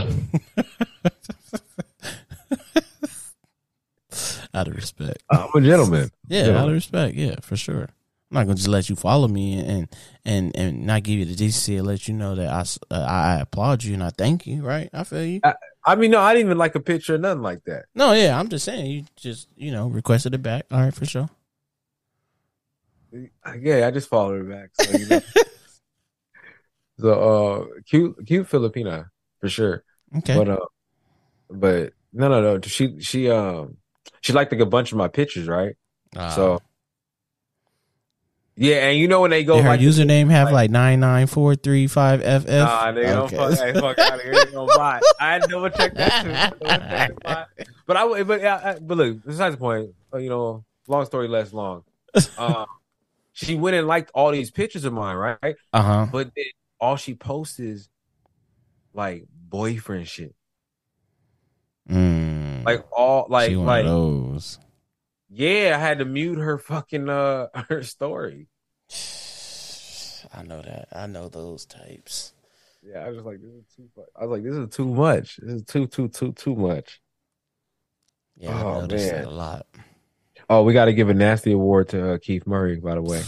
out 4.53 4.67
of 4.67 4.75
respect. 4.75 5.23
I'm 5.29 5.49
a 5.55 5.61
gentleman. 5.61 6.11
Yeah, 6.27 6.47
Yeah. 6.47 6.61
out 6.61 6.67
of 6.67 6.73
respect. 6.73 7.15
Yeah, 7.15 7.35
for 7.41 7.55
sure. 7.55 7.89
I'm 8.33 8.39
not 8.39 8.45
gonna 8.45 8.55
just 8.55 8.67
let 8.67 8.89
you 8.89 8.95
follow 8.95 9.27
me 9.27 9.59
and 9.59 9.87
and 10.25 10.57
and 10.57 10.87
not 10.87 11.03
give 11.03 11.19
you 11.19 11.25
the 11.25 11.35
decency 11.35 11.77
and 11.77 11.85
let 11.85 12.07
you 12.07 12.15
know 12.15 12.33
that 12.33 12.49
I 12.49 12.61
uh, 12.95 12.99
I 12.99 13.41
applaud 13.41 13.83
you 13.83 13.93
and 13.93 14.03
I 14.03 14.09
thank 14.09 14.47
you. 14.47 14.63
Right? 14.63 14.89
I 14.91 15.03
feel 15.03 15.23
you. 15.23 15.41
I 15.85 15.95
mean, 15.95 16.09
no, 16.09 16.19
I 16.19 16.33
didn't 16.33 16.47
even 16.47 16.57
like 16.57 16.73
a 16.73 16.79
picture 16.79 17.13
or 17.13 17.19
nothing 17.19 17.43
like 17.43 17.63
that. 17.65 17.85
No, 17.93 18.13
yeah, 18.13 18.39
I'm 18.39 18.47
just 18.47 18.65
saying 18.65 18.89
you 18.89 19.03
just 19.15 19.49
you 19.55 19.71
know 19.71 19.87
requested 19.87 20.33
it 20.33 20.41
back. 20.41 20.65
All 20.71 20.79
right, 20.79 20.93
for 20.93 21.05
sure. 21.05 21.29
Yeah, 23.11 23.85
I 23.85 23.91
just 23.91 24.09
followed 24.09 24.37
her 24.39 24.43
back. 24.45 24.69
So, 24.81 24.97
you 24.97 25.07
know. 25.07 25.21
so 26.99 27.11
uh, 27.11 27.65
cute, 27.85 28.25
cute 28.25 28.49
Filipina 28.49 29.09
for 29.41 29.49
sure. 29.49 29.83
Okay. 30.17 30.35
But 30.35 30.49
uh, 30.49 30.65
but 31.51 31.93
no, 32.11 32.29
no, 32.29 32.41
no. 32.41 32.61
She 32.61 32.99
she 32.99 33.29
um 33.29 33.77
she 34.21 34.33
liked 34.33 34.51
like 34.51 34.61
a 34.61 34.65
bunch 34.65 34.91
of 34.91 34.97
my 34.97 35.07
pictures, 35.07 35.47
right? 35.47 35.75
Uh, 36.15 36.29
so 36.31 36.59
yeah, 38.55 38.87
and 38.89 38.97
you 38.99 39.07
know 39.07 39.21
when 39.21 39.31
they 39.31 39.43
go 39.43 39.55
did 39.55 39.63
her 39.63 39.69
like 39.69 39.79
username 39.79 40.29
have 40.29 40.51
like- 40.51 40.69
nine 40.71 40.99
nine 40.99 41.27
four 41.27 41.55
three 41.55 41.87
five 41.87 42.21
ff? 42.21 42.47
Nah, 42.47 42.91
nigga, 42.91 43.15
Okay. 43.25 43.35
don't 43.37 43.55
fuck, 43.55 43.59
hey, 43.59 43.73
fuck 43.73 43.99
out 43.99 44.13
of 44.15 44.21
here. 44.21 44.33
Ain't 44.33 44.53
no 44.53 44.65
bot. 44.75 45.01
I 45.19 45.33
had 45.33 45.41
to 45.43 45.47
double 45.47 45.69
check 45.69 45.93
that. 45.95 46.23
Too. 46.23 46.29
Double 46.67 46.85
check 46.87 47.15
the 47.15 47.21
bot. 47.23 47.47
But 47.87 47.97
I, 47.97 48.03
would- 48.05 48.27
but 48.27 48.41
yeah, 48.41 48.61
I, 48.75 48.79
but 48.79 48.97
look, 48.97 49.25
besides 49.25 49.55
the 49.55 49.59
point, 49.59 49.89
uh, 50.13 50.17
you 50.17 50.29
know, 50.29 50.63
long 50.87 51.05
story 51.05 51.27
less 51.27 51.51
long. 51.53 51.83
Uh, 52.37 52.65
she 53.31 53.55
went 53.55 53.75
and 53.75 53.87
liked 53.87 54.11
all 54.13 54.29
these 54.31 54.51
pictures 54.51 54.85
of 54.85 54.93
mine, 54.93 55.15
right? 55.15 55.55
Uh 55.73 55.81
huh. 55.81 56.07
But 56.11 56.35
then 56.35 56.45
all 56.79 56.95
she 56.97 57.15
posts 57.15 57.59
is 57.59 57.89
like 58.93 59.25
boyfriend 59.49 60.07
shit, 60.07 60.35
Mm, 61.89 62.63
like 62.63 62.85
all 62.91 63.25
like 63.29 63.49
she 63.49 63.55
like 63.55 63.85
those. 63.85 64.59
Yeah. 65.33 65.75
I 65.75 65.79
had 65.79 65.99
to 65.99 66.05
mute 66.05 66.37
her 66.37 66.57
fucking 66.57 67.09
uh 67.09 67.47
her 67.69 67.83
story. 67.83 68.47
I 70.33 70.43
know 70.43 70.61
that. 70.61 70.87
I 70.93 71.07
know 71.07 71.27
those 71.29 71.65
types. 71.65 72.33
Yeah, 72.81 72.99
I 73.05 73.09
was 73.11 73.23
like, 73.23 73.39
this 73.41 73.51
is 73.51 73.63
too. 73.75 73.89
fu- 73.95 74.03
I 74.15 74.25
was 74.25 74.37
like, 74.39 74.43
this 74.43 74.55
is 74.57 74.75
too 74.75 74.87
much. 74.87 75.37
This 75.41 75.53
is 75.55 75.63
too 75.63 75.87
too 75.87 76.07
too 76.09 76.31
too 76.33 76.55
much. 76.55 77.01
Yeah, 78.35 78.57
I 78.57 78.63
Oh, 78.63 78.81
noticed 78.81 79.11
man. 79.11 79.21
that 79.23 79.27
a 79.29 79.31
lot. 79.31 79.65
Oh, 80.49 80.63
we 80.63 80.73
got 80.73 80.85
to 80.85 80.93
give 80.93 81.07
a 81.09 81.13
nasty 81.13 81.51
award 81.53 81.89
to 81.89 82.13
uh, 82.13 82.17
Keith 82.17 82.45
Murray, 82.45 82.77
by 82.79 82.95
the 82.95 83.01
way. 83.01 83.21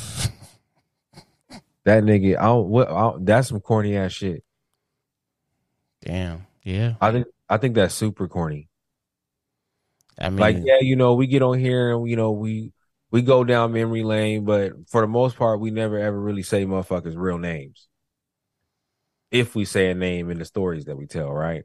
That 1.85 2.03
nigga, 2.03 2.37
I 2.37 2.45
don't, 2.45 2.67
what, 2.67 2.89
I 2.89 2.99
don't, 3.11 3.25
that's 3.25 3.47
some 3.49 3.59
corny 3.61 3.95
ass 3.95 4.11
shit. 4.11 4.43
Damn. 6.01 6.45
Yeah. 6.63 6.95
I 6.99 7.11
think, 7.11 7.27
I 7.47 7.57
think 7.57 7.75
that's 7.75 7.93
super 7.95 8.27
corny. 8.27 8.67
I 10.19 10.29
mean, 10.29 10.39
like, 10.39 10.57
yeah, 10.63 10.79
you 10.81 10.95
know, 10.95 11.13
we 11.15 11.27
get 11.27 11.41
on 11.41 11.59
here 11.59 11.95
and 11.95 12.09
you 12.09 12.15
know 12.15 12.31
we 12.31 12.71
we 13.11 13.21
go 13.21 13.43
down 13.43 13.73
memory 13.73 14.03
lane, 14.03 14.45
but 14.45 14.73
for 14.89 15.01
the 15.01 15.07
most 15.07 15.35
part, 15.35 15.59
we 15.59 15.71
never 15.71 15.97
ever 15.99 16.19
really 16.19 16.43
say 16.43 16.65
motherfuckers' 16.65 17.15
real 17.15 17.37
names. 17.37 17.87
If 19.31 19.55
we 19.55 19.65
say 19.65 19.89
a 19.89 19.95
name 19.95 20.29
in 20.29 20.39
the 20.39 20.45
stories 20.45 20.85
that 20.85 20.97
we 20.97 21.07
tell, 21.07 21.31
right? 21.31 21.63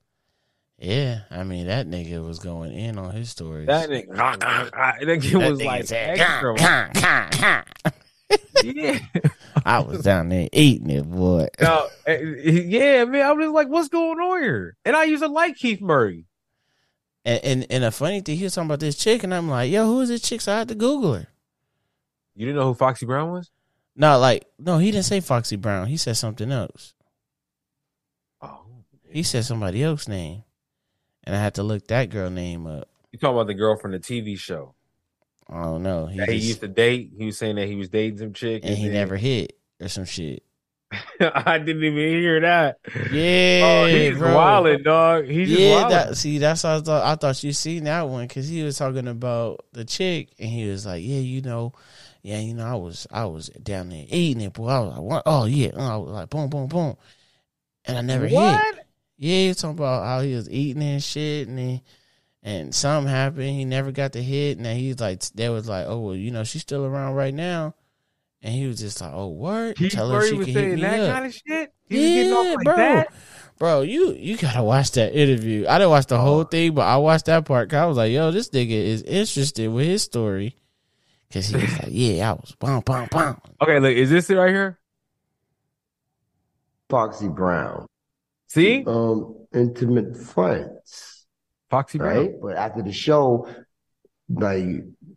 yeah. 0.78 1.20
I 1.30 1.44
mean, 1.44 1.66
that 1.66 1.86
nigga 1.86 2.24
was 2.26 2.38
going 2.38 2.72
in 2.72 2.98
on 2.98 3.14
his 3.14 3.30
stories. 3.30 3.66
That 3.66 3.90
nigga, 3.90 4.16
that 4.16 4.70
nigga 5.02 5.32
That 5.38 5.50
was 5.50 5.58
nigga 5.60 5.64
like 5.64 5.86
said, 5.86 6.18
extra. 6.18 7.64
Yeah. 8.62 8.98
I 9.64 9.80
was 9.80 10.02
down 10.02 10.28
there 10.28 10.48
eating 10.52 10.90
it, 10.90 11.10
boy. 11.10 11.48
No, 11.60 11.88
eh, 12.06 12.20
yeah, 12.44 13.04
man. 13.04 13.26
I 13.26 13.32
was 13.32 13.48
like, 13.48 13.68
what's 13.68 13.88
going 13.88 14.18
on 14.18 14.42
here? 14.42 14.76
And 14.84 14.94
I 14.94 15.04
used 15.04 15.22
to 15.22 15.28
like 15.28 15.56
Keith 15.56 15.80
Murray. 15.80 16.26
And, 17.24 17.44
and 17.44 17.66
and 17.70 17.84
a 17.84 17.90
funny 17.90 18.20
thing, 18.20 18.36
he 18.38 18.44
was 18.44 18.54
talking 18.54 18.66
about 18.68 18.80
this 18.80 18.96
chick, 18.96 19.22
and 19.24 19.34
I'm 19.34 19.48
like, 19.48 19.70
yo, 19.70 19.84
who 19.86 20.00
is 20.00 20.08
this 20.08 20.22
chick? 20.22 20.40
So 20.40 20.52
I 20.54 20.58
had 20.58 20.68
to 20.68 20.74
Google 20.74 21.14
her. 21.14 21.26
You 22.34 22.46
didn't 22.46 22.58
know 22.60 22.68
who 22.68 22.74
Foxy 22.74 23.04
Brown 23.04 23.32
was? 23.32 23.50
No, 23.96 24.18
like 24.18 24.46
no, 24.58 24.78
he 24.78 24.90
didn't 24.90 25.04
say 25.04 25.20
Foxy 25.20 25.56
Brown. 25.56 25.88
He 25.88 25.96
said 25.98 26.16
something 26.16 26.50
else. 26.50 26.94
Oh, 28.40 28.62
He 29.10 29.22
said 29.22 29.44
somebody 29.44 29.82
else's 29.82 30.08
name, 30.08 30.44
and 31.24 31.36
I 31.36 31.38
had 31.40 31.54
to 31.56 31.62
look 31.62 31.86
that 31.88 32.08
girl 32.08 32.30
name 32.30 32.66
up. 32.66 32.88
you 33.12 33.18
talking 33.18 33.36
about 33.36 33.48
the 33.48 33.54
girl 33.54 33.76
from 33.76 33.92
the 33.92 33.98
TV 33.98 34.38
show 34.38 34.74
I 35.48 35.62
don't 35.64 35.82
know. 35.82 36.06
He, 36.06 36.18
that 36.18 36.28
he 36.28 36.36
used 36.36 36.60
to 36.60 36.68
date? 36.68 37.10
He 37.18 37.26
was 37.26 37.36
saying 37.36 37.56
that 37.56 37.66
he 37.66 37.74
was 37.74 37.88
dating 37.88 38.18
some 38.18 38.32
chick, 38.32 38.62
and 38.64 38.78
he 38.78 38.84
then- 38.84 38.94
never 38.94 39.16
hit 39.16 39.58
or 39.80 39.88
some 39.88 40.04
shit. 40.04 40.42
I 41.20 41.58
didn't 41.58 41.84
even 41.84 41.96
hear 41.96 42.40
that. 42.40 42.78
Oh, 42.88 43.00
yeah, 43.12 43.60
oh, 43.62 43.86
he's 43.86 44.18
bro. 44.18 44.34
wilding, 44.34 44.82
dog. 44.82 45.26
He's 45.26 45.50
yeah, 45.50 45.88
that, 45.88 46.16
see, 46.16 46.38
that's 46.38 46.62
how 46.62 46.78
I 46.78 46.80
thought. 46.80 47.04
I 47.04 47.14
thought 47.14 47.44
you 47.44 47.52
seen 47.52 47.84
that 47.84 48.08
one 48.08 48.26
because 48.26 48.48
he 48.48 48.62
was 48.62 48.76
talking 48.76 49.06
about 49.06 49.64
the 49.72 49.84
chick, 49.84 50.30
and 50.38 50.48
he 50.48 50.68
was 50.68 50.86
like, 50.86 51.02
"Yeah, 51.04 51.20
you 51.20 51.42
know, 51.42 51.72
yeah, 52.22 52.40
you 52.40 52.54
know, 52.54 52.66
I 52.66 52.74
was, 52.74 53.06
I 53.10 53.24
was 53.26 53.48
down 53.48 53.90
there 53.90 54.04
eating 54.08 54.42
it, 54.42 54.52
boy. 54.52 54.68
I 54.68 54.80
was 54.80 54.92
like, 54.92 55.02
what? 55.02 55.22
oh 55.26 55.44
yeah, 55.46 55.70
I 55.76 55.96
was 55.96 56.10
like, 56.10 56.30
boom, 56.30 56.50
boom, 56.50 56.66
boom, 56.66 56.96
and 57.84 57.98
I 57.98 58.00
never 58.00 58.26
hit. 58.26 58.60
Yeah, 59.16 59.36
he 59.36 59.48
was 59.48 59.58
talking 59.58 59.78
about 59.78 60.04
how 60.04 60.20
he 60.22 60.34
was 60.34 60.50
eating 60.50 60.82
and 60.82 61.02
shit, 61.02 61.46
and 61.46 61.58
he, 61.58 61.82
and 62.42 62.74
something 62.74 63.10
happened. 63.10 63.50
He 63.50 63.64
never 63.64 63.92
got 63.92 64.12
the 64.12 64.22
hit, 64.22 64.56
and 64.56 64.66
then 64.66 64.76
he's 64.76 64.98
like, 64.98 65.22
they 65.34 65.48
was 65.48 65.68
like, 65.68 65.86
oh 65.86 66.00
well, 66.00 66.16
you 66.16 66.30
know, 66.30 66.42
she's 66.42 66.62
still 66.62 66.84
around 66.84 67.14
right 67.14 67.34
now, 67.34 67.74
and 68.42 68.54
he 68.54 68.66
was 68.66 68.78
just 68.80 69.00
like, 69.00 69.12
oh 69.14 69.28
word, 69.28 69.76
He 69.78 69.88
tell 69.90 70.10
her 70.10 70.26
she 70.26 70.34
was 70.34 70.46
can 70.46 70.54
hit 70.54 70.74
me 70.76 70.80
that 70.82 71.00
up. 71.00 71.12
kind 71.14 71.26
of 71.26 71.34
shit. 71.34 71.72
He 71.88 71.96
was 71.96 72.04
getting 72.06 72.32
off 72.32 72.46
Yeah, 72.46 72.52
like 72.54 72.64
bro. 72.64 72.76
that. 72.76 73.12
Bro, 73.58 73.80
you 73.82 74.12
you 74.14 74.36
gotta 74.38 74.62
watch 74.62 74.92
that 74.92 75.12
interview. 75.14 75.66
I 75.68 75.76
didn't 75.78 75.90
watch 75.90 76.06
the 76.06 76.18
whole 76.18 76.40
Oh. 76.40 76.44
thing, 76.44 76.74
but 76.74 76.82
I 76.82 76.96
watched 76.96 77.26
that 77.26 77.44
part. 77.44 77.68
'cause 77.68 77.76
I 77.76 77.84
was 77.86 77.96
like, 77.98 78.10
yo, 78.12 78.30
this 78.30 78.48
nigga 78.50 78.70
is 78.70 79.02
interested 79.02 79.68
with 79.70 79.86
his 79.86 80.02
story. 80.02 80.56
Cause 81.32 81.46
he 81.48 81.56
was 81.56 81.72
like, 81.78 81.88
yeah, 81.90 82.30
I 82.30 82.32
was 82.32 82.54
bum 82.58 82.80
bum 82.84 83.08
bum. 83.10 83.40
Okay, 83.60 83.78
look, 83.78 83.92
is 83.94 84.08
this 84.10 84.30
it 84.30 84.34
right 84.36 84.48
here? 84.50 84.78
Foxy 86.88 87.28
Brown. 87.28 87.86
See, 88.48 88.82
Um, 88.84 89.46
intimate 89.54 90.16
friends, 90.16 91.26
Foxy 91.68 91.98
Brown. 91.98 92.16
right? 92.16 92.32
But 92.42 92.56
after 92.56 92.82
the 92.82 92.92
show, 92.92 93.46
like 94.28 94.64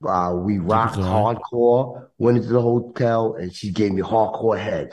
uh, 0.07 0.34
we 0.35 0.57
rocked 0.59 0.95
going. 0.95 1.07
hardcore, 1.07 2.07
went 2.17 2.38
into 2.38 2.49
the 2.49 2.61
hotel, 2.61 3.35
and 3.35 3.53
she 3.53 3.71
gave 3.71 3.91
me 3.93 4.01
hardcore 4.01 4.59
head. 4.59 4.91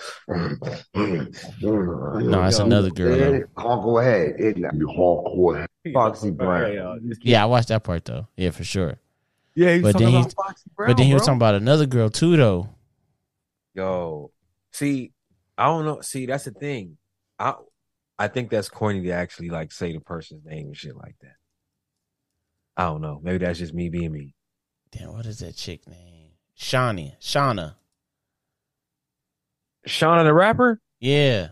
No, 1.63 2.43
that's 2.43 2.59
another 2.59 2.91
girl, 2.91 3.17
Yeah. 3.17 3.41
Hardcore 3.57 4.03
head. 4.05 4.37
Isn't 4.39 4.65
it? 4.65 4.73
Hardcore 4.75 5.61
head. 5.61 5.93
Foxy 5.95 6.31
Brown. 6.31 6.73
Yeah, 6.73 6.95
yeah. 7.03 7.15
Yeah, 7.23 7.43
I 7.43 7.47
watched 7.47 7.69
that 7.69 7.83
part 7.85 8.05
though. 8.05 8.27
Yeah, 8.37 8.51
for 8.51 8.65
sure. 8.65 8.99
Yeah, 9.55 9.75
he's 9.75 9.83
But 9.83 9.93
talking 9.93 10.07
then 10.07 10.15
about 10.17 10.31
he- 10.31 10.35
Foxy 10.37 10.71
Brown. 10.77 10.91
but 10.91 10.97
then 10.97 11.07
he 11.07 11.15
was 11.15 11.23
bro. 11.23 11.27
talking 11.27 11.39
about 11.39 11.55
another 11.57 11.87
girl 11.87 12.09
too, 12.11 12.37
though. 12.37 12.69
Yo, 13.75 14.31
see, 14.73 15.13
I 15.57 15.67
don't 15.67 15.85
know. 15.85 16.01
See, 16.01 16.27
that's 16.27 16.45
the 16.45 16.51
thing. 16.53 16.97
I 17.39 17.55
I 18.19 18.29
think 18.29 18.51
that's 18.51 18.69
corny 18.69 19.03
to 19.05 19.11
actually 19.11 19.49
like 19.49 19.73
say 19.73 19.93
the 19.93 20.01
person's 20.01 20.45
name 20.45 20.67
and 20.67 20.77
shit 20.77 20.97
like 20.97 21.17
that. 21.23 21.35
I 22.77 22.85
don't 22.85 23.01
know. 23.01 23.21
Maybe 23.23 23.39
that's 23.39 23.59
just 23.59 23.75
me 23.75 23.89
being 23.89 24.13
me. 24.13 24.35
Damn, 24.93 25.13
what 25.13 25.27
is 25.27 25.39
that 25.41 25.57
chick 25.57 25.87
name? 25.87 26.31
Shawnee, 26.55 27.15
Shawnna. 27.21 27.75
Shawnna 29.87 30.25
the 30.25 30.35
rapper. 30.35 30.81
Yeah, 30.99 31.49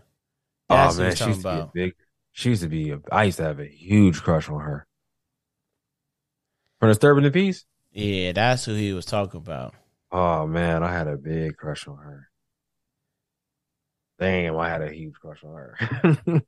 oh, 0.69 0.75
that's 0.75 0.99
oh 0.99 1.01
man, 1.01 1.11
she 1.11 1.17
talking 1.17 1.33
used 1.33 1.41
to 1.41 1.53
be 1.53 1.59
a 1.59 1.71
big. 1.73 1.95
She 2.31 2.49
used 2.49 2.61
to 2.61 2.69
be. 2.69 2.91
A, 2.91 2.99
I 3.11 3.23
used 3.25 3.37
to 3.37 3.43
have 3.43 3.59
a 3.59 3.65
huge 3.65 4.21
crush 4.21 4.49
on 4.49 4.61
her. 4.61 4.85
From 6.79 6.89
Disturbing 6.89 7.23
the 7.23 7.31
Peace. 7.31 7.65
Yeah, 7.91 8.31
that's 8.33 8.65
who 8.65 8.73
he 8.73 8.93
was 8.93 9.05
talking 9.05 9.39
about. 9.39 9.73
Oh 10.11 10.47
man, 10.47 10.83
I 10.83 10.91
had 10.91 11.07
a 11.07 11.17
big 11.17 11.57
crush 11.57 11.87
on 11.87 11.97
her. 11.97 12.29
Damn, 14.19 14.57
I 14.57 14.69
had 14.69 14.81
a 14.81 14.91
huge 14.91 15.15
crush 15.15 15.43
on 15.43 15.55
her. 15.55 15.77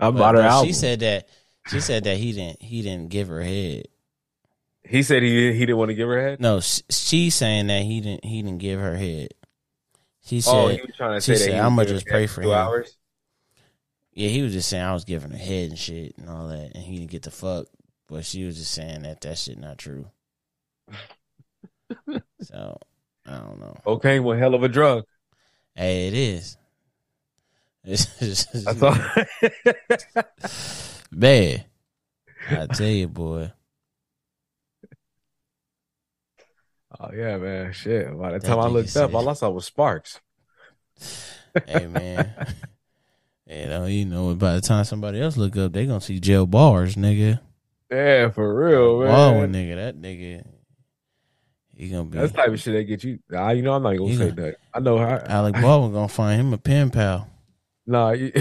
I 0.00 0.10
bought 0.10 0.34
her 0.34 0.42
album. 0.42 0.68
She 0.68 0.72
said 0.72 1.00
that 1.00 1.28
she 1.68 1.80
said 1.80 2.04
that 2.04 2.16
he 2.16 2.32
didn't 2.32 2.60
he 2.62 2.82
didn't 2.82 3.08
give 3.08 3.28
her 3.28 3.42
head. 3.42 3.86
He 4.84 5.02
said 5.02 5.22
he 5.22 5.52
he 5.52 5.60
didn't 5.60 5.76
want 5.76 5.90
to 5.90 5.94
give 5.94 6.08
her 6.08 6.18
a 6.18 6.22
head. 6.22 6.40
No, 6.40 6.60
she's 6.60 7.34
saying 7.34 7.68
that 7.68 7.82
he 7.82 8.00
didn't 8.00 8.24
he 8.24 8.42
didn't 8.42 8.58
give 8.58 8.80
her 8.80 8.96
head. 8.96 9.28
She 10.24 10.38
oh, 10.38 10.40
said, 10.40 10.54
oh, 10.54 10.68
he 10.68 10.82
was 10.82 10.96
trying 10.96 11.14
to 11.14 11.20
she 11.20 11.26
say 11.26 11.32
that 11.32 11.38
said, 11.38 11.54
he 11.54 11.60
"I'ma 11.60 11.84
just 11.84 12.06
pray 12.06 12.26
for 12.26 12.42
two 12.42 12.50
him." 12.50 12.58
hours. 12.58 12.96
yeah, 14.12 14.28
he 14.28 14.42
was 14.42 14.52
just 14.52 14.68
saying 14.68 14.84
I 14.84 14.92
was 14.92 15.04
giving 15.04 15.30
her 15.30 15.36
head 15.36 15.70
and 15.70 15.78
shit 15.78 16.16
and 16.18 16.28
all 16.28 16.48
that, 16.48 16.72
and 16.74 16.84
he 16.84 16.98
didn't 16.98 17.10
get 17.10 17.22
the 17.22 17.30
fuck. 17.30 17.66
But 18.08 18.24
she 18.24 18.44
was 18.44 18.58
just 18.58 18.72
saying 18.72 19.02
that 19.02 19.20
that 19.22 19.38
shit 19.38 19.58
not 19.58 19.78
true. 19.78 20.06
so 22.40 22.78
I 23.26 23.38
don't 23.38 23.60
know. 23.60 23.76
Okay, 23.86 24.20
one 24.20 24.38
hell 24.38 24.54
of 24.54 24.62
a 24.62 24.68
drug. 24.68 25.04
Hey, 25.74 26.08
it 26.08 26.14
is. 26.14 26.56
It's, 27.84 28.64
all. 28.80 28.94
man. 31.10 31.64
I 32.48 32.66
tell 32.66 32.86
you, 32.86 33.08
boy. 33.08 33.50
Oh 37.00 37.10
yeah, 37.14 37.36
man. 37.36 37.72
Shit. 37.72 38.06
By 38.18 38.32
the 38.32 38.38
That 38.38 38.46
time 38.46 38.58
I 38.58 38.66
looked 38.66 38.96
up, 38.96 39.14
all 39.14 39.28
I 39.28 39.32
saw 39.34 39.50
was 39.50 39.64
sparks. 39.66 40.20
Hey, 41.66 41.86
man. 41.86 42.32
you 43.46 43.66
know, 43.66 43.84
you 43.84 44.06
know. 44.06 44.34
By 44.34 44.54
the 44.54 44.62
time 44.62 44.84
somebody 44.84 45.20
else 45.20 45.36
look 45.36 45.54
up, 45.58 45.74
they 45.74 45.84
gonna 45.84 46.00
see 46.00 46.18
jail 46.18 46.46
bars, 46.46 46.96
nigga. 46.96 47.40
Yeah, 47.90 48.30
for 48.30 48.54
real, 48.54 49.00
man. 49.00 49.10
Oh, 49.10 49.46
nigga, 49.46 49.74
that 49.76 50.00
nigga, 50.00 50.46
he 51.76 51.90
gonna 51.90 52.04
be. 52.04 52.16
That's 52.16 52.32
type 52.32 52.48
of 52.48 52.58
shit 52.58 52.72
that 52.72 52.84
get 52.84 53.04
you. 53.04 53.18
Ah, 53.34 53.50
you 53.50 53.60
know, 53.60 53.74
I'm 53.74 53.82
not 53.82 53.98
gonna 53.98 54.14
say 54.14 54.30
gonna- 54.30 54.42
that. 54.42 54.56
I 54.72 54.80
know 54.80 54.96
how. 54.96 55.22
Alec 55.26 55.54
Baldwin 55.60 55.92
gonna 55.92 56.08
find 56.08 56.40
him 56.40 56.54
a 56.54 56.58
pen 56.58 56.88
pal. 56.88 57.28
Nah. 57.86 58.12
you- 58.12 58.32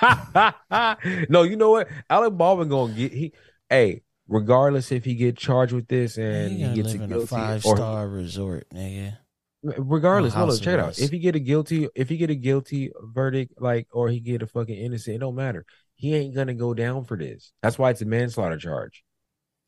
no, 1.28 1.42
you 1.42 1.56
know 1.56 1.70
what? 1.70 1.88
Alec 2.08 2.36
Baldwin 2.36 2.68
gonna 2.68 2.92
get 2.92 3.12
he. 3.12 3.32
Hey, 3.68 4.02
regardless 4.28 4.92
if 4.92 5.04
he 5.04 5.14
get 5.14 5.36
charged 5.36 5.72
with 5.72 5.88
this 5.88 6.16
and 6.18 6.52
he 6.52 6.74
gets 6.82 6.94
in 6.94 7.12
a 7.12 7.26
five 7.26 7.64
or 7.66 7.76
star 7.76 8.08
resort, 8.08 8.66
nigga. 8.74 9.18
regardless, 9.62 10.34
hold 10.34 10.50
on, 10.50 10.56
check 10.58 10.74
it 10.74 10.80
out. 10.80 10.98
If 10.98 11.10
he 11.10 11.18
get 11.18 11.36
a 11.36 11.40
guilty, 11.40 11.88
if 11.94 12.08
he 12.08 12.16
get 12.16 12.30
a 12.30 12.34
guilty 12.34 12.90
verdict, 13.02 13.60
like 13.60 13.88
or 13.92 14.08
he 14.08 14.20
get 14.20 14.42
a 14.42 14.46
fucking 14.46 14.74
innocent, 14.76 15.16
it 15.16 15.18
don't 15.20 15.34
matter. 15.34 15.64
He 15.94 16.14
ain't 16.14 16.34
gonna 16.34 16.54
go 16.54 16.74
down 16.74 17.04
for 17.04 17.16
this. 17.16 17.52
That's 17.62 17.78
why 17.78 17.90
it's 17.90 18.02
a 18.02 18.06
manslaughter 18.06 18.58
charge. 18.58 19.02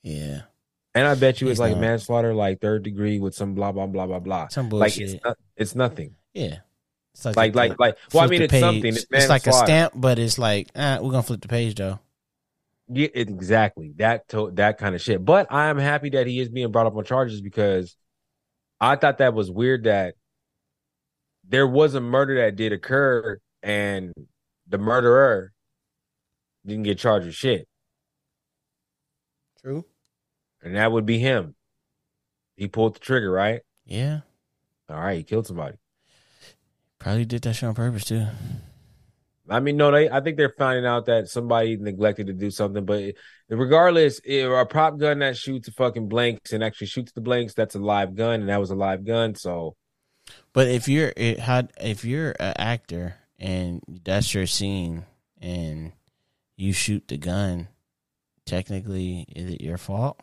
Yeah, 0.03 0.43
And 0.95 1.07
I 1.07 1.15
bet 1.17 1.41
you 1.41 1.49
it's 1.49 1.59
like 1.59 1.73
not. 1.73 1.81
manslaughter, 1.81 2.33
like 2.35 2.61
third 2.61 2.83
degree 2.85 3.19
with 3.19 3.35
some 3.35 3.55
blah 3.55 3.73
blah 3.73 3.87
blah 3.87 4.07
blah 4.07 4.21
blah. 4.21 4.49
some 4.49 4.69
Like 4.69 4.93
bullshit. 4.95 5.15
it's 5.15 5.25
not, 5.25 5.37
it's 5.57 5.75
nothing. 5.75 6.15
yeah, 6.35 6.59
it's 7.15 7.25
Like 7.25 7.55
a- 7.55 7.57
like 7.57 7.79
like. 7.81 7.97
Well, 8.13 8.25
I 8.25 8.27
mean, 8.29 8.43
it's 8.43 8.59
something. 8.59 8.83
page. 8.95 9.05
It's, 9.11 9.29
like 9.29 9.47
a 9.47 9.53
stamp, 9.53 9.95
but 9.97 10.19
it's 10.19 10.39
like 10.39 10.69
ah, 10.77 10.99
we're 11.03 11.11
gonna 11.11 11.23
flip 11.25 11.41
the 11.41 11.49
page 11.49 11.75
though. 11.75 11.99
Yeah, 12.91 13.09
exactly. 13.15 13.93
That 13.97 14.29
to, 14.29 14.51
that 14.55 14.79
kind 14.79 14.95
of 14.95 15.01
shit. 15.03 15.25
But 15.25 15.49
I 15.51 15.69
am 15.69 15.79
happy 15.79 16.11
that 16.11 16.27
he 16.27 16.41
is 16.41 16.49
being 16.49 16.73
brought 16.73 16.87
up 16.87 16.97
on 16.97 17.05
charges 17.05 17.41
because 17.41 17.97
I 18.81 18.97
thought 18.97 19.19
that 19.19 19.35
was 19.35 19.51
weird 19.51 19.85
that 19.85 20.15
there 21.47 21.67
was 21.67 21.95
a 21.95 22.01
murder 22.01 22.37
that 22.37 22.57
did 22.57 22.73
occur 22.73 23.39
and 23.63 24.13
the 24.69 24.79
murderer 24.79 25.53
didn't 26.65 26.85
get 26.85 26.99
charged 26.99 27.27
with 27.27 27.35
shit. 27.35 27.67
True. 29.63 29.85
And 30.63 30.77
that 30.77 30.93
would 30.93 31.07
be 31.07 31.19
him. 31.19 31.55
He 32.57 32.69
pulled 32.69 32.97
the 32.97 33.01
trigger, 33.01 33.31
right? 33.31 33.61
Yeah, 33.85 34.21
All 34.91 34.97
right, 35.01 35.19
he 35.19 35.23
killed 35.25 35.47
somebody. 35.47 35.77
probably 36.99 37.25
did 37.25 37.43
that 37.43 37.55
shit 37.55 37.69
on 37.69 37.75
purpose 37.75 38.05
too. 38.05 38.27
I 39.49 39.61
mean, 39.61 39.77
no, 39.77 39.91
they. 39.91 40.11
I 40.11 40.21
think 40.21 40.37
they're 40.37 40.55
finding 40.59 40.87
out 40.87 41.07
that 41.07 41.29
somebody 41.29 41.77
neglected 41.77 42.27
to 42.27 42.33
do 42.33 42.51
something. 42.51 42.85
But 42.85 43.15
regardless, 43.49 44.21
if 44.25 44.51
a 44.51 44.67
prop 44.67 44.99
gun 44.99 45.21
that 45.21 45.37
shoots 45.37 45.69
fucking 45.71 46.09
blanks 46.09 46.53
and 46.53 46.63
actually 46.63 46.89
shoots 46.89 47.13
the 47.13 47.21
blanks, 47.21 47.55
that's 47.55 47.75
a 47.75 47.79
live 47.79 48.15
gun, 48.15 48.41
and 48.41 48.49
that 48.49 48.61
was 48.61 48.71
a 48.71 48.77
live 48.77 49.05
gun. 49.05 49.35
So 49.35 49.77
But 50.53 50.69
if 50.69 50.89
you're 50.89 51.13
it 51.17 51.41
had 51.41 51.73
if 51.81 52.05
you're 52.05 52.35
an 52.39 52.55
actor 52.59 53.17
and 53.39 53.83
that's 54.05 54.35
your 54.35 54.47
scene 54.47 55.05
and 55.41 55.93
you 56.57 56.73
shoot 56.73 57.09
the 57.09 57.17
gun, 57.17 57.69
technically 58.45 59.27
is 59.35 59.51
it 59.51 59.63
your 59.63 59.79
fault? 59.79 60.21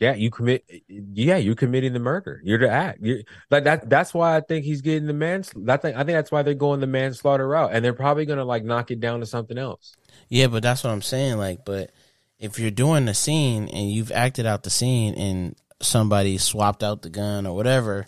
Yeah, 0.00 0.14
you 0.14 0.30
commit. 0.30 0.64
Yeah, 0.88 1.36
you're 1.36 1.54
committing 1.54 1.92
the 1.92 1.98
murder. 1.98 2.40
You're 2.42 2.58
the 2.58 2.70
act. 2.70 3.00
You're 3.02 3.18
like 3.50 3.64
that. 3.64 3.90
That's 3.90 4.14
why 4.14 4.34
I 4.34 4.40
think 4.40 4.64
he's 4.64 4.80
getting 4.80 5.06
the 5.06 5.12
mans. 5.12 5.52
I 5.68 5.76
think. 5.76 5.94
I 5.94 5.98
think 5.98 6.16
that's 6.16 6.32
why 6.32 6.42
they're 6.42 6.54
going 6.54 6.80
the 6.80 6.86
manslaughter 6.86 7.46
route, 7.46 7.72
and 7.74 7.84
they're 7.84 7.92
probably 7.92 8.24
gonna 8.24 8.46
like 8.46 8.64
knock 8.64 8.90
it 8.90 8.98
down 8.98 9.20
to 9.20 9.26
something 9.26 9.58
else. 9.58 9.94
Yeah, 10.30 10.46
but 10.46 10.62
that's 10.62 10.82
what 10.82 10.90
I'm 10.90 11.02
saying. 11.02 11.36
Like, 11.36 11.66
but 11.66 11.90
if 12.38 12.58
you're 12.58 12.70
doing 12.70 13.04
the 13.04 13.12
scene 13.12 13.68
and 13.68 13.92
you've 13.92 14.10
acted 14.10 14.46
out 14.46 14.62
the 14.62 14.70
scene 14.70 15.14
and 15.14 15.54
somebody 15.82 16.38
swapped 16.38 16.82
out 16.82 17.02
the 17.02 17.10
gun 17.10 17.46
or 17.46 17.54
whatever, 17.54 18.06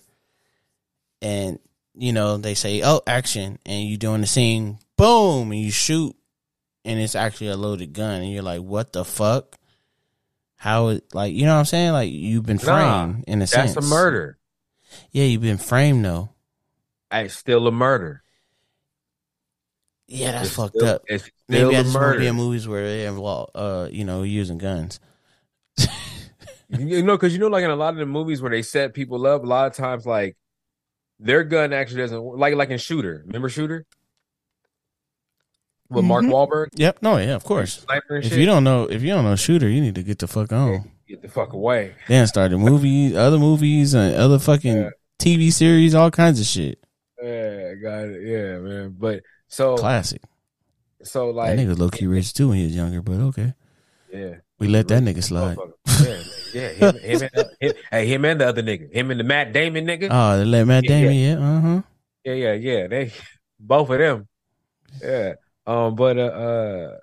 and 1.21 1.59
you 1.95 2.15
know 2.15 2.39
they 2.39 2.55
say, 2.55 2.81
"Oh, 2.83 3.03
action," 3.07 3.59
and 3.67 3.87
you're 3.87 3.99
doing 3.99 4.23
the 4.23 4.27
scene, 4.27 4.79
boom, 4.97 5.53
and 5.53 5.61
you 5.61 5.71
shoot, 5.71 6.17
and 6.87 6.99
it's 6.99 7.15
actually 7.15 7.49
a 7.49 7.57
loaded 7.57 7.93
gun, 7.93 8.23
and 8.23 8.33
you're 8.33 8.43
like, 8.43 8.63
"What 8.63 8.95
the 8.95 9.05
fuck?" 9.05 9.59
How 10.63 10.89
it 10.91 11.03
like 11.13 11.35
you 11.35 11.45
know 11.45 11.55
what 11.55 11.59
I'm 11.59 11.65
saying? 11.65 11.91
Like 11.91 12.13
you've 12.13 12.47
been 12.47 12.61
Nah, 12.63 12.63
framed 12.63 13.25
in 13.27 13.39
a 13.39 13.41
That's 13.41 13.51
sense. 13.53 13.75
That's 13.75 13.85
a 13.85 13.91
murder. 13.91 14.39
Yeah, 15.11 15.25
you've 15.25 15.43
been 15.43 15.59
framed 15.59 16.05
though. 16.05 16.31
It's 17.11 17.35
still 17.35 17.67
a 17.67 17.73
murder. 17.73 18.23
Yeah, 20.07 20.31
that's 20.33 20.47
It's 20.49 20.57
fucked 20.57 20.77
still- 20.77 20.87
up. 20.89 21.03
It's 21.09 21.25
still 21.25 21.33
Maybe 21.49 21.77
I 21.77 21.83
just 21.83 21.95
want 21.97 22.05
to 22.05 22.09
murder. 22.11 22.19
be 22.21 22.27
in 22.29 22.37
movies 22.37 22.69
where 22.69 22.85
they 22.87 23.07
involve, 23.07 23.51
uh, 23.57 23.89
you 23.91 24.05
know, 24.05 24.23
using 24.23 24.59
guns. 24.59 25.01
You 26.69 27.03
know, 27.03 27.17
because 27.17 27.33
you 27.35 27.39
know, 27.39 27.49
like 27.49 27.65
in 27.65 27.71
a 27.71 27.77
lot 27.77 27.93
of 27.95 27.99
the 27.99 28.07
movies 28.07 28.41
where 28.41 28.51
they 28.51 28.63
set 28.63 28.95
people 28.95 29.27
up, 29.27 29.43
a 29.43 29.47
lot 29.47 29.67
of 29.67 29.75
times, 29.77 30.07
like 30.07 30.37
their 31.19 31.45
gun 31.45 31.73
actually 31.73 32.03
doesn't 32.03 32.23
like 32.39 32.55
like 32.55 32.71
in 32.71 32.79
Shooter. 32.79 33.25
Remember 33.27 33.49
Shooter 33.51 33.85
with 35.93 36.05
Mark 36.05 36.25
Mhm. 36.25 36.31
Wahlberg, 36.33 36.69
Yep. 36.75 36.99
No. 37.03 37.17
Yeah. 37.19 37.35
Of 37.35 37.45
course. 37.45 37.81
sniper 37.85 38.17
If 38.17 38.25
shit. 38.31 38.39
you 38.39 38.47
don't 38.47 38.65
know, 38.65 38.85
if 38.85 39.03
you 39.03 39.09
don't 39.09 39.25
know 39.25 39.37
shooter, 39.37 39.69
you 39.69 39.81
need 39.81 39.95
to 39.97 40.03
get 40.03 40.19
the 40.19 40.27
fuck 40.27 40.53
on. 40.53 40.91
get 41.09 41.21
the 41.23 41.29
fuck 41.29 41.53
away. 41.53 41.93
Then 42.09 42.27
started 42.27 42.57
movies, 42.59 43.15
other 43.15 43.39
movies, 43.39 43.93
and 43.95 44.15
other 44.17 44.39
fucking 44.39 44.77
Yeah. 44.77 44.91
TV 45.19 45.51
series, 45.51 45.95
all 45.95 46.11
kinds 46.11 46.41
of 46.41 46.47
shit. 46.47 46.79
Yeah, 47.23 47.75
got 47.75 48.05
it. 48.09 48.23
Yeah, 48.27 48.59
man. 48.59 48.97
But 48.99 49.21
so 49.47 49.77
Classic. 49.77 50.23
so 51.03 51.31
like 51.31 51.55
that 51.57 51.63
nigga 51.67 51.79
low 51.79 51.91
key 51.91 52.07
rich 52.07 52.33
too 52.33 52.49
when 52.49 52.59
he 52.59 52.65
was 52.65 52.75
younger, 52.75 53.03
but 53.03 53.15
okay. 53.29 53.53
yeah. 54.13 54.37
We 54.59 54.69
let 54.69 54.89
that 54.89 55.03
nigga 55.03 55.23
slide. 55.23 55.59
Yeah, 55.99 56.17
yeah. 56.55 56.69
Him, 56.93 56.97
him, 56.97 57.23
and 57.23 57.31
the, 57.35 57.51
him, 57.61 57.73
hey, 57.91 58.07
him 58.07 58.25
and 58.25 58.41
the 58.41 58.47
other 58.47 58.63
nigga, 58.63 58.93
him 58.95 59.11
and 59.11 59.19
the 59.21 59.25
Matt 59.25 59.53
Damon 59.53 59.87
nigga. 59.87 60.09
Oh, 60.11 60.39
they 60.39 60.45
let 60.45 60.67
Matt 60.67 60.85
Yeah, 60.85 60.89
Damon, 60.89 61.15
yeah, 61.15 61.39
uh 61.39 61.61
huh. 61.61 61.83
Yeah, 62.25 62.33
yeah, 62.35 62.53
yeah. 62.55 62.87
They 62.89 63.13
both 63.61 63.91
of 63.91 63.99
them. 63.99 64.29
Yeah. 65.03 65.35
Um, 65.67 65.95
but 65.95 66.19
uh, 66.19 66.23
uh 66.23 66.97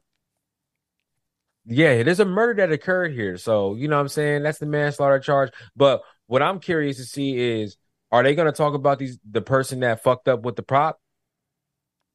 yeah, 1.66 2.02
there's 2.02 2.20
a 2.20 2.26
murder 2.26 2.66
that 2.66 2.74
occurred 2.74 3.14
here. 3.14 3.38
So, 3.38 3.76
you 3.76 3.88
know 3.88 3.96
what 3.96 4.02
I'm 4.02 4.08
saying? 4.08 4.44
That's 4.44 4.58
the 4.58 4.66
manslaughter 4.66 5.20
charge. 5.20 5.52
But 5.76 6.02
what 6.26 6.42
I'm 6.42 6.60
curious 6.60 6.98
to 6.98 7.04
see 7.04 7.38
is 7.38 7.78
are 8.12 8.24
they 8.24 8.36
gonna 8.36 8.52
talk 8.52 8.74
about 8.74 9.00
these 9.00 9.20
the 9.30 9.42
person 9.42 9.82
that 9.82 10.04
fucked 10.04 10.28
up 10.28 10.44
with 10.44 10.56
the 10.56 10.64
prop? 10.64 11.00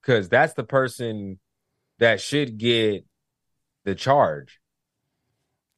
Cause 0.02 0.28
that's 0.28 0.52
the 0.54 0.64
person 0.64 1.38
that 1.98 2.20
should 2.20 2.58
get 2.58 3.06
the 3.84 3.94
charge. 3.94 4.60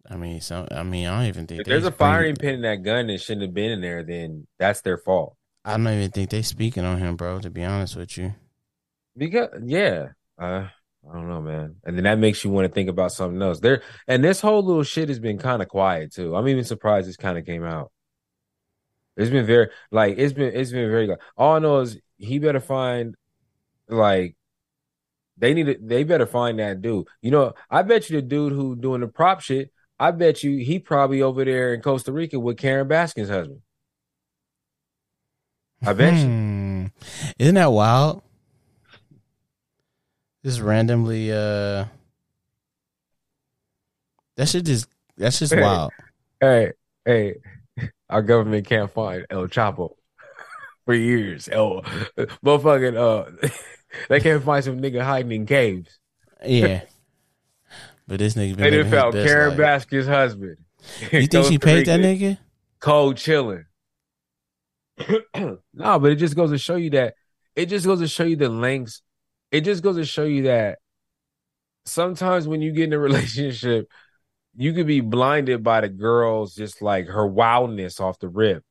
I 0.09 0.17
mean, 0.17 0.41
so 0.41 0.67
I 0.71 0.83
mean, 0.83 1.07
I 1.07 1.19
don't 1.19 1.29
even 1.29 1.47
think 1.47 1.61
If 1.61 1.67
there's 1.67 1.85
a 1.85 1.93
firing 1.93 2.37
pin 2.37 2.55
in 2.55 2.63
that 2.63 2.83
gun 2.83 3.09
that 3.09 3.21
shouldn't 3.21 3.43
have 3.43 3.55
been 3.55 3.73
in 3.73 3.81
there, 3.81 4.03
then 4.03 4.47
that's 4.59 4.81
their 4.81 4.99
fault. 4.99 5.37
I 5.65 5.77
don't 5.77 5.87
even 5.89 6.11
think 6.11 6.31
they 6.31 6.43
speaking 6.43 6.85
on 6.85 6.99
him, 6.99 7.17
bro. 7.17 7.41
To 7.41 7.51
be 7.51 7.65
honest 7.65 7.97
with 7.97 8.17
you, 8.17 8.35
Because 9.17 9.51
yeah, 9.65 10.09
I 10.39 10.71
don't 11.13 11.29
know, 11.29 11.41
man. 11.41 11.77
And 11.85 11.97
then 11.97 12.05
that 12.05 12.19
makes 12.19 12.45
you 12.45 12.51
want 12.51 12.67
to 12.67 12.73
think 12.73 12.89
about 12.89 13.13
something 13.13 13.41
else. 13.41 13.61
There 13.61 13.83
and 14.09 14.25
this 14.25 14.41
whole 14.41 14.63
little 14.63 14.83
shit 14.83 15.09
has 15.09 15.19
been 15.19 15.39
kind 15.39 15.63
of 15.63 15.69
quiet 15.69 16.13
too. 16.13 16.35
I'm 16.35 16.49
even 16.49 16.65
surprised 16.65 17.09
this 17.09 17.17
kind 17.17 17.39
of 17.39 17.47
came 17.47 17.65
out. 17.65 17.93
It's 19.17 19.31
been 19.31 19.47
very 19.47 19.69
like 19.91 20.19
it's 20.19 20.33
been 20.33 20.55
it's 20.55 20.73
been 20.73 20.91
very 20.91 21.07
good. 21.07 21.19
All 21.37 21.57
I 21.57 21.59
know 21.61 21.79
is 21.79 21.99
he 22.19 22.39
better 22.39 22.61
find 22.61 23.15
like 23.89 24.37
they 25.39 25.55
need 25.55 25.67
to 25.67 25.79
they 25.81 26.05
better 26.05 26.27
find 26.27 26.59
that 26.59 26.83
dude. 26.83 27.07
You 27.23 27.31
know, 27.31 27.55
I 27.71 27.83
bet 27.83 28.11
you 28.11 28.17
the 28.17 28.27
dude 28.27 28.53
who 28.53 28.77
doing 28.77 29.01
the 29.01 29.09
prop 29.09 29.41
shit. 29.41 29.71
I 29.99 30.11
bet 30.11 30.43
you 30.43 30.59
he 30.59 30.79
probably 30.79 31.23
over 31.23 31.45
there 31.45 31.73
in 31.73 31.81
Costa 31.81 32.13
Rica 32.13 32.39
with 32.39 32.59
Karen 32.59 32.89
Baskin's 32.89 33.31
husband. 33.31 33.63
I 35.83 35.93
bet 35.93 36.15
you. 36.15 36.25
Hmm. 36.25 36.87
Isn't 37.39 37.55
that 37.55 37.73
wild? 37.73 38.23
Just 40.47 40.60
randomly, 40.60 41.32
uh, 41.32 41.86
that 44.36 44.48
shit 44.48 44.64
just 44.64 44.89
that's 45.16 45.40
just 45.40 45.52
Hey. 45.52 45.60
wild. 45.60 45.90
Hey, 46.40 46.73
hey, 47.05 47.35
our 48.09 48.23
government 48.23 48.64
can't 48.64 48.89
find 48.89 49.27
El 49.28 49.48
Chapo 49.48 49.97
for 50.85 50.94
years. 50.94 51.48
El, 51.48 51.82
motherfucking, 52.44 52.97
uh, 52.97 53.48
they 54.09 54.20
can't 54.20 54.44
find 54.44 54.62
some 54.64 54.81
nigga 54.81 55.02
hiding 55.02 55.32
in 55.32 55.47
caves. 55.47 55.98
Yeah, 56.47 56.82
but 58.06 58.20
this 58.20 58.35
nigga 58.35 58.56
been 58.56 58.70
They 58.70 58.82
done 58.82 58.89
found 58.89 59.14
Karen 59.14 59.59
life. 59.59 59.89
Baskin's 59.89 60.06
husband. 60.06 60.59
You 61.10 61.27
think 61.27 61.47
she 61.47 61.59
paid 61.59 61.86
that 61.86 61.98
nigga? 61.98 62.39
Cold 62.78 63.16
chilling. 63.16 63.64
no, 65.35 65.59
but 65.98 66.12
it 66.12 66.16
just 66.16 66.36
goes 66.36 66.52
to 66.52 66.59
show 66.59 66.77
you 66.77 66.90
that 66.90 67.14
it 67.56 67.66
just 67.66 67.85
goes 67.85 67.98
to 67.98 68.06
show 68.06 68.23
you 68.23 68.36
the 68.36 68.48
lengths. 68.48 69.02
It 69.51 69.62
just 69.62 69.82
goes 69.82 69.97
to 69.97 70.05
show 70.05 70.24
you 70.24 70.44
that 70.44 70.78
sometimes 71.85 72.47
when 72.47 72.62
you 72.62 72.73
get 72.73 72.85
in 72.85 72.93
a 72.93 72.98
relationship, 72.98 73.89
you 74.56 74.73
could 74.73 74.86
be 74.86 75.01
blinded 75.01 75.62
by 75.62 75.82
the 75.82 75.89
girls 75.89 76.55
just 76.55 76.82
like 76.82 77.06
her 77.06 77.27
wildness 77.27 78.01
off 78.01 78.18
the 78.18 78.28
rip. 78.28 78.64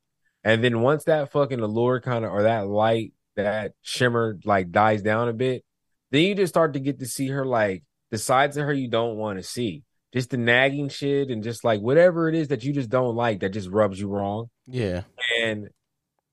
And 0.43 0.63
then 0.63 0.81
once 0.81 1.05
that 1.05 1.31
fucking 1.31 1.59
allure 1.59 1.99
kind 2.01 2.25
of 2.25 2.31
or 2.31 2.43
that 2.43 2.67
light, 2.67 3.13
that 3.35 3.73
shimmer 3.81 4.37
like 4.45 4.71
dies 4.71 5.01
down 5.01 5.27
a 5.27 5.33
bit, 5.33 5.63
then 6.11 6.21
you 6.21 6.35
just 6.35 6.53
start 6.53 6.73
to 6.73 6.79
get 6.79 6.99
to 6.99 7.05
see 7.05 7.27
her 7.29 7.45
like 7.45 7.83
the 8.11 8.17
sides 8.17 8.57
of 8.57 8.65
her 8.65 8.73
you 8.73 8.87
don't 8.87 9.17
want 9.17 9.39
to 9.39 9.43
see. 9.43 9.83
Just 10.13 10.29
the 10.29 10.37
nagging 10.37 10.89
shit 10.89 11.29
and 11.29 11.43
just 11.43 11.63
like 11.63 11.81
whatever 11.81 12.29
it 12.29 12.35
is 12.35 12.47
that 12.47 12.63
you 12.63 12.73
just 12.73 12.89
don't 12.89 13.15
like 13.15 13.41
that 13.41 13.49
just 13.49 13.69
rubs 13.69 13.99
you 13.99 14.07
wrong. 14.07 14.49
Yeah, 14.65 15.01
And 15.43 15.67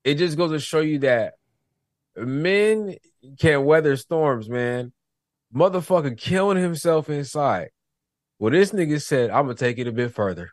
it 0.03 0.15
just 0.15 0.37
goes 0.37 0.51
to 0.51 0.59
show 0.59 0.79
you 0.79 0.99
that 0.99 1.33
men 2.15 2.95
can 3.39 3.65
weather 3.65 3.95
storms, 3.97 4.49
man. 4.49 4.91
Motherfucker 5.53 6.17
killing 6.17 6.57
himself 6.57 7.09
inside. 7.09 7.69
Well, 8.39 8.51
this 8.51 8.71
nigga 8.71 9.01
said, 9.01 9.29
I'm 9.29 9.45
gonna 9.45 9.55
take 9.55 9.77
it 9.77 9.87
a 9.87 9.91
bit 9.91 10.13
further. 10.13 10.49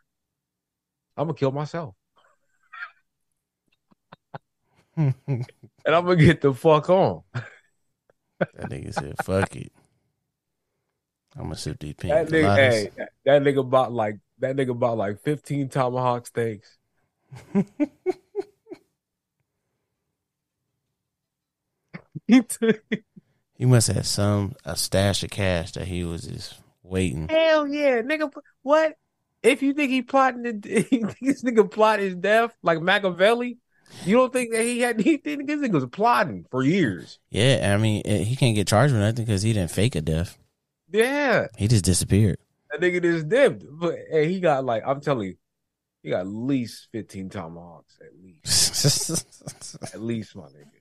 I'm 1.17 1.27
gonna 1.27 1.37
kill 1.37 1.51
myself. 1.51 1.95
And 5.83 5.95
I'm 5.95 6.05
gonna 6.05 6.15
get 6.15 6.41
the 6.41 6.53
fuck 6.53 6.89
on. 6.89 7.23
That 7.33 8.69
nigga 8.69 8.93
said, 8.93 9.15
"Fuck 9.23 9.55
it." 9.55 9.71
I'm 11.35 11.43
gonna 11.43 11.55
sip 11.55 11.79
these 11.79 11.95
pink 11.95 12.13
That 12.13 12.27
nigga, 12.27 12.55
hey, 12.55 12.91
that, 12.97 13.09
that 13.25 13.41
nigga 13.41 13.67
bought 13.67 13.91
like 13.91 14.17
that 14.39 14.55
nigga 14.55 14.77
bought 14.77 14.97
like 14.97 15.21
15 15.21 15.69
tomahawk 15.69 16.27
steaks. 16.27 16.77
he 23.57 23.65
must 23.65 23.87
have 23.87 24.05
some 24.07 24.55
a 24.65 24.75
stash 24.75 25.23
of 25.23 25.29
cash 25.29 25.71
that 25.73 25.87
he 25.87 26.03
was 26.03 26.23
just 26.23 26.59
waiting. 26.83 27.27
Hell 27.29 27.67
yeah, 27.67 28.01
nigga. 28.01 28.31
What? 28.61 28.95
If 29.43 29.63
you 29.63 29.73
think 29.73 29.89
he 29.91 30.01
plotting, 30.03 30.43
the, 30.43 30.87
you 30.91 31.07
think 31.07 31.17
this 31.21 31.43
nigga 31.43 31.69
plot 31.69 31.99
his 31.99 32.15
death 32.15 32.55
like 32.61 32.79
Machiavelli, 32.81 33.57
you 34.05 34.15
don't 34.17 34.31
think 34.31 34.51
that 34.53 34.63
he 34.63 34.79
had? 34.79 35.01
He 35.01 35.17
think 35.17 35.47
this 35.47 35.59
nigga 35.59 35.73
was 35.73 35.85
plotting 35.87 36.45
for 36.51 36.63
years. 36.63 37.19
Yeah, 37.29 37.73
I 37.73 37.77
mean, 37.81 38.03
eh, 38.05 38.19
he 38.19 38.35
can't 38.35 38.55
get 38.55 38.67
charged 38.67 38.93
with 38.93 39.01
nothing 39.01 39.25
because 39.25 39.41
he 39.41 39.53
didn't 39.53 39.71
fake 39.71 39.95
a 39.95 40.01
death. 40.01 40.37
Yeah, 40.91 41.47
He 41.57 41.67
just 41.67 41.85
disappeared. 41.85 42.37
that 42.69 42.81
nigga 42.81 43.01
just 43.01 43.29
dipped, 43.29 43.63
but 43.69 43.95
hey, 44.11 44.27
he 44.31 44.39
got 44.39 44.63
like 44.65 44.83
I'm 44.85 45.01
telling 45.01 45.29
you, 45.29 45.35
he 46.03 46.09
got 46.09 46.21
at 46.21 46.27
least 46.27 46.89
15 46.91 47.29
tomahawks, 47.29 47.97
at 48.01 48.11
least, 48.21 49.25
at 49.93 50.01
least 50.01 50.35
my 50.35 50.43
nigga. 50.43 50.80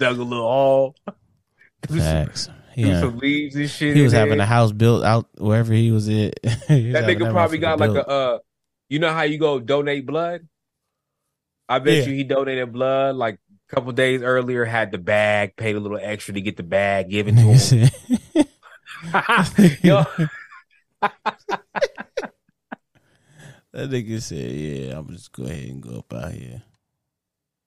Dug 0.00 0.18
a 0.18 0.22
little 0.22 0.42
hole, 0.48 0.96
Facts. 1.88 2.48
Yeah. 2.74 3.00
some 3.00 3.18
leaves 3.18 3.54
and 3.56 3.68
shit. 3.68 3.94
He 3.96 4.02
was 4.02 4.12
having 4.12 4.38
there. 4.38 4.44
a 4.44 4.46
house 4.46 4.72
built 4.72 5.04
out 5.04 5.28
wherever 5.36 5.72
he 5.74 5.90
was 5.90 6.08
at. 6.08 6.34
He 6.68 6.86
was 6.86 6.92
That 6.94 7.04
nigga 7.04 7.30
probably 7.30 7.58
got 7.58 7.78
like 7.78 7.92
built. 7.92 8.06
a 8.06 8.10
uh 8.10 8.38
you 8.88 8.98
know 8.98 9.12
how 9.12 9.22
you 9.22 9.38
go 9.38 9.58
donate 9.60 10.06
blood? 10.06 10.48
I 11.68 11.78
bet 11.80 11.98
Yeah. 11.98 12.04
you 12.04 12.14
he 12.14 12.24
donated 12.24 12.72
blood 12.72 13.14
like 13.16 13.38
a 13.70 13.74
couple 13.74 13.92
days 13.92 14.22
earlier, 14.22 14.64
had 14.64 14.90
the 14.90 14.98
bag, 14.98 15.54
paid 15.56 15.76
a 15.76 15.80
little 15.80 15.98
extra 16.00 16.32
to 16.34 16.40
get 16.40 16.56
the 16.56 16.62
bag 16.62 17.10
given 17.10 17.36
to 17.36 17.42
him. 17.42 17.90
Yo, 19.82 20.04
that 23.72 23.88
nigga 23.90 24.20
said, 24.22 24.50
"Yeah, 24.52 24.98
I'm 24.98 25.08
just 25.08 25.32
go 25.32 25.44
ahead 25.44 25.68
and 25.68 25.82
go 25.82 25.98
up 25.98 26.12
out 26.12 26.32
here. 26.32 26.62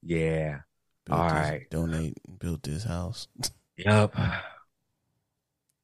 yeah. 0.02 0.60
Built 1.06 1.18
All 1.20 1.28
this- 1.28 1.32
right. 1.50 1.70
donate, 1.70 2.18
built 2.38 2.62
this 2.62 2.84
house. 2.84 3.28
Yep. 3.76 4.14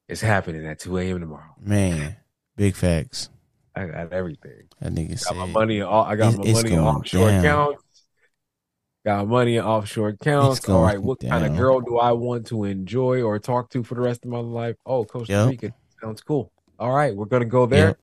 It's 0.08 0.20
happening 0.20 0.66
at 0.66 0.78
2 0.80 0.98
a.m. 0.98 1.20
tomorrow. 1.20 1.54
Man, 1.60 2.16
big 2.56 2.74
facts. 2.74 3.28
I 3.76 3.86
got 3.86 4.12
everything. 4.12 4.62
That 4.80 4.92
nigga 4.92 5.10
Got 5.10 5.18
said, 5.18 5.36
my 5.36 5.46
money 5.46 5.80
all 5.82 6.04
I 6.04 6.16
got 6.16 6.36
my 6.36 6.52
money 6.52 6.72
in 6.72 6.78
offshore 6.80 7.28
down. 7.28 7.44
accounts. 7.44 7.82
Got 9.06 9.28
money 9.28 9.56
in 9.56 9.64
offshore 9.64 10.08
accounts. 10.08 10.68
All 10.68 10.82
right, 10.82 11.00
what 11.00 11.20
kind 11.20 11.46
of 11.46 11.56
girl 11.56 11.80
do 11.80 11.98
I 11.98 12.12
want 12.12 12.46
to 12.48 12.64
enjoy 12.64 13.22
or 13.22 13.38
talk 13.38 13.70
to 13.70 13.82
for 13.84 13.94
the 13.94 14.00
rest 14.00 14.24
of 14.24 14.30
my 14.30 14.38
life? 14.38 14.76
Oh, 14.84 15.04
Costa 15.04 15.32
Yep. 15.32 15.48
Rica. 15.50 15.74
Sounds 16.02 16.20
cool. 16.22 16.50
All 16.78 16.92
right, 16.92 17.14
we're 17.14 17.26
gonna 17.26 17.44
go 17.44 17.66
there. 17.66 17.88
Yep. 17.88 17.98